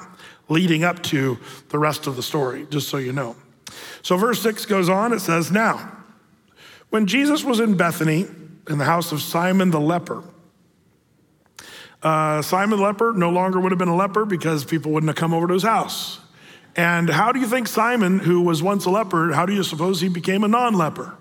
leading 0.51 0.83
up 0.83 1.01
to 1.03 1.39
the 1.69 1.79
rest 1.79 2.05
of 2.05 2.15
the 2.15 2.23
story, 2.23 2.67
just 2.69 2.89
so 2.89 2.97
you 2.97 3.13
know. 3.13 3.35
So 4.03 4.17
verse 4.17 4.41
6 4.41 4.65
goes 4.65 4.89
on, 4.89 5.13
it 5.13 5.21
says, 5.21 5.51
Now, 5.51 5.91
when 6.89 7.07
Jesus 7.07 7.43
was 7.43 7.59
in 7.59 7.77
Bethany, 7.77 8.27
in 8.69 8.77
the 8.77 8.85
house 8.85 9.11
of 9.11 9.21
Simon 9.21 9.71
the 9.71 9.79
leper. 9.79 10.23
Uh, 12.03 12.41
Simon 12.41 12.77
the 12.77 12.83
leper 12.83 13.13
no 13.13 13.29
longer 13.29 13.59
would 13.59 13.71
have 13.71 13.79
been 13.79 13.87
a 13.87 13.95
leper 13.95 14.25
because 14.25 14.65
people 14.65 14.91
wouldn't 14.91 15.09
have 15.09 15.15
come 15.15 15.33
over 15.33 15.47
to 15.47 15.53
his 15.53 15.63
house. 15.63 16.19
And 16.75 17.09
how 17.09 17.31
do 17.31 17.39
you 17.39 17.47
think 17.47 17.67
Simon, 17.67 18.19
who 18.19 18.41
was 18.41 18.63
once 18.63 18.85
a 18.85 18.89
leper, 18.89 19.33
how 19.33 19.45
do 19.45 19.53
you 19.53 19.63
suppose 19.63 19.99
he 20.01 20.09
became 20.09 20.43
a 20.43 20.47
non 20.47 20.73
leper? 20.73 21.17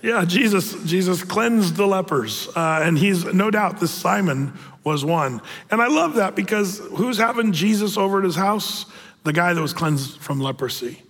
Yeah, 0.00 0.24
Jesus, 0.24 0.80
Jesus 0.84 1.24
cleansed 1.24 1.76
the 1.76 1.86
lepers. 1.86 2.48
Uh, 2.54 2.80
and 2.82 2.96
he's 2.96 3.24
no 3.24 3.50
doubt 3.50 3.80
this 3.80 3.90
Simon 3.90 4.56
was 4.88 5.04
one. 5.04 5.40
And 5.70 5.80
I 5.80 5.86
love 5.88 6.14
that 6.14 6.34
because 6.34 6.78
who's 6.78 7.18
having 7.18 7.52
Jesus 7.52 7.96
over 7.96 8.18
at 8.18 8.24
his 8.24 8.36
house? 8.36 8.86
The 9.24 9.32
guy 9.32 9.52
that 9.52 9.60
was 9.60 9.74
cleansed 9.74 10.18
from 10.18 10.40
leprosy. 10.40 11.02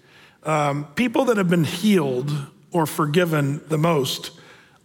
Um, 0.43 0.87
people 0.95 1.27
that 1.27 1.37
have 1.37 1.49
been 1.49 1.65
healed 1.65 2.31
or 2.73 2.87
forgiven 2.87 3.63
the 3.69 3.79
most 3.79 4.33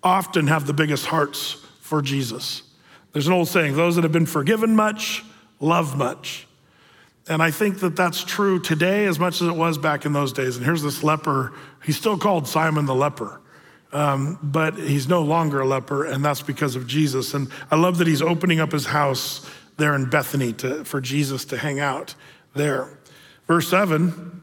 often 0.03 0.47
have 0.47 0.67
the 0.67 0.73
biggest 0.73 1.07
hearts 1.07 1.53
for 1.81 2.01
Jesus. 2.01 2.63
There's 3.11 3.27
an 3.27 3.33
old 3.33 3.47
saying 3.47 3.75
those 3.75 3.95
that 3.95 4.03
have 4.03 4.11
been 4.11 4.25
forgiven 4.25 4.75
much 4.75 5.23
love 5.59 5.97
much. 5.97 6.47
And 7.27 7.41
I 7.41 7.51
think 7.51 7.79
that 7.79 7.95
that's 7.95 8.23
true 8.23 8.59
today 8.59 9.05
as 9.05 9.17
much 9.17 9.41
as 9.41 9.47
it 9.47 9.55
was 9.55 9.77
back 9.77 10.05
in 10.05 10.11
those 10.11 10.33
days. 10.33 10.57
And 10.57 10.65
here's 10.65 10.83
this 10.83 11.03
leper. 11.03 11.53
He's 11.85 11.97
still 11.97 12.17
called 12.17 12.47
Simon 12.47 12.85
the 12.85 12.95
leper, 12.95 13.39
um, 13.93 14.39
but 14.41 14.75
he's 14.75 15.07
no 15.07 15.21
longer 15.21 15.61
a 15.61 15.67
leper, 15.67 16.05
and 16.05 16.23
that's 16.23 16.41
because 16.41 16.75
of 16.75 16.87
Jesus. 16.87 17.33
And 17.33 17.49
I 17.71 17.75
love 17.75 17.97
that 17.99 18.07
he's 18.07 18.21
opening 18.21 18.59
up 18.59 18.71
his 18.71 18.87
house 18.87 19.49
there 19.77 19.95
in 19.95 20.09
Bethany 20.09 20.53
to, 20.53 20.83
for 20.85 21.01
Jesus 21.01 21.45
to 21.45 21.57
hang 21.57 21.79
out 21.79 22.15
there. 22.55 22.97
Verse 23.47 23.67
7 23.67 24.41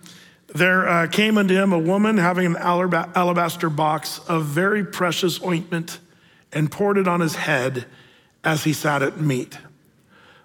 there 0.54 0.88
uh, 0.88 1.06
came 1.06 1.38
unto 1.38 1.54
him 1.54 1.72
a 1.72 1.78
woman 1.78 2.18
having 2.18 2.46
an 2.46 2.56
alabaster 2.56 3.70
box 3.70 4.18
of 4.28 4.46
very 4.46 4.84
precious 4.84 5.42
ointment 5.42 6.00
and 6.52 6.70
poured 6.70 6.98
it 6.98 7.06
on 7.06 7.20
his 7.20 7.36
head 7.36 7.86
as 8.42 8.64
he 8.64 8.72
sat 8.72 9.02
at 9.02 9.20
meat. 9.20 9.56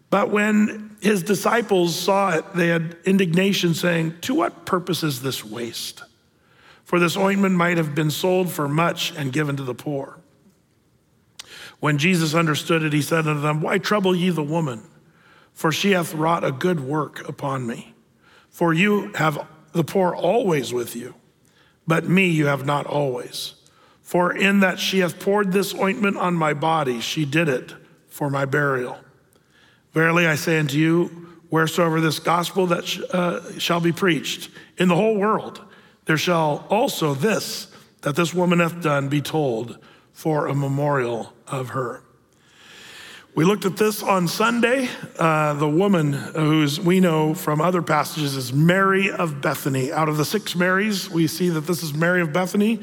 But 0.10 0.30
when 0.30 0.96
his 1.02 1.24
disciples 1.24 1.96
saw 1.96 2.32
it, 2.38 2.46
they 2.54 2.68
had 2.68 2.98
indignation, 3.06 3.74
saying, 3.74 4.16
To 4.22 4.36
what 4.36 4.66
purpose 4.66 5.04
is 5.04 5.22
this 5.22 5.44
waste? 5.44 6.04
For 6.86 7.00
this 7.00 7.18
ointment 7.18 7.56
might 7.56 7.78
have 7.78 7.94
been 7.94 8.12
sold 8.12 8.52
for 8.52 8.70
much 8.70 9.14
and 9.18 9.34
given 9.34 9.58
to 9.58 9.64
the 9.64 9.74
poor. 9.74 10.20
When 11.80 11.98
Jesus 11.98 12.34
understood 12.34 12.84
it, 12.84 12.94
he 12.94 13.02
said 13.02 13.28
unto 13.28 13.42
them, 13.42 13.62
Why 13.62 13.80
trouble 13.80 14.16
ye 14.16 14.30
the 14.30 14.44
woman? 14.44 14.84
For 15.54 15.72
she 15.72 15.92
hath 15.92 16.14
wrought 16.14 16.44
a 16.44 16.52
good 16.52 16.80
work 16.80 17.28
upon 17.28 17.66
me. 17.66 17.94
For 18.50 18.74
you 18.74 19.12
have 19.14 19.46
the 19.74 19.84
poor 19.84 20.16
always 20.16 20.74
with 20.74 20.96
you, 20.96 21.16
but 21.86 22.08
me 22.08 22.28
you 22.28 22.46
have 22.46 22.66
not 22.66 22.86
always. 22.86 23.56
For 24.02 24.34
in 24.34 24.60
that 24.60 24.80
she 24.80 25.00
hath 25.00 25.20
poured 25.20 25.52
this 25.52 25.74
ointment 25.74 26.18
on 26.18 26.36
my 26.36 26.54
body, 26.54 27.02
she 27.02 27.26
did 27.26 27.50
it 27.50 27.74
for 28.08 28.30
my 28.30 28.46
burial. 28.46 28.98
Verily 29.92 30.28
I 30.28 30.36
say 30.36 30.60
unto 30.60 30.78
you, 30.78 31.06
wheresoever 31.50 32.00
this 32.00 32.20
gospel 32.20 32.68
that 32.68 32.86
sh- 32.86 33.00
uh, 33.12 33.58
shall 33.58 33.80
be 33.80 33.92
preached 33.92 34.50
in 34.78 34.88
the 34.88 34.96
whole 34.96 35.18
world, 35.18 35.65
there 36.06 36.18
shall 36.18 36.66
also 36.70 37.14
this 37.14 37.68
that 38.02 38.16
this 38.16 38.34
woman 38.34 38.60
hath 38.60 38.82
done 38.82 39.10
be 39.10 39.22
told 39.22 39.80
for 40.14 40.48
a 40.48 40.54
memorial 40.54 41.34
of 41.48 41.70
her. 41.70 42.04
We 43.36 43.44
looked 43.44 43.66
at 43.66 43.76
this 43.76 44.02
on 44.02 44.30
Sunday. 44.30 44.88
Uh, 45.20 45.56
the 45.56 45.68
woman 45.68 46.14
who's 46.14 46.80
we 46.80 47.02
know 47.02 47.34
from 47.34 47.60
other 47.60 47.82
passages 47.82 48.38
is 48.38 48.54
Mary 48.54 49.12
of 49.12 49.42
Bethany. 49.42 49.92
Out 49.92 50.08
of 50.08 50.16
the 50.16 50.24
six 50.24 50.56
Marys, 50.56 51.10
we 51.10 51.28
see 51.28 51.50
that 51.50 51.62
this 51.62 51.84
is 51.84 51.94
Mary 51.94 52.22
of 52.22 52.32
Bethany. 52.32 52.80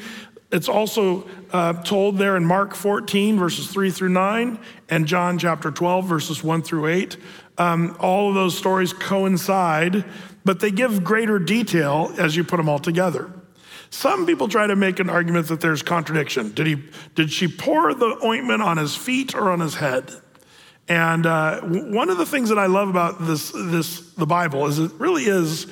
It's 0.52 0.68
also 0.68 1.26
uh, 1.50 1.72
told 1.82 2.18
there 2.18 2.36
in 2.36 2.44
Mark 2.44 2.74
14, 2.74 3.38
verses 3.38 3.68
3 3.68 3.90
through 3.90 4.10
9, 4.10 4.58
and 4.90 5.06
John 5.06 5.38
chapter 5.38 5.70
12, 5.70 6.04
verses 6.04 6.44
1 6.44 6.62
through 6.62 6.88
8. 6.88 7.16
Um, 7.56 7.96
all 7.98 8.28
of 8.28 8.34
those 8.34 8.56
stories 8.56 8.92
coincide, 8.92 10.04
but 10.44 10.60
they 10.60 10.70
give 10.70 11.02
greater 11.02 11.38
detail 11.38 12.12
as 12.18 12.36
you 12.36 12.44
put 12.44 12.58
them 12.58 12.68
all 12.68 12.78
together. 12.78 13.32
Some 13.88 14.26
people 14.26 14.48
try 14.48 14.66
to 14.66 14.76
make 14.76 15.00
an 15.00 15.08
argument 15.08 15.48
that 15.48 15.60
there's 15.60 15.82
contradiction. 15.82 16.52
Did, 16.52 16.66
he, 16.66 16.82
did 17.14 17.30
she 17.30 17.48
pour 17.48 17.94
the 17.94 18.18
ointment 18.22 18.62
on 18.62 18.76
his 18.76 18.94
feet 18.94 19.34
or 19.34 19.50
on 19.50 19.60
his 19.60 19.74
head? 19.74 20.12
And 20.88 21.26
uh, 21.26 21.60
one 21.60 22.10
of 22.10 22.18
the 22.18 22.26
things 22.26 22.48
that 22.48 22.58
I 22.58 22.66
love 22.66 22.88
about 22.88 23.24
this, 23.24 23.52
this, 23.52 24.12
the 24.12 24.26
Bible 24.26 24.66
is 24.66 24.78
it 24.78 24.92
really 24.94 25.24
is 25.24 25.66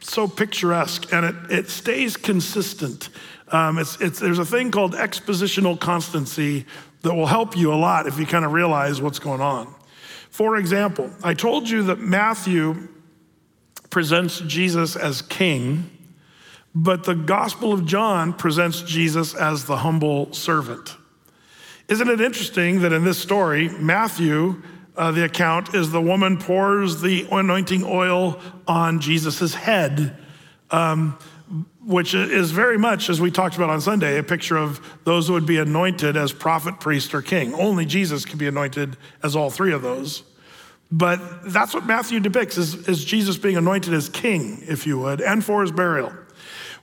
so 0.00 0.28
picturesque 0.28 1.12
and 1.12 1.26
it, 1.26 1.34
it 1.50 1.68
stays 1.68 2.16
consistent. 2.16 3.08
Um, 3.48 3.78
it's, 3.78 4.00
it's, 4.00 4.18
there's 4.18 4.38
a 4.38 4.44
thing 4.44 4.70
called 4.70 4.94
expositional 4.94 5.78
constancy 5.78 6.66
that 7.02 7.14
will 7.14 7.26
help 7.26 7.56
you 7.56 7.72
a 7.72 7.76
lot 7.76 8.06
if 8.06 8.18
you 8.18 8.26
kind 8.26 8.44
of 8.44 8.52
realize 8.52 9.00
what's 9.00 9.18
going 9.18 9.40
on. 9.40 9.72
For 10.30 10.56
example, 10.56 11.10
I 11.22 11.34
told 11.34 11.68
you 11.68 11.84
that 11.84 11.98
Matthew 11.98 12.88
presents 13.90 14.40
Jesus 14.40 14.96
as 14.96 15.22
king, 15.22 15.90
but 16.74 17.04
the 17.04 17.14
Gospel 17.14 17.72
of 17.72 17.86
John 17.86 18.32
presents 18.32 18.82
Jesus 18.82 19.34
as 19.34 19.64
the 19.64 19.78
humble 19.78 20.32
servant. 20.32 20.96
Isn't 21.88 22.08
it 22.08 22.20
interesting 22.20 22.80
that 22.80 22.92
in 22.92 23.04
this 23.04 23.18
story, 23.18 23.68
Matthew, 23.68 24.60
uh, 24.96 25.12
the 25.12 25.24
account 25.24 25.74
is 25.74 25.92
the 25.92 26.00
woman 26.00 26.36
pours 26.36 27.00
the 27.00 27.26
anointing 27.30 27.84
oil 27.84 28.40
on 28.66 29.00
Jesus' 29.00 29.54
head, 29.54 30.16
um, 30.70 31.16
which 31.86 32.14
is 32.14 32.50
very 32.50 32.76
much, 32.76 33.08
as 33.08 33.20
we 33.20 33.30
talked 33.30 33.54
about 33.54 33.70
on 33.70 33.80
Sunday, 33.80 34.18
a 34.18 34.22
picture 34.22 34.56
of 34.56 34.80
those 35.04 35.28
who 35.28 35.34
would 35.34 35.46
be 35.46 35.58
anointed 35.58 36.16
as 36.16 36.32
prophet, 36.32 36.80
priest, 36.80 37.14
or 37.14 37.22
king. 37.22 37.54
Only 37.54 37.86
Jesus 37.86 38.24
can 38.24 38.38
be 38.38 38.48
anointed 38.48 38.96
as 39.22 39.36
all 39.36 39.50
three 39.50 39.72
of 39.72 39.82
those. 39.82 40.24
But 40.90 41.52
that's 41.52 41.74
what 41.74 41.86
Matthew 41.86 42.18
depicts 42.18 42.58
is, 42.58 42.88
is 42.88 43.04
Jesus 43.04 43.36
being 43.36 43.56
anointed 43.56 43.94
as 43.94 44.08
king, 44.08 44.64
if 44.66 44.86
you 44.86 44.98
would, 44.98 45.20
and 45.20 45.44
for 45.44 45.62
his 45.62 45.70
burial. 45.70 46.12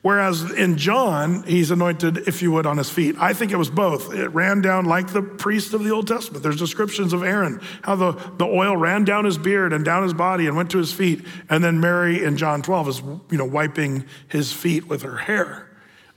Whereas 0.03 0.51
in 0.51 0.77
John, 0.77 1.43
he's 1.43 1.71
anointed, 1.71 2.27
if 2.27 2.41
you 2.41 2.51
would, 2.51 2.65
on 2.65 2.77
his 2.77 2.89
feet. 2.89 3.15
I 3.17 3.31
think 3.31 3.53
it 3.53 3.55
was 3.55 3.69
both. 3.69 4.13
It 4.13 4.27
ran 4.27 4.59
down 4.59 4.83
like 4.83 5.13
the 5.13 5.21
priest 5.21 5.73
of 5.73 5.85
the 5.85 5.91
Old 5.91 6.09
Testament. 6.09 6.43
There's 6.43 6.57
descriptions 6.57 7.13
of 7.13 7.23
Aaron, 7.23 7.61
how 7.83 7.95
the, 7.95 8.11
the 8.37 8.43
oil 8.43 8.75
ran 8.75 9.05
down 9.05 9.23
his 9.23 9.37
beard 9.37 9.71
and 9.71 9.85
down 9.85 10.03
his 10.03 10.13
body 10.13 10.45
and 10.45 10.57
went 10.57 10.71
to 10.71 10.77
his 10.77 10.91
feet. 10.91 11.25
And 11.49 11.63
then 11.63 11.79
Mary 11.79 12.21
in 12.21 12.35
John 12.35 12.61
12 12.61 12.89
is, 12.89 12.99
you 13.31 13.37
know, 13.37 13.45
wiping 13.45 14.03
his 14.27 14.51
feet 14.51 14.89
with 14.89 15.03
her 15.03 15.15
hair. 15.15 15.69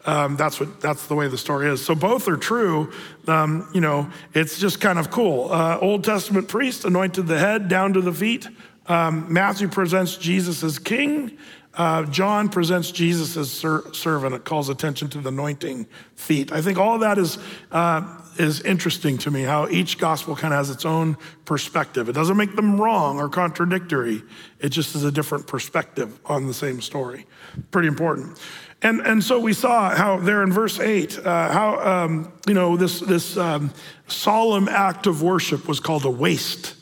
Um, 0.05 0.37
that's 0.37 0.59
what 0.59 0.81
that's 0.81 1.07
the 1.07 1.15
way 1.15 1.29
the 1.29 1.39
story 1.39 1.69
is. 1.69 1.85
So 1.85 1.95
both 1.95 2.27
are 2.27 2.37
true. 2.37 2.93
Um, 3.29 3.69
you 3.73 3.81
know, 3.81 4.11
it's 4.35 4.59
just 4.59 4.81
kind 4.81 4.99
of 4.99 5.11
cool. 5.13 5.53
Uh, 5.53 5.79
Old 5.81 6.03
Testament 6.03 6.49
priest 6.49 6.85
anointed 6.85 7.29
the 7.29 7.39
head 7.39 7.69
down 7.69 7.93
to 7.93 8.01
the 8.01 8.13
feet. 8.13 8.49
Um, 8.89 9.33
Matthew 9.33 9.69
presents 9.69 10.17
Jesus 10.17 10.63
as 10.63 10.79
king. 10.79 11.37
Uh, 11.77 12.05
John 12.05 12.49
presents 12.49 12.91
Jesus 12.91 13.37
as 13.37 13.51
ser- 13.51 13.93
servant. 13.93 14.35
It 14.35 14.45
calls 14.45 14.71
attention 14.71 15.09
to 15.11 15.21
the 15.21 15.29
anointing 15.29 15.87
feet. 16.15 16.51
I 16.51 16.63
think 16.63 16.79
all 16.79 16.95
of 16.95 17.01
that 17.03 17.19
is, 17.19 17.39
uh, 17.71 18.19
is 18.39 18.63
interesting 18.63 19.19
to 19.19 19.31
me, 19.31 19.43
how 19.43 19.69
each 19.69 19.99
gospel 19.99 20.35
kind 20.35 20.55
of 20.55 20.59
has 20.59 20.71
its 20.71 20.87
own 20.87 21.19
perspective. 21.45 22.09
It 22.09 22.15
doesn't 22.15 22.37
make 22.37 22.57
them 22.57 22.81
wrong 22.81 23.19
or 23.19 23.29
contradictory, 23.29 24.23
it 24.59 24.71
just 24.71 24.95
is 24.95 25.05
a 25.05 25.13
different 25.13 25.47
perspective 25.47 26.19
on 26.25 26.47
the 26.47 26.55
same 26.55 26.81
story. 26.81 27.27
Pretty 27.71 27.89
important. 27.89 28.41
And, 28.81 29.01
and 29.01 29.23
so 29.23 29.39
we 29.39 29.53
saw 29.53 29.95
how 29.95 30.19
there 30.19 30.43
in 30.43 30.53
verse 30.53 30.81
8, 30.81 31.19
uh, 31.19 31.53
how, 31.53 31.79
um, 31.81 32.33
you 32.47 32.55
know, 32.55 32.77
this, 32.77 33.01
this 33.01 33.37
um, 33.37 33.71
solemn 34.07 34.69
act 34.69 35.07
of 35.07 35.23
worship 35.23 35.69
was 35.69 35.81
called 35.81 36.05
a 36.07 36.11
waste 36.11 36.75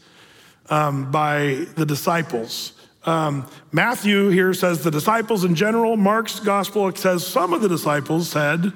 um, 0.71 1.11
by 1.11 1.67
the 1.75 1.87
disciples. 1.87 2.74
Um, 3.05 3.47
Matthew 3.71 4.31
here 4.31 4.55
says 4.55 4.83
the 4.83 4.91
disciples 4.91 5.45
in 5.45 5.55
general. 5.55 5.97
Mark's 5.97 6.41
gospel 6.41 6.95
says 6.95 7.27
some 7.27 7.53
of 7.53 7.61
the 7.61 7.69
disciples 7.69 8.29
said. 8.29 8.73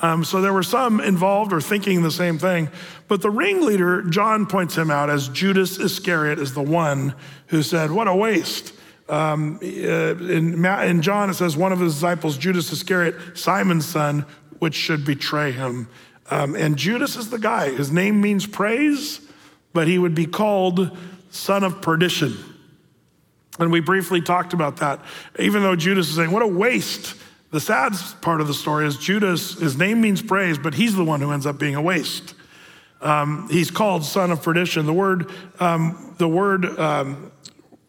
Um, 0.00 0.24
so 0.24 0.40
there 0.40 0.52
were 0.52 0.64
some 0.64 1.00
involved 1.00 1.52
or 1.52 1.60
thinking 1.60 2.02
the 2.02 2.10
same 2.10 2.38
thing. 2.38 2.68
But 3.06 3.22
the 3.22 3.30
ringleader, 3.30 4.02
John 4.02 4.46
points 4.46 4.76
him 4.76 4.90
out 4.90 5.10
as 5.10 5.28
Judas 5.28 5.78
Iscariot, 5.78 6.38
is 6.38 6.54
the 6.54 6.62
one 6.62 7.14
who 7.48 7.62
said, 7.62 7.90
What 7.90 8.08
a 8.08 8.14
waste. 8.14 8.74
Um, 9.08 9.58
uh, 9.62 9.66
in, 9.66 10.64
in 10.64 11.02
John, 11.02 11.30
it 11.30 11.34
says 11.34 11.56
one 11.56 11.72
of 11.72 11.80
his 11.80 11.94
disciples, 11.94 12.38
Judas 12.38 12.72
Iscariot, 12.72 13.36
Simon's 13.36 13.86
son, 13.86 14.24
which 14.58 14.74
should 14.74 15.04
betray 15.04 15.52
him. 15.52 15.88
Um, 16.30 16.56
and 16.56 16.76
Judas 16.76 17.16
is 17.16 17.30
the 17.30 17.38
guy. 17.38 17.70
His 17.70 17.92
name 17.92 18.20
means 18.20 18.46
praise, 18.46 19.20
but 19.72 19.86
he 19.86 19.98
would 19.98 20.14
be 20.14 20.26
called 20.26 20.96
son 21.30 21.62
of 21.62 21.82
perdition. 21.82 22.51
And 23.62 23.72
we 23.72 23.80
briefly 23.80 24.20
talked 24.20 24.52
about 24.52 24.78
that. 24.78 25.00
Even 25.38 25.62
though 25.62 25.76
Judas 25.76 26.08
is 26.08 26.16
saying, 26.16 26.30
What 26.30 26.42
a 26.42 26.46
waste. 26.46 27.14
The 27.50 27.60
sad 27.60 27.92
part 28.22 28.40
of 28.40 28.48
the 28.48 28.54
story 28.54 28.86
is 28.86 28.96
Judas, 28.96 29.58
his 29.58 29.76
name 29.76 30.00
means 30.00 30.22
praise, 30.22 30.56
but 30.56 30.72
he's 30.72 30.96
the 30.96 31.04
one 31.04 31.20
who 31.20 31.32
ends 31.32 31.44
up 31.44 31.58
being 31.58 31.74
a 31.74 31.82
waste. 31.82 32.34
Um, 33.02 33.46
he's 33.50 33.70
called 33.70 34.04
son 34.04 34.30
of 34.30 34.42
perdition. 34.42 34.86
The 34.86 34.92
word, 34.92 35.30
um, 35.60 36.14
the 36.16 36.28
word 36.28 36.64
um, 36.78 37.30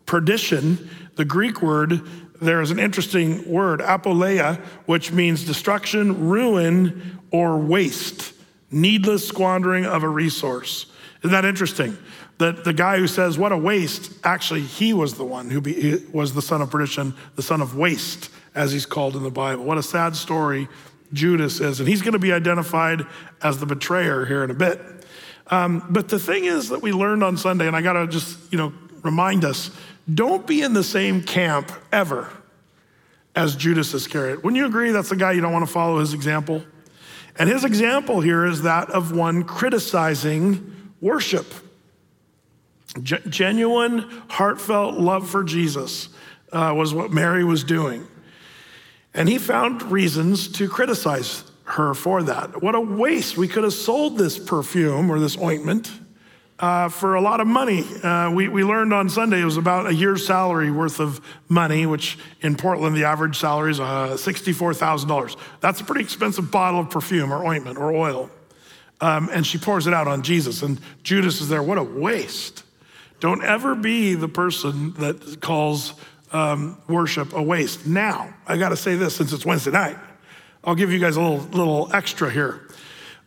perdition, 0.06 0.90
the 1.16 1.24
Greek 1.24 1.62
word, 1.62 2.02
there 2.42 2.62
is 2.62 2.72
an 2.72 2.80
interesting 2.80 3.50
word, 3.50 3.80
apoleia, 3.80 4.60
which 4.86 5.14
means 5.14 5.46
destruction, 5.46 6.28
ruin, 6.28 7.20
or 7.32 7.58
waste, 7.58 8.34
needless 8.70 9.26
squandering 9.26 9.86
of 9.86 10.04
a 10.04 10.10
resource. 10.10 10.88
Isn't 11.20 11.32
that 11.32 11.46
interesting? 11.46 11.98
That 12.40 12.64
the 12.64 12.74
guy 12.74 12.98
who 12.98 13.08
says, 13.08 13.38
What 13.38 13.52
a 13.52 13.58
waste, 13.58 14.12
actually, 14.24 14.62
he 14.62 14.94
was 14.94 15.16
the 15.16 15.24
one 15.24 15.50
who 15.50 15.62
be, 15.62 16.04
was 16.12 16.34
the 16.34 16.42
son 16.42 16.62
of 16.62 16.72
perdition, 16.72 17.14
the 17.36 17.44
son 17.44 17.62
of 17.62 17.76
waste 17.76 18.30
as 18.56 18.72
he's 18.72 18.86
called 18.86 19.16
in 19.16 19.24
the 19.24 19.32
Bible. 19.32 19.64
What 19.64 19.78
a 19.78 19.84
sad 19.84 20.16
story 20.16 20.68
Judas 21.12 21.60
is. 21.60 21.80
And 21.80 21.88
he's 21.88 22.02
going 22.02 22.14
to 22.14 22.20
be 22.20 22.34
identified 22.34 23.06
as 23.42 23.60
the 23.60 23.66
betrayer 23.66 24.26
here 24.26 24.44
in 24.44 24.52
a 24.52 24.56
bit. 24.56 24.80
Um, 25.48 25.86
but 25.90 26.10
the 26.10 26.20
thing 26.20 26.46
is 26.46 26.70
that 26.70 26.82
we 26.82 26.92
learned 26.92 27.24
on 27.24 27.38
Sunday, 27.38 27.68
and 27.68 27.76
I 27.76 27.82
got 27.82 27.94
to 27.94 28.08
just, 28.08 28.52
you 28.52 28.58
know, 28.58 28.74
remind 29.04 29.46
us 29.46 29.72
don't 30.14 30.46
be 30.46 30.62
in 30.62 30.74
the 30.74 30.84
same 30.84 31.24
camp 31.24 31.72
ever 31.92 32.30
as 33.36 33.56
Judas 33.56 33.94
Iscariot. 33.94 34.44
Wouldn't 34.44 34.58
you 34.58 34.66
agree 34.66 34.92
that's 34.92 35.10
the 35.10 35.16
guy 35.16 35.32
you 35.32 35.42
don't 35.42 35.54
want 35.54 35.66
to 35.66 35.72
follow 35.72 36.00
his 36.00 36.14
example? 36.14 36.64
And 37.38 37.50
his 37.50 37.64
example 37.64 38.22
here 38.22 38.46
is 38.46 38.62
that 38.64 38.90
of 38.92 39.16
one 39.16 39.44
criticizing 39.44 40.92
worship. 41.02 41.46
G- 43.02 43.18
genuine, 43.28 44.00
heartfelt 44.30 44.96
love 44.96 45.30
for 45.30 45.44
Jesus 45.44 46.10
uh, 46.52 46.74
was 46.76 46.94
what 46.94 47.12
Mary 47.12 47.44
was 47.44 47.64
doing. 47.64 48.06
And 49.14 49.30
he 49.30 49.38
found 49.38 49.82
reasons 49.84 50.48
to 50.54 50.68
criticize 50.68 51.44
her 51.66 51.94
for 51.94 52.24
that. 52.24 52.62
What 52.62 52.76
a 52.76 52.82
waste. 52.82 53.38
We 53.38 53.48
could 53.48 53.64
have 53.64 53.74
sold 53.74 54.18
this 54.18 54.38
perfume 54.38 55.10
or 55.10 55.20
this 55.20 55.38
ointment 55.38 55.92
uh, 56.60 56.90
for 56.90 57.16
a 57.16 57.22
lot 57.22 57.40
of 57.40 57.48
money. 57.48 57.84
Uh, 58.04 58.32
we, 58.32 58.48
we 58.48 58.64
learned 58.64 58.94
on 58.94 59.10
Sunday 59.10 59.42
it 59.42 59.46
was 59.46 59.58
about 59.58 59.88
a 59.88 59.94
year's 59.94 60.26
salary 60.26 60.72
worth 60.72 61.00
of 61.00 61.22
money, 61.50 61.86
which 61.86 62.18
in 62.42 62.56
Portland, 62.56 62.96
the 62.96 63.06
average 63.06 63.38
salary 63.38 63.72
is 63.72 63.80
uh, 63.80 64.10
$64,000. 64.12 65.38
That's 65.60 65.82
a 65.82 65.84
pretty 65.84 66.02
expensive 66.02 66.52
bottle 66.52 66.82
of 66.82 66.90
perfume 66.90 67.34
or 67.34 67.46
ointment 67.46 67.78
or 67.78 67.92
oil. 67.94 68.30
Um, 69.02 69.30
and 69.34 69.46
she 69.46 69.58
pours 69.58 69.88
it 69.88 69.94
out 69.94 70.08
on 70.08 70.22
Jesus, 70.22 70.62
and 70.62 70.80
Judas 71.04 71.42
is 71.42 71.50
there. 71.50 71.62
What 71.62 71.78
a 71.78 71.84
waste. 71.84 72.64
Don't 73.24 73.42
ever 73.42 73.74
be 73.74 74.16
the 74.16 74.28
person 74.28 74.92
that 74.96 75.40
calls 75.40 75.94
um, 76.34 76.78
worship 76.90 77.32
a 77.32 77.42
waste. 77.42 77.88
Now, 77.88 78.34
I 78.46 78.58
got 78.58 78.70
to 78.70 78.76
say 78.76 78.98
this 78.98 79.16
since 79.16 79.32
it's 79.32 79.46
Wednesday 79.46 79.72
night. 79.72 79.96
I'll 80.62 80.76
give 80.76 80.92
you 80.92 81.00
guys 81.00 81.16
a 81.16 81.22
little, 81.22 81.38
little 81.38 81.90
extra 81.94 82.30
here. 82.30 82.68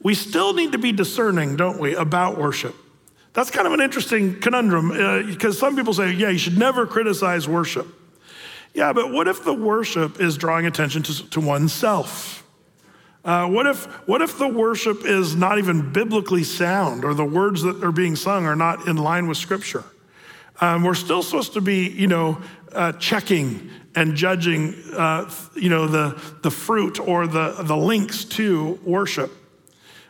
We 0.03 0.15
still 0.15 0.53
need 0.53 0.73
to 0.73 0.79
be 0.79 0.93
discerning, 0.93 1.57
don't 1.57 1.81
we, 1.81 1.95
about 1.95 2.37
worship. 2.37 2.77
That's 3.33 3.51
kind 3.51 3.67
of 3.67 3.73
an 3.73 3.81
interesting 3.81 4.39
conundrum 4.39 4.91
because 5.31 5.57
uh, 5.57 5.61
some 5.61 5.77
people 5.77 5.95
say, 5.95 6.13
yeah, 6.13 6.29
you 6.29 6.37
should 6.37 6.59
never 6.59 6.87
criticize 6.87 7.49
worship. 7.49 7.87
Yeah, 8.75 8.93
but 8.93 9.13
what 9.13 9.29
if 9.29 9.45
the 9.45 9.55
worship 9.55 10.21
is 10.21 10.37
drawing 10.37 10.67
attention 10.67 11.05
to, 11.05 11.31
to 11.31 11.41
oneself? 11.41 12.46
Uh, 13.27 13.45
what, 13.49 13.67
if, 13.67 13.87
what 14.07 14.23
if 14.23 14.39
the 14.39 14.47
worship 14.47 15.05
is 15.05 15.35
not 15.35 15.59
even 15.59 15.93
biblically 15.93 16.45
sound 16.45 17.05
or 17.05 17.13
the 17.13 17.25
words 17.25 17.61
that 17.63 17.83
are 17.83 17.91
being 17.91 18.15
sung 18.15 18.47
are 18.47 18.55
not 18.55 18.87
in 18.87 18.97
line 18.97 19.27
with 19.27 19.37
Scripture? 19.37 19.83
Um, 20.61 20.85
we're 20.85 20.95
still 20.95 21.25
supposed 21.25 21.53
to 21.55 21.61
be, 21.61 21.89
you 21.89 22.07
know, 22.07 22.41
uh, 22.73 22.93
checking 22.93 23.69
and 23.97 24.15
judging, 24.15 24.75
uh, 24.97 25.29
you 25.57 25.69
know, 25.69 25.89
the, 25.89 26.23
the 26.43 26.53
fruit 26.53 27.01
or 27.01 27.27
the, 27.27 27.57
the 27.63 27.77
links 27.77 28.25
to 28.25 28.79
worship. 28.85 29.33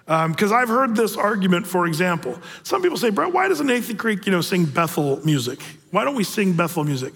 Because 0.05 0.53
um, 0.53 0.59
I've 0.59 0.69
heard 0.69 0.95
this 0.95 1.17
argument, 1.17 1.67
for 1.67 1.87
example. 1.87 2.39
Some 2.65 2.83
people 2.83 2.99
say, 2.99 3.09
Brett, 3.09 3.33
why 3.33 3.49
doesn't 3.49 3.67
Athey 3.67 3.97
Creek, 3.97 4.27
you 4.27 4.33
know, 4.33 4.43
sing 4.43 4.67
Bethel 4.67 5.25
music? 5.25 5.63
Why 5.91 6.05
don't 6.05 6.17
we 6.17 6.23
sing 6.23 6.53
Bethel 6.53 6.85
music? 6.85 7.15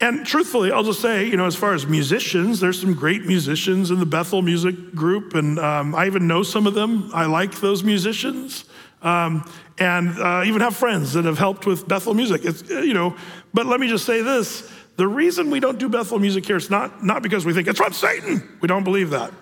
And 0.00 0.24
truthfully, 0.24 0.70
I'll 0.70 0.84
just 0.84 1.00
say, 1.00 1.26
you 1.26 1.36
know, 1.36 1.46
as 1.46 1.56
far 1.56 1.74
as 1.74 1.86
musicians, 1.86 2.60
there's 2.60 2.80
some 2.80 2.94
great 2.94 3.24
musicians 3.24 3.90
in 3.90 3.98
the 3.98 4.06
Bethel 4.06 4.42
music 4.42 4.94
group, 4.94 5.34
and 5.34 5.58
um, 5.58 5.94
I 5.94 6.06
even 6.06 6.28
know 6.28 6.44
some 6.44 6.68
of 6.68 6.74
them. 6.74 7.10
I 7.12 7.26
like 7.26 7.60
those 7.60 7.82
musicians. 7.82 8.64
Um, 9.02 9.48
and 9.78 10.18
uh, 10.18 10.42
even 10.44 10.60
have 10.60 10.76
friends 10.76 11.12
that 11.12 11.24
have 11.24 11.38
helped 11.38 11.66
with 11.66 11.86
Bethel 11.86 12.14
music. 12.14 12.44
It's, 12.44 12.68
uh, 12.70 12.80
you 12.80 12.94
know, 12.94 13.16
but 13.54 13.66
let 13.66 13.80
me 13.80 13.88
just 13.88 14.04
say 14.04 14.22
this 14.22 14.70
the 14.96 15.06
reason 15.06 15.50
we 15.50 15.60
don't 15.60 15.78
do 15.78 15.88
Bethel 15.88 16.18
music 16.18 16.44
here 16.44 16.56
is 16.56 16.70
not, 16.70 17.04
not 17.04 17.22
because 17.22 17.46
we 17.46 17.52
think 17.52 17.68
it's 17.68 17.78
from 17.78 17.92
Satan. 17.92 18.58
We 18.60 18.66
don't 18.66 18.82
believe 18.82 19.10
that. 19.10 19.32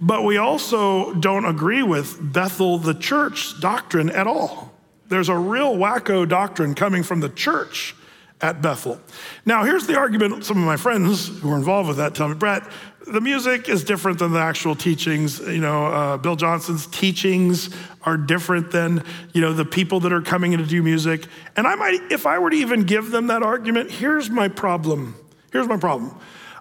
But 0.00 0.24
we 0.24 0.36
also 0.36 1.14
don't 1.14 1.44
agree 1.44 1.84
with 1.84 2.18
Bethel, 2.20 2.78
the 2.78 2.94
church 2.94 3.60
doctrine 3.60 4.10
at 4.10 4.26
all. 4.26 4.72
There's 5.08 5.28
a 5.28 5.36
real 5.36 5.76
wacko 5.76 6.28
doctrine 6.28 6.74
coming 6.74 7.04
from 7.04 7.20
the 7.20 7.28
church 7.28 7.94
at 8.40 8.60
Bethel. 8.60 9.00
Now, 9.46 9.64
here's 9.64 9.86
the 9.86 9.96
argument 9.96 10.44
some 10.44 10.58
of 10.58 10.64
my 10.64 10.76
friends 10.76 11.28
who 11.40 11.50
are 11.50 11.56
involved 11.56 11.88
with 11.88 11.96
that 11.98 12.14
tell 12.14 12.28
me, 12.28 12.34
Brett, 12.34 12.62
the 13.06 13.20
music 13.20 13.68
is 13.68 13.84
different 13.84 14.18
than 14.18 14.32
the 14.32 14.40
actual 14.40 14.74
teachings. 14.74 15.40
You 15.40 15.60
know, 15.60 15.86
uh, 15.86 16.16
Bill 16.16 16.36
Johnson's 16.36 16.86
teachings 16.86 17.74
are 18.02 18.16
different 18.16 18.70
than, 18.70 19.04
you 19.32 19.40
know, 19.40 19.52
the 19.52 19.64
people 19.64 20.00
that 20.00 20.12
are 20.12 20.22
coming 20.22 20.52
in 20.52 20.60
to 20.60 20.66
do 20.66 20.82
music. 20.82 21.26
And 21.56 21.66
I 21.66 21.74
might, 21.74 22.00
if 22.10 22.26
I 22.26 22.38
were 22.38 22.50
to 22.50 22.56
even 22.56 22.84
give 22.84 23.10
them 23.10 23.26
that 23.28 23.42
argument, 23.42 23.90
here's 23.90 24.30
my 24.30 24.48
problem. 24.48 25.16
Here's 25.52 25.68
my 25.68 25.76
problem. 25.76 26.18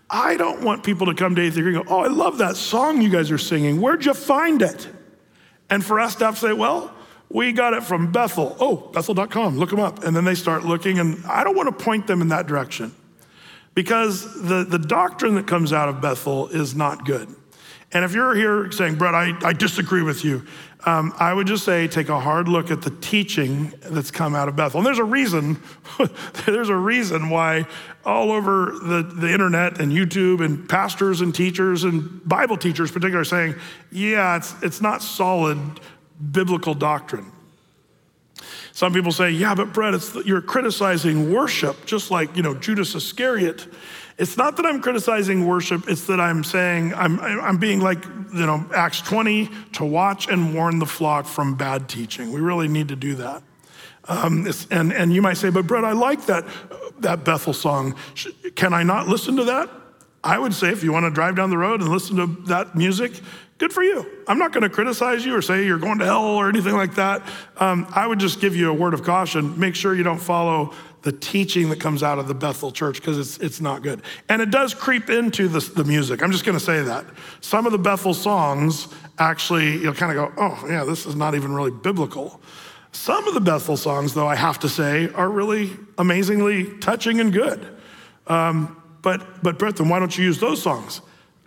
I 0.09 0.37
don't 0.37 0.63
want 0.63 0.83
people 0.83 1.07
to 1.07 1.15
come 1.15 1.35
to 1.35 1.41
Athey 1.41 1.65
and 1.65 1.73
go, 1.75 1.83
oh, 1.87 2.01
I 2.01 2.07
love 2.07 2.37
that 2.37 2.55
song 2.55 3.01
you 3.01 3.09
guys 3.09 3.31
are 3.31 3.37
singing. 3.37 3.81
Where'd 3.81 4.05
you 4.05 4.13
find 4.13 4.61
it? 4.61 4.87
And 5.69 5.83
for 5.83 5.99
us 5.99 6.15
to 6.15 6.25
have 6.25 6.35
to 6.35 6.41
say, 6.41 6.53
well, 6.53 6.93
we 7.33 7.51
got 7.51 7.73
it 7.73 7.83
from 7.83 8.11
Bethel. 8.11 8.55
Oh, 8.59 8.75
Bethel.com, 8.93 9.57
look 9.57 9.71
them 9.71 9.79
up. 9.79 10.03
And 10.03 10.15
then 10.15 10.23
they 10.23 10.35
start 10.35 10.63
looking, 10.63 10.99
and 10.99 11.25
I 11.25 11.43
don't 11.43 11.55
want 11.55 11.67
to 11.77 11.83
point 11.83 12.07
them 12.07 12.21
in 12.21 12.29
that 12.29 12.47
direction 12.47 12.93
because 13.73 14.41
the, 14.41 14.63
the 14.63 14.77
doctrine 14.77 15.35
that 15.35 15.47
comes 15.47 15.73
out 15.73 15.89
of 15.89 15.99
Bethel 15.99 16.47
is 16.49 16.75
not 16.75 17.05
good. 17.05 17.27
And 17.91 18.03
if 18.03 18.13
you're 18.13 18.35
here 18.35 18.71
saying, 18.71 18.95
Brett, 18.95 19.13
I, 19.13 19.33
I 19.43 19.53
disagree 19.53 20.01
with 20.01 20.23
you, 20.23 20.45
um, 20.85 21.13
I 21.17 21.33
would 21.33 21.47
just 21.47 21.63
say 21.63 21.87
take 21.87 22.09
a 22.09 22.19
hard 22.19 22.47
look 22.47 22.69
at 22.69 22.81
the 22.81 22.89
teaching 22.89 23.73
that's 23.81 24.11
come 24.11 24.35
out 24.35 24.47
of 24.47 24.55
Bethel. 24.55 24.79
And 24.79 24.85
there's 24.85 24.99
a 24.99 25.03
reason, 25.03 25.61
there's 26.45 26.69
a 26.69 26.75
reason 26.75 27.29
why 27.29 27.65
all 28.03 28.31
over 28.31 28.73
the, 28.83 29.03
the 29.03 29.31
internet 29.31 29.79
and 29.79 29.91
YouTube 29.91 30.43
and 30.43 30.67
pastors 30.67 31.21
and 31.21 31.33
teachers 31.33 31.83
and 31.83 32.27
Bible 32.27 32.57
teachers 32.57 32.91
particularly 32.91 33.21
are 33.21 33.25
saying, 33.25 33.55
yeah, 33.91 34.37
it's, 34.37 34.55
it's 34.61 34.81
not 34.81 35.01
solid 35.01 35.59
biblical 36.31 36.73
doctrine. 36.73 37.31
Some 38.71 38.91
people 38.91 39.11
say, 39.11 39.29
yeah, 39.29 39.53
but 39.53 39.71
Brett, 39.71 39.93
you're 40.25 40.41
criticizing 40.41 41.31
worship, 41.31 41.85
just 41.85 42.09
like, 42.09 42.35
you 42.35 42.41
know, 42.41 42.55
Judas 42.55 42.95
Iscariot. 42.95 43.67
It's 44.17 44.35
not 44.35 44.57
that 44.57 44.65
I'm 44.65 44.81
criticizing 44.81 45.45
worship, 45.45 45.87
it's 45.87 46.05
that 46.07 46.19
I'm 46.19 46.43
saying, 46.43 46.93
I'm, 46.95 47.19
I'm 47.19 47.57
being 47.57 47.81
like, 47.81 48.03
you 48.05 48.45
know, 48.45 48.65
Acts 48.75 49.01
20, 49.01 49.49
to 49.73 49.85
watch 49.85 50.27
and 50.27 50.55
warn 50.55 50.79
the 50.79 50.85
flock 50.85 51.25
from 51.25 51.55
bad 51.55 51.87
teaching. 51.87 52.31
We 52.31 52.41
really 52.41 52.67
need 52.67 52.87
to 52.87 52.95
do 52.95 53.15
that. 53.15 53.43
Um, 54.05 54.47
and, 54.69 54.91
and 54.91 55.13
you 55.13 55.21
might 55.21 55.37
say, 55.37 55.49
but 55.49 55.65
Brett, 55.65 55.85
I 55.85 55.93
like 55.93 56.25
that, 56.25 56.45
that 56.99 57.23
Bethel 57.23 57.53
song. 57.53 57.95
Can 58.55 58.73
I 58.73 58.83
not 58.83 59.07
listen 59.07 59.35
to 59.37 59.45
that? 59.45 59.69
I 60.23 60.39
would 60.39 60.53
say 60.53 60.69
if 60.69 60.83
you 60.83 60.91
want 60.93 61.05
to 61.05 61.11
drive 61.11 61.35
down 61.35 61.49
the 61.49 61.57
road 61.57 61.81
and 61.81 61.89
listen 61.89 62.15
to 62.15 62.27
that 62.47 62.75
music, 62.75 63.13
good 63.57 63.73
for 63.73 63.83
you. 63.83 64.05
I'm 64.27 64.37
not 64.37 64.51
going 64.51 64.63
to 64.63 64.69
criticize 64.69 65.25
you 65.25 65.35
or 65.35 65.41
say 65.41 65.65
you're 65.65 65.79
going 65.79 65.99
to 65.99 66.05
hell 66.05 66.25
or 66.25 66.49
anything 66.49 66.73
like 66.73 66.95
that. 66.95 67.21
Um, 67.57 67.87
I 67.93 68.07
would 68.07 68.19
just 68.19 68.41
give 68.41 68.55
you 68.55 68.69
a 68.69 68.73
word 68.73 68.93
of 68.93 69.03
caution. 69.03 69.59
Make 69.59 69.75
sure 69.75 69.95
you 69.95 70.03
don't 70.03 70.21
follow 70.21 70.73
the 71.03 71.11
teaching 71.11 71.69
that 71.69 71.79
comes 71.79 72.01
out 72.01 72.17
of 72.17 72.27
the 72.27 72.33
Bethel 72.33 72.71
church 72.71 72.95
because 72.95 73.19
it's, 73.19 73.37
it's 73.39 73.61
not 73.61 73.83
good. 73.83 74.01
And 74.29 74.41
it 74.41 74.51
does 74.51 74.73
creep 74.73 75.09
into 75.09 75.47
the, 75.49 75.59
the 75.59 75.83
music. 75.83 76.23
I'm 76.23 76.31
just 76.31 76.45
going 76.45 76.57
to 76.57 76.63
say 76.63 76.81
that. 76.81 77.05
Some 77.41 77.65
of 77.65 77.71
the 77.73 77.77
Bethel 77.77 78.13
songs 78.13 78.87
actually, 79.19 79.77
you'll 79.79 79.93
kind 79.93 80.17
of 80.17 80.35
go, 80.35 80.41
oh, 80.41 80.65
yeah, 80.67 80.85
this 80.85 81.05
is 81.05 81.15
not 81.15 81.35
even 81.35 81.53
really 81.53 81.71
biblical. 81.71 82.41
Some 82.93 83.27
of 83.27 83.33
the 83.33 83.41
Bethel 83.41 83.75
songs, 83.75 84.13
though, 84.13 84.27
I 84.27 84.35
have 84.35 84.59
to 84.59 84.69
say, 84.69 85.09
are 85.09 85.29
really 85.29 85.71
amazingly 85.97 86.77
touching 86.77 87.19
and 87.19 87.33
good. 87.33 87.67
Um, 88.27 88.81
but, 89.01 89.43
but 89.43 89.59
Brett, 89.59 89.75
then 89.75 89.89
why 89.89 89.99
don't 89.99 90.17
you 90.17 90.23
use 90.23 90.39
those 90.39 90.61
songs? 90.61 91.01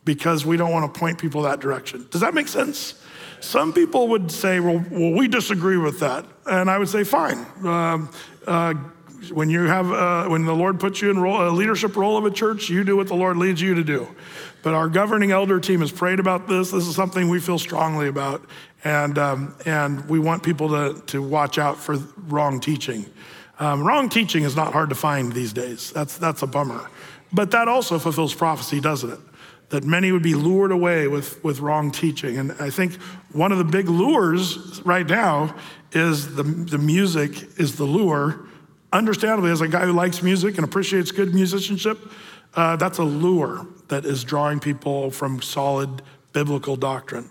Because 0.07 0.47
we 0.47 0.57
don't 0.57 0.73
want 0.73 0.95
to 0.95 0.99
point 0.99 1.19
people 1.19 1.43
that 1.43 1.61
direction. 1.61 2.07
Does 2.11 2.23
that 2.23 2.33
make 2.33 2.49
sense? 2.49 2.95
Some 3.41 3.75
people 3.75 4.09
would 4.09 4.31
say, 4.31 4.61
well, 4.61 4.83
well 4.91 5.11
we 5.11 5.29
disagree 5.29 5.77
with 5.77 6.01
that. 6.01 6.25
And 6.47 6.71
I 6.71 6.79
would 6.79 6.89
say, 6.89 7.05
fine. 7.05 7.45
Um, 7.63 8.11
uh, 8.47 8.75
when 9.33 9.51
you 9.51 9.65
have, 9.65 9.91
uh, 9.91 10.29
when 10.29 10.45
the 10.45 10.55
Lord 10.55 10.79
puts 10.79 11.03
you 11.03 11.11
in 11.11 11.19
role, 11.19 11.47
a 11.47 11.51
leadership 11.51 11.97
role 11.97 12.17
of 12.17 12.25
a 12.25 12.31
church, 12.31 12.71
you 12.71 12.85
do 12.85 12.97
what 12.97 13.09
the 13.09 13.15
Lord 13.15 13.37
leads 13.37 13.61
you 13.61 13.75
to 13.75 13.85
do. 13.85 14.09
But 14.63 14.75
our 14.75 14.89
governing 14.89 15.33
elder 15.33 15.59
team 15.59 15.81
has 15.81 15.91
prayed 15.91 16.21
about 16.21 16.47
this. 16.47 16.71
This 16.71 16.87
is 16.87 16.95
something 16.95 17.29
we 17.29 17.41
feel 17.41 17.59
strongly 17.59 18.09
about. 18.09 18.45
And, 18.85 19.19
um, 19.19 19.55
and 19.67 20.09
we 20.09 20.19
want 20.19 20.43
people 20.43 20.69
to, 20.69 21.01
to 21.07 21.21
watch 21.21 21.59
out 21.59 21.77
for 21.79 21.97
wrong 22.29 22.61
teaching. 22.61 23.07
Um, 23.59 23.85
wrong 23.85 24.09
teaching 24.09 24.45
is 24.45 24.55
not 24.55 24.73
hard 24.73 24.91
to 24.91 24.95
find 24.95 25.33
these 25.33 25.53
days. 25.53 25.91
That's, 25.91 26.17
that's 26.19 26.43
a 26.43 26.47
bummer. 26.47 26.89
But 27.33 27.51
that 27.51 27.69
also 27.69 27.99
fulfills 27.99 28.35
prophecy, 28.35 28.81
doesn't 28.81 29.11
it? 29.11 29.19
That 29.71 29.83
many 29.83 30.13
would 30.13 30.23
be 30.23 30.35
lured 30.35 30.71
away 30.71 31.09
with, 31.09 31.43
with 31.43 31.59
wrong 31.59 31.91
teaching. 31.91 32.39
And 32.39 32.53
I 32.61 32.71
think 32.71 32.95
one 33.33 33.51
of 33.51 33.59
the 33.59 33.65
big 33.65 33.89
lures 33.89 34.81
right 34.85 35.07
now 35.07 35.57
is 35.93 36.37
the, 36.37 36.45
the 36.45 36.79
music 36.79 37.33
is 37.59 37.77
the 37.77 37.85
lure. 37.85 38.47
Understandably, 38.93 39.51
as 39.51 39.61
a 39.61 39.69
guy 39.69 39.85
who 39.85 39.93
likes 39.93 40.23
music 40.23 40.57
and 40.57 40.65
appreciates 40.65 41.11
good 41.11 41.35
musicianship, 41.35 41.99
uh, 42.55 42.77
that's 42.77 42.99
a 42.99 43.05
lure 43.05 43.67
that 43.89 44.05
is 44.05 44.23
drawing 44.23 44.61
people 44.61 45.11
from 45.11 45.43
solid 45.43 46.03
biblical 46.33 46.77
doctrine. 46.77 47.29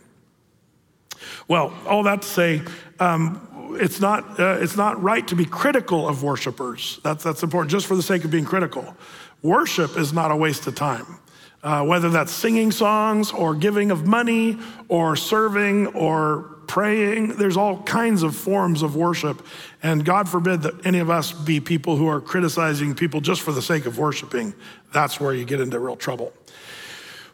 Well, 1.48 1.74
all 1.88 2.04
that 2.04 2.22
to 2.22 2.28
say, 2.28 2.62
um, 3.00 3.78
it's, 3.80 4.00
not, 4.00 4.40
uh, 4.40 4.58
it's 4.60 4.76
not 4.76 5.02
right 5.02 5.28
to 5.28 5.36
be 5.36 5.46
critical 5.46 6.08
of 6.08 6.22
worshipers. 6.24 7.00
That's, 7.04 7.24
that's 7.24 7.44
important, 7.44 7.72
just 7.72 7.88
for 7.88 7.96
the 7.96 8.04
sake 8.04 8.26
of 8.26 8.32
being 8.32 8.46
critical. 8.46 8.96
Worship 9.42 9.98
is 9.98 10.12
not 10.12 10.32
a 10.32 10.36
waste 10.36 10.68
of 10.68 10.76
time. 10.76 11.20
Uh, 11.66 11.84
whether 11.84 12.10
that's 12.10 12.32
singing 12.32 12.72
songs 12.72 13.32
or 13.32 13.56
giving 13.56 13.90
of 13.90 14.06
money 14.06 14.56
or 14.88 15.16
serving 15.16 15.88
or 15.88 16.44
praying, 16.68 17.30
there's 17.38 17.58
all 17.58 17.82
kinds 17.82 18.22
of 18.22 18.36
forms 18.36 18.84
of 18.84 18.96
worship. 18.96 19.44
And 19.82 20.06
God 20.06 20.30
forbid 20.30 20.62
that 20.62 20.86
any 20.86 21.00
of 21.00 21.10
us 21.10 21.32
be 21.32 21.60
people 21.60 21.96
who 21.96 22.08
are 22.08 22.22
criticizing 22.22 22.94
people 22.94 23.20
just 23.20 23.42
for 23.42 23.52
the 23.52 23.64
sake 23.64 23.88
of 23.88 23.98
worshiping. 23.98 24.54
That's 24.94 25.20
where 25.20 25.34
you 25.34 25.44
get 25.44 25.60
into 25.60 25.80
real 25.80 25.96
trouble. 25.96 26.34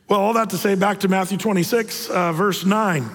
Well, 0.08 0.22
all 0.22 0.32
that 0.36 0.50
to 0.52 0.58
say, 0.58 0.76
back 0.76 1.02
to 1.02 1.10
Matthew 1.10 1.38
26, 1.38 2.10
uh, 2.10 2.32
verse 2.32 2.64
9. 2.64 3.10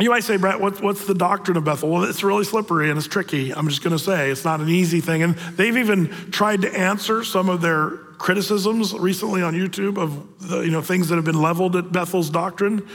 You 0.00 0.10
might 0.10 0.24
say, 0.24 0.38
Brett, 0.38 0.60
what, 0.60 0.82
what's 0.82 1.06
the 1.06 1.14
doctrine 1.14 1.56
of 1.56 1.62
Bethel? 1.62 1.88
Well, 1.88 2.02
it's 2.02 2.24
really 2.24 2.42
slippery 2.42 2.90
and 2.90 2.98
it's 2.98 3.06
tricky. 3.06 3.54
I'm 3.54 3.68
just 3.68 3.84
going 3.84 3.96
to 3.96 4.02
say 4.02 4.32
it's 4.32 4.44
not 4.44 4.58
an 4.58 4.68
easy 4.68 5.00
thing. 5.00 5.22
And 5.22 5.36
they've 5.36 5.76
even 5.76 6.08
tried 6.32 6.62
to 6.62 6.76
answer 6.76 7.22
some 7.22 7.48
of 7.48 7.60
their 7.60 8.00
criticisms 8.18 8.94
recently 8.94 9.42
on 9.42 9.54
YouTube 9.54 9.98
of 9.98 10.48
the, 10.48 10.60
you 10.60 10.70
know, 10.70 10.82
things 10.82 11.08
that 11.08 11.16
have 11.16 11.24
been 11.24 11.40
leveled 11.40 11.76
at 11.76 11.92
Bethel's 11.92 12.30
doctrine. 12.30 12.86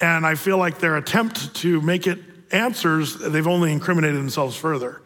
And 0.00 0.26
I 0.26 0.34
feel 0.34 0.58
like 0.58 0.78
their 0.78 0.96
attempt 0.96 1.54
to 1.56 1.80
make 1.80 2.06
it 2.06 2.18
answers, 2.50 3.18
they've 3.18 3.46
only 3.46 3.72
incriminated 3.72 4.16
themselves 4.16 4.56
further. 4.56 5.02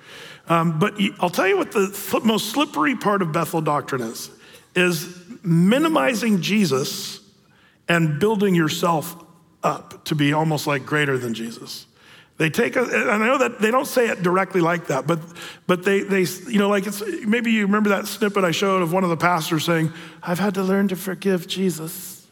Um, 0.48 0.78
but 0.78 0.94
I'll 1.20 1.30
tell 1.30 1.46
you 1.46 1.56
what 1.56 1.72
the 1.72 2.20
most 2.24 2.50
slippery 2.50 2.96
part 2.96 3.22
of 3.22 3.32
Bethel 3.32 3.60
doctrine 3.60 4.02
is, 4.02 4.30
is 4.74 5.18
minimizing 5.42 6.40
Jesus 6.40 7.20
and 7.88 8.18
building 8.18 8.54
yourself 8.54 9.16
up 9.62 10.04
to 10.04 10.14
be 10.14 10.32
almost 10.32 10.66
like 10.66 10.84
greater 10.84 11.18
than 11.18 11.34
Jesus. 11.34 11.86
They 12.42 12.50
take 12.50 12.74
and 12.74 12.92
I 12.92 13.18
know 13.18 13.38
that 13.38 13.60
they 13.60 13.70
don't 13.70 13.86
say 13.86 14.08
it 14.08 14.20
directly 14.20 14.60
like 14.60 14.88
that, 14.88 15.06
but 15.06 15.20
but 15.68 15.84
they 15.84 16.00
they 16.00 16.22
you 16.48 16.58
know 16.58 16.68
like 16.68 16.88
it's 16.88 17.00
maybe 17.24 17.52
you 17.52 17.66
remember 17.66 17.90
that 17.90 18.08
snippet 18.08 18.42
I 18.42 18.50
showed 18.50 18.82
of 18.82 18.92
one 18.92 19.04
of 19.04 19.10
the 19.10 19.16
pastors 19.16 19.64
saying, 19.64 19.92
"I've 20.24 20.40
had 20.40 20.54
to 20.54 20.64
learn 20.64 20.88
to 20.88 20.96
forgive 20.96 21.46
Jesus." 21.46 22.26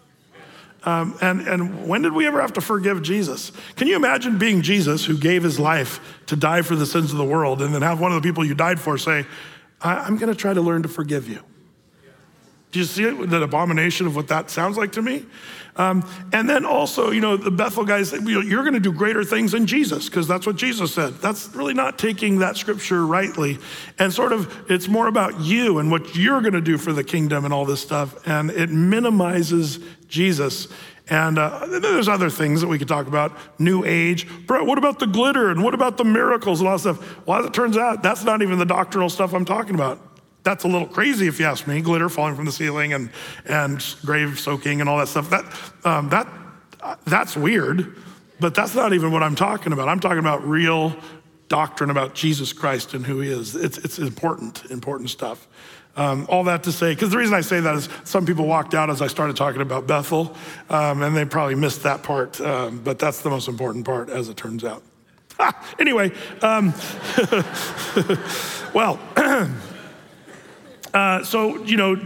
Um, 0.83 1.17
and 1.21 1.47
and 1.47 1.87
when 1.87 2.03
did 2.03 2.13
we 2.13 2.27
ever 2.27 2.41
have 2.41 2.55
to 2.55 2.61
forgive 2.61 3.03
Jesus? 3.03 3.53
Can 3.77 3.87
you 3.87 3.95
imagine 3.95 4.37
being 4.37 4.63
Jesus 4.63 5.05
who 5.05 5.17
gave 5.17 5.45
his 5.45 5.61
life 5.61 6.01
to 6.27 6.35
die 6.35 6.63
for 6.63 6.75
the 6.75 6.87
sins 6.87 7.13
of 7.13 7.19
the 7.19 7.25
world, 7.25 7.63
and 7.63 7.73
then 7.73 7.83
have 7.83 8.01
one 8.01 8.11
of 8.11 8.21
the 8.21 8.29
people 8.29 8.45
you 8.45 8.57
died 8.57 8.81
for 8.81 8.99
say, 8.99 9.25
"I'm 9.81 10.17
going 10.17 10.33
to 10.33 10.37
try 10.37 10.53
to 10.53 10.61
learn 10.61 10.83
to 10.83 10.89
forgive 10.89 11.29
you." 11.29 11.39
Do 12.73 12.81
you 12.81 12.85
see 12.85 13.05
it, 13.05 13.31
the 13.31 13.43
abomination 13.43 14.09
of 14.09 14.17
what 14.17 14.27
that 14.27 14.51
sounds 14.51 14.77
like 14.77 14.91
to 14.93 15.03
me? 15.03 15.25
Um, 15.81 16.07
and 16.35 16.47
then 16.47 16.67
also, 16.67 17.11
you 17.11 17.23
know, 17.23 17.39
the 17.39 17.51
Bethel 17.51 17.87
guys, 17.87 18.13
you're 18.13 18.63
going 18.63 18.75
to 18.75 18.81
do 18.81 18.93
greater 18.93 19.25
things 19.25 19.53
than 19.53 19.67
Jesus 19.67 20.11
because 20.11 20.29
that's 20.29 20.47
what 20.47 20.57
Jesus 20.57 20.93
said. 20.93 21.15
That's 21.15 21.49
really 21.55 21.73
not 21.73 21.99
taking 21.99 22.41
that 22.41 22.59
scripture 22.59 23.07
rightly. 23.07 23.57
And 23.99 24.13
sort 24.13 24.33
of, 24.33 24.71
it's 24.71 24.89
more 24.89 25.09
about 25.09 25.41
you 25.41 25.79
and 25.79 25.91
what 25.91 26.15
you're 26.15 26.43
going 26.43 26.53
to 26.53 26.61
do 26.61 26.77
for 26.77 26.93
the 26.93 27.03
kingdom 27.03 27.47
and 27.47 27.55
all 27.55 27.65
this 27.65 27.81
stuff. 27.81 28.27
And 28.27 28.51
it 28.51 28.69
minimizes 28.69 29.79
Jesus. 30.07 30.69
And 31.09 31.39
uh, 31.39 31.65
there's 31.81 32.09
other 32.09 32.29
things 32.29 32.61
that 32.61 32.69
we 32.69 32.79
could 32.79 32.87
talk 32.87 33.07
about. 33.07 33.33
New 33.59 33.83
age. 33.87 34.29
What 34.49 34.77
about 34.77 34.99
the 34.99 35.07
glitter? 35.07 35.51
And 35.51 35.65
what 35.65 35.73
about 35.73 35.97
the 35.97 36.05
miracles 36.05 36.61
and 36.61 36.69
all 36.69 36.77
that 36.77 36.81
stuff? 36.81 37.27
Well, 37.27 37.41
as 37.41 37.47
it 37.47 37.55
turns 37.55 37.79
out, 37.79 38.03
that's 38.03 38.23
not 38.23 38.43
even 38.43 38.59
the 38.59 38.67
doctrinal 38.67 39.09
stuff 39.09 39.33
I'm 39.33 39.47
talking 39.47 39.75
about. 39.75 39.99
That's 40.43 40.65
a 40.65 40.69
little 40.69 40.89
crazy 40.89 41.27
if 41.27 41.39
you 41.39 41.47
ask 41.47 41.67
me. 41.67 41.81
Glitter 41.81 42.09
falling 42.09 42.35
from 42.35 42.47
the 42.47 42.53
ceiling 42.53 42.93
and, 42.93 43.11
and 43.47 43.85
grave 44.05 44.39
soaking 44.39 44.81
and 44.81 44.89
all 44.89 44.99
that 44.99 45.09
stuff. 45.09 45.31
That, 45.31 45.45
um, 45.85 46.09
that, 46.11 46.27
that's 47.05 47.37
weird, 47.37 47.97
but 48.39 48.55
that's 48.55 48.75
not 48.75 48.93
even 48.93 49.13
what 49.13 49.23
I'm 49.23 49.35
talking 49.35 49.73
about. 49.73 49.89
I'm 49.89 50.01
talking 50.01 50.19
about 50.19 50.47
real 50.47 50.97
doctrine 51.49 51.91
about 51.91 52.15
Jesus 52.15 52.53
Christ 52.53 52.95
and 52.95 53.05
who 53.05 53.21
he 53.21 53.31
is. 53.31 53.55
It's, 53.55 53.77
it's 53.79 53.99
important, 53.99 54.65
important 54.71 55.11
stuff. 55.11 55.47
Um, 55.97 56.25
all 56.29 56.45
that 56.45 56.63
to 56.63 56.73
say, 56.73 56.95
because 56.95 57.11
the 57.11 57.19
reason 57.19 57.35
I 57.35 57.41
say 57.41 57.61
that 57.61 57.75
is 57.75 57.89
some 58.05 58.25
people 58.25 58.47
walked 58.47 58.75
out 58.75 58.89
as 58.89 59.03
I 59.03 59.09
started 59.09 59.37
talking 59.37 59.61
about 59.61 59.89
Bethel, 59.89 60.35
um, 60.71 61.03
and 61.03 61.17
they 61.17 61.25
probably 61.25 61.57
missed 61.57 61.83
that 61.83 62.03
part, 62.03 62.41
um, 62.41 62.81
but 62.83 62.99
that's 62.99 63.23
the 63.23 63.29
most 63.29 63.49
important 63.49 63.85
part, 63.85 64.09
as 64.09 64.29
it 64.29 64.37
turns 64.37 64.65
out. 64.65 64.83
anyway, 65.79 66.13
um, 66.43 66.73
well, 68.75 69.01
Uh, 70.93 71.23
so, 71.25 71.63
you 71.65 71.77
know, 71.77 71.97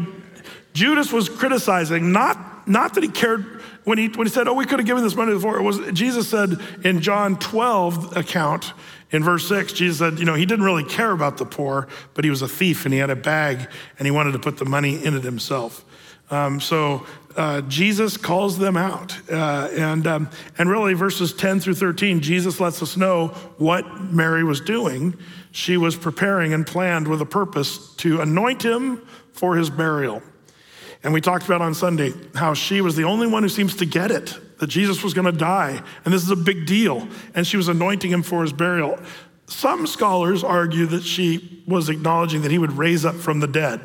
Judas 0.72 1.12
was 1.12 1.28
criticizing, 1.28 2.12
not, 2.12 2.68
not 2.68 2.94
that 2.94 3.02
he 3.02 3.08
cared 3.08 3.62
when 3.84 3.98
he, 3.98 4.08
when 4.08 4.26
he 4.26 4.32
said, 4.32 4.48
Oh, 4.48 4.54
we 4.54 4.64
could 4.64 4.78
have 4.78 4.86
given 4.86 5.02
this 5.02 5.14
money 5.14 5.32
before. 5.32 5.58
It 5.58 5.62
was, 5.62 5.78
Jesus 5.92 6.28
said 6.28 6.58
in 6.82 7.00
John 7.00 7.38
12 7.38 8.16
account, 8.16 8.72
in 9.10 9.22
verse 9.22 9.46
6, 9.48 9.72
Jesus 9.74 9.98
said, 9.98 10.18
You 10.18 10.24
know, 10.24 10.34
he 10.34 10.46
didn't 10.46 10.64
really 10.64 10.84
care 10.84 11.12
about 11.12 11.36
the 11.36 11.44
poor, 11.44 11.86
but 12.14 12.24
he 12.24 12.30
was 12.30 12.42
a 12.42 12.48
thief 12.48 12.84
and 12.84 12.92
he 12.92 12.98
had 12.98 13.10
a 13.10 13.16
bag 13.16 13.68
and 13.98 14.06
he 14.06 14.10
wanted 14.10 14.32
to 14.32 14.38
put 14.38 14.58
the 14.58 14.64
money 14.64 15.04
in 15.04 15.14
it 15.14 15.22
himself. 15.22 15.84
Um, 16.30 16.60
so 16.60 17.06
uh, 17.36 17.60
Jesus 17.62 18.16
calls 18.16 18.58
them 18.58 18.76
out. 18.76 19.16
Uh, 19.30 19.68
and, 19.72 20.06
um, 20.06 20.30
and 20.58 20.68
really, 20.68 20.94
verses 20.94 21.32
10 21.32 21.60
through 21.60 21.74
13, 21.74 22.20
Jesus 22.20 22.58
lets 22.58 22.82
us 22.82 22.96
know 22.96 23.28
what 23.58 24.00
Mary 24.00 24.42
was 24.42 24.60
doing 24.60 25.16
she 25.54 25.76
was 25.76 25.94
preparing 25.94 26.52
and 26.52 26.66
planned 26.66 27.06
with 27.06 27.20
a 27.22 27.24
purpose 27.24 27.94
to 27.94 28.20
anoint 28.20 28.64
him 28.64 29.00
for 29.32 29.54
his 29.54 29.70
burial. 29.70 30.20
And 31.04 31.12
we 31.12 31.20
talked 31.20 31.44
about 31.44 31.62
on 31.62 31.74
Sunday 31.74 32.12
how 32.34 32.54
she 32.54 32.80
was 32.80 32.96
the 32.96 33.04
only 33.04 33.28
one 33.28 33.44
who 33.44 33.48
seems 33.48 33.76
to 33.76 33.86
get 33.86 34.10
it 34.10 34.36
that 34.58 34.66
Jesus 34.66 35.04
was 35.04 35.14
going 35.14 35.26
to 35.26 35.38
die. 35.38 35.80
And 36.04 36.12
this 36.12 36.24
is 36.24 36.30
a 36.30 36.36
big 36.36 36.66
deal. 36.66 37.06
And 37.36 37.46
she 37.46 37.56
was 37.56 37.68
anointing 37.68 38.10
him 38.10 38.24
for 38.24 38.42
his 38.42 38.52
burial. 38.52 38.98
Some 39.46 39.86
scholars 39.86 40.42
argue 40.42 40.86
that 40.86 41.04
she 41.04 41.62
was 41.68 41.88
acknowledging 41.88 42.42
that 42.42 42.50
he 42.50 42.58
would 42.58 42.72
raise 42.72 43.04
up 43.04 43.14
from 43.14 43.38
the 43.38 43.46
dead. 43.46 43.80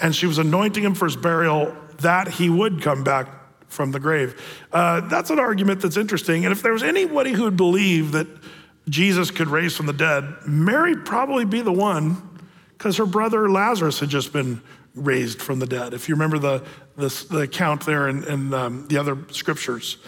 And 0.00 0.16
she 0.16 0.26
was 0.26 0.38
anointing 0.38 0.82
him 0.82 0.94
for 0.94 1.04
his 1.04 1.16
burial, 1.16 1.76
that 1.98 2.28
he 2.28 2.48
would 2.48 2.80
come 2.80 3.04
back 3.04 3.28
from 3.68 3.90
the 3.90 4.00
grave. 4.00 4.40
Uh, 4.72 5.02
that's 5.02 5.28
an 5.28 5.38
argument 5.38 5.82
that's 5.82 5.98
interesting. 5.98 6.46
And 6.46 6.52
if 6.52 6.62
there 6.62 6.72
was 6.72 6.82
anybody 6.82 7.32
who 7.32 7.42
would 7.42 7.58
believe 7.58 8.12
that 8.12 8.26
Jesus 8.88 9.30
could 9.30 9.48
raise 9.48 9.76
from 9.76 9.86
the 9.86 9.92
dead, 9.92 10.34
Mary'd 10.46 11.04
probably 11.04 11.44
be 11.44 11.62
the 11.62 11.72
one 11.72 12.40
because 12.76 12.96
her 12.98 13.06
brother 13.06 13.50
Lazarus 13.50 14.00
had 14.00 14.08
just 14.08 14.32
been 14.32 14.60
raised 14.94 15.40
from 15.40 15.58
the 15.58 15.66
dead. 15.66 15.94
If 15.94 16.08
you 16.08 16.14
remember 16.14 16.38
the, 16.38 16.64
the, 16.96 17.26
the 17.30 17.40
account 17.40 17.86
there 17.86 18.08
in, 18.08 18.24
in 18.24 18.54
um, 18.54 18.86
the 18.88 18.98
other 18.98 19.16
scriptures, 19.30 19.98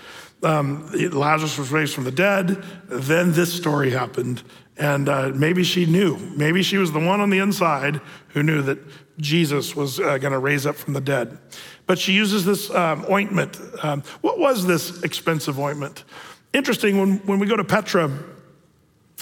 um, 0.43 0.89
Lazarus 0.93 1.59
was 1.59 1.71
raised 1.71 1.95
from 1.95 2.05
the 2.05 2.13
dead. 2.13 2.63
Then 2.89 3.33
this 3.33 3.53
story 3.53 3.91
happened. 3.91 4.43
And 4.77 5.09
uh, 5.09 5.33
maybe 5.35 5.65
she 5.65 5.87
knew. 5.87 6.19
Maybe 6.37 6.63
she 6.63 6.77
was 6.77 6.93
the 6.93 7.01
one 7.01 7.21
on 7.21 7.31
the 7.31 7.39
inside 7.39 8.01
who 8.29 8.43
knew 8.43 8.61
that 8.63 8.79
Jesus 9.19 9.75
was 9.75 9.99
uh, 9.99 10.19
going 10.19 10.33
to 10.33 10.39
raise 10.39 10.67
up 10.67 10.77
from 10.77 10.93
the 10.93 11.01
dead. 11.01 11.39
But 11.87 11.99
she 11.99 12.13
uses 12.13 12.45
this 12.45 12.71
um, 12.71 13.07
ointment. 13.11 13.59
Um, 13.83 14.03
what 14.21 14.39
was 14.39 14.67
this 14.67 15.03
expensive 15.03 15.59
ointment? 15.59 16.05
Interesting, 16.53 16.99
when, 16.99 17.17
when 17.27 17.39
we 17.39 17.47
go 17.47 17.57
to 17.57 17.65
Petra, 17.65 18.11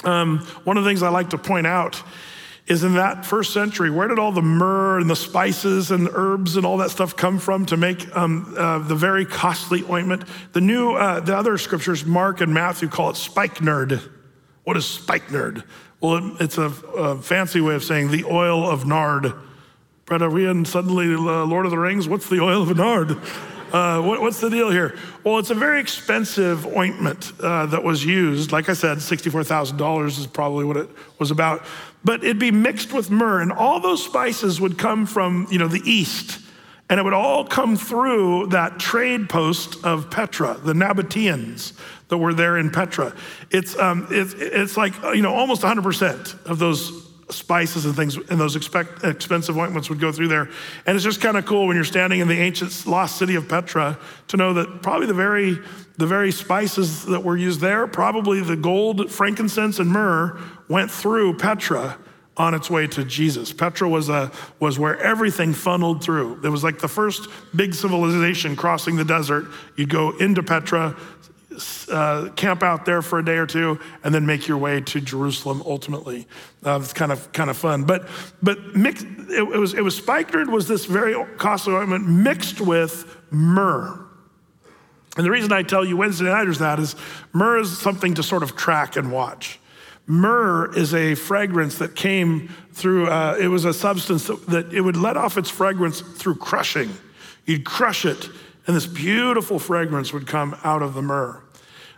um, 0.05 0.39
one 0.63 0.77
of 0.77 0.83
the 0.83 0.89
things 0.89 1.03
I 1.03 1.09
like 1.09 1.31
to 1.31 1.37
point 1.37 1.67
out 1.67 2.01
is 2.67 2.83
in 2.83 2.95
that 2.95 3.25
first 3.25 3.53
century, 3.53 3.91
where 3.91 4.07
did 4.07 4.17
all 4.17 4.31
the 4.31 4.41
myrrh 4.41 4.99
and 4.99 5.09
the 5.09 5.15
spices 5.15 5.91
and 5.91 6.09
herbs 6.11 6.57
and 6.57 6.65
all 6.65 6.77
that 6.77 6.89
stuff 6.89 7.15
come 7.15 7.37
from 7.37 7.65
to 7.67 7.77
make 7.77 8.15
um, 8.15 8.55
uh, 8.57 8.79
the 8.79 8.95
very 8.95 9.23
costly 9.23 9.83
ointment? 9.87 10.23
The 10.53 10.61
new, 10.61 10.93
uh, 10.93 11.19
the 11.19 11.37
other 11.37 11.59
scriptures, 11.59 12.05
Mark 12.05 12.41
and 12.41 12.53
Matthew, 12.53 12.87
call 12.87 13.11
it 13.11 13.17
spikenard. 13.17 14.01
What 14.63 14.77
is 14.77 14.85
spikenard? 14.85 15.63
Well, 16.01 16.17
it, 16.17 16.41
it's 16.41 16.57
a, 16.57 16.63
a, 16.63 17.21
fancy 17.21 17.61
way 17.61 17.75
of 17.75 17.83
saying 17.83 18.09
the 18.09 18.25
oil 18.25 18.67
of 18.67 18.87
nard. 18.87 19.33
Brett, 20.05 20.23
are 20.23 20.29
we 20.29 20.47
in 20.47 20.65
suddenly 20.65 21.13
uh, 21.13 21.45
Lord 21.45 21.65
of 21.65 21.71
the 21.71 21.77
Rings? 21.77 22.07
What's 22.07 22.29
the 22.29 22.41
oil 22.41 22.63
of 22.63 22.75
nard? 22.75 23.17
Uh, 23.71 24.01
what, 24.01 24.21
what's 24.21 24.39
the 24.39 24.49
deal 24.49 24.69
here? 24.69 24.97
Well, 25.23 25.39
it's 25.39 25.49
a 25.49 25.55
very 25.55 25.79
expensive 25.79 26.65
ointment 26.65 27.31
uh, 27.39 27.65
that 27.67 27.83
was 27.83 28.05
used. 28.05 28.51
Like 28.51 28.69
I 28.69 28.73
said, 28.73 28.99
$64,000 28.99 30.07
is 30.07 30.27
probably 30.27 30.65
what 30.65 30.77
it 30.77 30.89
was 31.19 31.31
about. 31.31 31.65
But 32.03 32.23
it'd 32.23 32.39
be 32.39 32.51
mixed 32.51 32.93
with 32.93 33.09
myrrh, 33.09 33.41
and 33.41 33.51
all 33.51 33.79
those 33.79 34.03
spices 34.03 34.61
would 34.61 34.77
come 34.77 35.05
from, 35.05 35.47
you 35.49 35.57
know, 35.57 35.67
the 35.67 35.81
east. 35.83 36.39
And 36.89 36.99
it 36.99 37.03
would 37.03 37.13
all 37.13 37.45
come 37.45 37.75
through 37.75 38.47
that 38.47 38.79
trade 38.79 39.27
post 39.27 39.83
of 39.83 40.11
Petra, 40.11 40.59
the 40.63 40.73
Nabateans 40.73 41.73
that 42.09 42.17
were 42.17 42.33
there 42.33 42.57
in 42.57 42.69
Petra. 42.69 43.15
It's, 43.49 43.77
um, 43.79 44.07
it's, 44.11 44.33
it's 44.33 44.77
like, 44.77 44.93
you 45.15 45.23
know, 45.23 45.33
almost 45.33 45.63
100% 45.63 46.45
of 46.45 46.59
those 46.59 47.04
spices 47.29 47.85
and 47.85 47.95
things 47.95 48.17
and 48.17 48.39
those 48.39 48.55
expect, 48.55 49.03
expensive 49.03 49.57
ointments 49.57 49.89
would 49.89 49.99
go 49.99 50.11
through 50.11 50.27
there. 50.27 50.49
And 50.85 50.95
it's 50.95 51.03
just 51.03 51.21
kind 51.21 51.37
of 51.37 51.45
cool 51.45 51.67
when 51.67 51.75
you're 51.75 51.83
standing 51.83 52.19
in 52.19 52.27
the 52.27 52.37
ancient 52.37 52.85
lost 52.85 53.17
city 53.17 53.35
of 53.35 53.49
Petra 53.49 53.97
to 54.27 54.37
know 54.37 54.53
that 54.53 54.83
probably 54.83 55.07
the 55.07 55.13
very, 55.13 55.57
the 55.97 56.05
very 56.05 56.31
spices 56.31 57.05
that 57.05 57.23
were 57.23 57.37
used 57.37 57.61
there, 57.61 57.87
probably 57.87 58.41
the 58.41 58.55
gold, 58.55 59.11
frankincense, 59.11 59.79
and 59.79 59.89
myrrh 59.89 60.39
went 60.69 60.91
through 60.91 61.37
Petra 61.37 61.97
on 62.37 62.53
its 62.53 62.69
way 62.69 62.85
to 62.85 63.03
Jesus. 63.03 63.53
Petra 63.53 63.87
was, 63.87 64.09
a, 64.09 64.31
was 64.59 64.77
where 64.77 64.99
everything 64.99 65.53
funneled 65.53 66.03
through. 66.03 66.39
It 66.43 66.49
was 66.49 66.63
like 66.63 66.79
the 66.79 66.87
first 66.87 67.29
big 67.55 67.73
civilization 67.73 68.55
crossing 68.55 68.97
the 68.97 69.05
desert. 69.05 69.45
You'd 69.77 69.89
go 69.89 70.11
into 70.17 70.43
Petra, 70.43 70.97
uh, 71.89 72.29
camp 72.35 72.63
out 72.63 72.85
there 72.85 73.01
for 73.01 73.19
a 73.19 73.25
day 73.25 73.37
or 73.37 73.45
two, 73.45 73.79
and 74.03 74.13
then 74.13 74.25
make 74.25 74.47
your 74.47 74.57
way 74.57 74.81
to 74.81 75.01
Jerusalem 75.01 75.61
ultimately. 75.65 76.27
Uh, 76.65 76.79
it's 76.81 76.93
kind 76.93 77.11
of 77.11 77.31
kind 77.31 77.49
of 77.49 77.57
fun. 77.57 77.83
But 77.83 78.07
but 78.41 78.75
mix, 78.75 79.03
it, 79.03 79.39
it, 79.39 79.59
was 79.59 79.73
it 79.73 79.83
was 79.83 79.95
spikenard 79.95 80.49
was 80.49 80.67
this 80.67 80.85
very 80.85 81.15
costly 81.37 81.73
ointment 81.73 82.07
mixed 82.07 82.61
with 82.61 83.05
myrrh. 83.31 84.01
And 85.17 85.25
the 85.25 85.31
reason 85.31 85.51
I 85.53 85.63
tell 85.63 85.85
you 85.85 85.95
Wednesday 85.97 86.25
nighters 86.25 86.59
that 86.59 86.79
is 86.79 86.95
myrrh 87.31 87.59
is 87.59 87.77
something 87.77 88.15
to 88.15 88.23
sort 88.23 88.43
of 88.43 88.55
track 88.55 88.97
and 88.97 89.11
watch. 89.11 89.59
Myrrh 90.07 90.71
is 90.75 90.93
a 90.93 91.15
fragrance 91.15 91.79
that 91.79 91.95
came 91.95 92.53
through, 92.73 93.07
uh, 93.07 93.37
it 93.39 93.47
was 93.47 93.65
a 93.65 93.73
substance 93.73 94.27
that, 94.27 94.45
that 94.47 94.73
it 94.73 94.81
would 94.81 94.97
let 94.97 95.17
off 95.17 95.37
its 95.37 95.49
fragrance 95.49 96.01
through 96.01 96.35
crushing. 96.35 96.91
You'd 97.45 97.65
crush 97.65 98.05
it, 98.05 98.29
and 98.67 98.75
this 98.75 98.85
beautiful 98.85 99.57
fragrance 99.57 100.13
would 100.13 100.27
come 100.27 100.55
out 100.63 100.83
of 100.83 100.93
the 100.93 101.01
myrrh. 101.01 101.41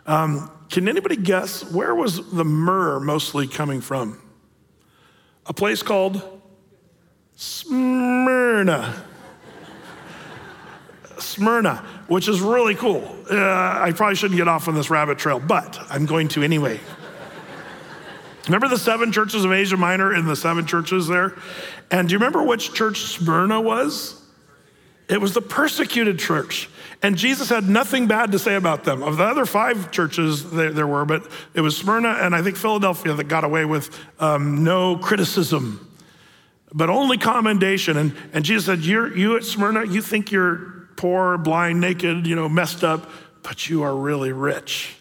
Um, 0.08 0.50
can 0.70 0.88
anybody 0.88 1.16
guess 1.16 1.70
where 1.70 1.94
was 1.94 2.30
the 2.32 2.44
myrrh 2.44 2.98
mostly 2.98 3.46
coming 3.46 3.82
from? 3.82 4.18
A 5.44 5.52
place 5.52 5.82
called 5.82 6.22
Smyrna. 7.36 9.04
Smyrna, 11.18 11.76
which 12.06 12.26
is 12.26 12.40
really 12.40 12.74
cool. 12.74 13.16
Uh, 13.30 13.36
I 13.36 13.92
probably 13.94 14.14
shouldn't 14.14 14.38
get 14.38 14.48
off 14.48 14.66
on 14.66 14.74
this 14.74 14.88
rabbit 14.88 15.18
trail, 15.18 15.38
but 15.40 15.78
I'm 15.90 16.06
going 16.06 16.28
to 16.28 16.42
anyway. 16.42 16.80
Remember 18.46 18.68
the 18.68 18.78
seven 18.78 19.12
churches 19.12 19.44
of 19.44 19.52
Asia 19.52 19.76
Minor 19.76 20.14
in 20.14 20.24
the 20.24 20.36
seven 20.36 20.64
churches 20.64 21.06
there? 21.06 21.36
And 21.90 22.08
do 22.08 22.14
you 22.14 22.18
remember 22.18 22.42
which 22.42 22.72
church 22.72 23.02
Smyrna 23.02 23.60
was? 23.60 24.22
It 25.10 25.20
was 25.20 25.34
the 25.34 25.42
persecuted 25.42 26.18
church. 26.18 26.70
And 27.02 27.16
Jesus 27.16 27.48
had 27.48 27.68
nothing 27.68 28.08
bad 28.08 28.32
to 28.32 28.38
say 28.38 28.56
about 28.56 28.84
them. 28.84 29.02
Of 29.02 29.18
the 29.18 29.24
other 29.24 29.46
five 29.46 29.92
churches 29.92 30.50
there, 30.50 30.72
there 30.72 30.86
were, 30.86 31.04
but 31.04 31.30
it 31.54 31.60
was 31.60 31.76
Smyrna 31.76 32.18
and 32.20 32.34
I 32.34 32.42
think 32.42 32.56
Philadelphia 32.56 33.14
that 33.14 33.28
got 33.28 33.44
away 33.44 33.64
with 33.64 33.96
um, 34.18 34.64
no 34.64 34.96
criticism, 34.96 35.96
but 36.72 36.90
only 36.90 37.16
commendation. 37.16 37.96
And, 37.96 38.14
and 38.32 38.44
Jesus 38.44 38.66
said, 38.66 38.80
you're, 38.80 39.16
You 39.16 39.36
at 39.36 39.44
Smyrna, 39.44 39.86
you 39.86 40.02
think 40.02 40.32
you're 40.32 40.88
poor, 40.96 41.38
blind, 41.38 41.80
naked, 41.80 42.26
you 42.26 42.34
know, 42.34 42.48
messed 42.48 42.82
up, 42.82 43.08
but 43.42 43.70
you 43.70 43.84
are 43.84 43.94
really 43.94 44.32
rich. 44.32 44.96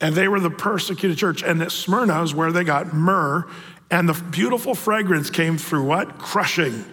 And 0.00 0.14
they 0.14 0.26
were 0.26 0.40
the 0.40 0.50
persecuted 0.50 1.16
church. 1.16 1.42
And 1.42 1.62
at 1.62 1.70
Smyrna 1.70 2.22
is 2.22 2.34
where 2.34 2.50
they 2.50 2.64
got 2.64 2.92
myrrh. 2.92 3.48
And 3.90 4.08
the 4.08 4.20
beautiful 4.30 4.74
fragrance 4.74 5.30
came 5.30 5.58
through 5.58 5.84
what? 5.84 6.18
Crushing. 6.18 6.84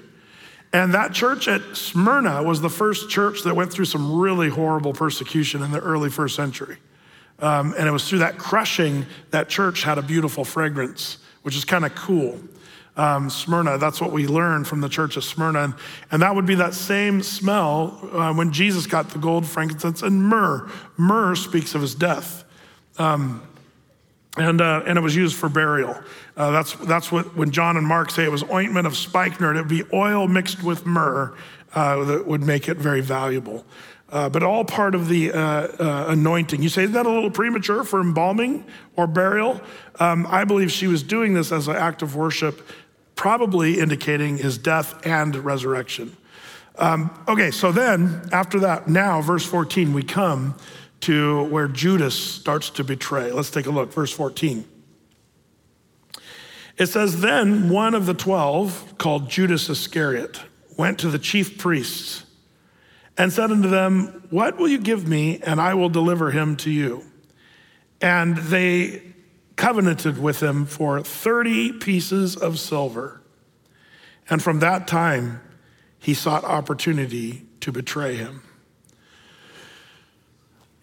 And 0.76 0.94
that 0.94 1.14
church 1.14 1.48
at 1.48 1.62
Smyrna 1.78 2.44
was 2.44 2.60
the 2.60 2.70
first 2.70 3.10
church 3.10 3.44
that 3.44 3.56
went 3.56 3.72
through 3.72 3.86
some 3.86 4.20
really 4.20 4.50
horrible 4.50 4.92
persecution 4.92 5.64
in 5.64 5.72
the 5.72 5.80
early 5.80 6.10
first 6.10 6.36
century. 6.36 6.76
Um, 7.40 7.74
and 7.78 7.88
it 7.88 7.92
was 7.92 8.10
through 8.10 8.20
that 8.20 8.38
crushing 8.38 9.06
that 9.32 9.48
church 9.48 9.84
had 9.84 9.98
a 9.98 10.02
beautiful 10.02 10.44
fragrance, 10.44 11.20
which 11.44 11.56
is 11.56 11.64
kind 11.64 11.86
of 11.86 11.96
cool. 11.96 12.42
Um, 12.98 13.30
Smyrna, 13.30 13.78
that's 13.78 14.02
what 14.02 14.12
we 14.12 14.28
learned 14.28 14.68
from 14.68 14.82
the 14.82 14.90
church 14.90 15.16
of 15.16 15.24
Smyrna. 15.24 15.64
And, 15.64 15.74
and 16.12 16.22
that 16.22 16.36
would 16.36 16.46
be 16.46 16.56
that 16.56 16.74
same 16.74 17.24
smell 17.24 17.98
uh, 18.12 18.34
when 18.34 18.52
Jesus 18.52 18.86
got 18.86 19.12
the 19.12 19.20
gold, 19.20 19.46
frankincense, 19.46 20.02
and 20.02 20.22
myrrh. 20.22 20.70
Myrrh 20.98 21.36
speaks 21.36 21.74
of 21.74 21.84
his 21.84 21.96
death. 21.96 22.44
Um, 22.98 23.42
and, 24.38 24.62
uh, 24.62 24.84
and 24.86 24.98
it 24.98 25.02
was 25.02 25.16
used 25.16 25.36
for 25.36 25.50
burial. 25.50 25.96
Uh, 26.36 26.52
that's, 26.52 26.74
that's 26.76 27.12
what, 27.12 27.36
when 27.36 27.52
John 27.52 27.78
and 27.78 27.88
Mark 27.88 28.12
say 28.12 28.26
it 28.26 28.32
was 28.32 28.44
ointment 28.44 28.88
of 28.88 28.98
spikenard, 28.98 29.56
it 29.58 29.62
would 29.62 29.70
be 29.70 29.84
oil 29.94 30.28
mixed 30.28 30.64
with 30.64 30.86
myrrh 30.86 31.34
uh, 31.74 32.04
that 32.04 32.28
would 32.28 32.42
make 32.42 32.68
it 32.68 32.78
very 32.78 33.02
valuable. 33.02 33.66
Uh, 34.10 34.30
but 34.30 34.44
all 34.44 34.64
part 34.64 34.94
of 34.94 35.10
the 35.10 35.32
uh, 35.32 35.38
uh, 35.40 36.06
anointing. 36.10 36.62
You 36.62 36.70
say, 36.70 36.84
is 36.84 36.92
that 36.92 37.06
a 37.06 37.10
little 37.10 37.32
premature 37.32 37.84
for 37.84 38.02
embalming 38.02 38.66
or 38.96 39.08
burial? 39.08 39.60
Um, 40.00 40.28
I 40.30 40.44
believe 40.44 40.72
she 40.72 40.88
was 40.88 41.02
doing 41.02 41.34
this 41.34 41.52
as 41.52 41.68
an 41.68 41.76
act 41.76 42.02
of 42.02 42.16
worship, 42.16 42.68
probably 43.16 43.80
indicating 43.80 44.38
his 44.38 44.58
death 44.58 45.06
and 45.06 45.36
resurrection. 45.36 46.16
Um, 46.78 47.10
okay, 47.28 47.52
so 47.52 47.72
then 47.72 48.30
after 48.32 48.60
that, 48.60 48.88
now, 48.88 49.22
verse 49.22 49.46
14, 49.46 49.94
we 49.94 50.04
come 50.04 50.56
to 51.06 51.44
where 51.46 51.68
Judas 51.68 52.16
starts 52.16 52.72
to 52.72 52.84
betray. 52.84 53.32
Let's 53.32 53.52
take 53.52 53.68
a 53.68 53.72
look, 53.72 53.94
verse 53.94 54.12
14. 54.12 54.66
It 56.78 56.88
says, 56.88 57.22
Then 57.22 57.70
one 57.70 57.94
of 57.94 58.08
the 58.08 58.16
twelve, 58.16 58.96
called 58.98 59.30
Judas 59.30 59.70
Iscariot, 59.70 60.42
went 60.78 61.00
to 61.00 61.10
the 61.10 61.20
chief 61.20 61.60
priests 61.60 62.26
and 63.18 63.32
said 63.32 63.52
unto 63.52 63.70
them, 63.70 64.24
What 64.32 64.58
will 64.58 64.68
you 64.68 64.80
give 64.80 65.08
me, 65.08 65.40
and 65.40 65.62
I 65.62 65.76
will 65.76 65.90
deliver 65.90 66.32
him 66.32 66.56
to 66.58 66.72
you? 66.72 67.04
And 68.02 68.38
they 68.38 69.04
covenanted 69.58 70.18
with 70.18 70.42
him 70.42 70.66
for 70.66 71.04
30 71.04 71.74
pieces 71.74 72.36
of 72.36 72.58
silver. 72.58 73.22
And 74.28 74.42
from 74.42 74.60
that 74.60 74.88
time, 74.88 75.40
he 76.00 76.16
sought 76.16 76.44
opportunity 76.44 77.46
to 77.62 77.72
betray 77.72 78.16
him. 78.16 78.42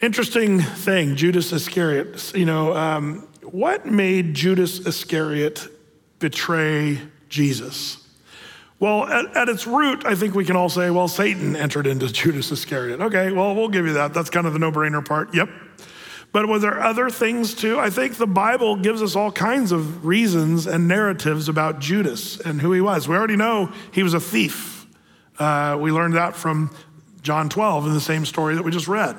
Interesting 0.03 0.59
thing, 0.59 1.14
Judas 1.14 1.53
Iscariot. 1.53 2.32
You 2.34 2.44
know, 2.44 2.74
um, 2.74 3.28
what 3.44 3.86
made 3.86 4.34
Judas 4.34 4.80
Iscariot 4.80 5.68
betray 6.18 6.98
Jesus? 7.28 8.05
Well, 8.80 9.05
at, 9.05 9.36
at, 9.36 9.48
its 9.48 9.64
root, 9.64 10.05
I 10.05 10.16
think 10.16 10.34
we 10.34 10.44
can 10.44 10.57
all 10.57 10.68
say, 10.68 10.90
well, 10.90 11.07
Satan 11.07 11.55
entered 11.55 11.86
into 11.86 12.09
Judas 12.12 12.50
Iscariot. 12.50 13.00
Okay, 13.00 13.30
well, 13.30 13.55
we'll 13.55 13.68
give 13.68 13.86
you 13.86 13.92
that. 13.92 14.12
That's 14.12 14.28
kind 14.28 14.44
of 14.44 14.55
the 14.55 14.59
no 14.59 14.72
brainer 14.72 15.07
part. 15.07 15.32
Yep. 15.36 15.48
But 16.32 16.48
were 16.48 16.59
there 16.59 16.82
other 16.82 17.09
things 17.09 17.55
too? 17.55 17.78
I 17.78 17.88
think 17.88 18.16
the 18.16 18.26
Bible 18.26 18.74
gives 18.74 19.03
us 19.03 19.14
all 19.14 19.30
kinds 19.30 19.70
of 19.70 20.05
reasons 20.05 20.66
and 20.66 20.88
narratives 20.88 21.48
about 21.48 21.78
Judas 21.78 22.40
and 22.40 22.61
who 22.61 22.72
he 22.72 22.80
was. 22.80 23.07
We 23.07 23.14
already 23.14 23.36
know 23.36 23.72
he 23.92 24.03
was 24.03 24.14
a 24.14 24.20
thief. 24.20 24.84
Uh, 25.38 25.78
we 25.80 25.92
learned 25.92 26.14
that 26.14 26.34
from 26.34 26.74
John 27.22 27.48
12 27.48 27.86
in 27.86 27.94
the 27.94 28.00
same 28.00 28.26
story 28.26 28.57
that 28.57 28.64
we 28.64 28.72
just 28.72 28.88
read. 28.88 29.16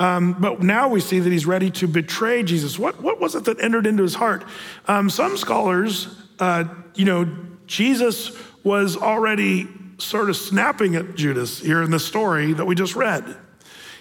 Um, 0.00 0.32
but 0.32 0.62
now 0.62 0.88
we 0.88 1.00
see 1.00 1.20
that 1.20 1.30
he's 1.30 1.44
ready 1.44 1.70
to 1.72 1.86
betray 1.86 2.42
Jesus. 2.42 2.78
What, 2.78 3.02
what 3.02 3.20
was 3.20 3.34
it 3.34 3.44
that 3.44 3.62
entered 3.62 3.86
into 3.86 4.02
his 4.02 4.14
heart? 4.14 4.44
Um, 4.88 5.10
some 5.10 5.36
scholars, 5.36 6.08
uh, 6.38 6.64
you 6.94 7.04
know, 7.04 7.28
Jesus 7.66 8.32
was 8.64 8.96
already 8.96 9.68
sort 9.98 10.30
of 10.30 10.36
snapping 10.36 10.96
at 10.96 11.16
Judas 11.16 11.60
here 11.60 11.82
in 11.82 11.90
the 11.90 11.98
story 11.98 12.54
that 12.54 12.64
we 12.64 12.74
just 12.74 12.96
read. 12.96 13.36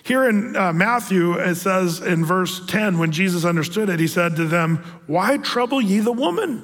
Here 0.03 0.27
in 0.29 0.55
uh, 0.55 0.71
Matthew, 0.71 1.33
it 1.33 1.55
says 1.55 1.99
in 1.99 2.23
verse 2.23 2.65
10, 2.65 2.97
when 2.97 3.11
Jesus 3.11 3.43
understood 3.43 3.89
it, 3.89 3.99
he 3.99 4.07
said 4.07 4.37
to 4.37 4.45
them, 4.45 4.77
Why 5.05 5.35
trouble 5.35 5.81
ye 5.81 5.99
the 5.99 6.13
woman? 6.13 6.63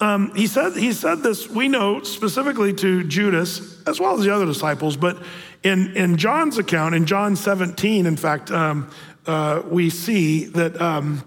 Um, 0.00 0.32
he, 0.36 0.46
said, 0.46 0.76
he 0.76 0.92
said 0.92 1.24
this, 1.24 1.48
we 1.48 1.66
know, 1.66 2.04
specifically 2.04 2.72
to 2.74 3.02
Judas, 3.02 3.82
as 3.84 3.98
well 3.98 4.16
as 4.16 4.24
the 4.24 4.32
other 4.32 4.46
disciples, 4.46 4.96
but 4.96 5.20
in, 5.62 5.96
in 5.96 6.16
John's 6.16 6.58
account, 6.58 6.94
in 6.94 7.06
John 7.06 7.36
17, 7.36 8.06
in 8.06 8.16
fact, 8.16 8.50
um, 8.50 8.90
uh, 9.26 9.62
we 9.66 9.90
see 9.90 10.46
that 10.46 10.80
um, 10.80 11.24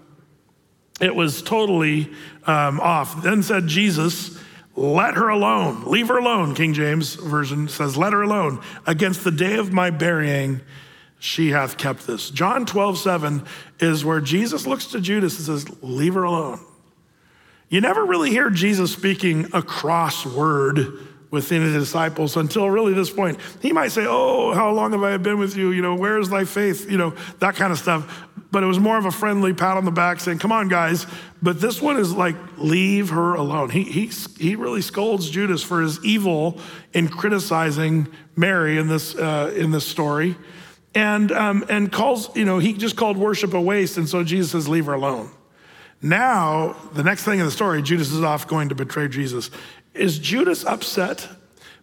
it 1.00 1.14
was 1.14 1.42
totally 1.42 2.10
um, 2.46 2.80
off. 2.80 3.22
Then 3.22 3.42
said 3.42 3.66
Jesus, 3.66 4.38
let 4.74 5.14
her 5.14 5.28
alone, 5.28 5.84
leave 5.84 6.08
her 6.08 6.18
alone. 6.18 6.54
King 6.54 6.72
James 6.72 7.14
Version 7.14 7.68
says, 7.68 7.96
let 7.96 8.12
her 8.12 8.22
alone. 8.22 8.62
Against 8.86 9.22
the 9.22 9.30
day 9.30 9.58
of 9.58 9.72
my 9.72 9.90
burying, 9.90 10.62
she 11.18 11.50
hath 11.50 11.76
kept 11.76 12.06
this. 12.06 12.30
John 12.30 12.66
12, 12.66 12.98
7 12.98 13.44
is 13.80 14.04
where 14.04 14.20
Jesus 14.20 14.66
looks 14.66 14.86
to 14.86 15.00
Judas 15.00 15.36
and 15.36 15.46
says, 15.46 15.82
leave 15.82 16.14
her 16.14 16.24
alone. 16.24 16.60
You 17.68 17.80
never 17.80 18.04
really 18.04 18.30
hear 18.30 18.50
Jesus 18.50 18.92
speaking 18.92 19.48
a 19.52 19.62
cross 19.62 20.26
word 20.26 21.06
within 21.32 21.64
the 21.64 21.78
disciples 21.78 22.36
until 22.36 22.70
really 22.70 22.92
this 22.92 23.10
point. 23.10 23.40
He 23.60 23.72
might 23.72 23.88
say, 23.88 24.06
Oh, 24.06 24.52
how 24.52 24.70
long 24.70 24.92
have 24.92 25.02
I 25.02 25.16
been 25.16 25.38
with 25.38 25.56
you? 25.56 25.72
You 25.72 25.82
know, 25.82 25.96
where 25.96 26.20
is 26.20 26.28
thy 26.28 26.44
faith? 26.44 26.88
You 26.88 26.98
know, 26.98 27.14
that 27.40 27.56
kind 27.56 27.72
of 27.72 27.78
stuff. 27.78 28.28
But 28.52 28.62
it 28.62 28.66
was 28.66 28.78
more 28.78 28.98
of 28.98 29.06
a 29.06 29.10
friendly 29.10 29.54
pat 29.54 29.78
on 29.78 29.86
the 29.86 29.90
back 29.90 30.20
saying, 30.20 30.38
Come 30.38 30.52
on, 30.52 30.68
guys. 30.68 31.06
But 31.40 31.60
this 31.60 31.82
one 31.82 31.96
is 31.96 32.12
like, 32.12 32.36
Leave 32.58 33.08
her 33.08 33.34
alone. 33.34 33.70
He, 33.70 33.82
he, 33.82 34.10
he 34.38 34.54
really 34.54 34.82
scolds 34.82 35.28
Judas 35.30 35.62
for 35.62 35.80
his 35.80 36.04
evil 36.04 36.60
in 36.92 37.08
criticizing 37.08 38.08
Mary 38.36 38.78
in 38.78 38.88
this, 38.88 39.16
uh, 39.16 39.52
in 39.56 39.70
this 39.70 39.86
story. 39.86 40.36
And, 40.94 41.32
um, 41.32 41.64
and 41.70 41.90
calls, 41.90 42.36
you 42.36 42.44
know, 42.44 42.58
he 42.58 42.74
just 42.74 42.96
called 42.96 43.16
worship 43.16 43.54
a 43.54 43.60
waste. 43.60 43.96
And 43.96 44.06
so 44.06 44.22
Jesus 44.22 44.52
says, 44.52 44.68
Leave 44.68 44.84
her 44.84 44.92
alone. 44.92 45.30
Now, 46.02 46.74
the 46.94 47.04
next 47.04 47.22
thing 47.22 47.38
in 47.38 47.44
the 47.44 47.52
story, 47.52 47.80
Judas 47.80 48.10
is 48.10 48.22
off 48.22 48.48
going 48.48 48.70
to 48.70 48.74
betray 48.74 49.06
Jesus. 49.06 49.50
Is 49.94 50.18
Judas 50.18 50.64
upset? 50.64 51.28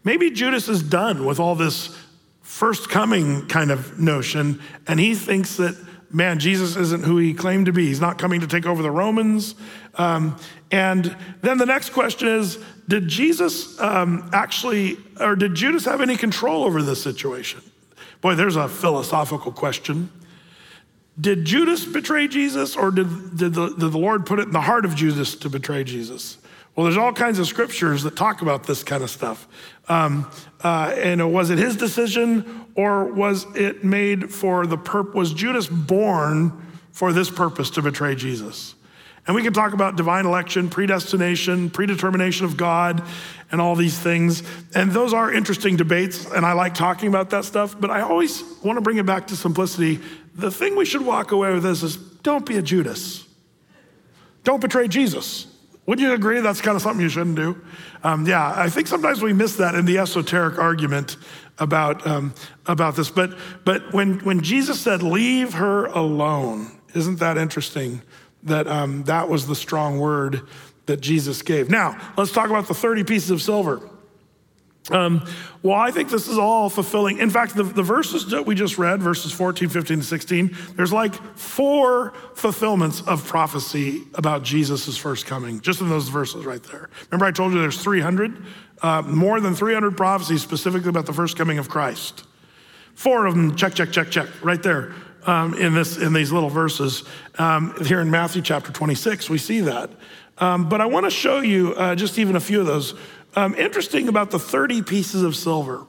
Maybe 0.03 0.31
Judas 0.31 0.67
is 0.67 0.81
done 0.81 1.25
with 1.25 1.39
all 1.39 1.55
this 1.55 1.95
first 2.41 2.89
coming 2.89 3.47
kind 3.47 3.71
of 3.71 3.99
notion, 3.99 4.61
and 4.87 4.99
he 4.99 5.13
thinks 5.13 5.57
that, 5.57 5.77
man, 6.11 6.39
Jesus 6.39 6.75
isn't 6.75 7.03
who 7.03 7.17
he 7.17 7.33
claimed 7.33 7.67
to 7.67 7.73
be. 7.73 7.87
He's 7.87 8.01
not 8.01 8.17
coming 8.17 8.41
to 8.41 8.47
take 8.47 8.65
over 8.65 8.81
the 8.81 8.91
Romans. 8.91 9.55
Um, 9.95 10.37
and 10.71 11.15
then 11.41 11.57
the 11.57 11.65
next 11.65 11.91
question 11.91 12.27
is 12.27 12.57
Did 12.87 13.07
Jesus 13.07 13.79
um, 13.79 14.29
actually, 14.33 14.97
or 15.19 15.35
did 15.35 15.55
Judas 15.55 15.85
have 15.85 16.01
any 16.01 16.17
control 16.17 16.63
over 16.63 16.81
this 16.81 17.01
situation? 17.01 17.61
Boy, 18.21 18.35
there's 18.35 18.55
a 18.55 18.67
philosophical 18.67 19.51
question. 19.51 20.11
Did 21.19 21.45
Judas 21.45 21.85
betray 21.85 22.27
Jesus, 22.27 22.75
or 22.75 22.91
did, 22.91 23.37
did, 23.37 23.53
the, 23.53 23.69
did 23.69 23.91
the 23.91 23.97
Lord 23.97 24.25
put 24.25 24.39
it 24.39 24.43
in 24.43 24.51
the 24.51 24.61
heart 24.61 24.85
of 24.85 24.95
Judas 24.95 25.35
to 25.35 25.49
betray 25.49 25.83
Jesus? 25.83 26.37
Well, 26.79 26.85
there's 26.85 26.95
all 26.95 27.11
kinds 27.11 27.39
of 27.39 27.47
scriptures 27.47 28.03
that 28.03 28.15
talk 28.15 28.41
about 28.41 28.63
this 28.63 28.83
kind 28.83 29.03
of 29.03 29.09
stuff. 29.09 29.49
Um, 29.89 30.31
uh, 30.63 30.93
and 30.95 31.33
was 31.33 31.49
it 31.49 31.57
his 31.57 31.75
decision, 31.75 32.67
or 32.73 33.03
was 33.03 33.45
it 33.53 33.83
made 33.83 34.31
for 34.31 34.65
the 34.65 34.77
purpose? 34.77 35.13
Was 35.13 35.33
Judas 35.33 35.67
born 35.67 36.65
for 36.93 37.11
this 37.11 37.29
purpose 37.29 37.69
to 37.71 37.81
betray 37.81 38.15
Jesus? 38.15 38.75
And 39.27 39.35
we 39.35 39.43
can 39.43 39.51
talk 39.51 39.73
about 39.73 39.97
divine 39.97 40.25
election, 40.25 40.69
predestination, 40.69 41.69
predetermination 41.69 42.45
of 42.45 42.55
God, 42.55 43.03
and 43.51 43.59
all 43.59 43.75
these 43.75 43.99
things. 43.99 44.41
And 44.73 44.89
those 44.89 45.13
are 45.13 45.33
interesting 45.33 45.75
debates, 45.75 46.31
and 46.31 46.45
I 46.45 46.53
like 46.53 46.75
talking 46.75 47.09
about 47.09 47.29
that 47.31 47.43
stuff, 47.43 47.75
but 47.77 47.91
I 47.91 47.99
always 47.99 48.41
want 48.63 48.77
to 48.77 48.81
bring 48.81 48.95
it 48.95 49.05
back 49.05 49.27
to 49.27 49.35
simplicity. 49.35 49.99
The 50.33 50.49
thing 50.49 50.77
we 50.77 50.85
should 50.85 51.05
walk 51.05 51.33
away 51.33 51.51
with 51.51 51.65
is, 51.65 51.83
is 51.83 51.97
don't 51.97 52.45
be 52.45 52.55
a 52.55 52.61
Judas. 52.61 53.27
Don't 54.45 54.61
betray 54.61 54.87
Jesus. 54.87 55.47
Wouldn't 55.89 56.07
you 56.07 56.13
agree 56.13 56.39
that's 56.39 56.61
kind 56.61 56.75
of 56.75 56.83
something 56.83 57.01
you 57.01 57.09
shouldn't 57.09 57.35
do? 57.35 57.59
Um, 58.03 58.27
yeah, 58.27 58.53
I 58.55 58.69
think 58.69 58.85
sometimes 58.85 59.23
we 59.23 59.33
miss 59.33 59.55
that 59.55 59.73
in 59.73 59.85
the 59.85 59.97
esoteric 59.97 60.59
argument 60.59 61.17
about, 61.57 62.05
um, 62.05 62.35
about 62.67 62.95
this. 62.95 63.09
But, 63.09 63.35
but 63.65 63.91
when, 63.91 64.19
when 64.19 64.41
Jesus 64.41 64.79
said, 64.79 65.01
leave 65.01 65.55
her 65.55 65.87
alone, 65.87 66.79
isn't 66.93 67.17
that 67.17 67.39
interesting 67.39 68.03
that 68.43 68.67
um, 68.67 69.03
that 69.05 69.29
was 69.29 69.47
the 69.47 69.55
strong 69.55 69.97
word 69.97 70.43
that 70.85 71.01
Jesus 71.01 71.41
gave? 71.41 71.71
Now, 71.71 71.97
let's 72.17 72.31
talk 72.31 72.51
about 72.51 72.67
the 72.67 72.75
30 72.75 73.03
pieces 73.03 73.31
of 73.31 73.41
silver. 73.41 73.81
Um, 74.91 75.25
well, 75.61 75.77
I 75.77 75.91
think 75.91 76.09
this 76.09 76.27
is 76.27 76.37
all 76.37 76.69
fulfilling. 76.69 77.19
In 77.19 77.29
fact, 77.29 77.55
the, 77.55 77.63
the 77.63 77.83
verses 77.83 78.25
that 78.27 78.45
we 78.45 78.55
just 78.55 78.77
read, 78.77 79.01
verses 79.01 79.31
14, 79.31 79.69
15, 79.69 79.95
and 79.95 80.05
16, 80.05 80.55
there's 80.75 80.93
like 80.93 81.15
four 81.37 82.13
fulfillments 82.33 83.01
of 83.01 83.25
prophecy 83.27 84.03
about 84.13 84.43
Jesus' 84.43 84.97
first 84.97 85.25
coming, 85.25 85.59
just 85.61 85.81
in 85.81 85.89
those 85.89 86.09
verses 86.09 86.45
right 86.45 86.63
there. 86.63 86.89
Remember, 87.11 87.25
I 87.25 87.31
told 87.31 87.53
you 87.53 87.59
there's 87.59 87.81
300, 87.81 88.45
uh, 88.81 89.01
more 89.03 89.39
than 89.41 89.53
300 89.53 89.97
prophecies 89.97 90.41
specifically 90.41 90.89
about 90.89 91.05
the 91.05 91.13
first 91.13 91.37
coming 91.37 91.59
of 91.59 91.69
Christ. 91.69 92.25
Four 92.95 93.25
of 93.25 93.35
them, 93.35 93.55
check, 93.55 93.73
check, 93.73 93.91
check, 93.91 94.09
check, 94.09 94.27
right 94.43 94.61
there 94.61 94.93
um, 95.25 95.53
in, 95.55 95.73
this, 95.73 95.97
in 95.97 96.13
these 96.13 96.31
little 96.31 96.49
verses. 96.49 97.03
Um, 97.37 97.75
here 97.85 98.01
in 98.01 98.09
Matthew 98.09 98.41
chapter 98.41 98.71
26, 98.71 99.29
we 99.29 99.37
see 99.37 99.61
that. 99.61 99.89
Um, 100.37 100.69
but 100.69 100.79
I 100.79 100.85
want 100.85 101.05
to 101.05 101.09
show 101.09 101.41
you 101.41 101.73
uh, 101.75 101.95
just 101.95 102.17
even 102.17 102.35
a 102.35 102.39
few 102.39 102.61
of 102.61 102.65
those. 102.65 102.95
Um, 103.35 103.55
interesting 103.55 104.07
about 104.07 104.31
the 104.31 104.39
30 104.39 104.81
pieces 104.81 105.23
of 105.23 105.35
silver. 105.35 105.85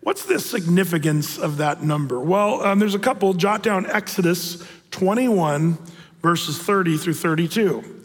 What's 0.00 0.24
the 0.24 0.40
significance 0.40 1.38
of 1.38 1.58
that 1.58 1.82
number? 1.82 2.20
Well, 2.20 2.62
um, 2.62 2.78
there's 2.78 2.94
a 2.94 2.98
couple. 2.98 3.34
Jot 3.34 3.62
down 3.62 3.84
Exodus 3.86 4.66
21, 4.90 5.76
verses 6.22 6.58
30 6.58 6.96
through 6.96 7.14
32. 7.14 8.00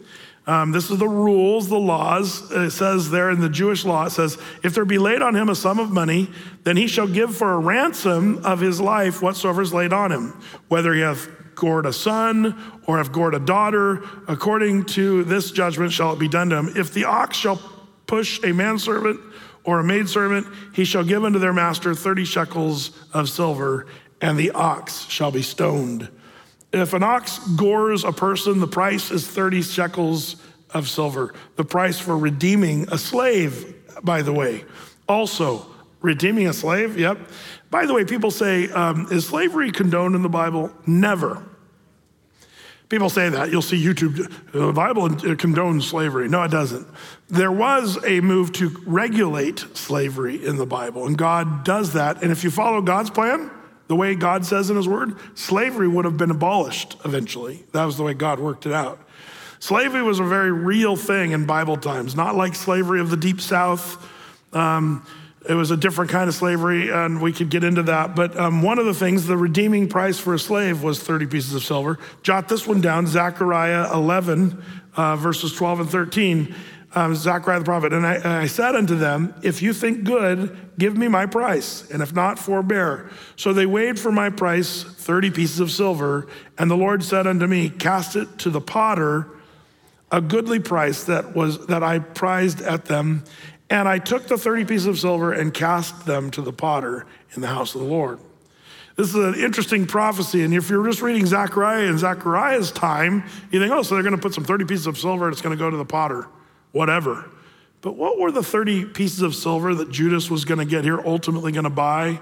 Um, 0.46 0.70
this 0.70 0.90
is 0.90 0.98
the 0.98 1.08
rules, 1.08 1.68
the 1.68 1.78
laws. 1.78 2.52
It 2.52 2.70
says 2.70 3.10
there 3.10 3.30
in 3.30 3.40
the 3.40 3.48
Jewish 3.48 3.84
law, 3.84 4.06
it 4.06 4.10
says, 4.10 4.38
if 4.62 4.74
there 4.74 4.84
be 4.84 4.98
laid 4.98 5.22
on 5.22 5.34
him 5.34 5.48
a 5.48 5.56
sum 5.56 5.80
of 5.80 5.90
money, 5.90 6.30
then 6.62 6.76
he 6.76 6.86
shall 6.86 7.08
give 7.08 7.34
for 7.34 7.54
a 7.54 7.58
ransom 7.58 8.44
of 8.44 8.60
his 8.60 8.80
life 8.80 9.22
whatsoever 9.22 9.62
is 9.62 9.74
laid 9.74 9.92
on 9.92 10.12
him, 10.12 10.40
whether 10.68 10.94
he 10.94 11.00
hath 11.00 11.28
gored 11.56 11.86
a 11.86 11.92
son 11.92 12.54
or 12.86 12.98
have 12.98 13.10
gored 13.10 13.34
a 13.34 13.40
daughter, 13.40 14.04
according 14.28 14.84
to 14.84 15.24
this 15.24 15.50
judgment 15.50 15.90
shall 15.90 16.12
it 16.12 16.18
be 16.18 16.28
done 16.28 16.50
to 16.50 16.56
him. 16.56 16.72
If 16.76 16.92
the 16.92 17.06
ox 17.06 17.36
shall 17.36 17.56
push 18.06 18.42
a 18.42 18.52
manservant 18.52 19.20
or 19.64 19.80
a 19.80 19.84
maidservant, 19.84 20.46
he 20.72 20.84
shall 20.84 21.04
give 21.04 21.24
unto 21.24 21.38
their 21.38 21.52
master 21.52 21.94
30 21.94 22.24
shekels 22.24 22.90
of 23.12 23.28
silver, 23.28 23.86
and 24.20 24.38
the 24.38 24.52
ox 24.52 25.06
shall 25.08 25.30
be 25.30 25.42
stoned. 25.42 26.08
If 26.72 26.92
an 26.92 27.02
ox 27.02 27.38
gores 27.56 28.04
a 28.04 28.12
person, 28.12 28.60
the 28.60 28.66
price 28.66 29.10
is 29.10 29.26
30 29.26 29.62
shekels 29.62 30.36
of 30.70 30.88
silver. 30.88 31.34
The 31.56 31.64
price 31.64 31.98
for 31.98 32.16
redeeming 32.16 32.86
a 32.92 32.98
slave, 32.98 33.74
by 34.02 34.22
the 34.22 34.32
way. 34.32 34.64
Also, 35.08 35.66
redeeming 36.00 36.48
a 36.48 36.52
slave, 36.52 36.98
yep. 36.98 37.18
By 37.70 37.86
the 37.86 37.94
way, 37.94 38.04
people 38.04 38.30
say, 38.30 38.70
um, 38.70 39.08
is 39.10 39.26
slavery 39.26 39.72
condoned 39.72 40.14
in 40.14 40.22
the 40.22 40.28
Bible? 40.28 40.70
Never. 40.86 41.42
People 42.88 43.10
say 43.10 43.28
that. 43.28 43.50
You'll 43.50 43.62
see 43.62 43.82
YouTube, 43.82 44.30
the 44.52 44.72
Bible 44.72 45.08
condones 45.08 45.82
slavery. 45.82 46.28
No, 46.28 46.44
it 46.44 46.52
doesn't. 46.52 46.86
There 47.28 47.50
was 47.50 47.98
a 48.04 48.20
move 48.20 48.52
to 48.52 48.68
regulate 48.86 49.58
slavery 49.74 50.46
in 50.46 50.56
the 50.56 50.66
Bible, 50.66 51.06
and 51.06 51.18
God 51.18 51.64
does 51.64 51.94
that. 51.94 52.22
And 52.22 52.30
if 52.30 52.44
you 52.44 52.50
follow 52.50 52.80
God's 52.80 53.10
plan, 53.10 53.50
the 53.88 53.96
way 53.96 54.14
God 54.14 54.46
says 54.46 54.70
in 54.70 54.76
His 54.76 54.86
Word, 54.86 55.16
slavery 55.36 55.88
would 55.88 56.04
have 56.04 56.16
been 56.16 56.30
abolished 56.30 56.96
eventually. 57.04 57.64
That 57.72 57.84
was 57.84 57.96
the 57.96 58.04
way 58.04 58.14
God 58.14 58.38
worked 58.38 58.66
it 58.66 58.72
out. 58.72 59.00
Slavery 59.58 60.02
was 60.02 60.20
a 60.20 60.24
very 60.24 60.52
real 60.52 60.94
thing 60.96 61.32
in 61.32 61.44
Bible 61.44 61.76
times, 61.76 62.14
not 62.14 62.36
like 62.36 62.54
slavery 62.54 63.00
of 63.00 63.10
the 63.10 63.16
Deep 63.16 63.40
South. 63.40 64.08
Um, 64.52 65.04
it 65.48 65.54
was 65.54 65.70
a 65.70 65.76
different 65.76 66.10
kind 66.10 66.28
of 66.28 66.34
slavery, 66.34 66.90
and 66.90 67.20
we 67.20 67.32
could 67.32 67.50
get 67.50 67.64
into 67.64 67.82
that. 67.84 68.16
But 68.16 68.36
um, 68.38 68.62
one 68.62 68.78
of 68.78 68.86
the 68.86 68.94
things, 68.94 69.26
the 69.26 69.36
redeeming 69.36 69.88
price 69.88 70.18
for 70.18 70.34
a 70.34 70.38
slave 70.38 70.82
was 70.82 71.00
30 71.00 71.26
pieces 71.26 71.54
of 71.54 71.64
silver. 71.64 71.98
Jot 72.22 72.48
this 72.48 72.66
one 72.66 72.80
down 72.80 73.06
Zechariah 73.06 73.92
11, 73.92 74.62
uh, 74.96 75.16
verses 75.16 75.54
12 75.54 75.80
and 75.80 75.90
13. 75.90 76.54
Um, 76.94 77.14
Zechariah 77.14 77.58
the 77.58 77.64
prophet, 77.64 77.92
and 77.92 78.06
I, 78.06 78.42
I 78.42 78.46
said 78.46 78.74
unto 78.74 78.96
them, 78.96 79.34
If 79.42 79.60
you 79.60 79.74
think 79.74 80.04
good, 80.04 80.56
give 80.78 80.96
me 80.96 81.08
my 81.08 81.26
price, 81.26 81.88
and 81.90 82.02
if 82.02 82.14
not, 82.14 82.38
forbear. 82.38 83.10
So 83.36 83.52
they 83.52 83.66
weighed 83.66 84.00
for 84.00 84.10
my 84.10 84.30
price 84.30 84.82
30 84.82 85.30
pieces 85.30 85.60
of 85.60 85.70
silver, 85.70 86.26
and 86.56 86.70
the 86.70 86.76
Lord 86.76 87.04
said 87.04 87.26
unto 87.26 87.46
me, 87.46 87.68
Cast 87.68 88.16
it 88.16 88.38
to 88.38 88.50
the 88.50 88.62
potter, 88.62 89.28
a 90.10 90.22
goodly 90.22 90.58
price 90.58 91.04
that 91.04 91.36
was 91.36 91.66
that 91.66 91.82
I 91.82 91.98
prized 91.98 92.62
at 92.62 92.86
them. 92.86 93.24
And 93.68 93.88
I 93.88 93.98
took 93.98 94.28
the 94.28 94.38
30 94.38 94.64
pieces 94.64 94.86
of 94.86 94.98
silver 94.98 95.32
and 95.32 95.52
cast 95.52 96.06
them 96.06 96.30
to 96.32 96.42
the 96.42 96.52
potter 96.52 97.06
in 97.34 97.40
the 97.40 97.48
house 97.48 97.74
of 97.74 97.80
the 97.80 97.86
Lord. 97.86 98.20
This 98.96 99.08
is 99.08 99.14
an 99.14 99.34
interesting 99.34 99.86
prophecy. 99.86 100.42
And 100.42 100.54
if 100.54 100.70
you're 100.70 100.84
just 100.86 101.02
reading 101.02 101.26
Zechariah 101.26 101.84
in 101.84 101.98
Zechariah's 101.98 102.72
time, 102.72 103.24
you 103.50 103.60
think, 103.60 103.72
oh, 103.72 103.82
so 103.82 103.94
they're 103.94 104.02
going 104.02 104.16
to 104.16 104.22
put 104.22 104.32
some 104.32 104.44
30 104.44 104.64
pieces 104.64 104.86
of 104.86 104.96
silver 104.96 105.26
and 105.26 105.32
it's 105.32 105.42
going 105.42 105.56
to 105.56 105.58
go 105.58 105.70
to 105.70 105.76
the 105.76 105.84
potter, 105.84 106.28
whatever. 106.72 107.28
But 107.82 107.96
what 107.96 108.18
were 108.18 108.32
the 108.32 108.42
30 108.42 108.86
pieces 108.86 109.20
of 109.20 109.34
silver 109.34 109.74
that 109.74 109.90
Judas 109.90 110.30
was 110.30 110.44
going 110.44 110.58
to 110.58 110.64
get 110.64 110.84
here, 110.84 110.98
ultimately 111.04 111.52
going 111.52 111.64
to 111.64 111.70
buy? 111.70 112.20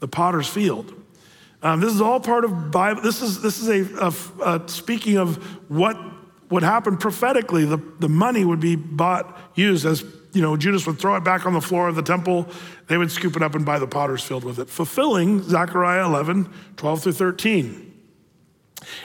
The 0.00 0.08
potter's 0.08 0.48
field. 0.48 0.92
Um, 1.62 1.80
this 1.80 1.94
is 1.94 2.00
all 2.00 2.18
part 2.18 2.44
of 2.44 2.72
Bible. 2.72 3.02
This 3.02 3.22
is, 3.22 3.40
this 3.40 3.60
is 3.60 3.68
a, 3.68 4.12
a, 4.42 4.56
a 4.56 4.68
speaking 4.68 5.16
of 5.16 5.36
what 5.70 5.96
would 6.50 6.64
happen 6.64 6.96
prophetically. 6.96 7.64
The, 7.64 7.76
the 8.00 8.08
money 8.08 8.44
would 8.44 8.58
be 8.58 8.74
bought, 8.74 9.38
used 9.54 9.86
as 9.86 10.04
you 10.32 10.42
know, 10.42 10.56
Judas 10.56 10.86
would 10.86 10.98
throw 10.98 11.16
it 11.16 11.24
back 11.24 11.46
on 11.46 11.52
the 11.52 11.60
floor 11.60 11.88
of 11.88 11.96
the 11.96 12.02
temple. 12.02 12.48
They 12.88 12.96
would 12.96 13.10
scoop 13.10 13.36
it 13.36 13.42
up 13.42 13.54
and 13.54 13.64
buy 13.64 13.78
the 13.78 13.86
potter's 13.86 14.22
filled 14.22 14.44
with 14.44 14.58
it, 14.58 14.68
fulfilling 14.68 15.42
Zechariah 15.42 16.06
11, 16.06 16.48
12 16.76 17.02
through 17.02 17.12
13. 17.12 17.88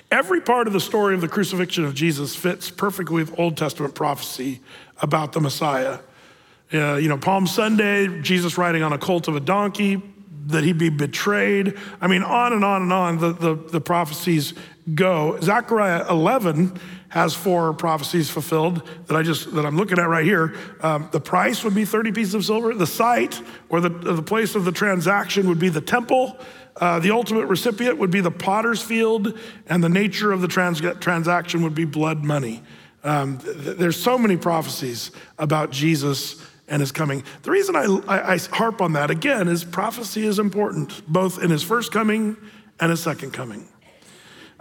Every 0.09 0.41
part 0.41 0.67
of 0.67 0.73
the 0.73 0.80
story 0.80 1.13
of 1.13 1.21
the 1.21 1.28
crucifixion 1.28 1.86
of 1.86 1.93
Jesus 1.93 2.36
fits 2.36 2.69
perfectly 2.69 3.23
with 3.23 3.38
Old 3.39 3.57
Testament 3.57 3.93
prophecy 3.93 4.61
about 5.01 5.34
the 5.34 5.39
Messiah. 5.39 5.99
Uh, 6.73 6.95
you 6.95 7.07
know, 7.07 7.17
Palm 7.17 7.47
Sunday, 7.47 8.21
Jesus 8.21 8.57
riding 8.57 8.84
on 8.84 8.93
a 8.93 8.97
colt 8.97 9.28
of 9.28 9.36
a 9.36 9.39
donkey, 9.39 10.01
that 10.47 10.63
he'd 10.63 10.78
be 10.78 10.89
betrayed. 10.89 11.78
I 11.99 12.07
mean, 12.07 12.23
on 12.23 12.53
and 12.53 12.63
on 12.63 12.82
and 12.82 12.93
on 12.93 13.17
the, 13.19 13.34
the, 13.34 13.55
the 13.55 13.82
prophecies 13.82 14.53
go. 14.93 15.39
Zechariah 15.41 16.05
11 16.09 16.79
has 17.09 17.33
four 17.33 17.73
prophecies 17.73 18.29
fulfilled 18.29 18.88
that 19.07 19.15
I 19.15 19.23
just 19.23 19.53
that 19.55 19.65
I'm 19.65 19.77
looking 19.77 19.97
at 19.97 20.09
right 20.09 20.25
here. 20.25 20.55
Um, 20.81 21.09
the 21.11 21.19
price 21.19 21.63
would 21.63 21.75
be 21.75 21.85
30 21.85 22.11
pieces 22.11 22.33
of 22.33 22.45
silver. 22.45 22.73
The 22.73 22.88
site 22.88 23.41
or 23.69 23.79
the, 23.79 23.89
the 23.89 24.21
place 24.21 24.55
of 24.55 24.65
the 24.65 24.71
transaction 24.71 25.47
would 25.47 25.59
be 25.59 25.69
the 25.69 25.81
temple. 25.81 26.38
Uh, 26.75 26.99
the 26.99 27.11
ultimate 27.11 27.47
recipient 27.47 27.97
would 27.97 28.11
be 28.11 28.21
the 28.21 28.31
potter's 28.31 28.81
field, 28.81 29.38
and 29.67 29.83
the 29.83 29.89
nature 29.89 30.31
of 30.31 30.41
the 30.41 30.47
trans- 30.47 30.81
transaction 30.99 31.63
would 31.63 31.73
be 31.73 31.85
blood 31.85 32.23
money. 32.23 32.61
Um, 33.03 33.39
th- 33.39 33.77
there's 33.77 33.99
so 34.01 34.17
many 34.17 34.38
prophecies 34.38 35.11
about 35.39 35.71
Jesus 35.71 36.43
and 36.67 36.81
his 36.81 36.91
coming. 36.91 37.23
The 37.43 37.51
reason 37.51 37.75
I, 37.75 37.85
I, 38.07 38.33
I 38.33 38.38
harp 38.38 38.81
on 38.81 38.93
that 38.93 39.09
again 39.09 39.47
is 39.47 39.63
prophecy 39.63 40.27
is 40.27 40.38
important, 40.38 41.01
both 41.11 41.41
in 41.41 41.49
his 41.49 41.63
first 41.63 41.91
coming 41.91 42.38
and 42.79 42.91
his 42.91 43.01
second 43.01 43.31
coming. 43.31 43.67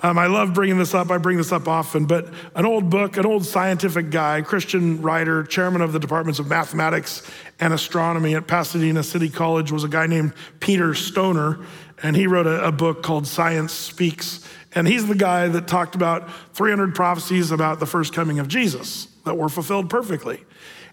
Um, 0.00 0.18
I 0.18 0.26
love 0.26 0.52
bringing 0.52 0.78
this 0.78 0.92
up. 0.92 1.10
I 1.10 1.16
bring 1.16 1.38
this 1.38 1.52
up 1.52 1.68
often, 1.68 2.04
but 2.04 2.28
an 2.54 2.66
old 2.66 2.90
book, 2.90 3.16
an 3.16 3.24
old 3.24 3.46
scientific 3.46 4.10
guy, 4.10 4.42
Christian 4.42 5.00
writer, 5.00 5.42
chairman 5.42 5.80
of 5.80 5.92
the 5.92 5.98
departments 5.98 6.38
of 6.38 6.48
mathematics 6.48 7.22
and 7.60 7.72
astronomy 7.72 8.34
at 8.34 8.46
Pasadena 8.46 9.02
City 9.02 9.30
College, 9.30 9.72
was 9.72 9.84
a 9.84 9.88
guy 9.88 10.06
named 10.06 10.34
Peter 10.60 10.94
Stoner, 10.94 11.60
and 12.02 12.14
he 12.14 12.26
wrote 12.26 12.46
a, 12.46 12.66
a 12.66 12.72
book 12.72 13.02
called 13.02 13.26
Science 13.26 13.72
Speaks. 13.72 14.46
And 14.74 14.86
he's 14.86 15.06
the 15.06 15.14
guy 15.14 15.48
that 15.48 15.66
talked 15.66 15.94
about 15.94 16.30
300 16.54 16.94
prophecies 16.94 17.50
about 17.50 17.80
the 17.80 17.86
first 17.86 18.12
coming 18.12 18.38
of 18.38 18.48
Jesus 18.48 19.08
that 19.24 19.38
were 19.38 19.48
fulfilled 19.48 19.88
perfectly. 19.88 20.44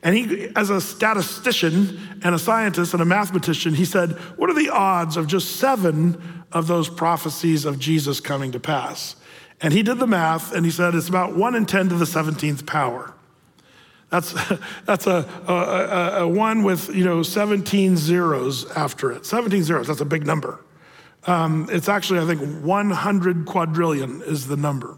And 0.02 0.16
he, 0.16 0.50
as 0.56 0.70
a 0.70 0.80
statistician 0.80 2.20
and 2.24 2.36
a 2.36 2.40
scientist 2.40 2.94
and 2.94 3.02
a 3.02 3.06
mathematician, 3.06 3.74
he 3.74 3.86
said, 3.86 4.12
What 4.38 4.50
are 4.50 4.54
the 4.54 4.70
odds 4.70 5.18
of 5.18 5.28
just 5.28 5.58
seven 5.58 6.43
of 6.54 6.68
those 6.68 6.90
prophecies 6.90 7.66
of 7.66 7.80
Jesus 7.80 8.20
coming 8.20 8.52
to 8.52 8.60
pass? 8.60 9.16
And 9.62 9.74
he 9.74 9.82
did 9.82 10.00
the 10.00 10.08
math 10.08 10.54
and 10.54 10.66
he 10.66 10.72
said, 10.72 10.94
It's 10.94 11.10
about 11.10 11.36
one 11.36 11.56
in 11.56 11.66
10 11.66 11.90
to 11.90 11.96
the 11.96 12.06
17th 12.06 12.66
power. 12.66 13.14
That's, 14.10 14.36
that's 14.86 15.08
a, 15.08 15.28
a, 15.48 16.24
a, 16.24 16.28
one 16.28 16.64
with, 16.64 16.94
you 16.94 17.04
know, 17.04 17.24
17 17.24 17.98
zeros 17.98 18.70
after 18.72 19.12
it. 19.12 19.26
17 19.26 19.64
zeros, 19.64 19.88
that's 19.88 20.02
a 20.02 20.06
big 20.06 20.26
number. 20.28 20.60
Um, 21.26 21.68
it's 21.72 21.90
actually, 21.90 22.20
I 22.20 22.26
think, 22.26 22.64
100 22.64 23.46
quadrillion 23.46 24.22
is 24.24 24.48
the 24.48 24.58
number. 24.58 24.98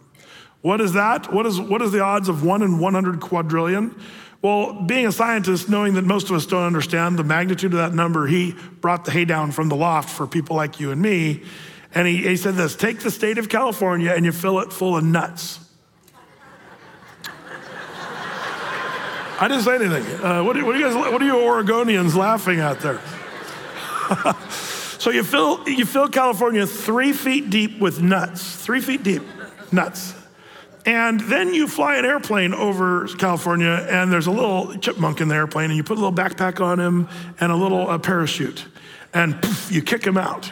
What 0.62 0.82
is 0.82 0.94
that? 0.94 1.32
What 1.32 1.46
is, 1.46 1.62
what 1.62 1.84
is 1.84 1.92
the 1.92 2.02
odds 2.02 2.28
of 2.28 2.44
one 2.44 2.64
in 2.64 2.80
100 2.80 3.22
quadrillion? 3.22 3.96
Well, 4.46 4.74
being 4.74 5.08
a 5.08 5.12
scientist, 5.12 5.70
knowing 5.70 5.96
that 5.96 6.04
most 6.04 6.30
of 6.30 6.36
us 6.36 6.46
don't 6.46 6.62
understand 6.62 7.18
the 7.18 7.24
magnitude 7.24 7.74
of 7.74 7.80
that 7.80 7.96
number, 7.96 8.28
he 8.28 8.54
brought 8.80 9.04
the 9.04 9.10
hay 9.10 9.26
down 9.26 9.52
from 9.52 9.70
the 9.70 9.76
loft 9.76 10.08
for 10.08 10.28
people 10.28 10.56
like 10.56 10.80
you 10.80 10.92
and 10.92 11.02
me. 11.02 11.42
And 11.96 12.08
he, 12.08 12.18
he 12.18 12.38
said 12.38 12.54
this 12.54 12.76
take 12.76 13.00
the 13.00 13.10
state 13.10 13.40
of 13.40 13.50
California 13.50 14.12
and 14.12 14.24
you 14.24 14.32
fill 14.32 14.60
it 14.60 14.72
full 14.72 14.98
of 14.98 15.04
nuts. 15.04 15.68
I 19.40 19.48
didn't 19.48 19.64
say 19.64 19.84
anything. 19.84 20.06
Uh, 20.24 20.44
what, 20.44 20.62
what, 20.62 20.76
are 20.76 20.78
you 20.78 20.86
guys, 20.86 20.94
what 20.94 21.20
are 21.20 21.26
you 21.26 21.34
Oregonians 21.34 22.14
laughing 22.14 22.60
at 22.60 22.80
there? 22.82 23.02
so 25.00 25.10
you 25.10 25.24
fill, 25.24 25.68
you 25.68 25.88
fill 25.88 26.08
California 26.08 26.68
three 26.68 27.14
feet 27.14 27.50
deep 27.50 27.80
with 27.80 28.00
nuts, 28.00 28.58
three 28.58 28.82
feet 28.82 29.02
deep, 29.02 29.24
nuts. 29.72 30.14
And 30.86 31.20
then 31.22 31.54
you 31.54 31.68
fly 31.68 31.98
an 31.98 32.06
airplane 32.06 32.54
over 32.54 33.08
California, 33.18 33.88
and 33.90 34.14
there's 34.14 34.28
a 34.28 34.32
little 34.32 34.76
chipmunk 34.78 35.20
in 35.20 35.28
the 35.28 35.36
airplane, 35.36 35.72
and 35.72 35.78
you 35.78 35.84
put 35.84 35.98
a 35.98 36.02
little 36.02 36.14
backpack 36.16 36.64
on 36.64 36.80
him 36.80 37.10
and 37.40 37.52
a 37.52 37.56
little 37.56 37.90
a 37.90 37.98
parachute, 37.98 38.66
and 39.12 39.42
poof, 39.42 39.72
you 39.72 39.82
kick 39.82 40.06
him 40.06 40.18
out. 40.18 40.52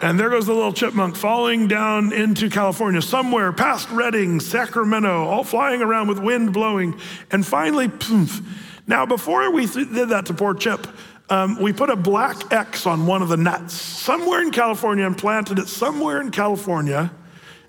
And 0.00 0.18
there 0.20 0.30
goes 0.30 0.46
the 0.46 0.54
little 0.54 0.72
chipmunk 0.72 1.16
falling 1.16 1.68
down 1.68 2.12
into 2.12 2.48
California, 2.48 3.00
somewhere 3.02 3.52
past 3.52 3.90
Redding, 3.90 4.40
Sacramento, 4.40 5.24
all 5.24 5.44
flying 5.44 5.82
around 5.82 6.08
with 6.08 6.18
wind 6.18 6.52
blowing. 6.52 6.98
And 7.30 7.46
finally, 7.46 7.88
poof. 7.88 8.40
Now, 8.86 9.06
before 9.06 9.50
we 9.50 9.66
th- 9.66 9.90
did 9.90 10.10
that 10.10 10.26
to 10.26 10.34
poor 10.34 10.54
Chip, 10.54 10.86
um, 11.28 11.60
we 11.60 11.72
put 11.72 11.90
a 11.90 11.96
black 11.96 12.52
X 12.52 12.86
on 12.86 13.06
one 13.06 13.22
of 13.22 13.28
the 13.28 13.36
nuts 13.36 13.74
somewhere 13.74 14.42
in 14.42 14.50
California 14.50 15.04
and 15.04 15.16
planted 15.16 15.58
it 15.58 15.68
somewhere 15.68 16.20
in 16.20 16.30
California 16.30 17.10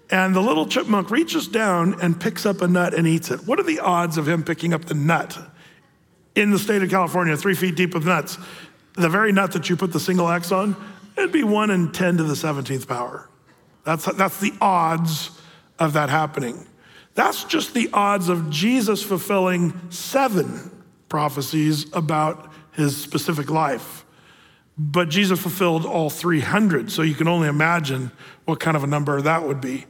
and 0.09 0.35
the 0.35 0.41
little 0.41 0.65
chipmunk 0.65 1.11
reaches 1.11 1.47
down 1.47 1.99
and 2.01 2.19
picks 2.19 2.45
up 2.45 2.61
a 2.61 2.67
nut 2.67 2.93
and 2.93 3.07
eats 3.07 3.29
it. 3.29 3.45
What 3.45 3.59
are 3.59 3.63
the 3.63 3.79
odds 3.79 4.17
of 4.17 4.27
him 4.27 4.43
picking 4.43 4.73
up 4.73 4.85
the 4.85 4.93
nut 4.93 5.37
in 6.35 6.51
the 6.51 6.59
state 6.59 6.81
of 6.81 6.89
California, 6.89 7.35
three 7.35 7.55
feet 7.55 7.75
deep 7.75 7.93
of 7.93 8.05
nuts? 8.05 8.37
The 8.93 9.09
very 9.09 9.31
nut 9.31 9.51
that 9.51 9.69
you 9.69 9.75
put 9.75 9.91
the 9.91 9.99
single 9.99 10.29
X 10.29 10.51
on, 10.51 10.75
it'd 11.17 11.31
be 11.31 11.43
one 11.43 11.71
in 11.71 11.91
10 11.91 12.17
to 12.17 12.23
the 12.23 12.35
17th 12.35 12.87
power. 12.87 13.29
That's, 13.83 14.05
that's 14.15 14.39
the 14.39 14.53
odds 14.61 15.31
of 15.79 15.93
that 15.93 16.09
happening. 16.09 16.65
That's 17.13 17.43
just 17.43 17.73
the 17.73 17.89
odds 17.93 18.29
of 18.29 18.49
Jesus 18.49 19.03
fulfilling 19.03 19.73
seven 19.89 20.71
prophecies 21.09 21.85
about 21.93 22.51
his 22.73 22.95
specific 22.95 23.49
life. 23.49 24.05
But 24.77 25.09
Jesus 25.09 25.39
fulfilled 25.39 25.85
all 25.85 26.09
300, 26.09 26.91
so 26.91 27.01
you 27.01 27.15
can 27.15 27.27
only 27.27 27.47
imagine 27.47 28.11
what 28.45 28.59
kind 28.59 28.77
of 28.77 28.83
a 28.83 28.87
number 28.87 29.19
that 29.21 29.47
would 29.47 29.59
be. 29.59 29.85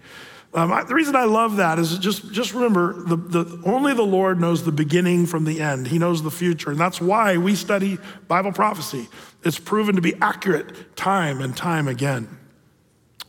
Um, 0.53 0.71
I, 0.71 0.83
the 0.83 0.95
reason 0.95 1.15
I 1.15 1.25
love 1.25 1.57
that 1.57 1.77
is 1.77 1.99
just, 1.99 2.31
just 2.31 2.53
remember 2.53 2.93
the, 3.03 3.17
the, 3.17 3.61
only 3.65 3.93
the 3.93 4.01
Lord 4.01 4.39
knows 4.39 4.63
the 4.63 4.71
beginning 4.71 5.25
from 5.25 5.43
the 5.43 5.59
end. 5.59 5.88
He 5.88 5.99
knows 5.99 6.23
the 6.23 6.31
future. 6.31 6.71
And 6.71 6.79
that's 6.79 7.01
why 7.01 7.38
we 7.38 7.53
study 7.53 7.97
Bible 8.27 8.53
prophecy. 8.53 9.09
It's 9.43 9.59
proven 9.59 9.95
to 9.95 10.01
be 10.01 10.15
accurate 10.21 10.95
time 10.95 11.41
and 11.41 11.55
time 11.55 11.88
again. 11.88 12.29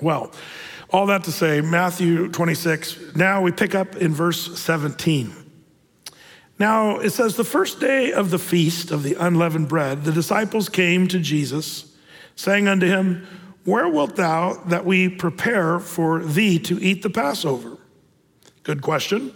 Well, 0.01 0.33
all 0.91 1.07
that 1.07 1.25
to 1.25 1.33
say, 1.33 1.61
Matthew 1.61 2.29
26, 2.29 3.17
now 3.17 3.43
we 3.43 3.53
pick 3.53 3.75
up 3.75 3.97
in 3.97 4.15
verse 4.15 4.59
17. 4.59 5.33
Now 6.59 6.99
it 6.99 7.11
says, 7.11 7.37
the 7.37 7.45
first 7.45 7.79
day 7.79 8.13
of 8.13 8.31
the 8.31 8.39
feast 8.39 8.91
of 8.91 9.03
the 9.03 9.15
unleavened 9.15 9.69
bread, 9.69 10.05
the 10.05 10.13
disciples 10.13 10.69
came 10.69 11.07
to 11.09 11.21
Jesus, 11.21 11.95
saying 12.35 12.67
unto 12.67 12.87
him, 12.87 13.27
Where 13.65 13.89
wilt 13.89 14.17
thou 14.17 14.55
that 14.67 14.85
we 14.85 15.09
prepare 15.09 15.79
for 15.79 16.23
thee 16.25 16.59
to 16.61 16.83
eat 16.83 17.03
the 17.03 17.11
Passover? 17.11 17.79
Good 18.65 18.83
question. 18.83 19.33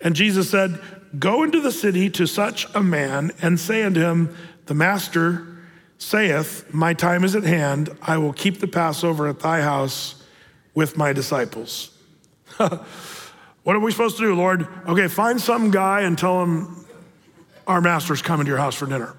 And 0.00 0.14
Jesus 0.14 0.50
said, 0.50 0.78
Go 1.18 1.42
into 1.42 1.60
the 1.60 1.72
city 1.72 2.10
to 2.10 2.26
such 2.26 2.66
a 2.74 2.82
man 2.82 3.32
and 3.40 3.58
say 3.58 3.82
unto 3.82 4.00
him, 4.00 4.36
The 4.66 4.74
master 4.74 5.46
saith, 5.98 6.72
My 6.72 6.92
time 6.92 7.24
is 7.24 7.34
at 7.34 7.44
hand. 7.44 7.90
I 8.02 8.18
will 8.18 8.32
keep 8.32 8.60
the 8.60 8.68
Passover 8.68 9.28
at 9.28 9.40
thy 9.40 9.62
house 9.62 10.22
with 10.74 10.96
my 10.96 11.12
disciples. 11.12 11.96
What 13.64 13.76
are 13.76 13.80
we 13.80 13.92
supposed 13.92 14.16
to 14.16 14.22
do, 14.22 14.34
Lord? 14.34 14.66
Okay, 14.88 15.06
find 15.06 15.40
some 15.40 15.70
guy 15.70 16.00
and 16.00 16.18
tell 16.18 16.42
him 16.42 16.84
our 17.66 17.80
master's 17.80 18.20
coming 18.20 18.44
to 18.46 18.50
your 18.50 18.58
house 18.58 18.74
for 18.74 18.86
dinner. 18.86 19.14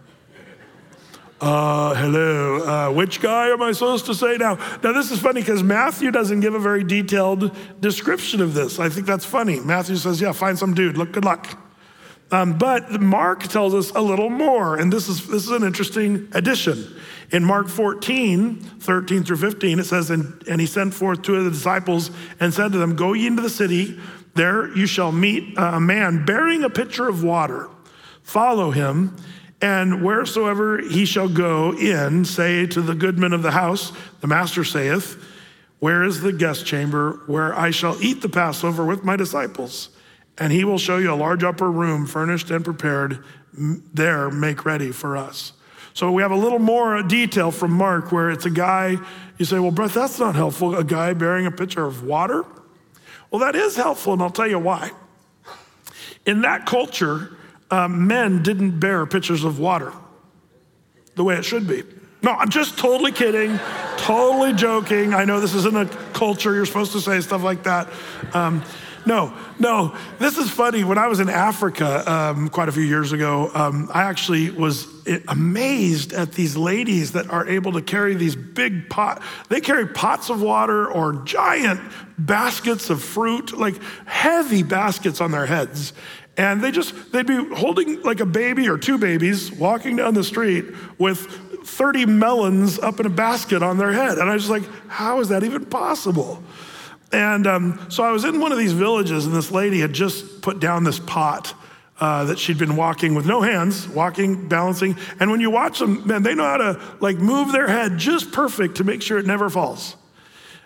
Uh, 1.40 1.94
hello. 1.96 2.58
Uh, 2.58 2.92
which 2.92 3.22
guy 3.22 3.50
am 3.50 3.62
I 3.62 3.72
supposed 3.72 4.06
to 4.08 4.14
say 4.14 4.38
now? 4.38 4.56
Now, 4.84 4.92
this 4.92 5.12
is 5.12 5.20
funny 5.20 5.42
because 5.42 5.64
Matthew 5.64 6.12
doesn't 6.12 6.42
give 6.42 6.56
a 6.56 6.60
very 6.60 6.84
detailed 6.84 7.56
description 7.80 8.42
of 8.42 8.54
this. 8.54 8.80
I 8.80 8.90
think 8.90 9.08
that's 9.08 9.26
funny. 9.26 9.60
Matthew 9.60 9.96
says, 9.96 10.20
Yeah, 10.20 10.34
find 10.34 10.60
some 10.60 10.74
dude. 10.74 10.98
Look, 10.98 11.14
good 11.14 11.26
luck. 11.26 11.58
Um, 12.32 12.58
but 12.58 13.00
Mark 13.00 13.44
tells 13.44 13.74
us 13.74 13.92
a 13.92 14.02
little 14.02 14.30
more, 14.30 14.78
and 14.78 14.92
this 14.92 15.08
is, 15.08 15.28
this 15.28 15.44
is 15.44 15.52
an 15.52 15.64
interesting 15.64 16.30
addition. 16.34 16.96
In 17.32 17.44
Mark 17.44 17.68
14, 17.68 18.56
13 18.56 19.24
through 19.24 19.38
15, 19.38 19.80
it 19.80 19.84
says, 19.84 20.10
and, 20.10 20.42
and 20.48 20.60
he 20.60 20.66
sent 20.66 20.94
forth 20.94 21.22
two 21.22 21.36
of 21.36 21.46
the 21.46 21.52
disciples 21.52 22.10
and 22.40 22.54
said 22.54 22.72
to 22.72 22.78
them, 22.78 22.96
Go 22.96 23.14
ye 23.14 23.28
into 23.28 23.42
the 23.42 23.50
city 23.50 24.00
there 24.36 24.76
you 24.76 24.86
shall 24.88 25.12
meet 25.12 25.58
a 25.58 25.80
man 25.80 26.26
bearing 26.26 26.64
a 26.64 26.70
pitcher 26.70 27.08
of 27.08 27.24
water. 27.24 27.70
Follow 28.24 28.72
him, 28.72 29.16
and 29.62 30.04
wheresoever 30.04 30.80
he 30.80 31.06
shall 31.06 31.30
go 31.30 31.72
in, 31.78 32.26
say 32.26 32.66
to 32.68 32.82
the 32.82 32.96
goodman 32.96 33.34
of 33.34 33.44
the 33.44 33.52
house, 33.52 33.94
the 34.22 34.28
master 34.28 34.64
saith, 34.64 35.24
Where 35.80 36.04
is 36.04 36.22
the 36.22 36.34
guest 36.34 36.66
chamber 36.66 37.22
where 37.28 37.58
I 37.58 37.72
shall 37.72 38.02
eat 38.02 38.22
the 38.22 38.30
Passover 38.30 38.84
with 38.84 39.04
my 39.04 39.16
disciples? 39.16 39.90
And 40.38 40.52
he 40.52 40.64
will 40.64 40.80
show 40.80 40.98
you 40.98 41.14
a 41.14 41.16
large 41.16 41.44
upper 41.44 41.70
room 41.72 42.08
furnished 42.08 42.50
and 42.50 42.66
prepared. 42.66 43.24
There, 43.54 44.32
make 44.32 44.66
ready 44.66 44.92
for 44.92 45.16
us. 45.16 45.54
So 45.94 46.12
we 46.12 46.24
have 46.24 46.32
a 46.32 46.36
little 46.36 46.60
more 46.60 46.98
uh, 46.98 47.04
detail 47.04 47.52
from 47.52 47.72
Mark 47.72 48.12
where 48.12 48.32
it's 48.32 48.46
a 48.46 48.50
guy, 48.50 48.98
you 49.38 49.46
say, 49.46 49.60
Well, 49.60 49.72
Brett, 49.72 49.92
that's 49.92 50.20
not 50.20 50.34
helpful. 50.34 50.76
A 50.76 50.84
guy 50.84 51.14
bearing 51.14 51.46
a 51.46 51.52
pitcher 51.52 51.86
of 51.86 52.04
water? 52.04 52.44
Well, 53.34 53.40
that 53.40 53.56
is 53.56 53.76
helpful, 53.76 54.14
and 54.14 54.22
I'll 54.22 54.30
tell 54.30 54.48
you 54.48 54.60
why. 54.60 54.92
In 56.28 56.44
that 56.44 56.68
culture, 56.68 57.36
uh, 57.72 57.88
men 57.88 58.44
didn't 58.44 58.80
bear 58.80 59.08
pitchers 59.08 59.44
of 59.44 59.58
water 59.58 59.92
the 61.16 61.24
way 61.24 61.36
it 61.36 61.44
should 61.44 61.68
be. 61.68 61.82
No, 62.22 62.34
I'm 62.34 62.50
just 62.50 62.78
totally 62.78 63.12
kidding, 63.12 63.60
totally 63.98 64.54
joking. 64.54 65.16
I 65.16 65.26
know 65.26 65.40
this 65.40 65.56
isn't 65.56 65.76
a 65.76 65.88
culture 66.14 66.54
you're 66.54 66.68
supposed 66.68 66.92
to 66.92 67.02
say 67.02 67.20
stuff 67.22 67.42
like 67.42 67.64
that. 67.64 67.90
Um, 68.36 68.64
no, 69.06 69.34
no. 69.60 69.96
This 70.20 70.38
is 70.38 70.50
funny. 70.50 70.84
When 70.84 70.98
I 70.98 71.08
was 71.08 71.20
in 71.20 71.30
Africa 71.30 72.10
um, 72.12 72.50
quite 72.50 72.70
a 72.70 72.72
few 72.72 72.84
years 72.84 73.12
ago, 73.12 73.52
um, 73.54 73.90
I 73.94 74.04
actually 74.04 74.50
was 74.52 74.88
amazed 75.28 76.14
at 76.14 76.34
these 76.34 76.56
ladies 76.56 77.12
that 77.14 77.30
are 77.30 77.48
able 77.48 77.74
to 77.74 77.82
carry 77.82 78.16
these 78.16 78.36
big 78.36 78.90
pot. 78.90 79.22
They 79.50 79.62
carry 79.62 79.88
pots 79.88 80.30
of 80.30 80.42
water 80.42 80.90
or 80.90 81.14
giant 81.24 81.82
baskets 82.18 82.90
of 82.90 83.04
fruit, 83.04 83.58
like 83.58 83.82
heavy 84.06 84.64
baskets 84.64 85.20
on 85.22 85.32
their 85.32 85.46
heads. 85.46 85.94
And 86.38 86.64
they 86.64 86.72
just, 86.72 87.12
they'd 87.12 87.28
be 87.28 87.44
holding 87.56 88.02
like 88.02 88.20
a 88.20 88.26
baby 88.26 88.68
or 88.68 88.78
two 88.78 88.98
babies 88.98 89.52
walking 89.52 89.98
down 89.98 90.14
the 90.14 90.24
street 90.24 90.66
with 90.98 91.20
30 91.66 92.06
melons 92.08 92.80
up 92.80 93.00
in 93.00 93.06
a 93.06 93.10
basket 93.10 93.62
on 93.62 93.78
their 93.78 93.92
head. 93.92 94.18
And 94.18 94.30
I 94.30 94.34
was 94.34 94.50
like, 94.50 94.64
how 94.88 95.20
is 95.20 95.30
that 95.30 95.44
even 95.44 95.66
possible? 95.66 96.44
And 97.14 97.46
um, 97.46 97.80
so 97.90 98.04
I 98.04 98.12
was 98.12 98.26
in 98.26 98.40
one 98.40 98.52
of 98.52 98.58
these 98.58 98.74
villages, 98.74 99.26
and 99.28 99.36
this 99.36 99.52
lady 99.52 99.80
had 99.80 99.94
just 99.94 100.42
put 100.42 100.60
down 100.60 100.84
this 100.84 101.00
pot 101.00 101.54
uh, 102.00 102.26
that 102.26 102.40
she'd 102.40 102.58
been 102.58 102.76
walking 102.76 103.14
with 103.14 103.28
no 103.28 103.42
hands, 103.42 103.88
walking, 103.88 104.48
balancing. 104.48 104.98
And 105.20 105.30
when 105.30 105.40
you 105.40 105.52
watch 105.52 105.80
them, 105.80 106.06
man, 106.08 106.24
they 106.24 106.34
know 106.34 106.44
how 106.44 106.58
to 106.58 106.82
like 107.00 107.18
move 107.18 107.52
their 107.52 107.68
head 107.68 108.00
just 108.00 108.32
perfect 108.32 108.78
to 108.78 108.84
make 108.84 109.02
sure 109.02 109.20
it 109.20 109.28
never 109.28 109.50
falls. 109.50 109.96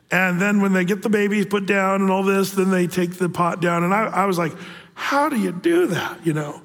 And 0.09 0.39
then 0.39 0.61
when 0.61 0.71
they 0.71 0.85
get 0.85 1.01
the 1.01 1.09
baby 1.09 1.43
put 1.43 1.65
down 1.65 2.01
and 2.01 2.09
all 2.09 2.23
this, 2.23 2.51
then 2.51 2.71
they 2.71 2.87
take 2.87 3.15
the 3.15 3.27
pot 3.27 3.61
down. 3.61 3.83
And 3.83 3.93
I, 3.93 4.05
I 4.05 4.25
was 4.25 4.37
like, 4.37 4.53
how 4.93 5.27
do 5.27 5.37
you 5.37 5.51
do 5.51 5.87
that? 5.87 6.25
You 6.25 6.33
know? 6.33 6.61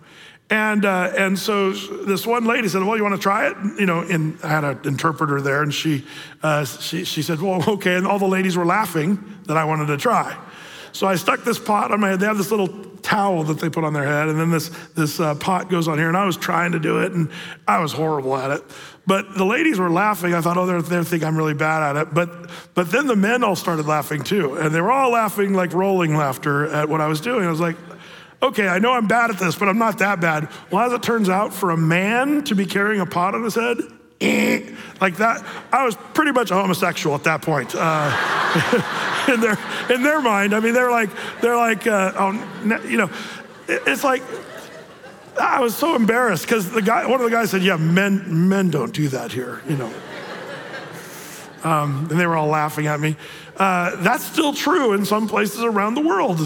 And, 0.52 0.84
uh, 0.84 1.10
and 1.16 1.38
so 1.38 1.72
this 1.72 2.26
one 2.26 2.44
lady 2.44 2.68
said, 2.68 2.82
Well, 2.82 2.94
you 2.94 3.02
want 3.02 3.14
to 3.14 3.20
try 3.20 3.48
it? 3.48 3.56
You 3.80 3.86
know, 3.86 4.00
and 4.00 4.38
I 4.44 4.48
had 4.48 4.64
an 4.64 4.80
interpreter 4.84 5.40
there, 5.40 5.62
and 5.62 5.72
she, 5.72 6.04
uh, 6.42 6.66
she, 6.66 7.04
she 7.04 7.22
said, 7.22 7.40
Well, 7.40 7.64
okay. 7.70 7.94
And 7.94 8.06
all 8.06 8.18
the 8.18 8.28
ladies 8.28 8.54
were 8.54 8.66
laughing 8.66 9.40
that 9.44 9.56
I 9.56 9.64
wanted 9.64 9.86
to 9.86 9.96
try. 9.96 10.38
So 10.92 11.06
I 11.06 11.14
stuck 11.16 11.42
this 11.42 11.58
pot 11.58 11.90
on 11.90 12.00
my 12.00 12.10
head. 12.10 12.20
They 12.20 12.26
have 12.26 12.36
this 12.36 12.50
little 12.50 12.68
towel 12.96 13.44
that 13.44 13.60
they 13.60 13.70
put 13.70 13.82
on 13.82 13.94
their 13.94 14.04
head, 14.04 14.28
and 14.28 14.38
then 14.38 14.50
this, 14.50 14.68
this 14.94 15.20
uh, 15.20 15.34
pot 15.36 15.70
goes 15.70 15.88
on 15.88 15.96
here. 15.96 16.08
And 16.08 16.18
I 16.18 16.26
was 16.26 16.36
trying 16.36 16.72
to 16.72 16.78
do 16.78 16.98
it, 16.98 17.12
and 17.12 17.30
I 17.66 17.78
was 17.78 17.94
horrible 17.94 18.36
at 18.36 18.50
it. 18.50 18.62
But 19.06 19.34
the 19.34 19.46
ladies 19.46 19.78
were 19.78 19.90
laughing. 19.90 20.34
I 20.34 20.42
thought, 20.42 20.58
oh, 20.58 20.66
they're, 20.66 20.82
they 20.82 21.02
think 21.02 21.24
I'm 21.24 21.34
really 21.34 21.54
bad 21.54 21.96
at 21.96 22.02
it. 22.02 22.12
But, 22.12 22.50
but 22.74 22.92
then 22.92 23.06
the 23.06 23.16
men 23.16 23.42
all 23.42 23.56
started 23.56 23.86
laughing 23.86 24.22
too. 24.22 24.56
And 24.56 24.74
they 24.74 24.82
were 24.82 24.92
all 24.92 25.12
laughing, 25.12 25.54
like 25.54 25.72
rolling 25.72 26.14
laughter 26.14 26.66
at 26.66 26.90
what 26.90 27.00
I 27.00 27.06
was 27.06 27.22
doing. 27.22 27.46
I 27.46 27.50
was 27.50 27.58
like, 27.58 27.76
okay, 28.42 28.68
I 28.68 28.78
know 28.78 28.92
I'm 28.92 29.06
bad 29.06 29.30
at 29.30 29.38
this, 29.38 29.56
but 29.56 29.68
I'm 29.68 29.78
not 29.78 29.98
that 29.98 30.20
bad. 30.20 30.48
Well, 30.70 30.84
as 30.84 30.92
it 30.92 31.02
turns 31.02 31.28
out, 31.28 31.54
for 31.54 31.70
a 31.70 31.76
man 31.76 32.44
to 32.44 32.54
be 32.54 32.66
carrying 32.66 33.00
a 33.00 33.06
pot 33.06 33.34
on 33.34 33.44
his 33.44 33.54
head, 33.54 33.78
eh, 34.20 34.74
like 35.00 35.16
that, 35.16 35.44
I 35.72 35.84
was 35.84 35.96
pretty 36.14 36.32
much 36.32 36.50
a 36.50 36.54
homosexual 36.54 37.14
at 37.14 37.24
that 37.24 37.42
point. 37.42 37.74
Uh, 37.74 39.28
in 39.32 39.40
their 39.40 39.58
in 39.90 40.02
their 40.02 40.20
mind, 40.20 40.54
I 40.54 40.60
mean, 40.60 40.74
they're 40.74 40.90
like 40.90 41.10
they're 41.40 41.56
like, 41.56 41.86
uh, 41.86 42.12
oh, 42.16 42.80
you 42.88 42.96
know, 42.96 43.10
it's 43.68 44.04
like 44.04 44.22
I 45.40 45.60
was 45.60 45.74
so 45.74 45.94
embarrassed 45.94 46.44
because 46.44 46.70
the 46.70 46.82
guy, 46.82 47.06
one 47.06 47.20
of 47.20 47.24
the 47.24 47.30
guys 47.30 47.50
said, 47.50 47.62
"Yeah, 47.62 47.76
men 47.76 48.48
men 48.48 48.70
don't 48.70 48.92
do 48.92 49.08
that 49.08 49.32
here," 49.32 49.62
you 49.68 49.76
know. 49.76 49.92
Um, 51.64 52.08
and 52.10 52.18
they 52.18 52.26
were 52.26 52.36
all 52.36 52.48
laughing 52.48 52.88
at 52.88 52.98
me. 52.98 53.16
Uh, 53.56 53.94
that's 54.02 54.24
still 54.24 54.52
true 54.52 54.94
in 54.94 55.04
some 55.04 55.28
places 55.28 55.62
around 55.62 55.94
the 55.94 56.00
world. 56.00 56.40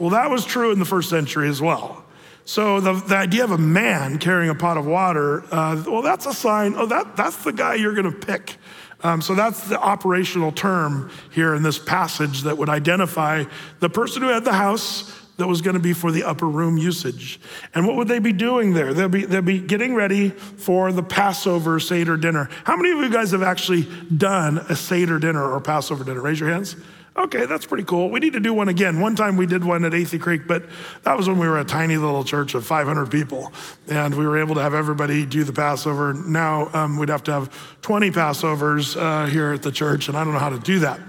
Well, 0.00 0.10
that 0.10 0.30
was 0.30 0.46
true 0.46 0.72
in 0.72 0.78
the 0.78 0.86
first 0.86 1.10
century 1.10 1.48
as 1.48 1.60
well. 1.60 2.02
So 2.46 2.80
the, 2.80 2.94
the 2.94 3.16
idea 3.16 3.44
of 3.44 3.50
a 3.50 3.58
man 3.58 4.18
carrying 4.18 4.48
a 4.48 4.54
pot 4.54 4.78
of 4.78 4.86
water, 4.86 5.44
uh, 5.54 5.84
well, 5.86 6.00
that's 6.00 6.24
a 6.24 6.32
sign. 6.32 6.74
Oh, 6.74 6.86
that, 6.86 7.16
that's 7.16 7.44
the 7.44 7.52
guy 7.52 7.74
you're 7.74 7.94
going 7.94 8.10
to 8.10 8.26
pick. 8.26 8.56
Um, 9.02 9.20
so 9.20 9.34
that's 9.34 9.68
the 9.68 9.78
operational 9.78 10.52
term 10.52 11.10
here 11.32 11.54
in 11.54 11.62
this 11.62 11.78
passage 11.78 12.42
that 12.42 12.56
would 12.56 12.70
identify 12.70 13.44
the 13.80 13.90
person 13.90 14.22
who 14.22 14.28
had 14.28 14.42
the 14.44 14.54
house 14.54 15.16
that 15.36 15.46
was 15.46 15.60
going 15.60 15.74
to 15.74 15.80
be 15.80 15.92
for 15.92 16.10
the 16.10 16.24
upper 16.24 16.48
room 16.48 16.78
usage. 16.78 17.38
And 17.74 17.86
what 17.86 17.96
would 17.96 18.08
they 18.08 18.18
be 18.20 18.32
doing 18.32 18.72
there? 18.72 18.94
They'll 18.94 19.08
be, 19.08 19.26
they'll 19.26 19.42
be 19.42 19.60
getting 19.60 19.94
ready 19.94 20.30
for 20.30 20.92
the 20.92 21.02
Passover 21.02 21.78
Seder 21.78 22.16
dinner. 22.16 22.48
How 22.64 22.76
many 22.76 22.90
of 22.90 22.98
you 22.98 23.10
guys 23.10 23.32
have 23.32 23.42
actually 23.42 23.86
done 24.16 24.58
a 24.58 24.76
Seder 24.76 25.18
dinner 25.18 25.46
or 25.46 25.60
Passover 25.60 26.04
dinner? 26.04 26.22
Raise 26.22 26.40
your 26.40 26.48
hands. 26.48 26.76
Okay, 27.16 27.44
that's 27.44 27.66
pretty 27.66 27.84
cool. 27.84 28.08
We 28.08 28.20
need 28.20 28.34
to 28.34 28.40
do 28.40 28.54
one 28.54 28.68
again. 28.68 29.00
One 29.00 29.16
time 29.16 29.36
we 29.36 29.46
did 29.46 29.64
one 29.64 29.84
at 29.84 29.92
Athey 29.92 30.20
Creek, 30.20 30.42
but 30.46 30.64
that 31.02 31.16
was 31.16 31.28
when 31.28 31.38
we 31.38 31.48
were 31.48 31.58
a 31.58 31.64
tiny 31.64 31.96
little 31.96 32.22
church 32.22 32.54
of 32.54 32.64
500 32.64 33.10
people, 33.10 33.52
and 33.88 34.14
we 34.14 34.26
were 34.26 34.38
able 34.38 34.54
to 34.54 34.62
have 34.62 34.74
everybody 34.74 35.26
do 35.26 35.42
the 35.42 35.52
Passover. 35.52 36.14
Now 36.14 36.70
um, 36.72 36.98
we'd 36.98 37.08
have 37.08 37.24
to 37.24 37.32
have 37.32 37.80
20 37.82 38.10
Passovers 38.12 38.96
uh, 38.96 39.26
here 39.26 39.52
at 39.52 39.62
the 39.62 39.72
church, 39.72 40.08
and 40.08 40.16
I 40.16 40.22
don't 40.22 40.32
know 40.32 40.38
how 40.38 40.50
to 40.50 40.60
do 40.60 40.78
that. 40.80 41.00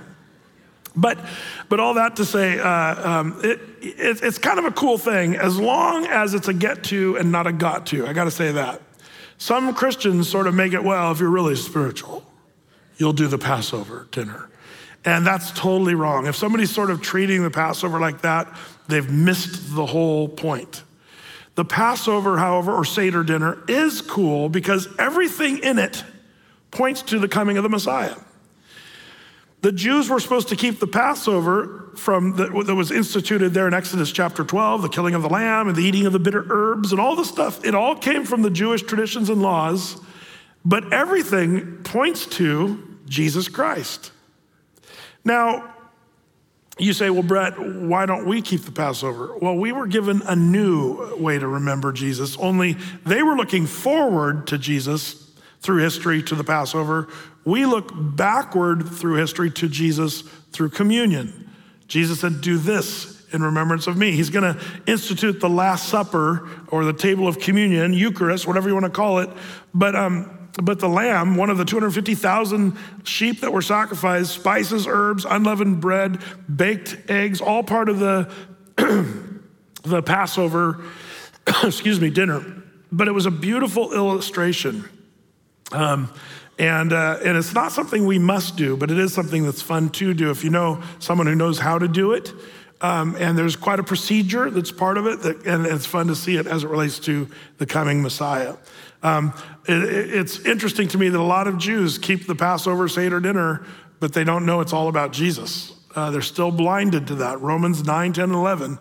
But, 0.96 1.20
but 1.70 1.80
all 1.80 1.94
that 1.94 2.18
to 2.18 2.26
say, 2.26 2.60
uh, 2.60 3.10
um, 3.10 3.40
it, 3.44 3.60
it, 3.80 4.22
it's 4.24 4.38
kind 4.38 4.60
of 4.60 4.66
a 4.66 4.72
cool 4.72 4.98
thing 4.98 5.36
as 5.36 5.58
long 5.58 6.06
as 6.08 6.34
it's 6.34 6.48
a 6.48 6.54
get 6.54 6.84
to 6.86 7.16
and 7.18 7.32
not 7.32 7.48
a 7.48 7.54
got 7.54 7.86
to. 7.88 8.08
I 8.08 8.14
got 8.14 8.26
to 8.26 8.32
say 8.32 8.52
that. 8.52 8.82
Some 9.38 9.74
Christians 9.74 10.28
sort 10.28 10.48
of 10.48 10.54
make 10.54 10.74
it 10.74 10.84
well 10.84 11.12
if 11.12 11.20
you're 11.20 11.30
really 11.30 11.56
spiritual, 11.56 12.26
you'll 12.98 13.14
do 13.14 13.28
the 13.28 13.38
Passover 13.38 14.08
dinner. 14.12 14.50
And 15.04 15.26
that's 15.26 15.52
totally 15.52 15.96
wrong. 15.96 16.28
If 16.28 16.36
somebody's 16.36 16.72
sort 16.72 16.92
of 16.92 17.02
treating 17.02 17.44
the 17.44 17.50
Passover 17.50 18.00
like 18.00 18.22
that, 18.22 18.48
they've 18.88 19.10
missed 19.10 19.76
the 19.76 19.86
whole 19.86 20.28
point. 20.28 20.84
The 21.56 21.66
Passover, 21.66 22.38
however, 22.38 22.74
or 22.74 22.86
Seder 22.86 23.24
dinner 23.24 23.58
is 23.68 24.02
cool 24.02 24.48
because 24.48 24.88
everything 25.00 25.60
in 25.60 25.80
it 25.80 26.04
points 26.70 27.02
to 27.04 27.20
the 27.20 27.28
coming 27.28 27.58
of 27.58 27.64
the 27.64 27.70
Messiah. 27.70 28.16
The 29.62 29.72
Jews 29.72 30.10
were 30.10 30.20
supposed 30.20 30.50
to 30.50 30.56
keep 30.56 30.80
the 30.80 30.88
Passover 30.88 31.92
from 31.96 32.36
the, 32.36 32.64
that 32.64 32.74
was 32.74 32.90
instituted 32.90 33.54
there 33.54 33.68
in 33.68 33.74
Exodus 33.74 34.12
chapter 34.12 34.44
12, 34.44 34.82
the 34.82 34.90
killing 34.90 35.14
of 35.14 35.22
the 35.22 35.30
lamb 35.30 35.68
and 35.68 35.76
the 35.76 35.84
eating 35.84 36.06
of 36.06 36.14
the 36.14 36.20
bitter 36.20 36.46
herbs 36.50 36.92
and 36.92 37.02
all 37.02 37.16
the 37.16 37.26
stuff. 37.26 37.64
It 37.66 37.76
all 37.76 37.96
came 37.96 38.24
from 38.24 38.42
the 38.42 38.50
Jewish 38.50 38.82
traditions 38.82 39.30
and 39.30 39.42
laws, 39.42 40.00
but 40.64 40.94
everything 40.94 41.84
points 41.84 42.26
to 42.28 42.98
Jesus 43.06 43.50
Christ. 43.50 44.11
Now, 45.24 45.74
you 46.78 46.94
say, 46.94 47.10
well, 47.10 47.24
Brett, 47.24 47.60
why 47.60 48.06
don't 48.06 48.26
we 48.26 48.42
keep 48.42 48.62
the 48.62 48.72
Passover? 48.72 49.38
Well, 49.38 49.56
we 49.56 49.72
were 49.72 49.88
given 49.88 50.22
a 50.26 50.36
new 50.36 51.16
way 51.18 51.38
to 51.38 51.48
remember 51.48 51.92
Jesus, 51.92 52.38
only 52.38 52.78
they 53.06 53.22
were 53.22 53.36
looking 53.36 53.66
forward 53.66 54.48
to 54.48 54.58
Jesus 54.58 55.32
through 55.60 55.78
history 55.84 56.24
to 56.24 56.36
the 56.36 56.44
Passover. 56.44 57.08
We 57.46 57.66
look 57.66 57.92
backward 57.94 58.88
through 58.88 59.16
history 59.16 59.52
to 59.52 59.68
Jesus 59.68 60.22
through 60.52 60.70
communion. 60.70 61.50
Jesus 61.88 62.22
said, 62.22 62.42
Do 62.42 62.58
this 62.58 63.26
in 63.34 63.44
remembrance 63.44 63.88
of 63.88 63.98
me. 63.98 64.12
He's 64.12 64.30
going 64.30 64.56
to 64.56 64.64
institute 64.88 65.40
the 65.40 65.50
Last 65.50 65.90
Supper 65.90 66.50
or 66.70 66.84
the 66.84 66.94
table 66.94 67.28
of 67.28 67.40
communion, 67.40 67.94
Eucharist, 67.94 68.48
whatever 68.48 68.70
you 68.70 68.76
want 68.76 68.86
to 68.86 68.92
call 68.92 69.20
it. 69.20 69.30
But 69.74 69.96
um, 69.96 70.41
but 70.62 70.80
the 70.80 70.90
lamb, 70.90 71.36
one 71.36 71.50
of 71.50 71.58
the 71.58 71.66
250,000 71.66 72.78
sheep 73.04 73.42
that 73.42 73.54
were 73.54 73.62
sacrificed, 73.62 74.32
spices, 74.32 74.86
herbs, 74.88 75.26
unleavened 75.26 75.80
bread, 75.80 76.22
baked 76.54 76.98
eggs, 77.10 77.42
all 77.42 77.64
part 77.64 77.90
of 77.90 78.00
the, 78.00 78.32
the 79.84 80.04
Passover, 80.04 80.84
excuse 81.64 82.02
me, 82.02 82.10
dinner. 82.10 82.44
But 82.92 83.08
it 83.08 83.12
was 83.12 83.26
a 83.26 83.32
beautiful 83.32 83.94
illustration. 83.94 84.90
Um, 85.72 86.12
and, 86.60 86.92
uh, 86.92 87.20
and 87.24 87.38
it's 87.38 87.54
not 87.54 87.72
something 87.72 88.06
we 88.06 88.20
must 88.20 88.58
do, 88.58 88.76
but 88.76 88.92
it 88.92 89.00
is 89.00 89.14
something 89.14 89.44
that's 89.44 89.62
fun 89.62 89.90
to 89.92 90.14
do 90.14 90.30
if 90.30 90.44
you 90.44 90.50
know 90.50 90.84
someone 91.00 91.28
who 91.28 91.36
knows 91.36 91.58
how 91.60 91.80
to 91.80 91.88
do 91.88 92.12
it. 92.12 92.34
Um, 92.82 93.16
and 93.16 93.38
there's 93.38 93.56
quite 93.56 93.80
a 93.80 93.84
procedure 93.84 94.50
that's 94.50 94.72
part 94.72 94.98
of 94.98 95.06
it, 95.06 95.22
that, 95.22 95.46
and 95.46 95.66
it's 95.66 95.86
fun 95.86 96.08
to 96.08 96.16
see 96.16 96.36
it 96.36 96.48
as 96.48 96.64
it 96.64 96.70
relates 96.70 97.00
to 97.00 97.28
the 97.58 97.66
coming 97.66 98.02
Messiah. 98.02 98.56
Um, 99.04 99.34
it, 99.66 99.84
it's 99.84 100.40
interesting 100.46 100.88
to 100.90 100.98
me 100.98 101.10
that 101.10 101.20
a 101.20 101.24
lot 101.24 101.48
of 101.48 101.58
Jews 101.58 101.98
keep 101.98 102.28
the 102.28 102.36
Passover 102.36 102.88
Seder 102.88 103.20
dinner, 103.20 103.66
but 104.00 104.14
they 104.14 104.24
don't 104.24 104.46
know 104.46 104.62
it's 104.62 104.74
all 104.74 104.88
about 104.88 105.12
Jesus. 105.12 105.74
Uh, 105.96 106.12
they're 106.12 106.22
still 106.22 106.52
blinded 106.52 107.08
to 107.08 107.16
that. 107.16 107.42
Romans 107.42 107.84
9, 107.84 108.14
10, 108.14 108.24
and 108.24 108.34
11 108.34 108.80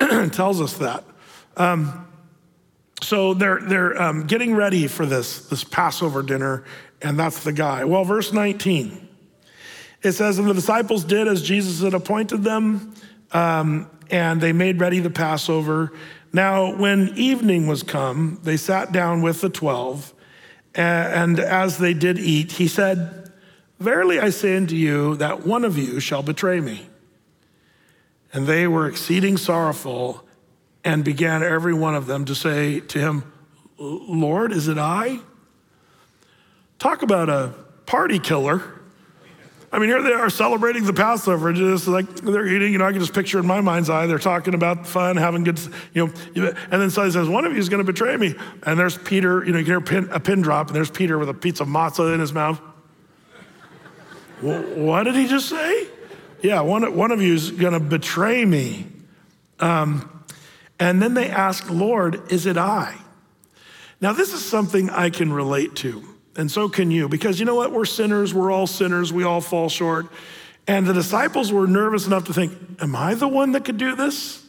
tells 0.30 0.60
us 0.60 0.78
that. 0.78 1.04
Um, 1.56 2.06
so 3.02 3.34
they're, 3.34 3.60
they're 3.60 4.00
um, 4.00 4.26
getting 4.26 4.54
ready 4.54 4.88
for 4.88 5.06
this, 5.06 5.48
this 5.48 5.62
Passover 5.62 6.22
dinner, 6.22 6.64
and 7.00 7.18
that's 7.18 7.44
the 7.44 7.52
guy. 7.52 7.84
Well, 7.84 8.04
verse 8.04 8.32
19, 8.32 9.08
it 10.02 10.12
says, 10.12 10.38
And 10.38 10.48
the 10.48 10.54
disciples 10.54 11.04
did 11.04 11.28
as 11.28 11.42
Jesus 11.42 11.80
had 11.82 11.94
appointed 11.94 12.42
them, 12.42 12.94
um, 13.32 13.88
and 14.10 14.40
they 14.40 14.52
made 14.52 14.80
ready 14.80 14.98
the 15.00 15.10
Passover. 15.10 15.92
Now, 16.32 16.74
when 16.76 17.12
evening 17.16 17.66
was 17.66 17.82
come, 17.82 18.40
they 18.42 18.56
sat 18.56 18.92
down 18.92 19.22
with 19.22 19.40
the 19.40 19.48
twelve, 19.48 20.12
and 20.74 21.38
as 21.40 21.78
they 21.78 21.94
did 21.94 22.18
eat, 22.18 22.52
he 22.52 22.68
said, 22.68 23.32
Verily 23.80 24.20
I 24.20 24.30
say 24.30 24.56
unto 24.56 24.74
you 24.74 25.16
that 25.16 25.46
one 25.46 25.64
of 25.64 25.78
you 25.78 26.00
shall 26.00 26.22
betray 26.22 26.60
me. 26.60 26.86
And 28.32 28.46
they 28.46 28.66
were 28.66 28.86
exceeding 28.86 29.36
sorrowful, 29.36 30.24
and 30.84 31.04
began 31.04 31.42
every 31.42 31.74
one 31.74 31.94
of 31.94 32.06
them 32.06 32.24
to 32.26 32.34
say 32.34 32.80
to 32.80 32.98
him, 32.98 33.32
Lord, 33.78 34.52
is 34.52 34.68
it 34.68 34.78
I? 34.78 35.20
Talk 36.78 37.02
about 37.02 37.28
a 37.28 37.54
party 37.86 38.18
killer. 38.18 38.77
I 39.70 39.78
mean, 39.78 39.90
here 39.90 40.02
they 40.02 40.12
are 40.12 40.30
celebrating 40.30 40.84
the 40.84 40.94
Passover. 40.94 41.52
Just 41.52 41.88
like 41.88 42.06
they're 42.16 42.46
eating, 42.46 42.72
you 42.72 42.78
know, 42.78 42.86
I 42.86 42.92
can 42.92 43.00
just 43.00 43.12
picture 43.12 43.38
in 43.38 43.46
my 43.46 43.60
mind's 43.60 43.90
eye, 43.90 44.06
they're 44.06 44.18
talking 44.18 44.54
about 44.54 44.86
fun, 44.86 45.16
having 45.16 45.44
good, 45.44 45.60
you 45.92 46.06
know. 46.06 46.54
And 46.70 46.80
then 46.80 46.90
somebody 46.90 47.12
says, 47.12 47.28
one 47.28 47.44
of 47.44 47.52
you 47.52 47.58
is 47.58 47.68
going 47.68 47.84
to 47.84 47.92
betray 47.92 48.16
me. 48.16 48.34
And 48.62 48.78
there's 48.78 48.96
Peter, 48.96 49.44
you 49.44 49.52
know, 49.52 49.58
you 49.58 49.64
can 49.64 49.72
hear 49.72 49.78
a 49.78 49.82
pin, 49.82 50.08
a 50.10 50.20
pin 50.20 50.40
drop, 50.40 50.68
and 50.68 50.76
there's 50.76 50.90
Peter 50.90 51.18
with 51.18 51.28
a 51.28 51.34
piece 51.34 51.60
of 51.60 51.68
matzah 51.68 52.14
in 52.14 52.20
his 52.20 52.32
mouth. 52.32 52.58
what 54.40 55.02
did 55.04 55.14
he 55.14 55.26
just 55.26 55.50
say? 55.50 55.88
Yeah, 56.42 56.62
one, 56.62 56.96
one 56.96 57.10
of 57.10 57.20
you 57.20 57.34
is 57.34 57.50
going 57.50 57.74
to 57.74 57.80
betray 57.80 58.44
me. 58.44 58.86
Um, 59.60 60.24
and 60.78 61.02
then 61.02 61.14
they 61.14 61.28
ask, 61.28 61.68
Lord, 61.68 62.32
is 62.32 62.46
it 62.46 62.56
I? 62.56 62.96
Now, 64.00 64.12
this 64.12 64.32
is 64.32 64.44
something 64.44 64.90
I 64.90 65.10
can 65.10 65.32
relate 65.32 65.74
to, 65.76 66.07
and 66.38 66.50
so 66.50 66.68
can 66.68 66.90
you, 66.90 67.08
because 67.08 67.38
you 67.38 67.44
know 67.44 67.56
what? 67.56 67.72
We're 67.72 67.84
sinners. 67.84 68.32
We're 68.32 68.50
all 68.50 68.66
sinners. 68.66 69.12
We 69.12 69.24
all 69.24 69.40
fall 69.40 69.68
short. 69.68 70.06
And 70.66 70.86
the 70.86 70.94
disciples 70.94 71.52
were 71.52 71.66
nervous 71.66 72.06
enough 72.06 72.24
to 72.24 72.32
think, 72.32 72.52
Am 72.80 72.94
I 72.94 73.14
the 73.14 73.28
one 73.28 73.52
that 73.52 73.64
could 73.64 73.76
do 73.76 73.96
this? 73.96 74.44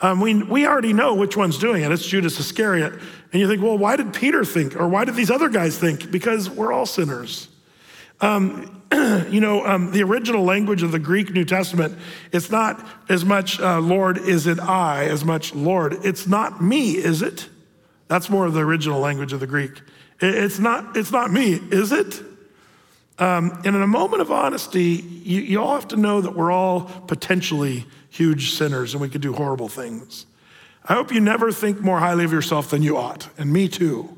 Um, 0.00 0.20
we, 0.20 0.42
we 0.42 0.66
already 0.66 0.94
know 0.94 1.14
which 1.14 1.36
one's 1.36 1.58
doing 1.58 1.82
it. 1.82 1.92
It's 1.92 2.06
Judas 2.06 2.40
Iscariot. 2.40 2.94
And 2.94 3.40
you 3.40 3.46
think, 3.46 3.62
well, 3.62 3.76
why 3.76 3.96
did 3.96 4.14
Peter 4.14 4.46
think? 4.46 4.74
Or 4.74 4.88
why 4.88 5.04
did 5.04 5.14
these 5.14 5.30
other 5.30 5.50
guys 5.50 5.78
think? 5.78 6.10
Because 6.10 6.48
we're 6.48 6.72
all 6.72 6.86
sinners. 6.86 7.48
Um, 8.22 8.82
you 9.28 9.40
know, 9.40 9.66
um, 9.66 9.92
the 9.92 10.02
original 10.02 10.42
language 10.42 10.82
of 10.82 10.90
the 10.90 10.98
Greek 10.98 11.30
New 11.32 11.44
Testament, 11.44 11.98
it's 12.32 12.50
not 12.50 12.84
as 13.10 13.26
much, 13.26 13.60
uh, 13.60 13.78
Lord, 13.78 14.16
is 14.16 14.46
it 14.46 14.58
I, 14.58 15.04
as 15.04 15.22
much, 15.22 15.54
Lord, 15.54 15.98
it's 16.02 16.26
not 16.26 16.62
me, 16.62 16.92
is 16.92 17.20
it? 17.20 17.50
That's 18.08 18.30
more 18.30 18.46
of 18.46 18.54
the 18.54 18.60
original 18.60 19.00
language 19.00 19.34
of 19.34 19.40
the 19.40 19.46
Greek. 19.46 19.82
It's 20.20 20.58
not, 20.58 20.96
it's 20.96 21.12
not 21.12 21.32
me, 21.32 21.54
is 21.54 21.92
it? 21.92 22.22
Um, 23.18 23.60
and 23.64 23.76
in 23.76 23.82
a 23.82 23.86
moment 23.86 24.22
of 24.22 24.30
honesty, 24.30 25.04
you, 25.24 25.40
you 25.40 25.62
all 25.62 25.74
have 25.74 25.88
to 25.88 25.96
know 25.96 26.20
that 26.20 26.34
we're 26.34 26.50
all 26.50 26.82
potentially 27.06 27.86
huge 28.08 28.52
sinners 28.52 28.94
and 28.94 29.00
we 29.00 29.08
could 29.08 29.20
do 29.20 29.32
horrible 29.32 29.68
things. 29.68 30.26
I 30.84 30.94
hope 30.94 31.12
you 31.12 31.20
never 31.20 31.52
think 31.52 31.80
more 31.80 31.98
highly 31.98 32.24
of 32.24 32.32
yourself 32.32 32.70
than 32.70 32.82
you 32.82 32.96
ought, 32.96 33.28
and 33.38 33.52
me 33.52 33.68
too. 33.68 34.16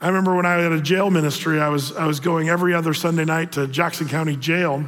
I 0.00 0.08
remember 0.08 0.34
when 0.36 0.44
I 0.44 0.54
had 0.54 0.72
a 0.72 0.80
jail 0.80 1.10
ministry, 1.10 1.60
I 1.60 1.68
was, 1.68 1.96
I 1.96 2.06
was 2.06 2.20
going 2.20 2.48
every 2.48 2.74
other 2.74 2.92
Sunday 2.92 3.24
night 3.24 3.52
to 3.52 3.66
Jackson 3.66 4.08
County 4.08 4.36
Jail. 4.36 4.84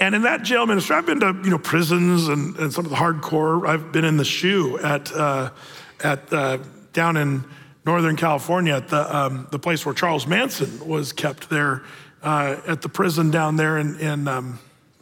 And 0.00 0.14
in 0.14 0.22
that 0.22 0.42
jail 0.42 0.66
ministry, 0.66 0.96
I've 0.96 1.06
been 1.06 1.20
to 1.20 1.40
you 1.44 1.50
know 1.50 1.58
prisons 1.58 2.28
and, 2.28 2.56
and 2.56 2.72
some 2.72 2.84
of 2.84 2.90
the 2.90 2.96
hardcore. 2.96 3.66
I've 3.66 3.92
been 3.92 4.04
in 4.04 4.16
the 4.16 4.24
SHU 4.24 4.78
at 4.80 5.12
uh, 5.12 5.50
at 6.02 6.32
uh, 6.32 6.58
down 6.92 7.16
in 7.16 7.44
Northern 7.86 8.16
California 8.16 8.74
at 8.74 8.88
the 8.88 9.16
um, 9.16 9.46
the 9.50 9.58
place 9.58 9.84
where 9.84 9.94
Charles 9.94 10.26
Manson 10.26 10.86
was 10.86 11.12
kept 11.12 11.50
there 11.50 11.82
uh, 12.22 12.60
at 12.66 12.82
the 12.82 12.88
prison 12.88 13.30
down 13.30 13.56
there 13.56 13.78
in, 13.78 13.98
in 14.00 14.26
um, 14.26 14.58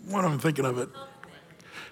what 0.09 0.25
am 0.25 0.33
I 0.33 0.37
thinking 0.39 0.65
of 0.65 0.79
it? 0.79 0.89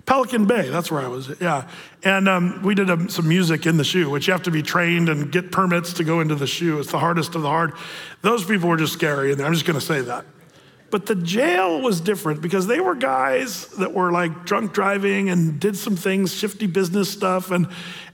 Pelican 0.06 0.46
Bay, 0.46 0.68
that's 0.68 0.90
where 0.90 1.00
I 1.00 1.08
was, 1.08 1.30
yeah. 1.40 1.68
And 2.02 2.28
um, 2.28 2.62
we 2.62 2.74
did 2.74 2.90
um, 2.90 3.08
some 3.08 3.28
music 3.28 3.66
in 3.66 3.76
the 3.76 3.84
SHU, 3.84 4.10
which 4.10 4.26
you 4.26 4.32
have 4.32 4.42
to 4.44 4.50
be 4.50 4.62
trained 4.62 5.08
and 5.08 5.30
get 5.30 5.52
permits 5.52 5.92
to 5.94 6.04
go 6.04 6.20
into 6.20 6.34
the 6.34 6.46
SHU. 6.46 6.80
It's 6.80 6.90
the 6.90 6.98
hardest 6.98 7.36
of 7.36 7.42
the 7.42 7.48
hard. 7.48 7.74
Those 8.22 8.44
people 8.44 8.68
were 8.68 8.76
just 8.76 8.92
scary, 8.92 9.30
and 9.30 9.40
I'm 9.40 9.52
just 9.52 9.66
gonna 9.66 9.80
say 9.80 10.00
that. 10.00 10.24
But 10.90 11.06
the 11.06 11.14
jail 11.14 11.80
was 11.80 12.00
different 12.00 12.42
because 12.42 12.66
they 12.66 12.80
were 12.80 12.96
guys 12.96 13.66
that 13.78 13.94
were 13.94 14.10
like 14.10 14.44
drunk 14.44 14.72
driving 14.72 15.30
and 15.30 15.60
did 15.60 15.76
some 15.76 15.94
things, 15.94 16.34
shifty 16.34 16.66
business 16.66 17.08
stuff. 17.08 17.52
And, 17.52 17.68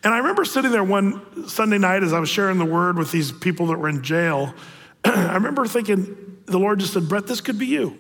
and 0.05 0.13
I 0.13 0.19
remember 0.19 0.45
sitting 0.45 0.73
there 0.73 0.85
one 0.85 1.49
Sunday 1.49 1.79
night 1.79 2.03
as 2.03 2.13
I 2.13 2.21
was 2.21 2.29
sharing 2.29 2.59
the 2.59 2.67
word 2.67 2.99
with 2.99 3.11
these 3.11 3.33
people 3.33 3.67
that 3.69 3.79
were 3.79 3.89
in 3.89 4.03
jail. 4.03 4.55
I 5.05 5.35
remember 5.35 5.67
thinking, 5.67 6.39
the 6.45 6.59
Lord 6.59 6.81
just 6.81 6.93
said, 6.93 7.09
Brett, 7.09 7.27
this 7.27 7.41
could 7.41 7.59
be 7.59 7.67
you. 7.67 7.99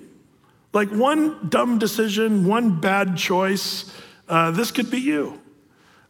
Like 0.74 0.90
one 0.90 1.48
dumb 1.48 1.78
decision, 1.78 2.46
one 2.46 2.80
bad 2.80 3.16
choice, 3.16 3.90
uh, 4.28 4.50
this 4.50 4.70
could 4.70 4.90
be 4.90 4.98
you. 4.98 5.40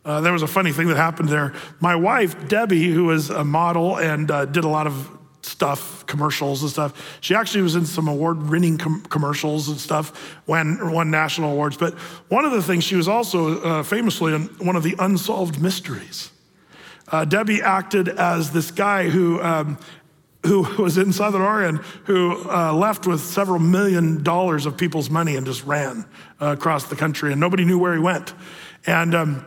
Uh, 0.05 0.21
there 0.21 0.33
was 0.33 0.43
a 0.43 0.47
funny 0.47 0.73
thing 0.73 0.89
that 0.89 0.97
happened 0.97 1.29
there. 1.29 1.55
My 1.81 1.95
wife, 1.95 2.49
Debbie, 2.49 2.93
who 2.93 3.05
was 3.05 3.31
a 3.31 3.45
model 3.45 3.97
and 3.97 4.31
uh, 4.31 4.45
did 4.45 4.65
a 4.65 4.69
lot 4.69 4.87
of 4.87 5.16
stuff, 5.47 6.05
commercials 6.07 6.63
and 6.63 6.71
stuff. 6.71 7.19
She 7.21 7.35
actually 7.35 7.63
was 7.63 7.77
in 7.77 7.87
some 7.87 8.09
award-winning 8.09 8.79
com- 8.79 9.03
commercials 9.03 9.69
and 9.69 9.79
stuff, 9.79 10.37
won, 10.47 10.93
won 10.93 11.11
national 11.11 11.53
awards. 11.53 11.77
But 11.77 11.95
one 12.29 12.45
of 12.45 12.53
the 12.53 12.63
things 12.63 12.85
she 12.85 12.97
was 12.97 13.09
also 13.09 13.61
uh, 13.63 13.83
famously 13.83 14.35
in 14.35 14.43
one 14.59 14.77
of 14.77 14.83
the 14.83 14.95
unsolved 14.99 15.61
mysteries. 15.61 16.31
Uh, 17.09 17.25
Debbie 17.25 17.63
acted 17.63 18.09
as 18.09 18.51
this 18.51 18.71
guy 18.71 19.09
who 19.09 19.41
um, 19.41 19.79
who 20.45 20.63
was 20.83 20.99
in 20.99 21.13
Southern 21.13 21.43
Oregon 21.43 21.77
who 22.05 22.49
uh, 22.51 22.73
left 22.73 23.07
with 23.07 23.21
several 23.21 23.59
million 23.59 24.23
dollars 24.23 24.67
of 24.67 24.77
people's 24.77 25.11
money 25.11 25.37
and 25.37 25.47
just 25.47 25.65
ran 25.65 26.05
uh, 26.41 26.47
across 26.47 26.85
the 26.85 26.97
country, 26.97 27.33
and 27.33 27.41
nobody 27.41 27.65
knew 27.65 27.79
where 27.79 27.95
he 27.95 28.01
went. 28.01 28.35
And 28.87 29.15
um, 29.15 29.45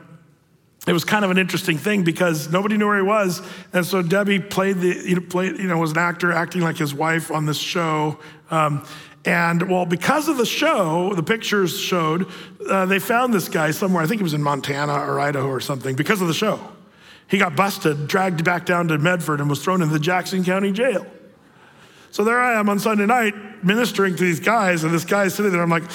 it 0.87 0.93
was 0.93 1.03
kind 1.03 1.25
of 1.25 1.31
an 1.31 1.37
interesting 1.37 1.77
thing 1.77 2.03
because 2.03 2.49
nobody 2.49 2.77
knew 2.77 2.87
where 2.87 2.97
he 2.97 3.03
was, 3.03 3.41
and 3.73 3.85
so 3.85 4.01
Debbie 4.01 4.39
played 4.39 4.77
the 4.77 4.95
you 5.05 5.15
know, 5.15 5.21
played 5.21 5.57
you 5.57 5.67
know 5.67 5.77
was 5.77 5.91
an 5.91 5.97
actor 5.97 6.31
acting 6.31 6.61
like 6.61 6.77
his 6.77 6.93
wife 6.93 7.31
on 7.31 7.45
this 7.45 7.57
show. 7.57 8.17
Um, 8.49 8.85
and 9.25 9.69
well, 9.69 9.85
because 9.85 10.29
of 10.29 10.37
the 10.37 10.45
show, 10.45 11.13
the 11.13 11.23
pictures 11.23 11.77
showed 11.77 12.31
uh, 12.69 12.85
they 12.85 12.99
found 12.99 13.33
this 13.33 13.49
guy 13.49 13.71
somewhere. 13.71 14.01
I 14.01 14.07
think 14.07 14.19
he 14.19 14.23
was 14.23 14.33
in 14.33 14.41
Montana 14.41 14.93
or 14.93 15.19
Idaho 15.19 15.47
or 15.47 15.59
something 15.59 15.95
because 15.95 16.21
of 16.21 16.27
the 16.27 16.33
show. 16.33 16.59
He 17.27 17.37
got 17.37 17.55
busted, 17.55 18.07
dragged 18.07 18.43
back 18.43 18.65
down 18.65 18.87
to 18.87 18.97
Medford, 18.97 19.41
and 19.41 19.49
was 19.49 19.63
thrown 19.63 19.81
into 19.81 19.93
the 19.93 19.99
Jackson 19.99 20.43
County 20.43 20.71
Jail. 20.71 21.05
So 22.11 22.23
there 22.23 22.39
I 22.39 22.59
am 22.59 22.69
on 22.69 22.79
Sunday 22.79 23.05
night 23.05 23.35
ministering 23.63 24.15
to 24.15 24.23
these 24.23 24.39
guys, 24.39 24.83
and 24.83 24.93
this 24.93 25.05
guy's 25.05 25.35
sitting 25.35 25.51
there. 25.51 25.61
I'm 25.61 25.69
like, 25.69 25.91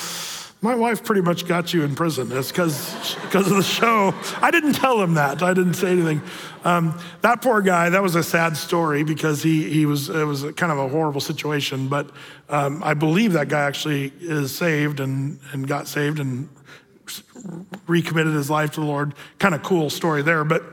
my 0.65 0.75
wife 0.75 1.05
pretty 1.05 1.21
much 1.21 1.47
got 1.47 1.75
you 1.75 1.83
in 1.83 1.95
prison. 1.95 2.33
It's 2.33 2.51
because 2.51 2.97
of 3.35 3.55
the 3.55 3.63
show. 3.63 4.15
I 4.41 4.51
didn't 4.51 4.73
tell 4.73 4.99
him 5.03 5.13
that. 5.15 5.43
I 5.43 5.53
didn't 5.53 5.75
say 5.75 5.91
anything. 5.93 6.23
Um, 6.65 6.99
that 7.21 7.43
poor 7.43 7.61
guy. 7.61 7.91
That 7.91 8.03
was 8.03 8.15
a 8.15 8.23
sad 8.23 8.57
story 8.57 9.05
because 9.05 9.43
he 9.43 9.69
he 9.69 9.85
was 9.85 10.09
it 10.09 10.25
was 10.25 10.43
kind 10.57 10.73
of 10.73 10.79
a 10.79 10.89
horrible 10.89 11.21
situation. 11.21 11.89
But 11.89 12.11
um, 12.49 12.83
I 12.83 12.95
believe 12.95 13.35
that 13.35 13.51
guy 13.51 13.61
actually 13.61 14.11
is 14.21 14.57
saved 14.57 15.01
and 15.01 15.39
and 15.53 15.69
got 15.69 15.87
saved 15.87 16.19
and 16.19 16.49
recommitted 17.87 18.33
his 18.33 18.49
life 18.49 18.71
to 18.73 18.81
the 18.81 18.87
Lord. 18.87 19.13
Kind 19.39 19.55
of 19.55 19.63
cool 19.63 19.91
story 19.91 20.23
there, 20.23 20.45
but. 20.45 20.65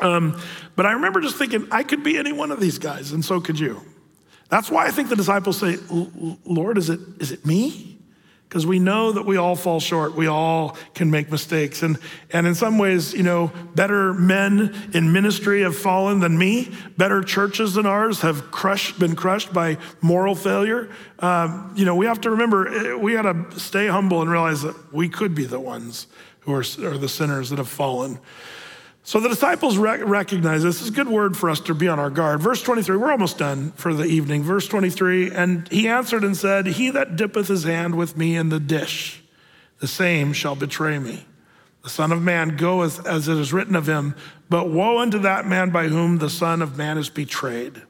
Um, 0.00 0.40
but 0.74 0.86
I 0.86 0.92
remember 0.92 1.20
just 1.20 1.36
thinking, 1.36 1.68
I 1.70 1.84
could 1.84 2.02
be 2.02 2.18
any 2.18 2.32
one 2.32 2.50
of 2.50 2.58
these 2.58 2.78
guys, 2.78 3.12
and 3.12 3.24
so 3.24 3.40
could 3.40 3.60
you. 3.60 3.80
That's 4.48 4.68
why 4.68 4.86
I 4.86 4.90
think 4.90 5.08
the 5.08 5.14
disciples 5.14 5.56
say, 5.58 5.76
Lord, 6.44 6.78
is 6.78 6.90
it, 6.90 6.98
is 7.20 7.30
it 7.30 7.46
me? 7.46 7.93
Because 8.54 8.68
we 8.68 8.78
know 8.78 9.10
that 9.10 9.26
we 9.26 9.36
all 9.36 9.56
fall 9.56 9.80
short. 9.80 10.14
We 10.14 10.28
all 10.28 10.76
can 10.94 11.10
make 11.10 11.28
mistakes. 11.28 11.82
And, 11.82 11.98
and 12.30 12.46
in 12.46 12.54
some 12.54 12.78
ways, 12.78 13.12
you 13.12 13.24
know, 13.24 13.50
better 13.74 14.14
men 14.14 14.72
in 14.94 15.10
ministry 15.10 15.62
have 15.62 15.76
fallen 15.76 16.20
than 16.20 16.38
me. 16.38 16.72
Better 16.96 17.20
churches 17.20 17.74
than 17.74 17.84
ours 17.84 18.20
have 18.20 18.52
crushed, 18.52 19.00
been 19.00 19.16
crushed 19.16 19.52
by 19.52 19.78
moral 20.00 20.36
failure. 20.36 20.88
Um, 21.18 21.72
you 21.74 21.84
know, 21.84 21.96
we 21.96 22.06
have 22.06 22.20
to 22.20 22.30
remember, 22.30 22.68
eh, 22.68 22.94
we 22.94 23.14
got 23.14 23.22
to 23.22 23.58
stay 23.58 23.88
humble 23.88 24.22
and 24.22 24.30
realize 24.30 24.62
that 24.62 24.92
we 24.92 25.08
could 25.08 25.34
be 25.34 25.46
the 25.46 25.58
ones 25.58 26.06
who 26.42 26.54
are, 26.54 26.64
are 26.84 26.96
the 26.96 27.08
sinners 27.08 27.50
that 27.50 27.58
have 27.58 27.68
fallen. 27.68 28.20
So 29.06 29.20
the 29.20 29.28
disciples 29.28 29.76
rec- 29.76 30.02
recognize 30.02 30.62
this. 30.62 30.76
This 30.76 30.84
is 30.84 30.88
a 30.88 30.96
good 30.96 31.08
word 31.08 31.36
for 31.36 31.50
us 31.50 31.60
to 31.60 31.74
be 31.74 31.88
on 31.88 31.98
our 31.98 32.08
guard. 32.08 32.40
Verse 32.40 32.62
23, 32.62 32.96
we're 32.96 33.12
almost 33.12 33.36
done 33.36 33.72
for 33.72 33.92
the 33.92 34.04
evening. 34.04 34.42
Verse 34.42 34.66
23, 34.66 35.30
and 35.30 35.68
he 35.68 35.86
answered 35.86 36.24
and 36.24 36.34
said, 36.34 36.66
He 36.66 36.88
that 36.90 37.14
dippeth 37.14 37.48
his 37.48 37.64
hand 37.64 37.96
with 37.96 38.16
me 38.16 38.34
in 38.34 38.48
the 38.48 38.58
dish, 38.58 39.22
the 39.78 39.86
same 39.86 40.32
shall 40.32 40.56
betray 40.56 40.98
me. 40.98 41.26
The 41.82 41.90
Son 41.90 42.12
of 42.12 42.22
Man 42.22 42.56
goeth 42.56 43.06
as 43.06 43.28
it 43.28 43.36
is 43.36 43.52
written 43.52 43.76
of 43.76 43.86
him, 43.86 44.14
but 44.48 44.70
woe 44.70 44.98
unto 44.98 45.18
that 45.18 45.46
man 45.46 45.68
by 45.68 45.88
whom 45.88 46.16
the 46.16 46.30
Son 46.30 46.62
of 46.62 46.78
Man 46.78 46.96
is 46.96 47.10
betrayed. 47.10 47.82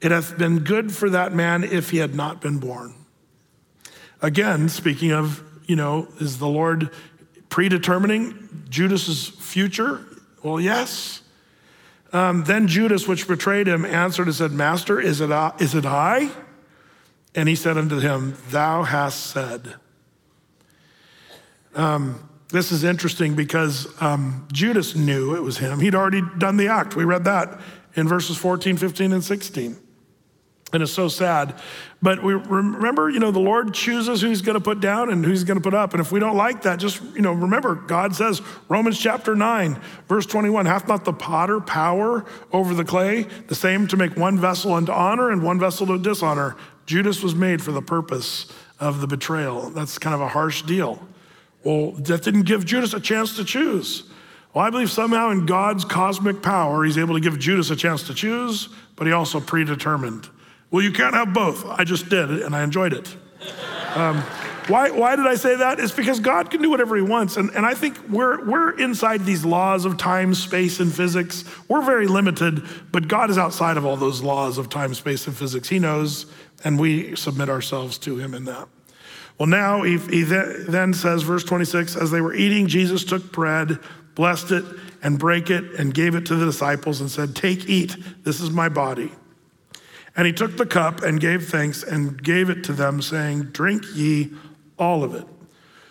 It 0.00 0.12
hath 0.12 0.38
been 0.38 0.60
good 0.60 0.92
for 0.92 1.10
that 1.10 1.32
man 1.32 1.64
if 1.64 1.90
he 1.90 1.96
had 1.96 2.14
not 2.14 2.40
been 2.40 2.58
born. 2.58 2.94
Again, 4.22 4.68
speaking 4.68 5.10
of, 5.10 5.42
you 5.66 5.74
know, 5.74 6.06
is 6.20 6.38
the 6.38 6.46
Lord 6.46 6.90
predetermining 7.54 8.66
Judas's 8.68 9.28
future? 9.28 10.04
Well, 10.42 10.60
yes. 10.60 11.22
Um, 12.12 12.42
then 12.42 12.66
Judas, 12.66 13.06
which 13.06 13.28
betrayed 13.28 13.68
him, 13.68 13.84
answered 13.84 14.26
and 14.26 14.34
said, 14.34 14.50
Master, 14.50 15.00
is 15.00 15.20
it, 15.20 15.30
I, 15.30 15.52
is 15.60 15.72
it 15.72 15.86
I? 15.86 16.32
And 17.32 17.48
he 17.48 17.54
said 17.54 17.78
unto 17.78 18.00
him, 18.00 18.36
Thou 18.48 18.82
hast 18.82 19.28
said. 19.28 19.76
Um, 21.76 22.28
this 22.48 22.72
is 22.72 22.82
interesting 22.82 23.36
because 23.36 23.86
um, 24.02 24.48
Judas 24.52 24.96
knew 24.96 25.36
it 25.36 25.42
was 25.44 25.58
him. 25.58 25.78
He'd 25.78 25.94
already 25.94 26.22
done 26.36 26.56
the 26.56 26.66
act. 26.66 26.96
We 26.96 27.04
read 27.04 27.22
that 27.22 27.60
in 27.94 28.08
verses 28.08 28.36
14, 28.36 28.78
15, 28.78 29.12
and 29.12 29.22
16. 29.22 29.76
And 30.74 30.82
it's 30.82 30.92
so 30.92 31.06
sad. 31.06 31.54
But 32.02 32.22
we 32.22 32.34
remember, 32.34 33.08
you 33.08 33.20
know, 33.20 33.30
the 33.30 33.38
Lord 33.38 33.72
chooses 33.72 34.20
who 34.20 34.28
he's 34.28 34.42
going 34.42 34.58
to 34.58 34.60
put 34.60 34.80
down 34.80 35.08
and 35.08 35.24
who 35.24 35.30
he's 35.30 35.44
going 35.44 35.56
to 35.56 35.62
put 35.62 35.72
up. 35.72 35.94
And 35.94 36.00
if 36.00 36.10
we 36.10 36.18
don't 36.18 36.36
like 36.36 36.62
that, 36.62 36.80
just, 36.80 37.00
you 37.14 37.22
know, 37.22 37.32
remember, 37.32 37.76
God 37.76 38.14
says, 38.14 38.42
Romans 38.68 38.98
chapter 38.98 39.36
9, 39.36 39.80
verse 40.08 40.26
21, 40.26 40.66
hath 40.66 40.88
not 40.88 41.04
the 41.04 41.12
potter 41.12 41.60
power 41.60 42.24
over 42.52 42.74
the 42.74 42.84
clay, 42.84 43.22
the 43.46 43.54
same 43.54 43.86
to 43.86 43.96
make 43.96 44.16
one 44.16 44.36
vessel 44.36 44.74
unto 44.74 44.90
honor 44.90 45.30
and 45.30 45.44
one 45.44 45.60
vessel 45.60 45.86
to 45.86 45.98
dishonor? 45.98 46.56
Judas 46.86 47.22
was 47.22 47.36
made 47.36 47.62
for 47.62 47.70
the 47.70 47.80
purpose 47.80 48.52
of 48.80 49.00
the 49.00 49.06
betrayal. 49.06 49.70
That's 49.70 49.96
kind 49.96 50.14
of 50.14 50.20
a 50.20 50.28
harsh 50.28 50.62
deal. 50.62 51.06
Well, 51.62 51.92
that 51.92 52.24
didn't 52.24 52.42
give 52.42 52.66
Judas 52.66 52.92
a 52.92 53.00
chance 53.00 53.36
to 53.36 53.44
choose. 53.44 54.10
Well, 54.52 54.64
I 54.64 54.70
believe 54.70 54.90
somehow 54.90 55.30
in 55.30 55.46
God's 55.46 55.84
cosmic 55.84 56.42
power, 56.42 56.84
he's 56.84 56.98
able 56.98 57.14
to 57.14 57.20
give 57.20 57.38
Judas 57.38 57.70
a 57.70 57.76
chance 57.76 58.02
to 58.08 58.14
choose, 58.14 58.68
but 58.96 59.06
he 59.06 59.12
also 59.12 59.40
predetermined. 59.40 60.28
Well, 60.74 60.82
you 60.82 60.90
can't 60.90 61.14
have 61.14 61.32
both. 61.32 61.64
I 61.66 61.84
just 61.84 62.08
did 62.08 62.30
and 62.30 62.52
I 62.52 62.64
enjoyed 62.64 62.94
it. 62.94 63.16
Um, 63.94 64.16
why, 64.66 64.90
why 64.90 65.14
did 65.14 65.24
I 65.24 65.36
say 65.36 65.54
that? 65.54 65.78
It's 65.78 65.92
because 65.92 66.18
God 66.18 66.50
can 66.50 66.62
do 66.62 66.68
whatever 66.68 66.96
He 66.96 67.02
wants. 67.02 67.36
And, 67.36 67.50
and 67.50 67.64
I 67.64 67.74
think 67.74 67.96
we're, 68.08 68.44
we're 68.44 68.76
inside 68.76 69.24
these 69.24 69.44
laws 69.44 69.84
of 69.84 69.98
time, 69.98 70.34
space, 70.34 70.80
and 70.80 70.92
physics. 70.92 71.44
We're 71.68 71.84
very 71.84 72.08
limited, 72.08 72.64
but 72.90 73.06
God 73.06 73.30
is 73.30 73.38
outside 73.38 73.76
of 73.76 73.86
all 73.86 73.96
those 73.96 74.20
laws 74.20 74.58
of 74.58 74.68
time, 74.68 74.94
space, 74.94 75.28
and 75.28 75.36
physics. 75.36 75.68
He 75.68 75.78
knows, 75.78 76.26
and 76.64 76.76
we 76.76 77.14
submit 77.14 77.48
ourselves 77.48 77.96
to 77.98 78.18
Him 78.18 78.34
in 78.34 78.44
that. 78.46 78.66
Well, 79.38 79.46
now 79.46 79.82
he, 79.82 79.98
he 79.98 80.24
then 80.24 80.92
says, 80.92 81.22
verse 81.22 81.44
26 81.44 81.94
as 81.94 82.10
they 82.10 82.20
were 82.20 82.34
eating, 82.34 82.66
Jesus 82.66 83.04
took 83.04 83.30
bread, 83.30 83.78
blessed 84.16 84.50
it, 84.50 84.64
and 85.04 85.20
brake 85.20 85.50
it, 85.50 85.62
and 85.78 85.94
gave 85.94 86.16
it 86.16 86.26
to 86.26 86.34
the 86.34 86.46
disciples, 86.46 87.00
and 87.00 87.08
said, 87.08 87.36
Take, 87.36 87.68
eat, 87.68 87.94
this 88.24 88.40
is 88.40 88.50
my 88.50 88.68
body. 88.68 89.12
And 90.16 90.26
he 90.26 90.32
took 90.32 90.56
the 90.56 90.66
cup 90.66 91.02
and 91.02 91.20
gave 91.20 91.48
thanks 91.48 91.82
and 91.82 92.22
gave 92.22 92.48
it 92.48 92.62
to 92.64 92.72
them, 92.72 93.02
saying, 93.02 93.44
Drink 93.44 93.84
ye 93.94 94.32
all 94.78 95.02
of 95.02 95.14
it. 95.14 95.26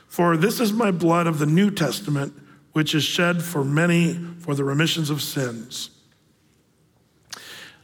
For 0.07 0.37
this 0.37 0.59
is 0.59 0.71
my 0.71 0.91
blood 0.91 1.27
of 1.27 1.39
the 1.39 1.45
New 1.45 1.71
Testament, 1.71 2.33
which 2.71 2.95
is 2.95 3.03
shed 3.03 3.43
for 3.43 3.63
many 3.63 4.13
for 4.39 4.55
the 4.55 4.63
remissions 4.63 5.09
of 5.09 5.21
sins. 5.21 5.89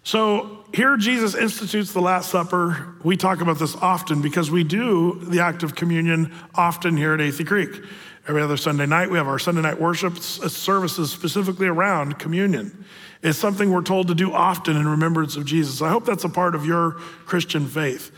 So 0.03 0.63
here 0.73 0.97
Jesus 0.97 1.35
institutes 1.35 1.93
the 1.93 2.01
Last 2.01 2.31
Supper. 2.31 2.95
We 3.03 3.17
talk 3.17 3.41
about 3.41 3.59
this 3.59 3.75
often 3.75 4.21
because 4.21 4.49
we 4.49 4.63
do 4.63 5.19
the 5.21 5.39
act 5.39 5.61
of 5.63 5.75
communion 5.75 6.33
often 6.55 6.95
here 6.95 7.13
at 7.13 7.19
Athey 7.19 7.45
Creek. 7.45 7.83
Every 8.27 8.41
other 8.41 8.57
Sunday 8.57 8.85
night, 8.85 9.09
we 9.09 9.17
have 9.17 9.27
our 9.27 9.39
Sunday 9.39 9.61
night 9.61 9.79
worship 9.79 10.17
services 10.17 11.11
specifically 11.11 11.67
around 11.67 12.19
communion. 12.19 12.85
It's 13.21 13.37
something 13.37 13.71
we're 13.71 13.81
told 13.81 14.07
to 14.07 14.15
do 14.15 14.31
often 14.31 14.77
in 14.77 14.87
remembrance 14.87 15.35
of 15.35 15.45
Jesus. 15.45 15.81
I 15.81 15.89
hope 15.89 16.05
that's 16.05 16.23
a 16.23 16.29
part 16.29 16.55
of 16.55 16.65
your 16.65 16.91
Christian 17.25 17.67
faith. 17.67 18.11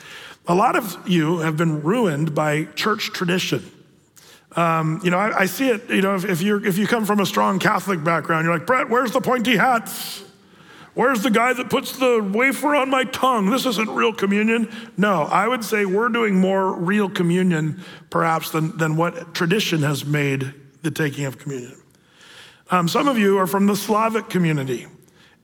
A 0.48 0.56
lot 0.56 0.76
of 0.76 1.08
you 1.08 1.40
have 1.40 1.58
been 1.58 1.82
ruined 1.82 2.36
by 2.36 2.66
church 2.76 3.12
tradition. 3.12 3.64
Um, 4.56 5.00
you 5.04 5.10
know, 5.10 5.18
I, 5.18 5.42
I, 5.42 5.46
see 5.46 5.70
it, 5.70 5.90
you 5.90 6.02
know, 6.02 6.16
if, 6.16 6.26
if, 6.26 6.42
you 6.42 6.64
if 6.66 6.78
you 6.78 6.86
come 6.86 7.06
from 7.06 7.20
a 7.20 7.26
strong 7.26 7.58
Catholic 7.58 8.04
background, 8.04 8.46
you're 8.46 8.54
like, 8.54 8.68
Brett, 8.68 8.90
where's 8.90 9.12
the 9.12 9.22
pointy 9.22 9.56
hats? 9.56 10.24
Where's 10.94 11.24
the 11.24 11.30
guy 11.30 11.54
that 11.54 11.70
puts 11.70 11.98
the 11.98 12.22
wafer 12.22 12.76
on 12.76 12.90
my 12.90 13.06
tongue? 13.06 13.50
This 13.50 13.66
isn't 13.66 13.90
real 13.90 14.12
communion. 14.12 14.70
No, 14.98 15.22
I 15.24 15.48
would 15.48 15.64
say 15.64 15.86
we're 15.86 16.10
doing 16.10 16.36
more 16.36 16.74
real 16.74 17.10
communion, 17.10 17.82
perhaps, 18.10 18.52
than, 18.52 18.78
than 18.78 18.98
what 18.98 19.34
tradition 19.34 19.84
has 19.84 20.04
made 20.04 20.54
the 20.82 20.92
taking 20.92 21.24
of 21.24 21.38
communion. 21.38 21.81
Um, 22.72 22.88
some 22.88 23.10
of 23.10 23.18
you 23.18 23.38
are 23.38 23.48
from 23.48 23.66
the 23.66 23.76
Slavic 23.76 24.30
community, 24.30 24.88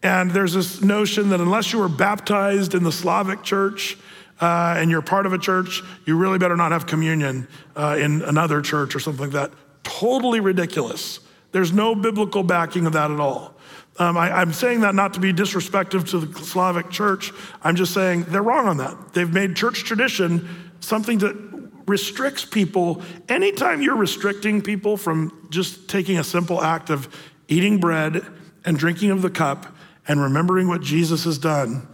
and 0.01 0.31
there's 0.31 0.53
this 0.53 0.81
notion 0.81 1.27
that 1.31 1.41
unless 1.41 1.73
you 1.73 1.79
were 1.79 1.89
baptized 1.89 2.73
in 2.73 2.83
the 2.83 2.91
Slavic 2.91 3.43
church, 3.43 3.97
uh, 4.39 4.75
and 4.77 4.89
you're 4.89 5.01
part 5.01 5.25
of 5.25 5.33
a 5.33 5.37
church, 5.37 5.83
you 6.05 6.15
really 6.15 6.37
better 6.37 6.55
not 6.55 6.71
have 6.71 6.87
communion 6.87 7.49
uh, 7.75 7.97
in 7.99 8.21
another 8.21 8.61
church 8.61 8.95
or 8.95 8.99
something 8.99 9.23
like 9.23 9.33
that. 9.33 9.51
Totally 9.83 10.39
ridiculous. 10.39 11.19
There's 11.51 11.73
no 11.73 11.95
biblical 11.95 12.43
backing 12.43 12.85
of 12.85 12.93
that 12.93 13.11
at 13.11 13.19
all. 13.19 13.55
Um, 13.99 14.15
I, 14.15 14.41
am 14.41 14.53
saying 14.53 14.81
that 14.81 14.95
not 14.95 15.13
to 15.15 15.19
be 15.19 15.33
disrespectful 15.33 16.03
to 16.03 16.19
the 16.19 16.39
Slavic 16.45 16.91
church. 16.91 17.33
I'm 17.61 17.75
just 17.75 17.93
saying 17.93 18.23
they're 18.29 18.43
wrong 18.43 18.67
on 18.67 18.77
that. 18.77 19.13
They've 19.13 19.31
made 19.31 19.53
church 19.57 19.83
tradition 19.83 20.71
something 20.79 21.17
that 21.17 21.56
restricts 21.87 22.45
people. 22.45 23.01
Anytime 23.29 23.81
you're 23.81 23.95
restricting 23.95 24.61
people 24.61 24.97
from 24.97 25.47
just 25.49 25.89
taking 25.89 26.19
a 26.19 26.23
simple 26.23 26.61
act 26.61 26.89
of 26.89 27.07
eating 27.47 27.79
bread 27.79 28.25
and 28.65 28.77
drinking 28.77 29.11
of 29.11 29.21
the 29.21 29.29
cup 29.29 29.75
and 30.07 30.21
remembering 30.21 30.67
what 30.67 30.81
Jesus 30.81 31.23
has 31.23 31.37
done, 31.37 31.87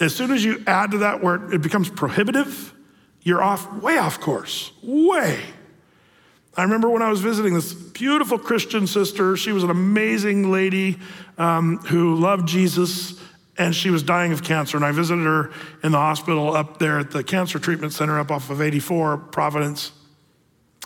as 0.00 0.14
soon 0.14 0.30
as 0.30 0.44
you 0.44 0.62
add 0.66 0.90
to 0.92 0.98
that 0.98 1.22
where 1.22 1.52
it 1.52 1.62
becomes 1.62 1.88
prohibitive, 1.88 2.74
you're 3.22 3.42
off, 3.42 3.82
way 3.82 3.98
off 3.98 4.20
course, 4.20 4.72
way. 4.82 5.40
I 6.56 6.62
remember 6.62 6.88
when 6.88 7.02
I 7.02 7.10
was 7.10 7.20
visiting 7.20 7.52
this 7.52 7.74
beautiful 7.74 8.38
Christian 8.38 8.86
sister. 8.86 9.36
She 9.36 9.52
was 9.52 9.62
an 9.62 9.70
amazing 9.70 10.50
lady 10.50 10.98
um, 11.36 11.78
who 11.78 12.14
loved 12.14 12.48
Jesus, 12.48 13.20
and 13.58 13.74
she 13.74 13.90
was 13.90 14.02
dying 14.02 14.32
of 14.32 14.42
cancer. 14.42 14.76
And 14.76 14.84
I 14.84 14.92
visited 14.92 15.24
her 15.24 15.50
in 15.82 15.92
the 15.92 15.98
hospital 15.98 16.54
up 16.54 16.78
there 16.78 16.98
at 16.98 17.10
the 17.10 17.24
Cancer 17.24 17.58
Treatment 17.58 17.92
Center 17.92 18.18
up 18.18 18.30
off 18.30 18.50
of 18.50 18.60
84, 18.60 19.18
Providence. 19.18 19.92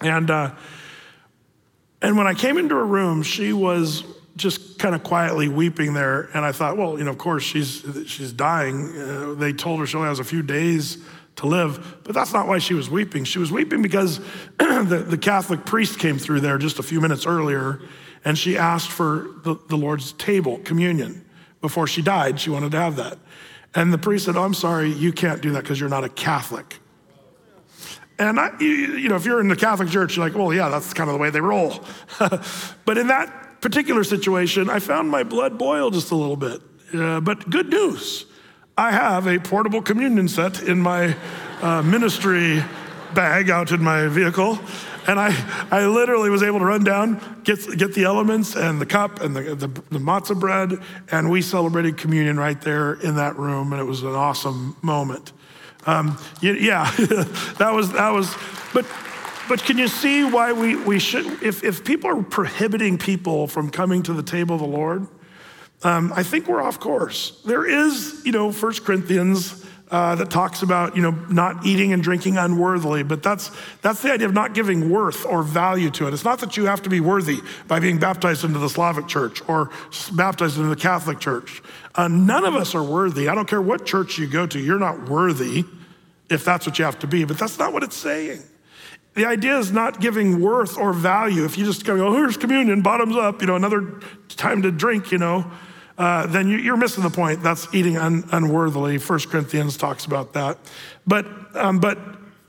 And, 0.02 0.30
uh, 0.30 0.54
and 2.00 2.16
when 2.16 2.26
I 2.26 2.34
came 2.34 2.56
into 2.56 2.74
her 2.74 2.86
room, 2.86 3.22
she 3.22 3.52
was 3.52 4.04
just 4.36 4.78
kind 4.78 4.94
of 4.94 5.02
quietly 5.02 5.48
weeping 5.48 5.92
there. 5.92 6.30
And 6.34 6.44
I 6.44 6.52
thought, 6.52 6.76
well, 6.76 6.98
you 6.98 7.04
know, 7.04 7.10
of 7.10 7.18
course, 7.18 7.42
she's, 7.42 7.84
she's 8.06 8.32
dying. 8.32 8.96
Uh, 8.96 9.34
they 9.34 9.52
told 9.52 9.80
her 9.80 9.86
she 9.86 9.96
only 9.96 10.08
has 10.08 10.20
a 10.20 10.24
few 10.24 10.42
days 10.42 10.98
to 11.36 11.46
live, 11.46 11.98
but 12.04 12.14
that's 12.14 12.32
not 12.32 12.46
why 12.46 12.58
she 12.58 12.74
was 12.74 12.88
weeping. 12.88 13.24
She 13.24 13.38
was 13.38 13.50
weeping 13.50 13.82
because 13.82 14.18
the, 14.58 15.04
the 15.06 15.18
Catholic 15.18 15.64
priest 15.66 15.98
came 15.98 16.18
through 16.18 16.40
there 16.40 16.58
just 16.58 16.78
a 16.78 16.82
few 16.82 17.00
minutes 17.00 17.26
earlier 17.26 17.80
and 18.24 18.36
she 18.36 18.56
asked 18.56 18.90
for 18.90 19.28
the, 19.44 19.56
the 19.68 19.76
Lord's 19.76 20.12
table, 20.12 20.58
communion. 20.58 21.24
Before 21.60 21.86
she 21.86 22.02
died, 22.02 22.40
she 22.40 22.50
wanted 22.50 22.72
to 22.72 22.78
have 22.78 22.96
that. 22.96 23.18
And 23.74 23.92
the 23.92 23.98
priest 23.98 24.24
said, 24.24 24.36
oh, 24.36 24.42
I'm 24.42 24.54
sorry, 24.54 24.92
you 24.92 25.12
can't 25.12 25.40
do 25.40 25.52
that 25.52 25.62
because 25.62 25.78
you're 25.78 25.88
not 25.88 26.04
a 26.04 26.08
Catholic. 26.08 26.78
And 28.18 28.38
I, 28.38 28.50
you, 28.60 29.08
know, 29.08 29.16
if 29.16 29.24
you're 29.24 29.40
in 29.40 29.48
the 29.48 29.56
Catholic 29.56 29.88
Church, 29.88 30.16
you're 30.16 30.26
like, 30.26 30.36
well, 30.36 30.52
yeah, 30.52 30.68
that's 30.68 30.92
kind 30.92 31.08
of 31.08 31.14
the 31.14 31.18
way 31.18 31.30
they 31.30 31.40
roll. 31.40 31.82
but 32.18 32.98
in 32.98 33.06
that 33.06 33.60
particular 33.60 34.04
situation, 34.04 34.68
I 34.68 34.78
found 34.78 35.10
my 35.10 35.22
blood 35.22 35.56
boil 35.56 35.90
just 35.90 36.10
a 36.10 36.16
little 36.16 36.36
bit. 36.36 36.60
Uh, 36.92 37.20
but 37.20 37.48
good 37.48 37.68
news 37.68 38.26
I 38.80 38.92
have 38.92 39.26
a 39.26 39.38
portable 39.38 39.82
communion 39.82 40.26
set 40.26 40.62
in 40.62 40.80
my 40.80 41.14
uh, 41.60 41.82
ministry 41.82 42.64
bag 43.14 43.50
out 43.50 43.72
in 43.72 43.82
my 43.82 44.08
vehicle. 44.08 44.58
And 45.06 45.18
I, 45.18 45.66
I 45.70 45.86
literally 45.86 46.30
was 46.30 46.42
able 46.42 46.58
to 46.58 46.64
run 46.64 46.84
down, 46.84 47.42
get, 47.44 47.78
get 47.78 47.94
the 47.94 48.04
elements 48.04 48.56
and 48.56 48.80
the 48.80 48.86
cup 48.86 49.20
and 49.20 49.34
the, 49.34 49.54
the, 49.54 49.68
the 49.68 49.98
matzah 49.98 50.38
bread, 50.38 50.78
and 51.10 51.30
we 51.30 51.42
celebrated 51.42 51.96
communion 51.96 52.38
right 52.38 52.60
there 52.60 52.94
in 52.94 53.16
that 53.16 53.36
room, 53.36 53.72
and 53.72 53.80
it 53.80 53.84
was 53.84 54.02
an 54.02 54.14
awesome 54.14 54.76
moment. 54.82 55.32
Um, 55.86 56.18
yeah, 56.42 56.90
that 57.58 57.72
was, 57.74 57.92
that 57.92 58.10
was, 58.10 58.34
but 58.74 58.84
but 59.50 59.64
can 59.64 59.78
you 59.78 59.88
see 59.88 60.22
why 60.22 60.52
we, 60.52 60.76
we 60.76 61.00
should, 61.00 61.42
if, 61.42 61.64
if 61.64 61.84
people 61.84 62.08
are 62.08 62.22
prohibiting 62.22 62.96
people 62.96 63.48
from 63.48 63.68
coming 63.68 64.00
to 64.04 64.12
the 64.12 64.22
table 64.22 64.54
of 64.54 64.60
the 64.60 64.66
Lord, 64.68 65.08
um, 65.82 66.12
I 66.14 66.22
think 66.22 66.46
we're 66.46 66.62
off 66.62 66.78
course. 66.78 67.42
There 67.44 67.66
is, 67.66 68.22
you 68.24 68.30
know, 68.30 68.52
First 68.52 68.84
Corinthians 68.84 69.66
uh, 69.90 70.14
that 70.14 70.30
talks 70.30 70.62
about, 70.62 70.94
you 70.94 71.02
know, 71.02 71.10
not 71.28 71.66
eating 71.66 71.92
and 71.92 72.02
drinking 72.02 72.38
unworthily, 72.38 73.02
but 73.02 73.22
that's, 73.22 73.50
that's 73.82 74.02
the 74.02 74.12
idea 74.12 74.26
of 74.26 74.32
not 74.32 74.54
giving 74.54 74.88
worth 74.88 75.26
or 75.26 75.42
value 75.42 75.90
to 75.90 76.06
it. 76.06 76.14
It's 76.14 76.24
not 76.24 76.38
that 76.40 76.56
you 76.56 76.66
have 76.66 76.82
to 76.82 76.88
be 76.88 77.00
worthy 77.00 77.40
by 77.66 77.80
being 77.80 77.98
baptized 77.98 78.44
into 78.44 78.58
the 78.58 78.68
Slavic 78.68 79.08
church 79.08 79.42
or 79.48 79.70
baptized 80.12 80.56
into 80.56 80.68
the 80.68 80.76
Catholic 80.76 81.18
church. 81.18 81.62
Uh, 81.94 82.08
none 82.08 82.44
of 82.44 82.54
us 82.54 82.74
are 82.74 82.84
worthy. 82.84 83.28
I 83.28 83.34
don't 83.34 83.48
care 83.48 83.60
what 83.60 83.84
church 83.84 84.16
you 84.18 84.28
go 84.28 84.46
to, 84.46 84.58
you're 84.58 84.78
not 84.78 85.08
worthy 85.08 85.64
if 86.28 86.44
that's 86.44 86.66
what 86.66 86.78
you 86.78 86.84
have 86.84 86.98
to 87.00 87.08
be, 87.08 87.24
but 87.24 87.36
that's 87.36 87.58
not 87.58 87.72
what 87.72 87.82
it's 87.82 87.96
saying. 87.96 88.40
The 89.14 89.26
idea 89.26 89.58
is 89.58 89.72
not 89.72 90.00
giving 90.00 90.40
worth 90.40 90.78
or 90.78 90.92
value. 90.92 91.44
If 91.44 91.58
you 91.58 91.64
just 91.64 91.84
go, 91.84 91.96
oh, 92.06 92.14
here's 92.14 92.36
communion, 92.36 92.80
bottoms 92.80 93.16
up, 93.16 93.40
you 93.40 93.48
know, 93.48 93.56
another 93.56 94.00
time 94.28 94.62
to 94.62 94.70
drink, 94.70 95.10
you 95.10 95.18
know, 95.18 95.50
uh, 96.00 96.26
then 96.26 96.48
you, 96.48 96.72
are 96.72 96.78
missing 96.78 97.04
the 97.04 97.10
point. 97.10 97.42
That's 97.42 97.72
eating 97.74 97.98
un, 97.98 98.26
unworthily. 98.32 98.96
First 98.96 99.28
Corinthians 99.28 99.76
talks 99.76 100.06
about 100.06 100.32
that. 100.32 100.56
But, 101.06 101.26
um, 101.54 101.78
but 101.78 101.98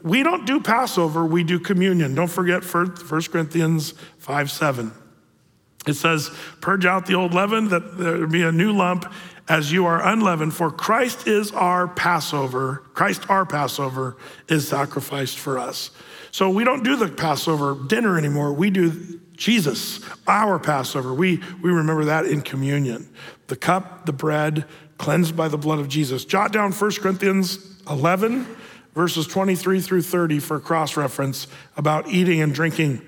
we 0.01 0.23
don't 0.23 0.45
do 0.45 0.61
Passover, 0.61 1.25
we 1.25 1.43
do 1.43 1.59
communion. 1.59 2.15
Don't 2.15 2.29
forget 2.29 2.63
First 2.63 3.29
Corinthians 3.29 3.93
5 4.19 4.49
7. 4.49 4.93
It 5.85 5.95
says, 5.95 6.31
Purge 6.61 6.85
out 6.85 7.05
the 7.07 7.15
old 7.15 7.33
leaven, 7.33 7.67
that 7.69 7.97
there 7.97 8.25
be 8.25 8.43
a 8.43 8.53
new 8.53 8.71
lump 8.71 9.11
as 9.49 9.69
you 9.69 9.85
are 9.85 10.01
unleavened, 10.07 10.53
for 10.53 10.71
Christ 10.71 11.27
is 11.27 11.51
our 11.51 11.89
Passover. 11.89 12.83
Christ, 12.93 13.29
our 13.29 13.45
Passover, 13.45 14.15
is 14.47 14.65
sacrificed 14.65 15.37
for 15.37 15.59
us. 15.59 15.91
So 16.31 16.49
we 16.49 16.63
don't 16.63 16.83
do 16.83 16.95
the 16.95 17.09
Passover 17.09 17.75
dinner 17.87 18.17
anymore. 18.17 18.53
We 18.53 18.69
do 18.69 19.19
Jesus, 19.41 19.99
our 20.27 20.59
Passover. 20.59 21.13
We, 21.13 21.41
we 21.61 21.71
remember 21.71 22.05
that 22.05 22.25
in 22.25 22.41
communion. 22.43 23.11
The 23.51 23.57
cup, 23.57 24.05
the 24.05 24.13
bread, 24.13 24.63
cleansed 24.97 25.35
by 25.35 25.49
the 25.49 25.57
blood 25.57 25.79
of 25.79 25.89
Jesus. 25.89 26.23
Jot 26.23 26.53
down 26.53 26.71
1 26.71 26.91
Corinthians 27.01 27.81
11, 27.89 28.47
verses 28.95 29.27
23 29.27 29.81
through 29.81 30.03
30 30.03 30.39
for 30.39 30.57
cross 30.57 30.95
reference 30.95 31.47
about 31.75 32.07
eating 32.07 32.39
and 32.39 32.53
drinking 32.53 33.01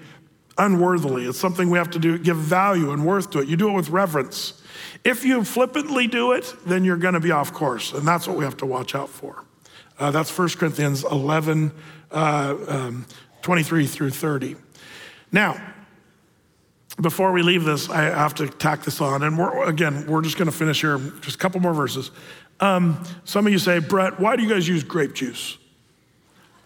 unworthily. 0.57 1.27
It's 1.27 1.39
something 1.39 1.69
we 1.69 1.77
have 1.77 1.91
to 1.91 1.99
do, 1.99 2.17
give 2.17 2.35
value 2.35 2.91
and 2.91 3.05
worth 3.05 3.31
to 3.31 3.39
it. 3.39 3.47
You 3.47 3.55
do 3.55 3.69
it 3.69 3.71
with 3.71 3.87
reverence. 3.87 4.61
If 5.05 5.23
you 5.23 5.45
flippantly 5.45 6.07
do 6.07 6.33
it, 6.33 6.53
then 6.65 6.83
you're 6.83 6.97
going 6.97 7.13
to 7.13 7.21
be 7.21 7.31
off 7.31 7.53
course, 7.53 7.93
and 7.93 8.05
that's 8.05 8.27
what 8.27 8.35
we 8.35 8.43
have 8.43 8.57
to 8.57 8.65
watch 8.65 8.95
out 8.95 9.07
for. 9.07 9.45
Uh, 9.97 10.11
that's 10.11 10.37
1 10.37 10.49
Corinthians 10.49 11.05
11, 11.05 11.71
uh, 12.11 12.55
um, 12.67 13.05
23 13.43 13.87
through 13.87 14.09
30. 14.09 14.57
Now, 15.31 15.72
before 17.01 17.31
we 17.31 17.41
leave 17.41 17.63
this, 17.63 17.89
I 17.89 18.03
have 18.03 18.35
to 18.35 18.47
tack 18.47 18.83
this 18.83 19.01
on. 19.01 19.23
And 19.23 19.37
we're, 19.37 19.65
again, 19.65 20.05
we're 20.07 20.21
just 20.21 20.37
going 20.37 20.49
to 20.49 20.55
finish 20.55 20.81
here, 20.81 20.99
just 21.21 21.35
a 21.35 21.39
couple 21.39 21.59
more 21.59 21.73
verses. 21.73 22.11
Um, 22.59 23.03
some 23.25 23.47
of 23.47 23.51
you 23.51 23.59
say, 23.59 23.79
Brett, 23.79 24.19
why 24.19 24.35
do 24.35 24.43
you 24.43 24.49
guys 24.49 24.67
use 24.67 24.83
grape 24.83 25.13
juice? 25.13 25.57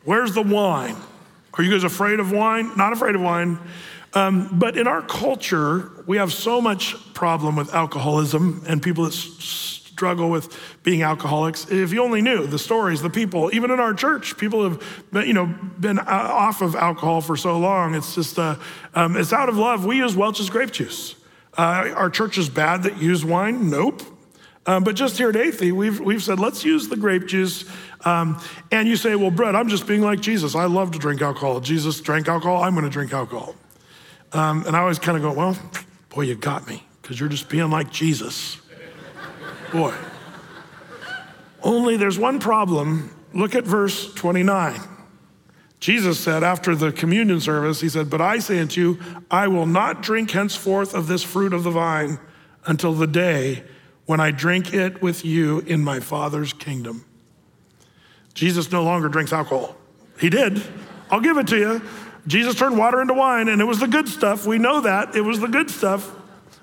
Where's 0.04 0.34
the 0.34 0.42
wine? 0.42 0.96
Are 1.54 1.64
you 1.64 1.72
guys 1.72 1.84
afraid 1.84 2.20
of 2.20 2.32
wine? 2.32 2.72
Not 2.78 2.94
afraid 2.94 3.16
of 3.16 3.22
wine. 3.22 3.60
Um, 4.14 4.58
but 4.58 4.78
in 4.78 4.88
our 4.88 5.02
culture, 5.02 5.92
we 6.06 6.18
have 6.18 6.32
so 6.32 6.62
much 6.62 6.96
problem 7.14 7.56
with 7.56 7.74
alcoholism 7.74 8.64
and 8.68 8.82
people 8.82 9.06
that 9.06 9.14
struggle 9.98 10.30
with 10.30 10.56
being 10.84 11.02
alcoholics. 11.02 11.72
If 11.72 11.92
you 11.92 12.04
only 12.04 12.22
knew 12.22 12.46
the 12.46 12.60
stories, 12.60 13.02
the 13.02 13.10
people, 13.10 13.50
even 13.52 13.72
in 13.72 13.80
our 13.80 13.96
church, 13.96 14.38
people 14.38 14.62
have 14.70 14.84
been, 15.12 15.28
you 15.28 15.34
know, 15.34 15.48
been 15.80 15.98
uh, 15.98 16.04
off 16.06 16.62
of 16.62 16.76
alcohol 16.76 17.20
for 17.20 17.36
so 17.36 17.58
long. 17.58 17.96
It's 17.96 18.14
just, 18.14 18.38
uh, 18.38 18.58
um, 18.94 19.18
it's 19.18 19.34
out 19.34 19.50
of 19.50 19.58
love. 19.58 19.86
We 19.86 19.98
use 19.98 20.16
Welch's 20.16 20.52
grape 20.52 20.70
juice. 20.70 21.16
Uh, 21.58 21.92
our 21.96 22.12
church 22.12 22.38
is 22.38 22.48
bad 22.48 22.84
that 22.84 23.02
use 23.02 23.26
wine? 23.26 23.72
Nope. 23.72 24.04
Um, 24.68 24.84
but 24.84 24.96
just 24.96 25.18
here 25.18 25.30
at 25.30 25.36
Athey, 25.36 25.72
we've, 25.72 26.00
we've 26.00 26.22
said, 26.22 26.40
let's 26.40 26.64
use 26.64 26.90
the 26.90 26.98
grape 26.98 27.26
juice. 27.26 27.66
Um, 28.06 28.40
and 28.72 28.88
you 28.88 28.98
say, 28.98 29.16
well, 29.16 29.32
Brett, 29.32 29.56
I'm 29.56 29.68
just 29.68 29.88
being 29.88 30.02
like 30.02 30.22
Jesus. 30.22 30.54
I 30.54 30.66
love 30.66 30.92
to 30.92 31.00
drink 31.00 31.24
alcohol. 31.24 31.60
Jesus 31.60 32.00
drank 32.02 32.28
alcohol. 32.28 32.62
I'm 32.62 32.76
going 32.76 32.86
to 32.86 32.92
drink 32.92 33.14
alcohol. 33.14 33.56
Um, 34.32 34.64
and 34.68 34.76
I 34.76 34.82
always 34.82 35.00
kind 35.00 35.18
of 35.18 35.24
go, 35.24 35.34
well, 35.34 35.58
boy, 36.10 36.22
you 36.22 36.36
got 36.36 36.68
me 36.68 36.84
because 37.02 37.20
you're 37.20 37.30
just 37.30 37.50
being 37.50 37.72
like 37.72 37.92
Jesus. 37.92 38.60
Boy. 39.72 39.94
Only 41.62 41.98
there's 41.98 42.20
one 42.20 42.40
problem. 42.40 43.14
Look 43.34 43.56
at 43.56 43.66
verse 43.66 44.14
29. 44.14 44.80
Jesus 45.80 46.20
said 46.20 46.44
after 46.44 46.76
the 46.76 46.92
communion 46.92 47.40
service, 47.40 47.82
He 47.82 47.90
said, 47.90 48.10
But 48.10 48.22
I 48.22 48.40
say 48.40 48.60
unto 48.60 48.82
you, 48.82 49.00
I 49.30 49.48
will 49.48 49.66
not 49.66 50.02
drink 50.02 50.32
henceforth 50.32 50.94
of 50.94 51.08
this 51.08 51.24
fruit 51.24 51.54
of 51.54 51.64
the 51.64 51.72
vine 51.72 52.20
until 52.66 52.94
the 52.94 53.08
day 53.08 53.64
when 54.06 54.20
I 54.20 54.32
drink 54.32 54.74
it 54.74 55.02
with 55.02 55.24
you 55.24 55.60
in 55.60 55.84
my 55.84 56.00
Father's 56.00 56.54
kingdom. 56.54 57.06
Jesus 58.34 58.72
no 58.72 58.84
longer 58.84 59.10
drinks 59.10 59.34
alcohol. 59.34 59.76
He 60.20 60.30
did. 60.30 60.62
I'll 61.12 61.20
give 61.20 61.38
it 61.38 61.48
to 61.48 61.58
you. 61.58 61.82
Jesus 62.26 62.56
turned 62.56 62.78
water 62.78 63.02
into 63.02 63.14
wine, 63.14 63.48
and 63.48 63.62
it 63.62 63.66
was 63.66 63.80
the 63.80 63.88
good 63.88 64.08
stuff. 64.08 64.46
We 64.46 64.58
know 64.58 64.82
that. 64.82 65.16
It 65.16 65.22
was 65.22 65.40
the 65.40 65.48
good 65.48 65.70
stuff. 65.70 66.14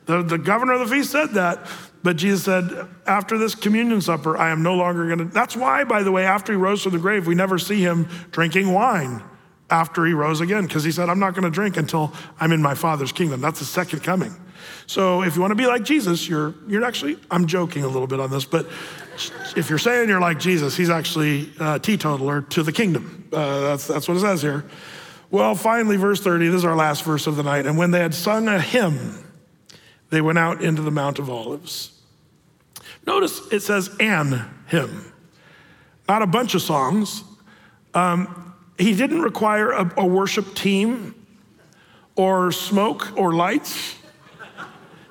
The, 0.06 0.22
the 0.22 0.38
governor 0.38 0.74
of 0.74 0.80
the 0.80 0.94
feast 0.94 1.10
said 1.10 1.30
that. 1.30 1.66
But 2.04 2.16
Jesus 2.16 2.44
said, 2.44 2.86
after 3.06 3.38
this 3.38 3.54
communion 3.54 4.02
supper, 4.02 4.36
I 4.36 4.50
am 4.50 4.62
no 4.62 4.74
longer 4.74 5.06
going 5.06 5.20
to. 5.20 5.24
That's 5.24 5.56
why, 5.56 5.84
by 5.84 6.02
the 6.02 6.12
way, 6.12 6.26
after 6.26 6.52
he 6.52 6.56
rose 6.58 6.82
from 6.82 6.92
the 6.92 6.98
grave, 6.98 7.26
we 7.26 7.34
never 7.34 7.58
see 7.58 7.80
him 7.80 8.06
drinking 8.30 8.70
wine 8.70 9.22
after 9.70 10.04
he 10.04 10.12
rose 10.12 10.42
again, 10.42 10.66
because 10.66 10.84
he 10.84 10.92
said, 10.92 11.08
I'm 11.08 11.18
not 11.18 11.32
going 11.32 11.44
to 11.44 11.50
drink 11.50 11.78
until 11.78 12.12
I'm 12.38 12.52
in 12.52 12.60
my 12.60 12.74
Father's 12.74 13.10
kingdom. 13.10 13.40
That's 13.40 13.58
the 13.58 13.64
second 13.64 14.00
coming. 14.00 14.36
So 14.86 15.22
if 15.22 15.34
you 15.34 15.40
want 15.40 15.52
to 15.52 15.56
be 15.56 15.66
like 15.66 15.82
Jesus, 15.82 16.28
you're, 16.28 16.54
you're 16.68 16.84
actually, 16.84 17.18
I'm 17.30 17.46
joking 17.46 17.84
a 17.84 17.88
little 17.88 18.06
bit 18.06 18.20
on 18.20 18.30
this, 18.30 18.44
but 18.44 18.66
if 19.56 19.70
you're 19.70 19.78
saying 19.78 20.10
you're 20.10 20.20
like 20.20 20.38
Jesus, 20.38 20.76
he's 20.76 20.90
actually 20.90 21.50
a 21.58 21.78
teetotaler 21.78 22.42
to 22.42 22.62
the 22.62 22.72
kingdom. 22.72 23.26
Uh, 23.32 23.60
that's, 23.60 23.86
that's 23.86 24.06
what 24.06 24.18
it 24.18 24.20
says 24.20 24.42
here. 24.42 24.66
Well, 25.30 25.54
finally, 25.54 25.96
verse 25.96 26.20
30, 26.20 26.48
this 26.48 26.56
is 26.56 26.64
our 26.66 26.76
last 26.76 27.02
verse 27.02 27.26
of 27.26 27.36
the 27.36 27.42
night. 27.42 27.64
And 27.64 27.78
when 27.78 27.92
they 27.92 28.00
had 28.00 28.12
sung 28.12 28.46
a 28.46 28.60
hymn, 28.60 29.24
they 30.10 30.20
went 30.20 30.36
out 30.36 30.62
into 30.62 30.82
the 30.82 30.90
Mount 30.90 31.18
of 31.18 31.30
Olives. 31.30 31.93
Notice 33.06 33.40
it 33.52 33.60
says 33.60 33.90
an 34.00 34.48
hymn, 34.66 35.12
not 36.08 36.22
a 36.22 36.26
bunch 36.26 36.54
of 36.54 36.62
songs. 36.62 37.22
Um, 37.92 38.54
he 38.78 38.94
didn't 38.94 39.22
require 39.22 39.70
a, 39.70 39.92
a 39.98 40.06
worship 40.06 40.54
team 40.54 41.14
or 42.16 42.50
smoke 42.50 43.16
or 43.16 43.34
lights. 43.34 43.96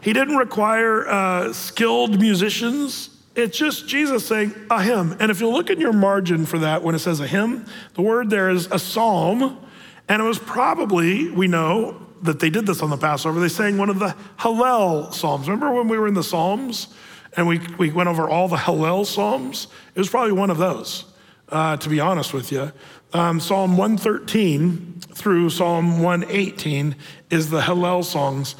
He 0.01 0.11
didn't 0.11 0.35
require 0.35 1.07
uh, 1.07 1.53
skilled 1.53 2.19
musicians. 2.19 3.09
It's 3.35 3.57
just 3.57 3.87
Jesus 3.87 4.27
saying 4.27 4.53
a 4.69 4.83
hymn. 4.83 5.15
And 5.19 5.31
if 5.31 5.39
you 5.39 5.49
look 5.49 5.69
in 5.69 5.79
your 5.79 5.93
margin 5.93 6.45
for 6.45 6.59
that, 6.59 6.83
when 6.83 6.93
it 6.93 6.99
says 6.99 7.19
a 7.19 7.27
hymn, 7.27 7.65
the 7.93 8.01
word 8.01 8.29
there 8.29 8.49
is 8.49 8.67
a 8.69 8.77
psalm. 8.77 9.65
And 10.09 10.21
it 10.21 10.25
was 10.25 10.39
probably, 10.39 11.29
we 11.29 11.47
know 11.47 12.05
that 12.21 12.39
they 12.39 12.49
did 12.49 12.65
this 12.65 12.81
on 12.81 12.89
the 12.89 12.97
Passover, 12.97 13.39
they 13.39 13.49
sang 13.49 13.77
one 13.77 13.89
of 13.89 13.99
the 13.99 14.15
Hallel 14.39 15.13
Psalms. 15.13 15.47
Remember 15.47 15.73
when 15.73 15.87
we 15.87 15.97
were 15.97 16.07
in 16.07 16.13
the 16.13 16.23
Psalms? 16.23 16.87
And 17.35 17.47
we, 17.47 17.59
we 17.77 17.91
went 17.91 18.09
over 18.09 18.29
all 18.29 18.47
the 18.47 18.57
Hallel 18.57 19.05
Psalms. 19.05 19.67
It 19.95 19.99
was 19.99 20.09
probably 20.09 20.33
one 20.33 20.49
of 20.49 20.57
those, 20.57 21.05
uh, 21.49 21.77
to 21.77 21.89
be 21.89 21.99
honest 21.99 22.33
with 22.33 22.51
you. 22.51 22.71
Um, 23.13 23.39
Psalm 23.39 23.77
113 23.77 25.01
through 25.13 25.49
Psalm 25.49 26.01
118 26.01 26.95
is 27.29 27.49
the 27.49 27.61
Hallel 27.61 28.03
songs. 28.03 28.55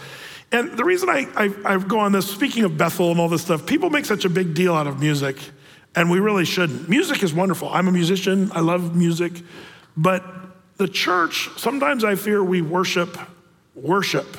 And 0.52 0.78
the 0.78 0.86
reason 0.86 1.10
I, 1.10 1.28
I, 1.36 1.50
I 1.66 1.78
go 1.80 2.00
on 2.00 2.12
this, 2.12 2.30
speaking 2.30 2.64
of 2.64 2.78
Bethel 2.78 3.10
and 3.12 3.20
all 3.20 3.30
this 3.30 3.42
stuff, 3.42 3.66
people 3.66 3.90
make 3.90 4.06
such 4.06 4.26
a 4.26 4.30
big 4.30 4.54
deal 4.54 4.76
out 4.76 4.86
of 4.86 5.00
music, 5.00 5.38
and 5.96 6.12
we 6.12 6.20
really 6.20 6.46
shouldn't. 6.46 6.88
Music 6.88 7.24
is 7.24 7.34
wonderful. 7.34 7.70
I'm 7.70 7.88
a 7.88 7.92
musician, 7.92 8.52
I 8.54 8.60
love 8.60 8.96
music, 8.96 9.34
but 9.98 10.24
the 10.78 10.88
church, 10.88 11.50
sometimes 11.58 12.04
I 12.04 12.16
fear 12.16 12.44
we 12.44 12.62
worship 12.62 13.18
worship 13.76 14.38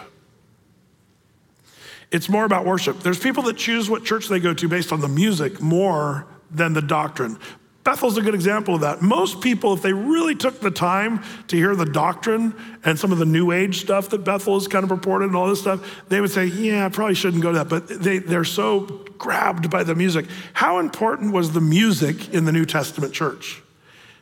it's 2.15 2.29
more 2.29 2.45
about 2.45 2.65
worship. 2.65 3.01
There's 3.01 3.19
people 3.19 3.43
that 3.43 3.57
choose 3.57 3.91
what 3.91 4.05
church 4.05 4.29
they 4.29 4.39
go 4.39 4.55
to 4.55 4.69
based 4.69 4.93
on 4.93 5.01
the 5.01 5.09
music 5.09 5.61
more 5.61 6.29
than 6.49 6.73
the 6.73 6.81
doctrine. 6.81 7.37
Bethel's 7.83 8.17
a 8.17 8.23
good 8.23 8.37
example 8.37 8.77
of 8.77 8.83
that. 8.83 9.03
Most 9.03 9.41
people, 9.41 9.73
if 9.75 9.83
they 9.83 9.93
really 9.93 10.37
took 10.37 10.61
the 10.61 10.71
time 10.71 11.25
to 11.49 11.57
hear 11.57 11.75
the 11.75 11.85
doctrine 11.85 12.55
and 12.85 12.97
some 12.97 13.11
of 13.11 13.19
the 13.19 13.25
new 13.25 13.51
age 13.51 13.81
stuff 13.81 14.11
that 14.11 14.19
Bethel 14.19 14.55
has 14.55 14.69
kind 14.69 14.85
of 14.85 14.93
reported 14.93 15.27
and 15.27 15.35
all 15.35 15.49
this 15.49 15.61
stuff, 15.61 16.05
they 16.09 16.21
would 16.21 16.31
say, 16.31 16.47
Yeah, 16.47 16.87
I 16.87 16.89
probably 16.89 17.17
shouldn't 17.17 17.43
go 17.43 17.51
to 17.51 17.59
that. 17.59 17.69
But 17.69 17.89
they, 17.89 18.19
they're 18.19 18.45
so 18.45 18.83
grabbed 19.19 19.69
by 19.69 19.83
the 19.83 19.97
music. 19.97 20.27
How 20.53 20.79
important 20.79 21.33
was 21.33 21.51
the 21.51 21.61
music 21.61 22.33
in 22.33 22.45
the 22.45 22.53
New 22.53 22.65
Testament 22.65 23.13
church? 23.13 23.61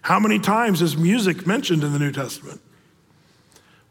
How 0.01 0.19
many 0.19 0.39
times 0.39 0.81
is 0.81 0.97
music 0.97 1.47
mentioned 1.47 1.85
in 1.85 1.93
the 1.93 1.99
New 1.99 2.11
Testament? 2.11 2.63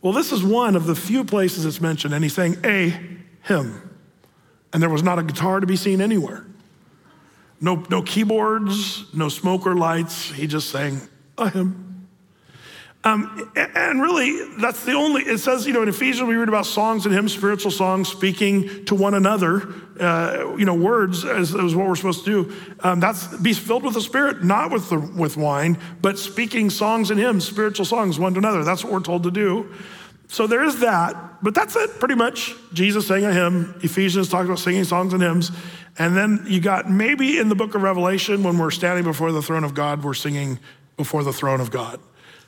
Well, 0.02 0.11
this 0.11 0.32
is 0.32 0.44
one 0.44 0.76
of 0.76 0.88
the 0.88 0.95
few 0.95 1.23
places 1.23 1.65
it's 1.65 1.80
mentioned, 1.80 2.15
and 2.15 2.23
he's 2.23 2.34
saying 2.34 2.57
a 2.65 2.99
hymn 3.44 3.91
and 4.73 4.81
there 4.81 4.89
was 4.89 5.03
not 5.03 5.19
a 5.19 5.23
guitar 5.23 5.60
to 5.60 5.68
be 5.68 5.76
seen 5.76 6.02
anywhere. 6.02 6.45
No, 7.60 7.85
no 7.89 8.02
keyboards, 8.02 9.06
no 9.14 9.30
smoke 9.30 9.68
or 9.68 9.76
lights. 9.76 10.31
He 10.31 10.48
just 10.48 10.69
sang 10.69 11.02
a 11.38 11.49
hymn. 11.49 12.07
Um, 13.03 13.52
and 13.56 13.99
really, 13.99 14.57
that's 14.60 14.85
the 14.85 14.91
only, 14.91 15.23
it 15.23 15.39
says, 15.39 15.65
you 15.65 15.73
know, 15.73 15.81
in 15.81 15.89
Ephesians, 15.89 16.27
we 16.27 16.35
read 16.35 16.49
about 16.49 16.68
songs 16.68 17.06
and 17.07 17.14
hymns, 17.14 17.34
spiritual 17.34 17.72
songs, 17.72 18.10
speaking 18.10 18.85
to 18.85 18.93
one 18.93 19.15
another, 19.15 19.73
uh, 19.99 20.56
you 20.56 20.65
know, 20.65 20.76
words 20.76 21.26
as, 21.26 21.56
as 21.56 21.73
what 21.73 21.88
we're 21.88 21.95
supposed 21.95 22.26
to 22.26 22.43
do. 22.43 22.56
Um, 22.81 22.99
that's 22.99 23.26
be 23.38 23.53
filled 23.53 23.84
with 23.84 23.95
the 23.95 24.02
Spirit, 24.02 24.43
not 24.43 24.72
with, 24.72 24.89
the, 24.91 24.99
with 24.99 25.35
wine, 25.35 25.80
but 26.02 26.19
speaking 26.19 26.69
songs 26.69 27.10
and 27.10 27.19
hymns, 27.19 27.43
spiritual 27.43 27.85
songs, 27.85 28.19
one 28.19 28.34
to 28.34 28.39
another. 28.39 28.64
That's 28.64 28.84
what 28.84 28.93
we're 28.93 28.99
told 28.99 29.23
to 29.23 29.31
do. 29.31 29.73
So 30.32 30.48
there 30.48 30.64
is 30.64 30.80
that, 30.80 31.44
but 31.44 31.53
that's 31.53 31.76
it 31.76 31.99
pretty 31.99 32.16
much. 32.16 32.56
Jesus 32.72 33.06
sang 33.06 33.26
a 33.26 33.34
hymn. 33.34 33.78
Ephesians 33.84 34.30
talks 34.30 34.45
about 34.45 34.60
singing 34.60 34.86
songs 34.86 35.12
and 35.12 35.22
hymns. 35.22 35.52
And 35.99 36.16
then 36.16 36.45
you 36.48 36.62
got 36.62 36.90
maybe 36.90 37.38
in 37.38 37.49
the 37.49 37.56
book 37.56 37.76
of 37.76 37.82
Revelation, 37.82 38.41
when 38.41 38.58
we're 38.58 38.72
standing 38.72 39.03
before 39.03 39.34
the 39.34 39.41
throne 39.41 39.66
of 39.66 39.74
God, 39.74 40.06
we're 40.06 40.14
singing 40.14 40.58
before 40.95 41.26
the 41.26 41.34
throne 41.34 41.60
of 41.60 41.70
God. 41.70 41.99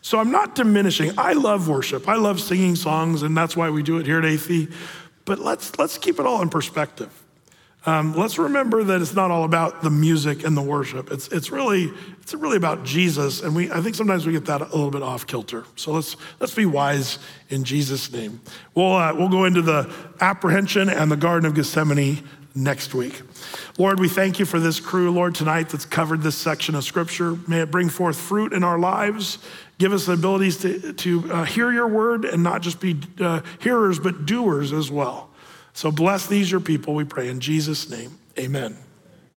So 0.01 0.17
I'm 0.17 0.31
not 0.31 0.55
diminishing. 0.55 1.11
I 1.17 1.33
love 1.33 1.67
worship. 1.67 2.07
I 2.07 2.15
love 2.15 2.39
singing 2.39 2.77
songs, 2.77 3.21
and 3.21 3.35
that's 3.35 3.57
why 3.57 3.69
we 3.69 3.83
do 3.83 3.97
it 3.97 4.05
here 4.05 4.19
at 4.19 4.23
Athey. 4.23 4.73
But 5.25 5.39
let's, 5.39 5.77
let's 5.77 5.97
keep 5.97 6.21
it 6.21 6.25
all 6.25 6.41
in 6.41 6.47
perspective. 6.47 7.22
Um, 7.85 8.15
let's 8.15 8.37
remember 8.37 8.83
that 8.83 9.01
it's 9.01 9.13
not 9.13 9.29
all 9.29 9.43
about 9.43 9.81
the 9.81 9.89
music 9.89 10.45
and 10.45 10.55
the 10.55 10.61
worship. 10.61 11.11
It's, 11.11 11.27
it's, 11.27 11.51
really, 11.51 11.91
it's 12.21 12.33
really 12.33 12.55
about 12.55 12.85
Jesus. 12.85 13.41
And 13.41 13.53
we, 13.53 13.69
I 13.69 13.81
think 13.81 13.95
sometimes 13.95 14.25
we 14.25 14.31
get 14.31 14.45
that 14.45 14.61
a 14.61 14.65
little 14.65 14.91
bit 14.91 15.03
off 15.03 15.27
kilter. 15.27 15.65
So 15.75 15.91
let's, 15.91 16.15
let's 16.39 16.55
be 16.55 16.65
wise 16.65 17.19
in 17.49 17.65
Jesus' 17.65 18.11
name. 18.11 18.39
We'll, 18.73 18.93
uh, 18.93 19.13
we'll 19.13 19.29
go 19.29 19.43
into 19.43 19.61
the 19.61 19.93
apprehension 20.21 20.87
and 20.87 21.11
the 21.11 21.17
Garden 21.17 21.45
of 21.45 21.55
Gethsemane 21.55 22.23
next 22.55 22.93
week. 22.93 23.21
Lord, 23.77 23.99
we 23.99 24.07
thank 24.07 24.39
you 24.39 24.45
for 24.45 24.59
this 24.59 24.79
crew, 24.79 25.11
Lord, 25.11 25.35
tonight 25.35 25.69
that's 25.69 25.85
covered 25.85 26.21
this 26.21 26.35
section 26.35 26.75
of 26.75 26.83
scripture. 26.83 27.37
May 27.47 27.61
it 27.61 27.71
bring 27.71 27.89
forth 27.89 28.17
fruit 28.17 28.53
in 28.53 28.63
our 28.63 28.79
lives. 28.79 29.39
Give 29.77 29.91
us 29.91 30.05
the 30.05 30.13
abilities 30.13 30.57
to, 30.59 30.93
to 30.93 31.33
uh, 31.33 31.43
hear 31.43 31.71
your 31.71 31.87
word 31.87 32.25
and 32.25 32.43
not 32.43 32.61
just 32.61 32.79
be 32.79 32.97
uh, 33.19 33.41
hearers, 33.59 33.99
but 33.99 34.25
doers 34.25 34.71
as 34.71 34.91
well. 34.91 35.31
So 35.73 35.91
bless 35.91 36.27
these, 36.27 36.51
your 36.51 36.59
people, 36.59 36.93
we 36.93 37.03
pray 37.03 37.29
in 37.29 37.39
Jesus' 37.39 37.89
name. 37.89 38.17
Amen. 38.37 38.77